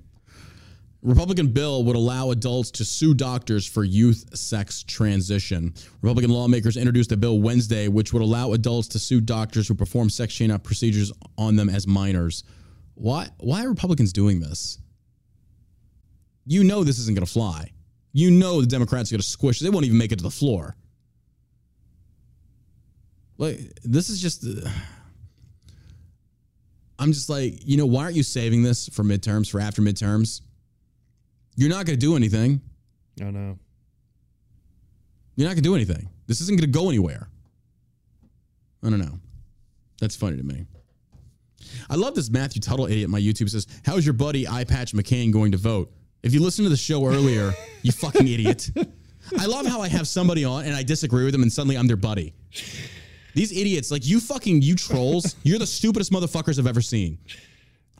Republican 1.03 1.47
bill 1.47 1.83
would 1.83 1.95
allow 1.95 2.29
adults 2.29 2.69
to 2.69 2.85
sue 2.85 3.13
doctors 3.13 3.65
for 3.65 3.83
youth 3.83 4.37
sex 4.37 4.83
transition. 4.83 5.73
Republican 6.01 6.29
lawmakers 6.31 6.77
introduced 6.77 7.11
a 7.11 7.17
bill 7.17 7.39
Wednesday 7.39 7.87
which 7.87 8.13
would 8.13 8.21
allow 8.21 8.53
adults 8.53 8.87
to 8.89 8.99
sue 8.99 9.19
doctors 9.19 9.67
who 9.67 9.73
perform 9.73 10.09
sex 10.09 10.33
change 10.33 10.51
procedures 10.63 11.11
on 11.37 11.55
them 11.55 11.69
as 11.69 11.87
minors. 11.87 12.43
Why? 12.93 13.27
Why 13.39 13.65
are 13.65 13.69
Republicans 13.69 14.13
doing 14.13 14.39
this? 14.39 14.77
You 16.45 16.63
know 16.63 16.83
this 16.83 16.99
isn't 16.99 17.15
going 17.15 17.25
to 17.25 17.31
fly. 17.31 17.71
You 18.13 18.29
know 18.29 18.61
the 18.61 18.67
Democrats 18.67 19.11
are 19.11 19.15
going 19.15 19.21
to 19.21 19.27
squish. 19.27 19.59
They 19.59 19.69
won't 19.69 19.85
even 19.85 19.97
make 19.97 20.11
it 20.11 20.17
to 20.17 20.23
the 20.23 20.29
floor. 20.29 20.75
Like 23.37 23.59
this 23.83 24.09
is 24.09 24.21
just. 24.21 24.45
uh, 24.45 24.69
I'm 26.99 27.13
just 27.13 27.29
like, 27.29 27.67
you 27.67 27.77
know, 27.77 27.87
why 27.87 28.03
aren't 28.03 28.15
you 28.15 28.21
saving 28.21 28.61
this 28.61 28.87
for 28.89 29.01
midterms, 29.01 29.49
for 29.49 29.59
after 29.59 29.81
midterms? 29.81 30.41
You're 31.55 31.69
not 31.69 31.85
going 31.85 31.99
to 31.99 32.05
do 32.05 32.15
anything. 32.15 32.61
I 33.21 33.25
know. 33.25 33.57
You're 35.35 35.47
not 35.47 35.53
going 35.55 35.63
to 35.63 35.69
do 35.69 35.75
anything. 35.75 36.09
This 36.27 36.41
isn't 36.41 36.57
going 36.59 36.71
to 36.71 36.79
go 36.79 36.89
anywhere. 36.89 37.29
I 38.83 38.89
don't 38.89 38.99
know. 38.99 39.19
That's 39.99 40.15
funny 40.15 40.37
to 40.37 40.43
me. 40.43 40.65
I 41.89 41.95
love 41.95 42.15
this 42.15 42.29
Matthew 42.29 42.61
Tuttle 42.61 42.87
idiot. 42.87 43.09
My 43.09 43.19
YouTube 43.19 43.49
says, 43.49 43.67
"How's 43.85 44.05
your 44.05 44.13
buddy 44.13 44.47
Eye 44.47 44.63
Patch 44.63 44.93
McCain 44.93 45.31
going 45.31 45.51
to 45.51 45.57
vote?" 45.57 45.91
If 46.23 46.33
you 46.33 46.41
listen 46.41 46.63
to 46.63 46.69
the 46.69 46.77
show 46.77 47.05
earlier, 47.05 47.53
you 47.83 47.91
fucking 47.91 48.27
idiot. 48.27 48.69
I 49.37 49.45
love 49.45 49.65
how 49.67 49.81
I 49.81 49.87
have 49.87 50.07
somebody 50.07 50.43
on 50.43 50.65
and 50.65 50.75
I 50.75 50.83
disagree 50.83 51.23
with 51.23 51.33
them, 51.33 51.43
and 51.43 51.51
suddenly 51.51 51.77
I'm 51.77 51.87
their 51.87 51.97
buddy. 51.97 52.33
These 53.33 53.51
idiots, 53.51 53.91
like 53.91 54.05
you 54.05 54.19
fucking 54.19 54.61
you 54.61 54.75
trolls, 54.75 55.35
you're 55.43 55.59
the 55.59 55.67
stupidest 55.67 56.11
motherfuckers 56.11 56.59
I've 56.59 56.67
ever 56.67 56.81
seen. 56.81 57.17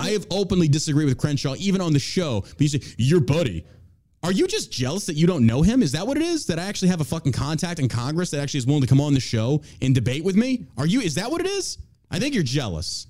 I 0.01 0.09
have 0.11 0.25
openly 0.31 0.67
disagreed 0.67 1.05
with 1.07 1.17
Crenshaw, 1.17 1.55
even 1.57 1.81
on 1.81 1.93
the 1.93 1.99
show. 1.99 2.41
But 2.41 2.61
you 2.61 2.67
say, 2.67 2.81
your 2.97 3.19
buddy. 3.19 3.65
Are 4.23 4.31
you 4.31 4.47
just 4.47 4.71
jealous 4.71 5.05
that 5.07 5.15
you 5.15 5.25
don't 5.25 5.45
know 5.45 5.61
him? 5.61 5.81
Is 5.81 5.91
that 5.93 6.05
what 6.05 6.17
it 6.17 6.23
is? 6.23 6.45
That 6.45 6.59
I 6.59 6.63
actually 6.63 6.89
have 6.89 7.01
a 7.01 7.05
fucking 7.05 7.31
contact 7.31 7.79
in 7.79 7.87
Congress 7.87 8.29
that 8.31 8.39
actually 8.39 8.59
is 8.59 8.67
willing 8.67 8.81
to 8.81 8.87
come 8.87 9.01
on 9.01 9.13
the 9.13 9.19
show 9.19 9.63
and 9.81 9.95
debate 9.95 10.23
with 10.23 10.35
me? 10.35 10.67
Are 10.77 10.85
you, 10.85 11.01
is 11.01 11.15
that 11.15 11.31
what 11.31 11.41
it 11.41 11.47
is? 11.47 11.77
I 12.11 12.19
think 12.19 12.35
you're 12.35 12.43
jealous. 12.43 13.07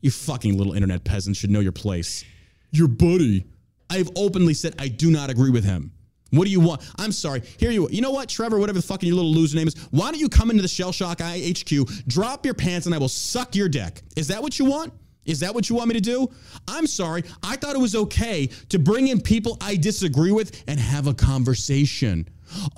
You 0.00 0.10
fucking 0.10 0.56
little 0.56 0.74
internet 0.74 1.04
peasants 1.04 1.38
should 1.38 1.50
know 1.50 1.60
your 1.60 1.72
place. 1.72 2.24
your 2.70 2.88
buddy. 2.88 3.46
I've 3.90 4.10
openly 4.16 4.52
said 4.54 4.74
I 4.78 4.88
do 4.88 5.10
not 5.10 5.30
agree 5.30 5.50
with 5.50 5.64
him. 5.64 5.92
What 6.30 6.44
do 6.44 6.50
you 6.50 6.60
want? 6.60 6.82
I'm 6.98 7.12
sorry. 7.12 7.42
Here 7.58 7.70
you 7.70 7.88
You 7.90 8.02
know 8.02 8.10
what, 8.10 8.28
Trevor, 8.28 8.58
whatever 8.58 8.78
the 8.78 8.86
fucking 8.86 9.06
your 9.06 9.16
little 9.16 9.32
loser 9.32 9.56
name 9.56 9.66
is, 9.66 9.74
why 9.90 10.10
don't 10.10 10.20
you 10.20 10.28
come 10.28 10.50
into 10.50 10.60
the 10.60 10.68
Shell 10.68 10.92
Shock 10.92 11.18
IHQ, 11.18 12.06
drop 12.06 12.44
your 12.44 12.54
pants, 12.54 12.84
and 12.84 12.94
I 12.94 12.98
will 12.98 13.08
suck 13.08 13.56
your 13.56 13.68
dick? 13.68 14.02
Is 14.14 14.28
that 14.28 14.42
what 14.42 14.58
you 14.58 14.66
want? 14.66 14.92
Is 15.28 15.40
that 15.40 15.54
what 15.54 15.68
you 15.68 15.76
want 15.76 15.88
me 15.88 15.94
to 15.94 16.00
do? 16.00 16.28
I'm 16.66 16.86
sorry. 16.86 17.22
I 17.42 17.56
thought 17.56 17.76
it 17.76 17.80
was 17.80 17.94
okay 17.94 18.46
to 18.70 18.78
bring 18.78 19.08
in 19.08 19.20
people 19.20 19.58
I 19.60 19.76
disagree 19.76 20.32
with 20.32 20.64
and 20.66 20.80
have 20.80 21.06
a 21.06 21.14
conversation. 21.14 22.26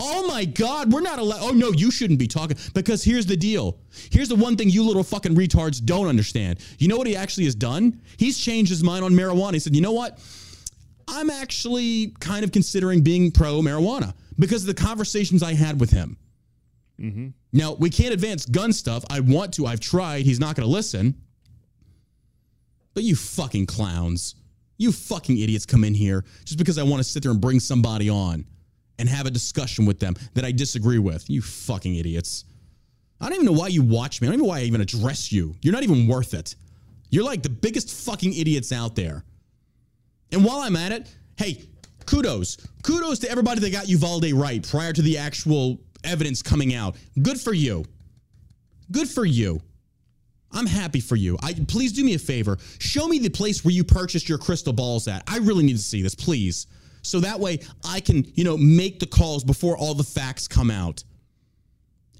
Oh 0.00 0.26
my 0.26 0.44
God, 0.44 0.92
we're 0.92 1.00
not 1.00 1.20
allowed. 1.20 1.40
Oh 1.42 1.52
no, 1.52 1.70
you 1.70 1.92
shouldn't 1.92 2.18
be 2.18 2.26
talking. 2.26 2.56
Because 2.74 3.04
here's 3.04 3.24
the 3.24 3.36
deal. 3.36 3.78
Here's 4.10 4.28
the 4.28 4.34
one 4.34 4.56
thing 4.56 4.68
you 4.68 4.82
little 4.82 5.04
fucking 5.04 5.36
retards 5.36 5.82
don't 5.82 6.08
understand. 6.08 6.58
You 6.78 6.88
know 6.88 6.96
what 6.96 7.06
he 7.06 7.14
actually 7.14 7.44
has 7.44 7.54
done? 7.54 8.02
He's 8.16 8.36
changed 8.36 8.70
his 8.70 8.82
mind 8.82 9.04
on 9.04 9.12
marijuana. 9.12 9.54
He 9.54 9.60
said, 9.60 9.76
you 9.76 9.80
know 9.80 9.92
what? 9.92 10.18
I'm 11.06 11.30
actually 11.30 12.14
kind 12.18 12.44
of 12.44 12.50
considering 12.50 13.02
being 13.02 13.30
pro 13.30 13.60
marijuana 13.60 14.14
because 14.38 14.62
of 14.62 14.66
the 14.66 14.82
conversations 14.82 15.42
I 15.42 15.54
had 15.54 15.78
with 15.78 15.90
him. 15.90 16.16
Mm-hmm. 17.00 17.28
Now, 17.52 17.74
we 17.74 17.90
can't 17.90 18.12
advance 18.12 18.46
gun 18.46 18.72
stuff. 18.72 19.04
I 19.08 19.20
want 19.20 19.54
to. 19.54 19.66
I've 19.66 19.80
tried. 19.80 20.24
He's 20.24 20.40
not 20.40 20.56
going 20.56 20.66
to 20.66 20.72
listen. 20.72 21.14
But 23.00 23.06
you 23.06 23.16
fucking 23.16 23.64
clowns, 23.64 24.34
you 24.76 24.92
fucking 24.92 25.38
idiots 25.38 25.64
come 25.64 25.84
in 25.84 25.94
here 25.94 26.22
just 26.44 26.58
because 26.58 26.76
I 26.76 26.82
want 26.82 27.02
to 27.02 27.08
sit 27.08 27.22
there 27.22 27.32
and 27.32 27.40
bring 27.40 27.58
somebody 27.58 28.10
on 28.10 28.44
and 28.98 29.08
have 29.08 29.24
a 29.24 29.30
discussion 29.30 29.86
with 29.86 29.98
them 29.98 30.14
that 30.34 30.44
I 30.44 30.52
disagree 30.52 30.98
with. 30.98 31.30
You 31.30 31.40
fucking 31.40 31.94
idiots. 31.94 32.44
I 33.18 33.30
don't 33.30 33.36
even 33.36 33.46
know 33.46 33.58
why 33.58 33.68
you 33.68 33.80
watch 33.80 34.20
me. 34.20 34.28
I 34.28 34.28
don't 34.28 34.34
even 34.34 34.44
know 34.44 34.50
why 34.50 34.58
I 34.58 34.64
even 34.64 34.82
address 34.82 35.32
you. 35.32 35.56
You're 35.62 35.72
not 35.72 35.82
even 35.82 36.06
worth 36.08 36.34
it. 36.34 36.56
You're 37.08 37.24
like 37.24 37.42
the 37.42 37.48
biggest 37.48 38.04
fucking 38.04 38.34
idiots 38.34 38.70
out 38.70 38.94
there. 38.96 39.24
And 40.30 40.44
while 40.44 40.58
I'm 40.58 40.76
at 40.76 40.92
it, 40.92 41.08
hey, 41.38 41.64
kudos. 42.04 42.58
Kudos 42.82 43.18
to 43.20 43.30
everybody 43.30 43.60
that 43.60 43.72
got 43.72 43.88
Uvalde 43.88 44.30
right 44.34 44.62
prior 44.68 44.92
to 44.92 45.00
the 45.00 45.16
actual 45.16 45.80
evidence 46.04 46.42
coming 46.42 46.74
out. 46.74 46.96
Good 47.22 47.40
for 47.40 47.54
you. 47.54 47.86
Good 48.92 49.08
for 49.08 49.24
you. 49.24 49.62
I'm 50.52 50.66
happy 50.66 51.00
for 51.00 51.16
you. 51.16 51.38
I 51.42 51.54
please 51.68 51.92
do 51.92 52.04
me 52.04 52.14
a 52.14 52.18
favor. 52.18 52.58
Show 52.78 53.06
me 53.06 53.18
the 53.18 53.28
place 53.28 53.64
where 53.64 53.72
you 53.72 53.84
purchased 53.84 54.28
your 54.28 54.38
crystal 54.38 54.72
balls 54.72 55.08
at. 55.08 55.22
I 55.28 55.38
really 55.38 55.64
need 55.64 55.76
to 55.76 55.82
see 55.82 56.02
this, 56.02 56.14
please. 56.14 56.66
So 57.02 57.20
that 57.20 57.38
way 57.38 57.60
I 57.84 58.00
can, 58.00 58.30
you 58.34 58.44
know, 58.44 58.56
make 58.56 59.00
the 59.00 59.06
calls 59.06 59.44
before 59.44 59.76
all 59.76 59.94
the 59.94 60.04
facts 60.04 60.46
come 60.48 60.70
out. 60.70 61.04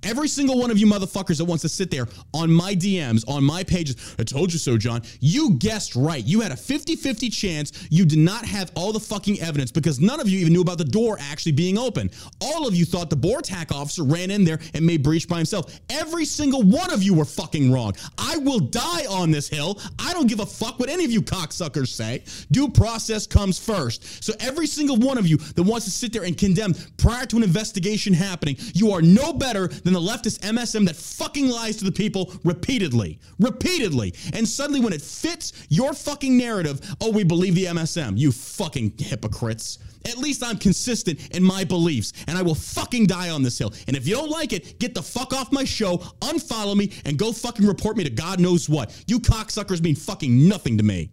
Every 0.03 0.29
single 0.29 0.59
one 0.59 0.71
of 0.71 0.79
you 0.79 0.87
motherfuckers 0.87 1.39
that 1.39 1.45
wants 1.45 1.63
to 1.63 1.69
sit 1.69 1.91
there 1.91 2.07
on 2.33 2.51
my 2.51 2.75
DMs, 2.75 3.29
on 3.29 3.45
my 3.45 3.63
pages, 3.63 4.15
I 4.19 4.25
told 4.25 4.53
you 4.53 4.59
so, 4.59 4.77
John. 4.77 5.03
You 5.21 5.53
guessed 5.53 5.95
right. 5.95 6.25
You 6.25 6.41
had 6.41 6.53
a 6.53 6.57
50 6.57 6.97
50 6.97 7.29
chance. 7.31 7.87
You 7.91 8.05
did 8.05 8.19
not 8.19 8.45
have 8.45 8.73
all 8.75 8.93
the 8.93 9.01
fucking 9.01 9.41
evidence 9.41 9.71
because 9.71 10.01
none 10.01 10.21
of 10.21 10.29
you 10.29 10.39
even 10.39 10.53
knew 10.53 10.63
about 10.63 10.79
the 10.79 10.85
door 10.85 11.19
actually 11.21 11.53
being 11.53 11.79
open. 11.79 12.11
All 12.41 12.67
of 12.67 12.75
you 12.75 12.85
thought 12.85 13.11
the 13.11 13.17
BORTAC 13.17 13.73
officer 13.73 14.03
ran 14.03 14.31
in 14.31 14.45
there 14.45 14.59
and 14.75 14.85
made 14.85 15.03
breach 15.03 15.29
by 15.29 15.37
himself. 15.37 15.79
Every 15.91 16.25
single 16.25 16.63
one 16.63 16.93
of 16.93 17.03
you 17.03 17.15
were 17.15 17.25
fucking 17.25 17.73
wrong. 17.73 17.95
I 18.19 18.39
will 18.39 18.61
die 18.61 19.07
on 19.07 19.31
this 19.31 19.49
hill. 19.49 19.79
I 19.99 20.13
don't 20.13 20.27
give 20.27 20.41
a 20.41 20.47
fuck 20.47 20.79
what 20.79 20.89
any 20.89 21.05
of 21.05 21.11
you 21.11 21.23
cocksuckers 21.23 21.89
say. 21.89 22.25
Due 22.51 22.69
process 22.69 23.27
comes 23.27 23.59
first. 23.59 24.25
So 24.25 24.33
every 24.41 24.67
single 24.67 24.97
one 24.97 25.19
of 25.19 25.27
you 25.27 25.37
that 25.37 25.63
wants 25.63 25.85
to 25.85 25.91
sit 25.91 26.13
there 26.13 26.25
and 26.25 26.37
condemn 26.37 26.75
prior 26.97 27.27
to 27.27 27.37
an 27.37 27.43
investigation 27.43 28.13
happening, 28.15 28.57
you 28.75 28.93
are 28.93 29.03
no 29.03 29.33
better 29.33 29.69
than 29.69 29.90
the 29.93 30.01
leftist 30.01 30.41
MSM 30.41 30.87
that 30.87 30.97
fucking 30.97 31.49
lies 31.49 31.77
to 31.77 31.85
the 31.85 31.93
people 31.93 32.33
repeatedly. 32.45 33.19
Repeatedly. 33.39 34.15
And 34.33 34.47
suddenly 34.47 34.81
when 34.81 34.93
it 34.93 35.03
fits 35.03 35.53
your 35.69 35.93
fucking 35.95 36.37
narrative, 36.37 36.81
oh, 37.01 37.11
we 37.11 37.25
believe 37.25 37.55
the 37.55 37.67
MSM. 37.67 38.19
You 38.19 38.33
fucking 38.33 38.95
hypocrites. 38.99 39.79
At 40.07 40.17
least 40.17 40.43
I'm 40.43 40.57
consistent 40.57 41.35
in 41.37 41.43
my 41.43 41.65
beliefs, 41.65 42.13
and 42.27 42.39
I 42.39 42.43
will 42.43 42.55
fucking 42.55 43.07
die 43.07 43.31
on 43.31 43.43
this 43.43 43.59
hill. 43.59 43.75
And 43.87 43.97
if 43.97 44.07
you 44.07 44.15
don't 44.15 44.31
like 44.31 44.53
it, 44.53 44.79
get 44.79 44.95
the 44.95 45.03
fuck 45.03 45.35
off 45.35 45.53
my 45.53 45.65
show, 45.65 45.99
unfollow 46.21 46.75
me, 46.75 46.93
and 47.05 47.19
go 47.19 47.33
fucking 47.33 47.67
report 47.67 47.97
me 47.97 48.05
to 48.05 48.11
God 48.11 48.41
knows 48.41 48.69
what. 48.69 49.05
You 49.07 49.21
cocksuckers 49.21 49.83
mean 49.83 49.97
fucking 49.97 50.49
nothing 50.49 50.79
to 50.79 50.83
me. 50.83 51.11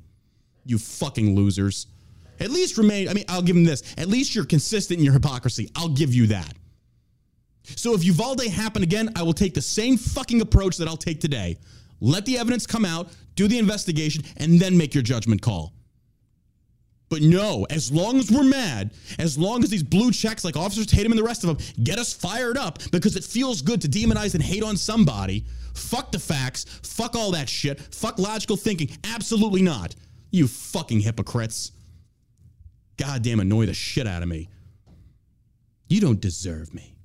You 0.66 0.78
fucking 0.78 1.36
losers. 1.36 1.88
At 2.40 2.52
least 2.52 2.78
remain, 2.78 3.10
I 3.10 3.14
mean, 3.14 3.26
I'll 3.28 3.42
give 3.42 3.56
them 3.56 3.66
this. 3.66 3.84
At 3.98 4.08
least 4.08 4.36
you're 4.36 4.46
consistent 4.46 5.00
in 5.00 5.04
your 5.04 5.14
hypocrisy. 5.14 5.70
I'll 5.76 5.90
give 5.90 6.14
you 6.14 6.28
that. 6.28 6.54
So 7.76 7.94
if 7.94 8.04
Uvalde 8.04 8.48
happen 8.48 8.84
again, 8.84 9.10
I 9.16 9.24
will 9.24 9.34
take 9.34 9.54
the 9.54 9.62
same 9.62 9.98
fucking 9.98 10.42
approach 10.42 10.78
that 10.78 10.88
I'll 10.88 10.98
take 10.98 11.20
today. 11.20 11.58
Let 12.00 12.26
the 12.26 12.38
evidence 12.38 12.68
come 12.68 12.86
out, 12.86 13.10
do 13.36 13.48
the 13.48 13.58
investigation, 13.58 14.24
and 14.38 14.60
then 14.60 14.78
make 14.78 14.94
your 14.94 15.04
judgment 15.04 15.42
call. 15.42 15.74
But 17.10 17.22
no, 17.22 17.66
as 17.70 17.92
long 17.92 18.20
as 18.20 18.30
we're 18.30 18.44
mad, 18.44 18.92
as 19.18 19.38
long 19.38 19.64
as 19.64 19.70
these 19.70 19.84
blue 19.84 20.12
checks 20.12 20.44
like 20.44 20.58
Officer 20.58 20.84
Tatum 20.84 21.14
and 21.14 21.20
the 21.20 21.24
rest 21.24 21.44
of 21.44 21.58
them 21.58 21.84
get 21.84 22.00
us 22.00 22.14
fired 22.14 22.58
up 22.58 22.80
because 22.92 23.16
it 23.16 23.24
feels 23.24 23.62
good 23.62 23.82
to 23.82 23.88
demonize 23.88 24.34
and 24.34 24.44
hate 24.44 24.64
on 24.64 24.76
somebody, 24.76 25.46
fuck 25.74 26.12
the 26.12 26.20
facts, 26.20 26.66
fuck 26.84 27.16
all 27.16 27.32
that 27.32 27.48
shit, 27.48 27.80
fuck 27.80 28.20
logical 28.20 28.58
thinking. 28.58 28.90
Absolutely 29.06 29.62
not. 29.62 29.96
You 30.32 30.48
fucking 30.48 31.00
hypocrites. 31.00 31.72
Goddamn 32.98 33.40
annoy 33.40 33.68
the 33.68 33.74
shit 33.74 34.06
out 34.06 34.22
of 34.22 34.28
me. 34.28 34.50
You 35.88 36.02
don't 36.02 36.20
deserve 36.20 36.74
me. 36.74 36.97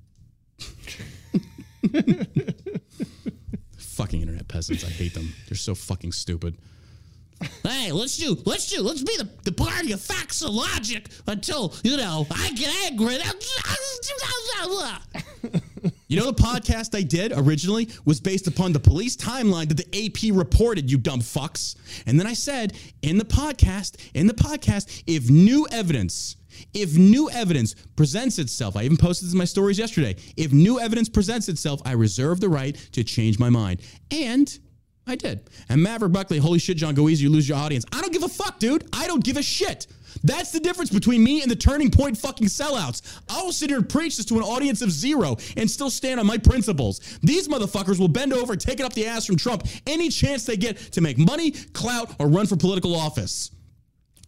fucking 3.77 4.21
internet 4.21 4.47
peasants. 4.47 4.83
I 4.83 4.89
hate 4.89 5.13
them. 5.13 5.33
They're 5.47 5.57
so 5.57 5.75
fucking 5.75 6.11
stupid. 6.11 6.57
Hey, 7.63 7.91
let's 7.91 8.15
do, 8.17 8.37
let's 8.45 8.69
do, 8.69 8.81
let's 8.81 9.01
be 9.03 9.17
the, 9.17 9.29
the 9.43 9.51
party 9.51 9.91
of 9.91 9.99
facts 9.99 10.41
and 10.41 10.53
logic 10.53 11.09
until, 11.27 11.73
you 11.83 11.97
know, 11.97 12.25
I 12.31 12.51
get 12.53 12.73
angry. 12.85 13.17
You 16.13 16.19
know, 16.19 16.29
the 16.29 16.43
podcast 16.43 16.95
I 16.95 17.01
did 17.01 17.33
originally 17.35 17.89
was 18.05 18.19
based 18.19 18.45
upon 18.45 18.71
the 18.71 18.79
police 18.79 19.17
timeline 19.17 19.67
that 19.69 19.77
the 19.77 20.05
AP 20.05 20.35
reported, 20.37 20.91
you 20.91 20.99
dumb 20.99 21.21
fucks. 21.21 21.75
And 22.05 22.19
then 22.19 22.27
I 22.27 22.33
said 22.33 22.73
in 23.01 23.17
the 23.17 23.25
podcast, 23.25 23.95
in 24.13 24.27
the 24.27 24.33
podcast, 24.35 25.03
if 25.07 25.31
new 25.31 25.67
evidence, 25.71 26.35
if 26.73 26.97
new 26.97 27.29
evidence 27.29 27.75
presents 27.95 28.39
itself, 28.39 28.75
I 28.75 28.83
even 28.83 28.97
posted 28.97 29.27
this 29.27 29.33
in 29.33 29.37
my 29.37 29.45
stories 29.45 29.79
yesterday. 29.79 30.15
If 30.37 30.53
new 30.53 30.79
evidence 30.79 31.09
presents 31.09 31.49
itself, 31.49 31.81
I 31.85 31.93
reserve 31.93 32.39
the 32.39 32.49
right 32.49 32.75
to 32.93 33.03
change 33.03 33.39
my 33.39 33.49
mind. 33.49 33.81
And 34.11 34.57
I 35.05 35.15
did. 35.15 35.49
And 35.69 35.83
Maverick 35.83 36.13
Buckley, 36.13 36.37
holy 36.37 36.59
shit, 36.59 36.77
John, 36.77 36.95
go 36.95 37.09
easy, 37.09 37.23
you 37.23 37.29
lose 37.29 37.47
your 37.47 37.57
audience. 37.57 37.85
I 37.91 37.99
don't 38.01 38.13
give 38.13 38.23
a 38.23 38.29
fuck, 38.29 38.59
dude. 38.59 38.87
I 38.93 39.07
don't 39.07 39.23
give 39.23 39.37
a 39.37 39.43
shit. 39.43 39.87
That's 40.23 40.51
the 40.51 40.59
difference 40.59 40.91
between 40.91 41.23
me 41.23 41.41
and 41.41 41.51
the 41.51 41.55
turning 41.55 41.89
point 41.89 42.17
fucking 42.17 42.47
sellouts. 42.47 43.19
I 43.29 43.41
will 43.41 43.51
sit 43.51 43.69
here 43.69 43.79
and 43.79 43.89
preach 43.89 44.15
this 44.17 44.25
to 44.27 44.37
an 44.37 44.43
audience 44.43 44.81
of 44.81 44.91
zero 44.91 45.37
and 45.57 45.69
still 45.69 45.89
stand 45.89 46.19
on 46.19 46.25
my 46.25 46.37
principles. 46.37 47.01
These 47.21 47.47
motherfuckers 47.47 47.99
will 47.99 48.07
bend 48.07 48.31
over, 48.31 48.55
take 48.55 48.79
it 48.79 48.85
up 48.85 48.93
the 48.93 49.05
ass 49.05 49.25
from 49.25 49.35
Trump 49.35 49.67
any 49.87 50.09
chance 50.09 50.45
they 50.45 50.55
get 50.55 50.77
to 50.93 51.01
make 51.01 51.17
money, 51.17 51.51
clout, 51.51 52.15
or 52.19 52.27
run 52.27 52.47
for 52.47 52.55
political 52.55 52.95
office. 52.95 53.51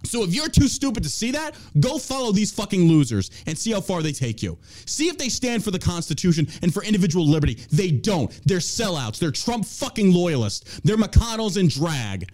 So 0.06 0.24
if 0.24 0.34
you're 0.34 0.49
too 0.49 0.68
stupid 0.68 1.03
to 1.03 1.10
see 1.10 1.32
that, 1.32 1.56
go 1.80 1.97
follow 1.97 2.32
these 2.32 2.51
fucking 2.51 2.88
losers 2.88 3.32
and 3.45 3.58
see 3.58 3.72
how 3.72 3.82
far 3.82 4.01
they 4.01 4.12
take 4.12 4.41
you. 4.43 4.58
See 4.86 5.08
if 5.08 5.18
they 5.18 5.30
stand 5.30 5.64
for 5.64 5.72
the 5.72 5.80
Constitution 5.80 6.47
and 6.62 6.74
for 6.74 6.84
individual 6.84 7.28
liberty. 7.28 7.56
They 7.72 7.91
don't. 7.91 8.32
They're 8.45 8.60
sellouts. 8.60 9.20
They're 9.20 9.32
Trump 9.32 9.66
fucking 9.66 10.14
loyalists. 10.14 10.80
They're 10.84 10.97
McConnell's 10.97 11.58
in 11.58 11.68
drag. 11.68 12.30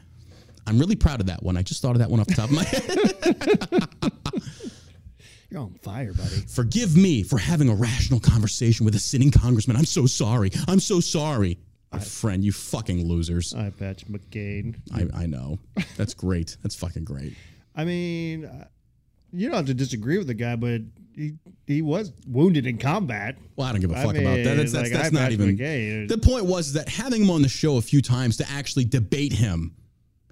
I'm 0.67 0.78
really 0.78 0.95
proud 0.95 1.19
of 1.19 1.26
that 1.28 1.41
one. 1.41 1.57
I 1.57 1.63
just 1.63 1.82
thought 1.82 1.91
of 1.91 1.99
that 1.99 2.09
one 2.09 2.19
off 2.19 2.28
the 2.28 2.36
top 2.36 2.49
of 2.49 2.55
my 2.55 2.63
head. 4.01 4.11
You're 5.49 5.61
on 5.61 5.74
fire, 5.82 6.13
buddy. 6.13 6.36
Forgive 6.47 6.95
me 6.95 7.24
for 7.24 7.38
having 7.38 7.67
a 7.67 7.76
rational 7.76 8.19
conversation 8.22 8.86
with 8.86 8.95
a 8.95 8.99
sitting 8.99 9.32
congressman. 9.32 9.76
I'm 9.76 9.86
so 9.86 10.05
sorry. 10.05 10.51
I'm 10.67 10.80
so 10.80 11.01
sorry. 11.01 11.57
My 11.91 11.99
friend, 11.99 12.41
you 12.41 12.53
fucking 12.53 13.05
losers. 13.05 13.51
Eyepatch 13.51 14.05
McCain. 14.05 14.78
I, 14.93 15.24
I 15.24 15.26
know. 15.26 15.59
That's 15.97 16.13
great. 16.13 16.55
That's 16.63 16.76
fucking 16.76 17.03
great. 17.03 17.34
I 17.76 17.86
mean, 17.86 18.45
uh, 18.45 18.65
you 19.32 19.47
don't 19.47 19.57
have 19.57 19.65
to 19.67 19.74
disagree 19.74 20.17
with 20.17 20.28
the 20.28 20.34
guy, 20.34 20.55
but 20.55 20.82
he 21.15 21.34
he 21.67 21.82
was 21.82 22.11
wounded 22.28 22.65
in 22.65 22.78
combat. 22.78 23.38
Well, 23.55 23.67
I 23.67 23.72
don't 23.72 23.82
give 23.82 23.91
a 23.91 23.95
fuck 23.95 24.15
about 24.15 24.38
that. 24.38 24.55
That's, 24.55 24.72
that's, 24.72 24.91
like, 24.91 24.91
that's 24.91 25.11
not 25.11 25.32
even. 25.32 25.57
McCain. 25.57 26.07
The 26.07 26.17
point 26.17 26.45
was 26.45 26.74
that 26.74 26.89
having 26.89 27.24
him 27.24 27.30
on 27.30 27.41
the 27.41 27.49
show 27.49 27.78
a 27.78 27.82
few 27.82 28.01
times 28.01 28.38
to 28.38 28.49
actually 28.49 28.86
debate 28.86 29.34
him, 29.34 29.76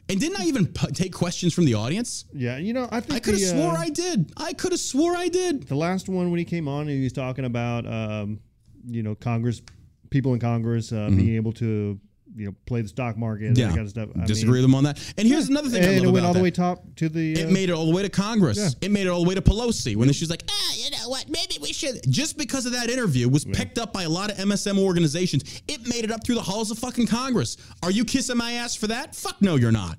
and 0.09 0.19
didn't 0.19 0.39
I 0.39 0.45
even 0.45 0.67
pu- 0.67 0.91
take 0.91 1.13
questions 1.13 1.53
from 1.53 1.65
the 1.65 1.75
audience? 1.75 2.25
Yeah, 2.33 2.57
you 2.57 2.73
know, 2.73 2.87
I 2.91 2.99
think 2.99 3.15
I 3.15 3.19
could 3.19 3.33
have 3.35 3.49
swore 3.49 3.73
uh, 3.73 3.81
I 3.81 3.89
did. 3.89 4.31
I 4.37 4.53
could 4.53 4.71
have 4.71 4.81
swore 4.81 5.15
I 5.15 5.27
did. 5.27 5.67
the 5.67 5.75
last 5.75 6.09
one 6.09 6.29
when 6.31 6.39
he 6.39 6.45
came 6.45 6.67
on, 6.67 6.87
he 6.87 7.03
was 7.03 7.13
talking 7.13 7.45
about 7.45 7.85
um, 7.85 8.39
you 8.85 9.03
know 9.03 9.15
Congress, 9.15 9.61
people 10.09 10.33
in 10.33 10.39
Congress 10.39 10.91
uh, 10.91 11.09
being 11.09 11.35
able 11.35 11.53
to 11.53 11.99
you 12.39 12.45
know 12.47 12.55
play 12.65 12.81
the 12.81 12.87
stock 12.87 13.17
market, 13.17 13.47
and. 13.47 13.57
Yeah, 13.57 13.67
that 13.67 13.75
kind 13.75 13.85
of 13.85 13.89
stuff. 13.89 14.09
I 14.21 14.25
disagree 14.25 14.53
mean, 14.53 14.61
with 14.61 14.61
them 14.63 14.75
on 14.75 14.83
that. 14.85 15.13
And 15.17 15.27
here's 15.27 15.49
another 15.49 15.69
thing. 15.69 15.83
And 15.83 16.05
it 16.05 16.09
went 16.09 16.25
all 16.25 16.33
the 16.33 16.39
that. 16.39 16.43
way 16.43 16.51
top 16.51 16.83
to 16.95 17.09
the. 17.09 17.33
It 17.33 17.47
uh, 17.47 17.51
made 17.51 17.69
it 17.69 17.73
all 17.73 17.85
the 17.85 17.95
way 17.95 18.01
to 18.03 18.09
Congress. 18.09 18.57
Yeah. 18.57 18.69
It 18.87 18.91
made 18.91 19.05
it 19.05 19.09
all 19.09 19.21
the 19.23 19.27
way 19.29 19.35
to 19.35 19.41
Pelosi 19.41 19.95
when 19.95 20.11
she's 20.13 20.29
like, 20.29 20.43
ah, 20.49 20.73
you 20.75 20.89
know 20.91 21.09
what? 21.09 21.27
Maybe 21.29 21.57
we 21.61 21.73
should. 21.73 21.99
Just 22.09 22.37
because 22.37 22.65
of 22.65 22.71
that 22.71 22.89
interview 22.89 23.27
was 23.27 23.45
picked 23.45 23.77
up 23.77 23.93
by 23.93 24.03
a 24.03 24.09
lot 24.09 24.31
of 24.31 24.37
MSM 24.37 24.79
organizations. 24.79 25.61
It 25.67 25.87
made 25.87 26.03
it 26.03 26.11
up 26.11 26.23
through 26.23 26.35
the 26.35 26.41
halls 26.41 26.71
of 26.71 26.79
fucking 26.79 27.07
Congress. 27.07 27.57
Are 27.83 27.91
you 27.91 28.05
kissing 28.05 28.37
my 28.37 28.53
ass 28.53 28.75
for 28.75 28.87
that? 28.87 29.15
Fuck 29.15 29.41
no, 29.41 29.55
you're 29.55 29.71
not. 29.71 29.97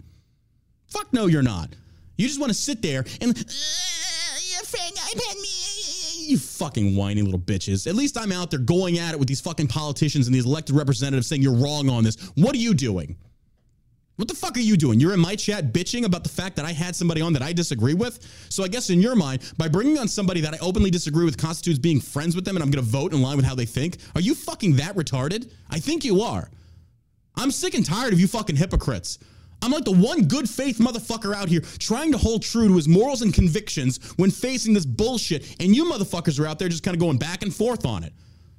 Fuck 0.88 1.12
no, 1.12 1.26
you're 1.26 1.42
not. 1.42 1.74
You 2.16 2.26
just 2.26 2.40
want 2.40 2.50
to 2.50 2.58
sit 2.58 2.82
there 2.82 3.04
and 3.20 3.30
"Uh, 3.30 3.42
your 4.50 4.64
friend 4.64 4.94
iPad 4.96 5.40
me. 5.40 5.59
You 6.30 6.38
fucking 6.38 6.94
whiny 6.94 7.22
little 7.22 7.40
bitches. 7.40 7.88
At 7.88 7.96
least 7.96 8.16
I'm 8.16 8.30
out 8.30 8.52
there 8.52 8.60
going 8.60 8.98
at 8.98 9.14
it 9.14 9.18
with 9.18 9.26
these 9.26 9.40
fucking 9.40 9.66
politicians 9.66 10.28
and 10.28 10.34
these 10.34 10.46
elected 10.46 10.76
representatives 10.76 11.26
saying 11.26 11.42
you're 11.42 11.56
wrong 11.56 11.90
on 11.90 12.04
this. 12.04 12.14
What 12.36 12.54
are 12.54 12.58
you 12.58 12.72
doing? 12.72 13.16
What 14.14 14.28
the 14.28 14.34
fuck 14.34 14.56
are 14.56 14.60
you 14.60 14.76
doing? 14.76 15.00
You're 15.00 15.12
in 15.12 15.18
my 15.18 15.34
chat 15.34 15.72
bitching 15.72 16.04
about 16.04 16.22
the 16.22 16.28
fact 16.28 16.54
that 16.54 16.64
I 16.64 16.70
had 16.70 16.94
somebody 16.94 17.20
on 17.20 17.32
that 17.32 17.42
I 17.42 17.52
disagree 17.52 17.94
with. 17.94 18.20
So 18.48 18.62
I 18.62 18.68
guess 18.68 18.90
in 18.90 19.00
your 19.00 19.16
mind, 19.16 19.42
by 19.58 19.66
bringing 19.66 19.98
on 19.98 20.06
somebody 20.06 20.40
that 20.42 20.54
I 20.54 20.58
openly 20.58 20.90
disagree 20.90 21.24
with 21.24 21.36
constitutes 21.36 21.80
being 21.80 22.00
friends 22.00 22.36
with 22.36 22.44
them 22.44 22.54
and 22.54 22.62
I'm 22.62 22.70
going 22.70 22.84
to 22.84 22.90
vote 22.90 23.12
in 23.12 23.22
line 23.22 23.36
with 23.36 23.46
how 23.46 23.56
they 23.56 23.66
think. 23.66 23.96
Are 24.14 24.20
you 24.20 24.36
fucking 24.36 24.76
that 24.76 24.94
retarded? 24.94 25.50
I 25.68 25.80
think 25.80 26.04
you 26.04 26.20
are. 26.20 26.48
I'm 27.34 27.50
sick 27.50 27.74
and 27.74 27.84
tired 27.84 28.12
of 28.12 28.20
you 28.20 28.28
fucking 28.28 28.54
hypocrites. 28.54 29.18
I'm 29.62 29.72
like 29.72 29.84
the 29.84 29.92
one 29.92 30.24
good 30.24 30.48
faith 30.48 30.78
motherfucker 30.78 31.34
out 31.34 31.48
here 31.48 31.60
trying 31.78 32.12
to 32.12 32.18
hold 32.18 32.42
true 32.42 32.68
to 32.68 32.76
his 32.76 32.88
morals 32.88 33.22
and 33.22 33.32
convictions 33.34 33.98
when 34.16 34.30
facing 34.30 34.72
this 34.74 34.86
bullshit, 34.86 35.56
and 35.60 35.74
you 35.74 35.84
motherfuckers 35.84 36.40
are 36.40 36.46
out 36.46 36.58
there 36.58 36.68
just 36.68 36.82
kind 36.82 36.94
of 36.94 37.00
going 37.00 37.18
back 37.18 37.42
and 37.42 37.54
forth 37.54 37.84
on 37.84 38.04
it. 38.04 38.12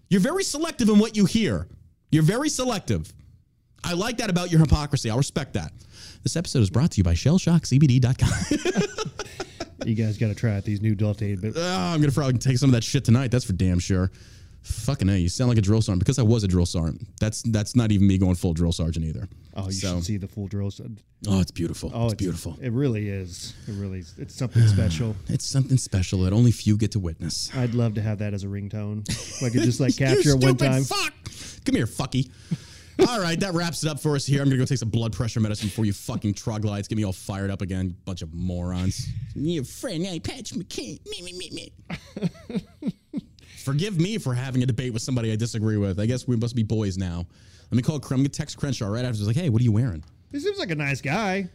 You're 0.09 0.21
very 0.21 0.43
selective 0.43 0.89
in 0.89 0.99
what 0.99 1.15
you 1.15 1.25
hear. 1.25 1.67
You're 2.11 2.23
very 2.23 2.49
selective. 2.49 3.11
I 3.83 3.93
like 3.93 4.17
that 4.17 4.29
about 4.29 4.51
your 4.51 4.59
hypocrisy. 4.59 5.09
I'll 5.09 5.17
respect 5.17 5.53
that. 5.53 5.71
This 6.23 6.35
episode 6.35 6.59
is 6.59 6.69
brought 6.69 6.91
to 6.91 6.97
you 6.97 7.03
by 7.03 7.13
shellshockcbd.com. 7.13 8.81
You 9.85 9.95
guys 9.95 10.17
got 10.17 10.27
to 10.27 10.35
try 10.35 10.55
out 10.55 10.63
these 10.63 10.81
new 10.81 10.95
Delta 10.95 11.35
but 11.41 11.53
Oh, 11.55 11.61
I'm 11.61 11.99
gonna 12.01 12.11
probably 12.11 12.37
take 12.37 12.57
some 12.57 12.69
of 12.69 12.73
that 12.73 12.83
shit 12.83 13.03
tonight. 13.03 13.31
That's 13.31 13.45
for 13.45 13.53
damn 13.53 13.79
sure. 13.79 14.11
Fucking 14.64 15.09
a, 15.09 15.18
you 15.18 15.28
sound 15.30 15.49
like 15.49 15.57
a 15.57 15.62
drill 15.62 15.82
sergeant 15.82 15.99
because 16.01 16.20
I 16.20 16.24
was 16.24 16.43
a 16.43 16.47
drill 16.47 16.66
sergeant. 16.68 17.07
That's 17.20 17.41
that's 17.43 17.76
not 17.76 17.91
even 17.91 18.05
me 18.07 18.18
going 18.20 18.36
full 18.36 18.53
drill 18.53 18.72
sergeant 18.72 19.05
either. 19.05 19.28
oh, 19.55 19.66
you 19.66 19.72
So- 19.72 19.95
should 19.95 20.05
see 20.05 20.18
the 20.18 20.28
full 20.28 20.47
drill. 20.47 20.70
set. 20.72 20.88
Oh, 21.28 21.39
it's 21.39 21.51
beautiful. 21.51 21.91
Oh, 21.93 22.05
it's 22.05 22.16
beautiful. 22.16 22.57
It 22.62 22.72
really 22.72 23.07
is. 23.09 23.53
It 23.68 23.74
really 23.74 23.99
is. 23.99 24.14
It's 24.18 24.36
something 24.36 24.66
special. 24.68 25.16
It's 25.30 25.45
something 25.45 25.78
special 25.78 26.20
that 26.22 26.34
only 26.34 26.51
few 26.51 26.78
get 26.78 26.91
to 26.91 26.99
witness. 26.99 27.49
I'd 27.55 27.74
love 27.76 27.93
to 27.95 28.01
have 28.01 28.20
that 28.20 28.34
as 28.34 28.43
a 28.43 28.47
ringtone. 28.47 29.07
If 29.09 29.43
I 29.43 29.49
could 29.49 29.64
just 29.64 29.80
like 29.80 29.95
capture 29.97 30.32
it 30.32 30.43
one 30.43 30.57
time. 30.57 30.84
Fuck. 30.84 31.14
Come 31.66 31.76
here, 31.76 31.86
fucky. 31.88 32.30
all 33.07 33.20
right, 33.20 33.39
that 33.39 33.53
wraps 33.53 33.84
it 33.84 33.89
up 33.89 33.99
for 33.99 34.16
us 34.16 34.26
here. 34.28 34.41
I'm 34.41 34.47
gonna 34.47 34.57
go 34.59 34.66
take 34.66 34.78
some 34.78 34.89
blood 34.89 35.14
pressure 35.14 35.39
medicine 35.39 35.70
before 35.70 35.86
you 35.86 35.93
fucking 35.93 36.34
troglodytes 36.36 36.88
get 36.88 36.97
me 36.97 37.03
all 37.05 37.14
fired 37.14 37.49
up 37.49 37.62
again. 37.62 37.88
You 37.89 37.95
bunch 38.05 38.22
of 38.22 38.32
morons. 38.34 39.07
Your 39.36 39.64
friend, 39.64 40.05
Eyepatch 40.05 40.53
McCain. 40.53 40.99
Me, 41.07 41.22
me, 41.24 41.34
me, 41.34 41.49
me. 41.51 42.91
Forgive 43.62 43.99
me 43.99 44.18
for 44.18 44.34
having 44.34 44.64
a 44.64 44.66
debate 44.66 44.93
with 44.93 45.01
somebody 45.01 45.32
I 45.32 45.36
disagree 45.36 45.78
with. 45.78 45.99
I 45.99 46.05
guess 46.05 46.28
we 46.28 46.36
must 46.36 46.55
be 46.55 46.64
boys 46.64 46.97
now. 46.97 47.26
Let 47.70 47.76
me 47.76 47.82
call. 47.82 47.95
I'm 47.95 48.01
gonna 48.01 48.30
text 48.30 48.57
Crenshaw 48.57 48.88
right 48.88 49.05
after. 49.05 49.18
He's 49.18 49.28
like, 49.28 49.36
"Hey, 49.36 49.49
what 49.49 49.62
are 49.62 49.64
you 49.64 49.72
wearing?" 49.72 50.03
He 50.32 50.39
seems 50.39 50.57
like 50.57 50.72
a 50.72 50.76
nice 50.76 51.01
guy. 51.01 51.49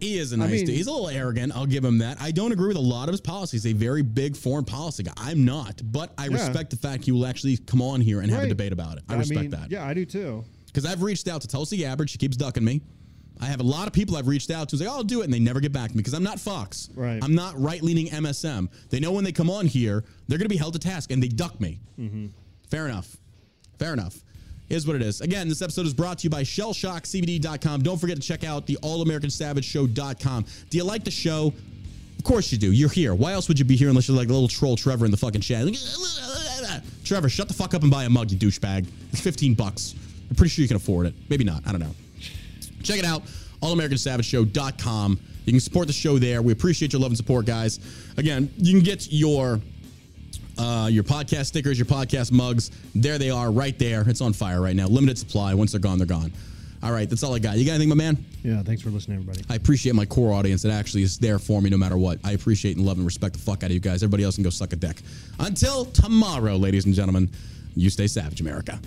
He 0.00 0.18
is 0.18 0.32
a 0.32 0.36
nice 0.36 0.50
mean- 0.50 0.66
dude. 0.66 0.74
He's 0.74 0.86
a 0.86 0.90
little 0.90 1.08
arrogant. 1.08 1.54
I'll 1.54 1.66
give 1.66 1.84
him 1.84 1.98
that. 1.98 2.20
I 2.20 2.30
don't 2.30 2.52
agree 2.52 2.68
with 2.68 2.76
a 2.76 2.80
lot 2.80 3.08
of 3.08 3.12
his 3.12 3.20
policies. 3.20 3.64
He's 3.64 3.74
a 3.74 3.76
very 3.76 4.02
big 4.02 4.36
foreign 4.36 4.64
policy 4.64 5.02
guy. 5.02 5.12
I'm 5.16 5.44
not, 5.44 5.80
but 5.84 6.12
I 6.16 6.26
respect 6.26 6.70
the 6.70 6.76
fact 6.76 7.04
he 7.04 7.12
will 7.12 7.26
actually 7.26 7.58
come 7.58 7.82
on 7.82 8.00
here 8.00 8.20
and 8.20 8.30
have 8.30 8.44
a 8.44 8.48
debate 8.48 8.72
about 8.72 8.98
it. 8.98 9.04
I 9.08 9.16
respect 9.16 9.40
mean, 9.40 9.50
that. 9.50 9.70
Yeah, 9.70 9.86
I 9.86 9.94
do 9.94 10.04
too. 10.04 10.44
Because 10.66 10.86
I've 10.86 11.02
reached 11.02 11.28
out 11.28 11.42
to 11.42 11.48
Tulsi 11.48 11.76
Gabbard. 11.76 12.08
She 12.08 12.16
keeps 12.18 12.36
ducking 12.36 12.64
me. 12.64 12.80
I 13.42 13.46
have 13.46 13.58
a 13.58 13.64
lot 13.64 13.88
of 13.88 13.92
people 13.92 14.16
I've 14.16 14.28
reached 14.28 14.52
out 14.52 14.68
to 14.68 14.76
say, 14.76 14.86
oh, 14.86 14.92
I'll 14.92 15.02
do 15.02 15.20
it. 15.20 15.24
And 15.24 15.34
they 15.34 15.40
never 15.40 15.58
get 15.58 15.72
back 15.72 15.90
to 15.90 15.96
me 15.96 15.98
because 15.98 16.14
I'm 16.14 16.22
not 16.22 16.38
Fox. 16.38 16.88
Right. 16.94 17.18
I'm 17.22 17.34
not 17.34 17.60
right 17.60 17.82
leaning 17.82 18.06
MSM. 18.06 18.68
They 18.88 19.00
know 19.00 19.10
when 19.10 19.24
they 19.24 19.32
come 19.32 19.50
on 19.50 19.66
here, 19.66 20.04
they're 20.28 20.38
going 20.38 20.46
to 20.46 20.48
be 20.48 20.56
held 20.56 20.74
to 20.74 20.78
task 20.78 21.10
and 21.10 21.20
they 21.20 21.26
duck 21.26 21.60
me. 21.60 21.80
Mm-hmm. 21.98 22.26
Fair 22.70 22.86
enough. 22.86 23.16
Fair 23.80 23.92
enough. 23.92 24.16
Is 24.68 24.86
what 24.86 24.94
it 24.94 25.02
is. 25.02 25.20
Again, 25.20 25.48
this 25.48 25.60
episode 25.60 25.86
is 25.86 25.92
brought 25.92 26.18
to 26.18 26.24
you 26.24 26.30
by 26.30 26.44
shellshockcbd.com. 26.44 27.82
Don't 27.82 28.00
forget 28.00 28.16
to 28.16 28.22
check 28.22 28.44
out 28.44 28.66
the 28.66 28.78
allamericansavageshow.com. 28.82 30.46
Do 30.70 30.78
you 30.78 30.84
like 30.84 31.02
the 31.02 31.10
show? 31.10 31.52
Of 32.18 32.24
course 32.24 32.52
you 32.52 32.58
do. 32.58 32.70
You're 32.70 32.88
here. 32.88 33.12
Why 33.14 33.32
else 33.32 33.48
would 33.48 33.58
you 33.58 33.64
be 33.64 33.74
here 33.74 33.88
unless 33.88 34.06
you're 34.06 34.16
like 34.16 34.28
a 34.28 34.32
little 34.32 34.48
troll 34.48 34.76
Trevor 34.76 35.04
in 35.04 35.10
the 35.10 35.16
fucking 35.16 35.40
chat? 35.40 35.66
Trevor, 37.04 37.28
shut 37.28 37.48
the 37.48 37.54
fuck 37.54 37.74
up 37.74 37.82
and 37.82 37.90
buy 37.90 38.04
a 38.04 38.08
mug, 38.08 38.30
you 38.30 38.38
douchebag. 38.38 38.86
It's 39.10 39.20
15 39.20 39.54
bucks. 39.54 39.96
I'm 40.30 40.36
pretty 40.36 40.50
sure 40.50 40.62
you 40.62 40.68
can 40.68 40.76
afford 40.76 41.06
it. 41.06 41.14
Maybe 41.28 41.42
not. 41.42 41.66
I 41.66 41.72
don't 41.72 41.80
know. 41.80 41.94
Check 42.82 42.98
it 42.98 43.04
out, 43.04 43.24
allamericansavageshow.com. 43.62 45.20
You 45.44 45.52
can 45.52 45.60
support 45.60 45.86
the 45.86 45.92
show 45.92 46.18
there. 46.18 46.42
We 46.42 46.52
appreciate 46.52 46.92
your 46.92 47.00
love 47.00 47.10
and 47.10 47.16
support, 47.16 47.46
guys. 47.46 47.80
Again, 48.16 48.52
you 48.58 48.72
can 48.72 48.84
get 48.84 49.10
your 49.10 49.60
uh, 50.58 50.88
your 50.90 51.02
podcast 51.02 51.46
stickers, 51.46 51.78
your 51.78 51.86
podcast 51.86 52.30
mugs. 52.30 52.70
There 52.94 53.18
they 53.18 53.30
are, 53.30 53.50
right 53.50 53.78
there. 53.78 54.08
It's 54.08 54.20
on 54.20 54.32
fire 54.32 54.60
right 54.60 54.76
now. 54.76 54.86
Limited 54.86 55.18
supply. 55.18 55.54
Once 55.54 55.72
they're 55.72 55.80
gone, 55.80 55.98
they're 55.98 56.06
gone. 56.06 56.32
All 56.82 56.90
right, 56.92 57.08
that's 57.08 57.22
all 57.22 57.32
I 57.32 57.38
got. 57.38 57.56
You 57.56 57.64
got 57.64 57.74
anything, 57.74 57.90
my 57.90 57.94
man? 57.94 58.24
Yeah, 58.42 58.60
thanks 58.62 58.82
for 58.82 58.90
listening, 58.90 59.18
everybody. 59.18 59.44
I 59.48 59.54
appreciate 59.54 59.94
my 59.94 60.04
core 60.04 60.32
audience 60.32 60.62
that 60.62 60.72
actually 60.72 61.04
is 61.04 61.16
there 61.16 61.38
for 61.38 61.62
me 61.62 61.70
no 61.70 61.76
matter 61.76 61.96
what. 61.96 62.18
I 62.24 62.32
appreciate 62.32 62.76
and 62.76 62.84
love 62.84 62.96
and 62.96 63.06
respect 63.06 63.34
the 63.34 63.40
fuck 63.40 63.62
out 63.62 63.66
of 63.66 63.72
you 63.72 63.80
guys. 63.80 64.02
Everybody 64.02 64.24
else 64.24 64.34
can 64.34 64.42
go 64.44 64.50
suck 64.50 64.72
a 64.72 64.76
dick. 64.76 65.00
Until 65.38 65.84
tomorrow, 65.86 66.56
ladies 66.56 66.84
and 66.84 66.94
gentlemen, 66.94 67.30
you 67.76 67.88
stay 67.88 68.08
savage, 68.08 68.40
America. 68.40 68.80